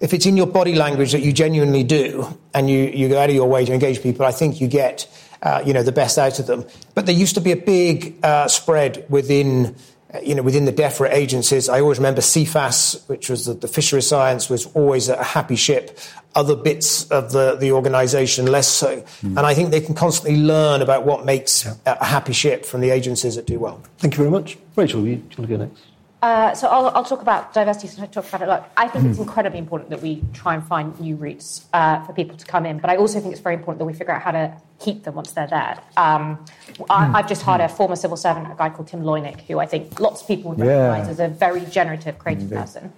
if 0.00 0.14
it's 0.14 0.24
in 0.24 0.38
your 0.38 0.46
body 0.46 0.74
language 0.74 1.12
that 1.12 1.20
you 1.20 1.34
genuinely 1.34 1.82
do, 1.82 2.26
and 2.54 2.70
you 2.70 2.84
you 2.84 3.10
go 3.10 3.20
out 3.20 3.28
of 3.28 3.34
your 3.34 3.46
way 3.46 3.66
to 3.66 3.74
engage 3.74 4.02
people, 4.02 4.24
I 4.24 4.32
think 4.32 4.58
you 4.58 4.68
get 4.68 5.06
uh, 5.42 5.62
you 5.64 5.72
know, 5.72 5.82
the 5.82 5.92
best 5.92 6.18
out 6.18 6.38
of 6.38 6.46
them. 6.46 6.64
But 6.94 7.06
there 7.06 7.14
used 7.14 7.34
to 7.34 7.40
be 7.40 7.52
a 7.52 7.56
big 7.56 8.18
uh, 8.22 8.48
spread 8.48 9.04
within, 9.08 9.76
uh, 10.12 10.20
you 10.20 10.34
know, 10.34 10.42
within 10.42 10.64
the 10.64 10.72
DEFRA 10.72 11.12
agencies. 11.12 11.68
I 11.68 11.80
always 11.80 11.98
remember 11.98 12.20
Cefas, 12.20 13.06
which 13.08 13.30
was 13.30 13.46
the, 13.46 13.54
the 13.54 13.68
fishery 13.68 14.02
science, 14.02 14.50
was 14.50 14.66
always 14.74 15.08
a 15.08 15.22
happy 15.22 15.56
ship. 15.56 15.98
Other 16.34 16.56
bits 16.56 17.08
of 17.10 17.32
the, 17.32 17.56
the 17.56 17.72
organisation 17.72 18.46
less 18.46 18.68
so. 18.68 19.00
Mm. 19.22 19.36
And 19.36 19.40
I 19.40 19.54
think 19.54 19.70
they 19.70 19.80
can 19.80 19.94
constantly 19.94 20.40
learn 20.40 20.82
about 20.82 21.04
what 21.04 21.24
makes 21.24 21.64
yeah. 21.64 21.74
a 21.86 22.04
happy 22.04 22.32
ship 22.32 22.64
from 22.64 22.80
the 22.80 22.90
agencies 22.90 23.36
that 23.36 23.46
do 23.46 23.58
well. 23.58 23.82
Thank 23.98 24.14
you 24.14 24.18
very 24.18 24.30
much. 24.30 24.58
Rachel, 24.76 25.06
you, 25.06 25.16
do 25.16 25.22
you 25.22 25.36
want 25.38 25.50
to 25.50 25.56
go 25.56 25.56
next? 25.56 25.87
Uh, 26.20 26.52
so 26.52 26.66
I'll, 26.66 26.88
I'll, 26.88 27.04
talk 27.04 27.22
about 27.22 27.54
diversity. 27.54 27.86
So 27.86 28.02
I 28.02 28.06
talk 28.06 28.26
about 28.26 28.42
it. 28.42 28.48
Like, 28.48 28.64
I 28.76 28.88
think 28.88 29.04
mm. 29.04 29.08
it's 29.10 29.18
hmm. 29.18 29.22
incredibly 29.22 29.60
important 29.60 29.90
that 29.90 30.02
we 30.02 30.24
try 30.32 30.54
and 30.54 30.66
find 30.66 30.98
new 30.98 31.14
routes 31.14 31.66
uh, 31.72 32.04
for 32.04 32.12
people 32.12 32.36
to 32.36 32.44
come 32.44 32.66
in, 32.66 32.78
but 32.78 32.90
I 32.90 32.96
also 32.96 33.20
think 33.20 33.32
it's 33.32 33.40
very 33.40 33.54
important 33.54 33.78
that 33.78 33.84
we 33.84 33.92
figure 33.92 34.12
out 34.12 34.22
how 34.22 34.32
to 34.32 34.52
keep 34.80 35.04
them 35.04 35.14
once 35.14 35.30
they're 35.30 35.46
there. 35.46 35.78
Um, 35.96 36.44
I, 36.90 37.06
have 37.06 37.24
hmm. 37.24 37.28
just 37.28 37.42
hired 37.42 37.60
a 37.60 37.68
former 37.68 37.94
civil 37.94 38.16
servant, 38.16 38.50
a 38.50 38.56
guy 38.56 38.68
called 38.68 38.88
Tim 38.88 39.02
Leunig, 39.02 39.42
who 39.42 39.60
I 39.60 39.66
think 39.66 40.00
lots 40.00 40.22
of 40.22 40.26
people 40.26 40.50
would 40.50 40.58
recognise 40.58 41.06
yeah. 41.06 41.12
as 41.12 41.20
a 41.20 41.28
very 41.28 41.64
generative, 41.66 42.18
creative 42.18 42.50
person. 42.50 42.92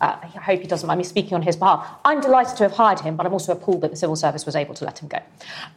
Uh, 0.00 0.16
I 0.22 0.26
hope 0.26 0.60
he 0.60 0.66
doesn't 0.66 0.86
mind 0.86 0.98
me 0.98 1.04
speaking 1.04 1.34
on 1.34 1.42
his 1.42 1.56
behalf. 1.56 1.86
I'm 2.04 2.20
delighted 2.20 2.56
to 2.58 2.64
have 2.64 2.72
hired 2.72 3.00
him, 3.00 3.16
but 3.16 3.26
I'm 3.26 3.32
also 3.32 3.52
appalled 3.52 3.80
that 3.82 3.90
the 3.90 3.96
civil 3.96 4.16
service 4.16 4.46
was 4.46 4.56
able 4.56 4.74
to 4.74 4.84
let 4.84 4.98
him 4.98 5.08
go. 5.08 5.18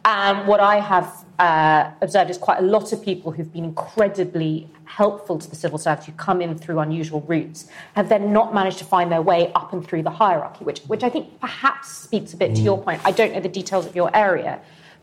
And 0.04 0.46
what 0.46 0.60
I 0.60 0.80
have 0.80 1.24
uh, 1.38 1.90
observed 2.00 2.30
is 2.30 2.38
quite 2.38 2.58
a 2.58 2.62
lot 2.62 2.92
of 2.92 3.02
people 3.02 3.32
who've 3.32 3.52
been 3.52 3.64
incredibly 3.64 4.68
helpful 4.84 5.38
to 5.38 5.48
the 5.48 5.56
civil 5.56 5.78
service 5.78 6.04
who 6.04 6.12
come 6.12 6.42
in 6.42 6.58
through 6.58 6.80
unusual 6.80 7.20
routes 7.22 7.68
have 7.94 8.08
then 8.08 8.32
not 8.32 8.52
managed 8.52 8.78
to 8.78 8.84
find 8.84 9.10
their 9.10 9.22
way 9.22 9.52
up 9.54 9.72
and 9.72 9.86
through 9.86 10.02
the 10.02 10.10
hierarchy, 10.10 10.64
which, 10.64 10.80
which 10.80 11.02
I 11.02 11.08
think 11.08 11.40
perhaps 11.40 11.88
speaks 11.88 12.32
a 12.32 12.36
bit 12.36 12.54
to 12.56 12.60
your 12.60 12.78
mm. 12.78 12.84
point. 12.84 13.00
I 13.04 13.12
don't 13.12 13.32
know 13.32 13.40
the 13.40 13.48
details 13.48 13.86
of 13.86 13.94
your 13.94 14.14
area, 14.14 14.60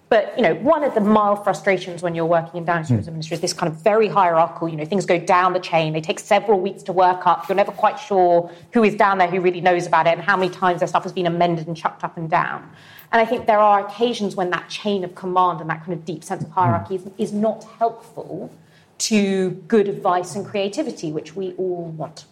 but 0.10 0.34
you 0.38 0.44
know, 0.44 0.56
one 0.56 0.84
of 0.84 0.94
the 0.94 1.02
mild 1.02 1.44
frustrations 1.44 2.02
when 2.02 2.16
you're 2.16 2.26
working 2.26 2.58
in 2.58 2.66
downstream 2.66 3.02
mm. 3.02 3.08
ministry 3.08 3.36
is 3.36 3.42
this 3.42 3.54
kind 3.54 3.72
of 3.72 3.82
very 3.82 4.08
hierarchical. 4.08 4.70
You 4.70 4.78
know, 4.78 4.86
things 4.86 5.06
go 5.06 5.20
down 5.20 5.54
the 5.54 5.60
chain. 5.60 5.92
They 5.92 6.02
take 6.02 6.20
several 6.20 6.62
weeks 6.62 6.84
to 6.84 6.94
work 6.94 7.28
up. 7.28 7.50
You're 7.50 7.58
never 7.58 7.74
quite 7.74 8.00
sure 8.00 8.50
who 8.72 8.84
is 8.84 8.96
down 8.96 9.18
there, 9.18 9.28
who 9.28 9.42
really 9.42 9.60
knows 9.60 9.86
about 9.86 10.08
it, 10.08 10.14
and 10.14 10.22
how 10.22 10.38
many 10.38 10.50
times 10.50 10.80
their 10.80 10.88
stuff 10.88 11.04
has 11.04 11.12
been 11.12 11.26
amended 11.26 11.68
and 11.68 11.76
chucked 11.76 12.04
up 12.04 12.16
and 12.16 12.30
down. 12.30 12.70
And 13.12 13.22
I 13.22 13.26
think 13.26 13.48
there 13.48 13.60
are 13.60 13.86
occasions 13.86 14.36
when 14.36 14.50
that 14.52 14.70
chain 14.70 15.04
of 15.04 15.14
command 15.16 15.60
and 15.60 15.70
that 15.70 15.80
kind 15.84 15.94
of 15.94 16.06
deep 16.06 16.24
sense 16.24 16.44
of 16.44 16.52
hierarchy 16.52 16.98
mm. 16.98 17.08
is, 17.18 17.32
is 17.32 17.34
not 17.34 17.66
helpful 17.78 18.52
to 19.00 19.52
good 19.68 19.88
advice 19.90 20.36
and 20.36 20.46
creativity, 20.46 21.12
which 21.12 21.36
we 21.36 21.54
all 21.54 21.86
want. 21.98 22.26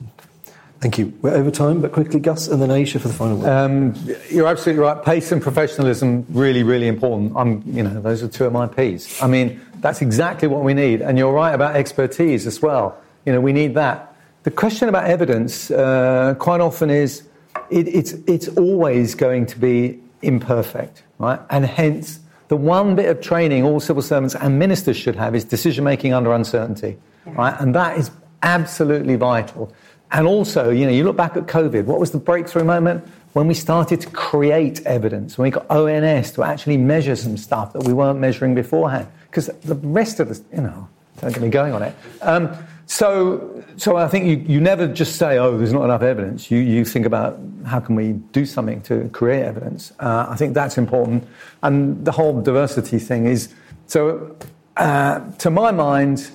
Thank 0.85 0.99
you. 0.99 1.11
We're 1.23 1.33
over 1.33 1.49
time, 1.49 1.81
but 1.81 1.93
quickly, 1.93 2.19
Gus, 2.19 2.47
and 2.47 2.61
then 2.61 2.69
Ayesha 2.69 2.99
for 2.99 3.07
the 3.07 3.13
final 3.15 3.37
word. 3.37 3.49
Um, 3.49 3.95
you're 4.29 4.45
absolutely 4.45 4.83
right. 4.83 5.03
Pace 5.03 5.31
and 5.31 5.41
professionalism 5.41 6.27
really, 6.29 6.61
really 6.61 6.87
important. 6.87 7.33
I'm, 7.35 7.63
you 7.65 7.81
know, 7.81 7.99
those 7.99 8.21
are 8.21 8.27
two 8.27 8.45
of 8.45 8.53
my 8.53 8.67
P's. 8.67 9.19
I 9.19 9.25
mean, 9.25 9.59
that's 9.77 10.03
exactly 10.03 10.47
what 10.47 10.63
we 10.63 10.75
need. 10.75 11.01
And 11.01 11.17
you're 11.17 11.33
right 11.33 11.55
about 11.55 11.75
expertise 11.75 12.45
as 12.45 12.61
well. 12.61 13.01
You 13.25 13.33
know, 13.33 13.41
we 13.41 13.51
need 13.51 13.73
that. 13.73 14.15
The 14.43 14.51
question 14.51 14.87
about 14.87 15.05
evidence 15.05 15.71
uh, 15.71 16.35
quite 16.37 16.61
often 16.61 16.91
is 16.91 17.27
it, 17.71 17.87
it's, 17.87 18.11
it's 18.27 18.47
always 18.49 19.15
going 19.15 19.47
to 19.47 19.57
be 19.57 19.99
imperfect, 20.21 21.01
right? 21.17 21.39
And 21.49 21.65
hence, 21.65 22.19
the 22.49 22.57
one 22.57 22.95
bit 22.95 23.09
of 23.09 23.21
training 23.21 23.63
all 23.63 23.79
civil 23.79 24.03
servants 24.03 24.35
and 24.35 24.59
ministers 24.59 24.97
should 24.97 25.15
have 25.15 25.33
is 25.33 25.45
decision 25.45 25.83
making 25.83 26.13
under 26.13 26.31
uncertainty, 26.31 26.95
yeah. 27.25 27.33
right? 27.33 27.59
And 27.59 27.73
that 27.73 27.97
is 27.97 28.11
absolutely 28.43 29.15
vital. 29.15 29.73
And 30.11 30.27
also, 30.27 30.69
you 30.69 30.85
know, 30.85 30.91
you 30.91 31.03
look 31.03 31.17
back 31.17 31.35
at 31.35 31.45
COVID, 31.45 31.85
what 31.85 31.99
was 31.99 32.11
the 32.11 32.19
breakthrough 32.19 32.63
moment? 32.63 33.05
When 33.33 33.47
we 33.47 33.53
started 33.53 33.99
to 34.01 34.09
create 34.11 34.81
evidence, 34.85 35.37
when 35.37 35.45
we 35.45 35.51
got 35.51 35.69
ONS 35.69 36.31
to 36.31 36.43
actually 36.43 36.77
measure 36.77 37.15
some 37.15 37.35
stuff 37.37 37.73
that 37.73 37.83
we 37.83 37.91
weren't 37.91 38.19
measuring 38.19 38.55
beforehand. 38.55 39.07
Because 39.29 39.47
the 39.63 39.75
rest 39.75 40.21
of 40.21 40.31
us, 40.31 40.41
you 40.53 40.61
know, 40.61 40.87
don't 41.19 41.33
get 41.33 41.41
me 41.41 41.49
going 41.49 41.73
on 41.73 41.83
it. 41.83 41.95
Um, 42.21 42.55
so, 42.87 43.63
so 43.77 43.97
I 43.97 44.07
think 44.07 44.25
you, 44.25 44.37
you 44.55 44.61
never 44.61 44.87
just 44.87 45.17
say, 45.17 45.37
oh, 45.37 45.57
there's 45.57 45.73
not 45.73 45.83
enough 45.83 46.01
evidence. 46.01 46.51
You, 46.51 46.59
you 46.59 46.85
think 46.85 47.05
about 47.05 47.39
how 47.65 47.79
can 47.79 47.95
we 47.95 48.13
do 48.13 48.45
something 48.45 48.81
to 48.83 49.09
create 49.09 49.43
evidence. 49.43 49.91
Uh, 49.99 50.27
I 50.29 50.35
think 50.35 50.53
that's 50.53 50.77
important. 50.77 51.27
And 51.63 52.05
the 52.05 52.11
whole 52.11 52.41
diversity 52.41 52.99
thing 52.99 53.25
is, 53.25 53.53
so 53.87 54.35
uh, 54.77 55.19
to 55.39 55.49
my 55.49 55.71
mind, 55.71 56.29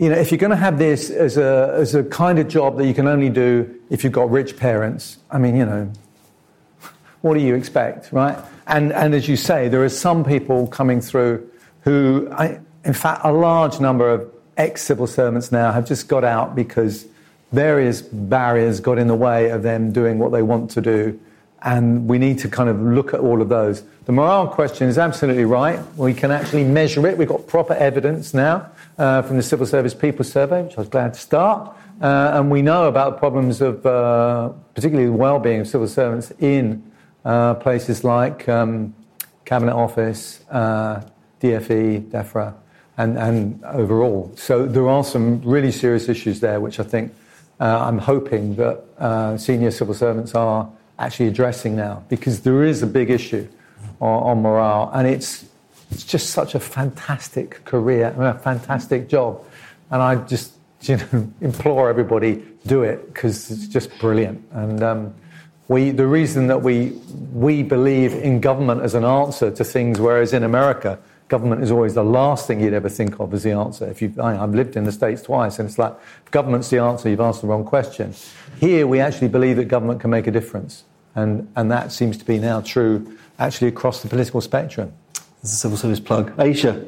you 0.00 0.08
know, 0.08 0.16
if 0.16 0.30
you're 0.30 0.38
going 0.38 0.50
to 0.50 0.56
have 0.56 0.78
this 0.78 1.10
as 1.10 1.36
a, 1.36 1.74
as 1.76 1.94
a 1.94 2.02
kind 2.02 2.38
of 2.38 2.48
job 2.48 2.78
that 2.78 2.86
you 2.86 2.94
can 2.94 3.06
only 3.06 3.28
do 3.28 3.78
if 3.90 4.02
you've 4.02 4.14
got 4.14 4.30
rich 4.30 4.56
parents, 4.56 5.18
I 5.30 5.36
mean, 5.36 5.54
you 5.54 5.66
know, 5.66 5.92
what 7.20 7.34
do 7.34 7.40
you 7.40 7.54
expect, 7.54 8.10
right? 8.10 8.38
And, 8.66 8.94
and 8.94 9.14
as 9.14 9.28
you 9.28 9.36
say, 9.36 9.68
there 9.68 9.84
are 9.84 9.90
some 9.90 10.24
people 10.24 10.66
coming 10.68 11.02
through 11.02 11.46
who, 11.82 12.28
I, 12.32 12.60
in 12.82 12.94
fact, 12.94 13.20
a 13.24 13.32
large 13.32 13.78
number 13.78 14.08
of 14.08 14.32
ex 14.56 14.80
civil 14.80 15.06
servants 15.06 15.52
now 15.52 15.70
have 15.70 15.86
just 15.86 16.08
got 16.08 16.24
out 16.24 16.54
because 16.54 17.06
various 17.52 18.00
barriers 18.00 18.80
got 18.80 18.96
in 18.96 19.06
the 19.06 19.14
way 19.14 19.50
of 19.50 19.62
them 19.62 19.92
doing 19.92 20.18
what 20.18 20.32
they 20.32 20.42
want 20.42 20.70
to 20.70 20.80
do. 20.80 21.20
And 21.60 22.08
we 22.08 22.16
need 22.16 22.38
to 22.38 22.48
kind 22.48 22.70
of 22.70 22.80
look 22.80 23.12
at 23.12 23.20
all 23.20 23.42
of 23.42 23.50
those. 23.50 23.82
The 24.06 24.12
morale 24.12 24.48
question 24.48 24.88
is 24.88 24.96
absolutely 24.96 25.44
right. 25.44 25.78
We 25.98 26.14
can 26.14 26.30
actually 26.30 26.64
measure 26.64 27.06
it. 27.06 27.18
We've 27.18 27.28
got 27.28 27.46
proper 27.46 27.74
evidence 27.74 28.32
now 28.32 28.70
uh, 29.00 29.22
from 29.22 29.38
the 29.38 29.42
Civil 29.42 29.64
Service 29.64 29.94
People 29.94 30.26
Survey, 30.26 30.62
which 30.62 30.76
I 30.76 30.80
was 30.82 30.90
glad 30.90 31.14
to 31.14 31.20
start. 31.20 31.74
Uh, 32.02 32.32
and 32.34 32.50
we 32.50 32.60
know 32.60 32.86
about 32.86 33.18
problems 33.18 33.62
of 33.62 33.84
uh, 33.86 34.50
particularly 34.74 35.08
the 35.08 35.16
well-being 35.16 35.60
of 35.60 35.68
civil 35.68 35.88
servants 35.88 36.32
in 36.38 36.82
uh, 37.24 37.54
places 37.54 38.04
like 38.04 38.46
um, 38.46 38.94
Cabinet 39.46 39.74
Office, 39.74 40.44
uh, 40.50 41.02
DFE, 41.40 42.10
DEFRA, 42.10 42.52
and, 42.98 43.18
and, 43.18 43.64
overall. 43.64 44.30
So 44.36 44.66
there 44.66 44.86
are 44.86 45.02
some 45.02 45.40
really 45.42 45.72
serious 45.72 46.10
issues 46.10 46.40
there, 46.40 46.60
which 46.60 46.78
I 46.78 46.82
think 46.82 47.14
I'm 47.58 47.98
hoping 47.98 48.56
that 48.56 49.40
senior 49.40 49.70
civil 49.70 49.94
servants 49.94 50.34
are 50.34 50.70
actually 50.98 51.28
addressing 51.28 51.74
now, 51.74 52.04
because 52.10 52.40
there 52.40 52.64
is 52.64 52.82
a 52.82 52.86
big 52.86 53.08
issue 53.10 53.48
on, 54.00 54.22
on 54.22 54.42
morale, 54.42 54.90
and 54.92 55.06
it's 55.06 55.46
it's 55.90 56.04
just 56.04 56.30
such 56.30 56.54
a 56.54 56.60
fantastic 56.60 57.64
career 57.64 58.08
and 58.08 58.24
a 58.24 58.34
fantastic 58.34 59.08
job. 59.08 59.44
And 59.90 60.02
I 60.02 60.16
just 60.16 60.52
you 60.82 60.96
know, 60.96 61.32
implore 61.40 61.90
everybody 61.90 62.42
do 62.66 62.82
it 62.82 63.12
because 63.12 63.50
it's 63.50 63.66
just 63.66 63.96
brilliant. 63.98 64.42
And 64.52 64.82
um, 64.82 65.14
we, 65.68 65.90
the 65.90 66.06
reason 66.06 66.46
that 66.46 66.62
we, 66.62 66.90
we 67.32 67.62
believe 67.62 68.14
in 68.14 68.40
government 68.40 68.82
as 68.82 68.94
an 68.94 69.04
answer 69.04 69.50
to 69.50 69.64
things, 69.64 70.00
whereas 70.00 70.32
in 70.32 70.42
America, 70.42 70.98
government 71.28 71.62
is 71.62 71.70
always 71.70 71.94
the 71.94 72.02
last 72.02 72.46
thing 72.46 72.60
you'd 72.60 72.74
ever 72.74 72.88
think 72.88 73.20
of 73.20 73.32
as 73.32 73.42
the 73.42 73.52
answer. 73.52 73.88
If 73.88 74.02
you, 74.02 74.12
I, 74.20 74.34
have 74.34 74.54
lived 74.54 74.76
in 74.76 74.84
the 74.84 74.92
States 74.92 75.22
twice, 75.22 75.58
and 75.58 75.68
it's 75.68 75.78
like, 75.78 75.94
if 76.24 76.30
government's 76.30 76.70
the 76.70 76.78
answer, 76.78 77.08
you've 77.08 77.20
asked 77.20 77.42
the 77.42 77.46
wrong 77.46 77.64
question. 77.64 78.14
Here, 78.58 78.86
we 78.86 79.00
actually 79.00 79.28
believe 79.28 79.56
that 79.56 79.66
government 79.66 80.00
can 80.00 80.10
make 80.10 80.26
a 80.26 80.30
difference. 80.30 80.84
And, 81.14 81.50
and 81.56 81.70
that 81.70 81.92
seems 81.92 82.16
to 82.18 82.24
be 82.24 82.38
now 82.38 82.60
true 82.60 83.16
actually 83.38 83.68
across 83.68 84.02
the 84.02 84.08
political 84.08 84.40
spectrum. 84.40 84.92
As 85.42 85.52
a 85.52 85.56
civil 85.56 85.78
service 85.78 86.00
plug. 86.00 86.38
Ayesha. 86.38 86.84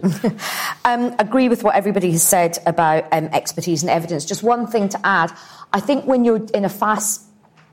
um, 0.85 1.15
agree 1.19 1.49
with 1.49 1.65
what 1.65 1.75
everybody 1.75 2.11
has 2.11 2.23
said 2.23 2.59
about 2.67 3.05
um, 3.11 3.27
expertise 3.33 3.83
and 3.83 3.89
evidence. 3.89 4.27
Just 4.27 4.43
one 4.43 4.67
thing 4.67 4.91
to 4.91 5.07
add. 5.07 5.33
I 5.73 5.81
think 5.81 6.05
when 6.05 6.25
you're 6.25 6.45
in 6.53 6.67
a 6.67 6.69
fast 6.69 7.23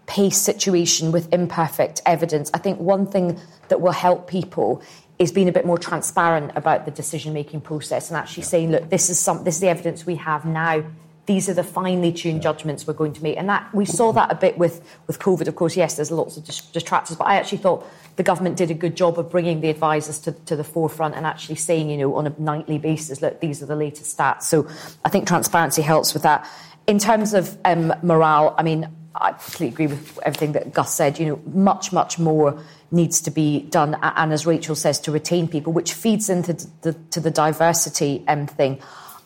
paced 0.06 0.44
situation 0.44 1.12
with 1.12 1.32
imperfect 1.34 2.02
evidence, 2.06 2.50
I 2.54 2.60
think 2.60 2.80
one 2.80 3.06
thing 3.06 3.40
that 3.68 3.82
will 3.82 3.92
help 3.92 4.30
people 4.30 4.82
is 5.20 5.34
being 5.34 5.50
a 5.50 5.52
bit 5.52 5.66
more 5.66 5.78
transparent 5.78 6.52
about 6.56 6.86
the 6.86 6.92
decision 6.92 7.34
making 7.34 7.60
process 7.60 8.10
and 8.10 8.18
actually 8.18 8.44
yeah. 8.44 8.50
saying, 8.50 8.72
look, 8.72 8.90
this 8.90 9.10
is 9.10 9.20
some 9.20 9.44
this 9.44 9.56
is 9.56 9.62
the 9.62 9.68
evidence 9.68 10.06
we 10.06 10.16
have 10.16 10.46
now 10.46 10.84
these 11.30 11.48
are 11.48 11.54
the 11.54 11.64
finely 11.64 12.12
tuned 12.12 12.42
judgments 12.42 12.88
we're 12.88 12.94
going 12.96 13.14
to 13.14 13.22
make. 13.22 13.38
And 13.38 13.48
that 13.50 13.72
we 13.72 13.86
saw 13.86 14.12
that 14.14 14.32
a 14.32 14.36
bit 14.36 14.58
with, 14.58 14.82
with 15.06 15.20
COVID. 15.20 15.48
Of 15.48 15.56
course, 15.56 15.78
yes, 15.78 15.96
there's 15.96 16.10
lots 16.10 16.38
of 16.38 16.72
detractors, 16.74 17.18
but 17.18 17.26
I 17.26 17.36
actually 17.36 17.60
thought 17.60 17.88
the 18.16 18.24
government 18.24 18.58
did 18.58 18.72
a 18.72 18.74
good 18.74 18.98
job 18.98 19.20
of 19.20 19.30
bringing 19.30 19.62
the 19.62 19.70
advisors 19.70 20.18
to, 20.22 20.32
to 20.32 20.56
the 20.56 20.64
forefront 20.64 21.14
and 21.14 21.28
actually 21.28 21.58
saying, 21.58 21.92
you 21.92 21.98
know, 21.98 22.16
on 22.16 22.26
a 22.26 22.34
nightly 22.40 22.80
basis, 22.80 23.22
look, 23.22 23.42
these 23.42 23.62
are 23.62 23.68
the 23.68 23.76
latest 23.76 24.18
stats. 24.18 24.42
So 24.42 24.68
I 25.06 25.10
think 25.10 25.28
transparency 25.28 25.84
helps 25.84 26.16
with 26.16 26.24
that. 26.24 26.50
In 26.88 26.98
terms 26.98 27.36
of 27.36 27.56
um, 27.64 27.94
morale, 28.02 28.56
I 28.58 28.64
mean, 28.64 28.90
I 29.14 29.34
completely 29.34 29.68
agree 29.68 29.88
with 29.88 30.18
everything 30.24 30.54
that 30.54 30.74
Gus 30.74 30.92
said. 30.92 31.20
You 31.20 31.28
know, 31.28 31.42
much, 31.46 31.94
much 31.94 32.18
more 32.18 32.60
needs 32.90 33.22
to 33.22 33.30
be 33.30 33.60
done, 33.70 33.96
and 34.02 34.34
as 34.34 34.48
Rachel 34.48 34.74
says, 34.74 35.00
to 35.02 35.12
retain 35.12 35.48
people, 35.48 35.74
which 35.74 35.94
feeds 35.94 36.28
into 36.28 36.54
the, 36.82 36.94
to 37.12 37.20
the 37.20 37.30
diversity 37.30 38.24
um, 38.28 38.48
thing. 38.48 38.82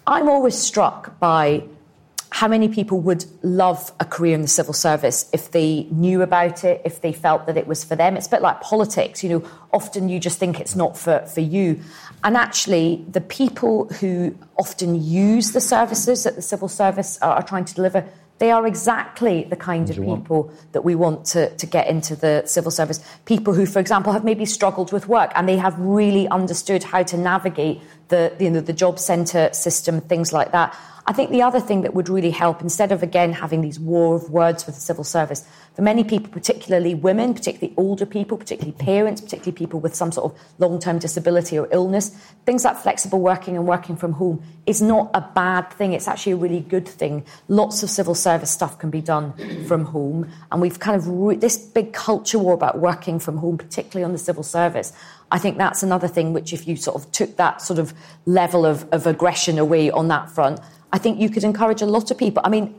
I'm 0.05 0.27
always 0.27 0.57
struck 0.57 1.17
by 1.17 1.63
how 2.33 2.47
many 2.47 2.67
people 2.67 2.99
would 2.99 3.23
love 3.43 3.91
a 3.99 4.05
career 4.05 4.33
in 4.33 4.41
the 4.41 4.47
civil 4.47 4.73
service 4.73 5.29
if 5.33 5.51
they 5.51 5.83
knew 5.91 6.23
about 6.23 6.63
it, 6.63 6.81
if 6.83 6.99
they 6.99 7.13
felt 7.13 7.45
that 7.45 7.57
it 7.57 7.67
was 7.67 7.83
for 7.83 7.95
them. 7.95 8.17
It's 8.17 8.25
a 8.25 8.29
bit 8.31 8.41
like 8.41 8.59
politics, 8.59 9.23
you 9.23 9.29
know, 9.29 9.49
often 9.71 10.09
you 10.09 10.19
just 10.19 10.39
think 10.39 10.59
it's 10.59 10.75
not 10.75 10.97
for, 10.97 11.19
for 11.27 11.41
you. 11.41 11.79
And 12.23 12.35
actually, 12.35 13.05
the 13.07 13.21
people 13.21 13.85
who 13.99 14.35
often 14.57 14.99
use 14.99 15.51
the 15.51 15.61
services 15.61 16.23
that 16.23 16.35
the 16.35 16.41
civil 16.41 16.67
service 16.67 17.19
are, 17.21 17.35
are 17.35 17.43
trying 17.43 17.65
to 17.65 17.75
deliver, 17.75 18.03
they 18.39 18.49
are 18.49 18.65
exactly 18.65 19.43
the 19.43 19.55
kind 19.55 19.87
of 19.91 19.97
people 19.97 20.43
want? 20.43 20.71
that 20.73 20.83
we 20.83 20.95
want 20.95 21.25
to, 21.25 21.55
to 21.57 21.67
get 21.67 21.87
into 21.87 22.15
the 22.15 22.41
civil 22.47 22.71
service. 22.71 22.99
People 23.25 23.53
who, 23.53 23.67
for 23.67 23.77
example, 23.77 24.11
have 24.11 24.23
maybe 24.23 24.47
struggled 24.47 24.91
with 24.91 25.07
work 25.07 25.31
and 25.35 25.47
they 25.47 25.57
have 25.57 25.77
really 25.77 26.27
understood 26.29 26.81
how 26.81 27.03
to 27.03 27.15
navigate 27.15 27.79
the, 28.07 28.35
you 28.39 28.49
know, 28.49 28.59
the 28.59 28.73
job 28.73 28.97
centre 28.97 29.53
system, 29.53 30.01
things 30.01 30.33
like 30.33 30.51
that. 30.51 30.75
I 31.05 31.11
think 31.11 31.31
the 31.31 31.41
other 31.41 31.59
thing 31.59 31.81
that 31.81 31.93
would 31.93 32.07
really 32.07 32.31
help, 32.31 32.61
instead 32.61 32.93
of 32.93 33.03
again 33.03 33.33
having 33.33 33.61
these 33.61 33.77
war 33.77 34.15
of 34.15 34.29
words 34.29 34.65
with 34.65 34.75
the 34.75 34.81
civil 34.81 35.03
service, 35.03 35.45
for 35.75 35.81
many 35.81 36.03
people, 36.03 36.31
particularly 36.31 36.95
women, 36.95 37.33
particularly 37.33 37.73
older 37.77 38.05
people, 38.05 38.37
particularly 38.37 38.71
parents, 38.77 39.19
particularly 39.19 39.57
people 39.57 39.81
with 39.81 39.95
some 39.95 40.13
sort 40.13 40.31
of 40.31 40.39
long 40.59 40.79
term 40.79 40.99
disability 40.99 41.59
or 41.59 41.67
illness, 41.71 42.09
things 42.45 42.63
like 42.63 42.77
flexible 42.77 43.19
working 43.19 43.57
and 43.57 43.67
working 43.67 43.97
from 43.97 44.13
home 44.13 44.41
is 44.65 44.81
not 44.81 45.09
a 45.13 45.21
bad 45.35 45.69
thing. 45.73 45.91
It's 45.91 46.07
actually 46.07 46.33
a 46.33 46.37
really 46.37 46.61
good 46.61 46.87
thing. 46.87 47.25
Lots 47.49 47.83
of 47.83 47.89
civil 47.89 48.15
service 48.15 48.51
stuff 48.51 48.79
can 48.79 48.89
be 48.89 49.01
done 49.01 49.33
from 49.67 49.85
home. 49.85 50.31
And 50.51 50.61
we've 50.61 50.79
kind 50.79 50.95
of 50.95 51.07
re- 51.07 51.35
this 51.35 51.57
big 51.57 51.91
culture 51.91 52.39
war 52.39 52.53
about 52.53 52.79
working 52.79 53.19
from 53.19 53.37
home, 53.37 53.57
particularly 53.57 54.05
on 54.05 54.13
the 54.13 54.17
civil 54.17 54.43
service. 54.43 54.93
I 55.31 55.39
think 55.39 55.57
that's 55.57 55.81
another 55.81 56.07
thing 56.07 56.31
which, 56.31 56.53
if 56.53 56.67
you 56.67 56.75
sort 56.75 56.95
of 56.95 57.11
took 57.11 57.37
that 57.37 57.61
sort 57.61 57.79
of 57.79 57.93
level 58.25 58.65
of, 58.65 58.87
of 58.93 59.07
aggression 59.07 59.57
away 59.57 59.89
on 59.89 60.07
that 60.09 60.29
front, 60.29 60.59
I 60.93 60.99
think 60.99 61.19
you 61.19 61.29
could 61.29 61.43
encourage 61.43 61.81
a 61.81 61.87
lot 61.87 62.11
of 62.11 62.17
people. 62.17 62.41
I 62.45 62.49
mean, 62.49 62.73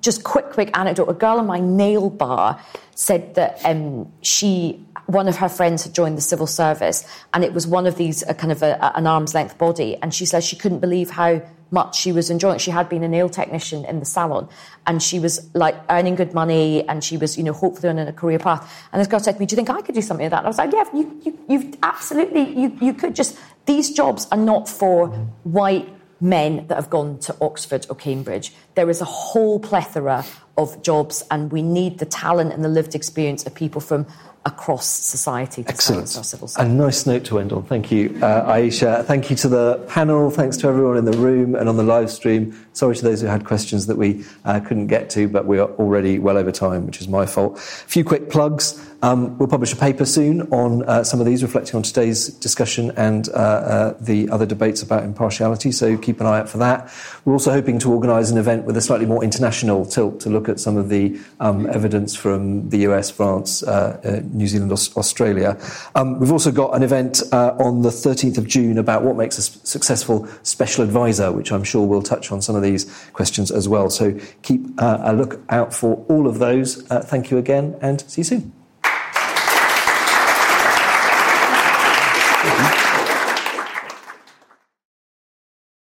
just 0.00 0.24
quick, 0.24 0.50
quick 0.50 0.76
anecdote. 0.76 1.08
A 1.08 1.14
girl 1.14 1.38
in 1.38 1.46
my 1.46 1.60
nail 1.60 2.08
bar 2.08 2.60
said 2.94 3.34
that 3.34 3.60
um, 3.64 4.10
she, 4.22 4.84
one 5.06 5.28
of 5.28 5.36
her 5.36 5.48
friends 5.48 5.82
had 5.84 5.94
joined 5.94 6.16
the 6.16 6.22
civil 6.22 6.46
service, 6.46 7.06
and 7.32 7.44
it 7.44 7.52
was 7.52 7.66
one 7.66 7.86
of 7.86 7.96
these 7.96 8.22
uh, 8.22 8.34
kind 8.34 8.52
of 8.52 8.62
a, 8.62 8.96
an 8.96 9.06
arm's 9.06 9.34
length 9.34 9.58
body, 9.58 9.96
and 9.96 10.14
she 10.14 10.24
said 10.26 10.44
she 10.44 10.56
couldn't 10.56 10.78
believe 10.80 11.10
how 11.10 11.42
much 11.70 11.96
she 11.98 12.12
was 12.12 12.30
enjoying. 12.30 12.58
She 12.58 12.70
had 12.70 12.88
been 12.88 13.02
a 13.02 13.08
nail 13.08 13.28
technician 13.28 13.84
in 13.84 13.98
the 13.98 14.04
salon, 14.04 14.48
and 14.86 15.02
she 15.02 15.18
was 15.18 15.48
like 15.54 15.74
earning 15.90 16.14
good 16.14 16.34
money, 16.34 16.88
and 16.88 17.02
she 17.02 17.16
was, 17.16 17.36
you 17.36 17.42
know, 17.42 17.52
hopefully 17.52 17.88
on 17.88 17.98
a 17.98 18.12
career 18.12 18.38
path. 18.38 18.88
And 18.92 19.00
this 19.00 19.08
girl 19.08 19.20
said 19.20 19.32
to 19.32 19.40
me, 19.40 19.46
"Do 19.46 19.54
you 19.54 19.56
think 19.56 19.70
I 19.70 19.80
could 19.80 19.94
do 19.94 20.02
something 20.02 20.24
like 20.24 20.30
that?" 20.30 20.38
And 20.38 20.46
I 20.46 20.50
was 20.50 20.58
like, 20.58 20.72
"Yeah, 20.72 20.84
you, 20.94 21.20
you, 21.24 21.38
you 21.48 21.72
absolutely, 21.82 22.56
you, 22.58 22.78
you 22.80 22.94
could. 22.94 23.16
Just 23.16 23.36
these 23.66 23.90
jobs 23.90 24.28
are 24.30 24.38
not 24.38 24.68
for 24.68 25.08
white." 25.42 25.88
Men 26.20 26.66
that 26.68 26.76
have 26.76 26.90
gone 26.90 27.18
to 27.20 27.36
Oxford 27.40 27.86
or 27.88 27.96
Cambridge. 27.96 28.52
There 28.74 28.88
is 28.88 29.00
a 29.00 29.04
whole 29.04 29.58
plethora 29.60 30.24
of 30.56 30.82
jobs, 30.82 31.24
and 31.30 31.50
we 31.50 31.62
need 31.62 31.98
the 31.98 32.06
talent 32.06 32.52
and 32.52 32.64
the 32.64 32.68
lived 32.68 32.94
experience 32.94 33.44
of 33.44 33.54
people 33.54 33.80
from 33.80 34.06
across 34.46 34.86
society 34.86 35.62
to 35.62 35.70
Excellent. 35.70 36.08
civil 36.08 36.50
A 36.58 36.68
nice 36.68 37.06
note 37.06 37.24
to 37.24 37.38
end 37.38 37.52
on. 37.52 37.62
Thank 37.62 37.90
you, 37.90 38.18
uh, 38.22 38.44
Ayesha. 38.46 39.02
Thank 39.04 39.30
you 39.30 39.36
to 39.36 39.48
the 39.48 39.84
panel. 39.88 40.30
Thanks 40.30 40.58
to 40.58 40.68
everyone 40.68 40.98
in 40.98 41.06
the 41.06 41.16
room 41.16 41.54
and 41.54 41.68
on 41.68 41.76
the 41.76 41.82
live 41.82 42.10
stream. 42.10 42.54
Sorry 42.74 42.94
to 42.94 43.02
those 43.02 43.22
who 43.22 43.26
had 43.26 43.44
questions 43.44 43.86
that 43.86 43.96
we 43.96 44.24
uh, 44.44 44.60
couldn't 44.60 44.88
get 44.88 45.08
to, 45.10 45.28
but 45.28 45.46
we 45.46 45.58
are 45.58 45.68
already 45.76 46.18
well 46.18 46.36
over 46.36 46.52
time, 46.52 46.84
which 46.86 47.00
is 47.00 47.08
my 47.08 47.24
fault. 47.24 47.56
A 47.56 47.60
few 47.60 48.04
quick 48.04 48.28
plugs. 48.30 48.90
Um, 49.04 49.36
we'll 49.36 49.48
publish 49.48 49.70
a 49.70 49.76
paper 49.76 50.06
soon 50.06 50.50
on 50.50 50.82
uh, 50.84 51.04
some 51.04 51.20
of 51.20 51.26
these, 51.26 51.42
reflecting 51.42 51.76
on 51.76 51.82
today's 51.82 52.28
discussion 52.28 52.90
and 52.96 53.28
uh, 53.28 53.32
uh, 53.32 53.96
the 54.00 54.30
other 54.30 54.46
debates 54.46 54.80
about 54.80 55.04
impartiality, 55.04 55.72
so 55.72 55.98
keep 55.98 56.22
an 56.22 56.26
eye 56.26 56.38
out 56.38 56.48
for 56.48 56.56
that. 56.56 56.90
We're 57.26 57.34
also 57.34 57.50
hoping 57.50 57.78
to 57.80 57.92
organise 57.92 58.30
an 58.30 58.38
event 58.38 58.64
with 58.64 58.78
a 58.78 58.80
slightly 58.80 59.04
more 59.04 59.22
international 59.22 59.84
tilt 59.84 60.20
to 60.20 60.30
look 60.30 60.48
at 60.48 60.58
some 60.58 60.78
of 60.78 60.88
the 60.88 61.20
um, 61.38 61.68
evidence 61.68 62.16
from 62.16 62.70
the 62.70 62.78
US, 62.88 63.10
France, 63.10 63.62
uh, 63.62 64.00
uh, 64.02 64.20
New 64.32 64.46
Zealand, 64.46 64.72
Australia. 64.72 65.58
Um, 65.94 66.18
we've 66.18 66.32
also 66.32 66.50
got 66.50 66.74
an 66.74 66.82
event 66.82 67.22
uh, 67.30 67.54
on 67.58 67.82
the 67.82 67.90
13th 67.90 68.38
of 68.38 68.48
June 68.48 68.78
about 68.78 69.02
what 69.02 69.16
makes 69.16 69.36
a 69.36 69.42
successful 69.42 70.26
special 70.44 70.82
advisor, 70.82 71.30
which 71.30 71.52
I'm 71.52 71.64
sure 71.64 71.86
will 71.86 72.02
touch 72.02 72.32
on 72.32 72.40
some 72.40 72.56
of 72.56 72.62
these 72.62 72.90
questions 73.12 73.50
as 73.50 73.68
well. 73.68 73.90
So 73.90 74.18
keep 74.40 74.64
a 74.78 75.12
look 75.12 75.42
out 75.50 75.74
for 75.74 76.06
all 76.08 76.26
of 76.26 76.38
those. 76.38 76.80
thank 76.86 77.30
you 77.30 77.36
again 77.36 77.76
and 77.82 78.00
see 78.10 78.22
you 78.22 78.24
soon. 78.24 78.63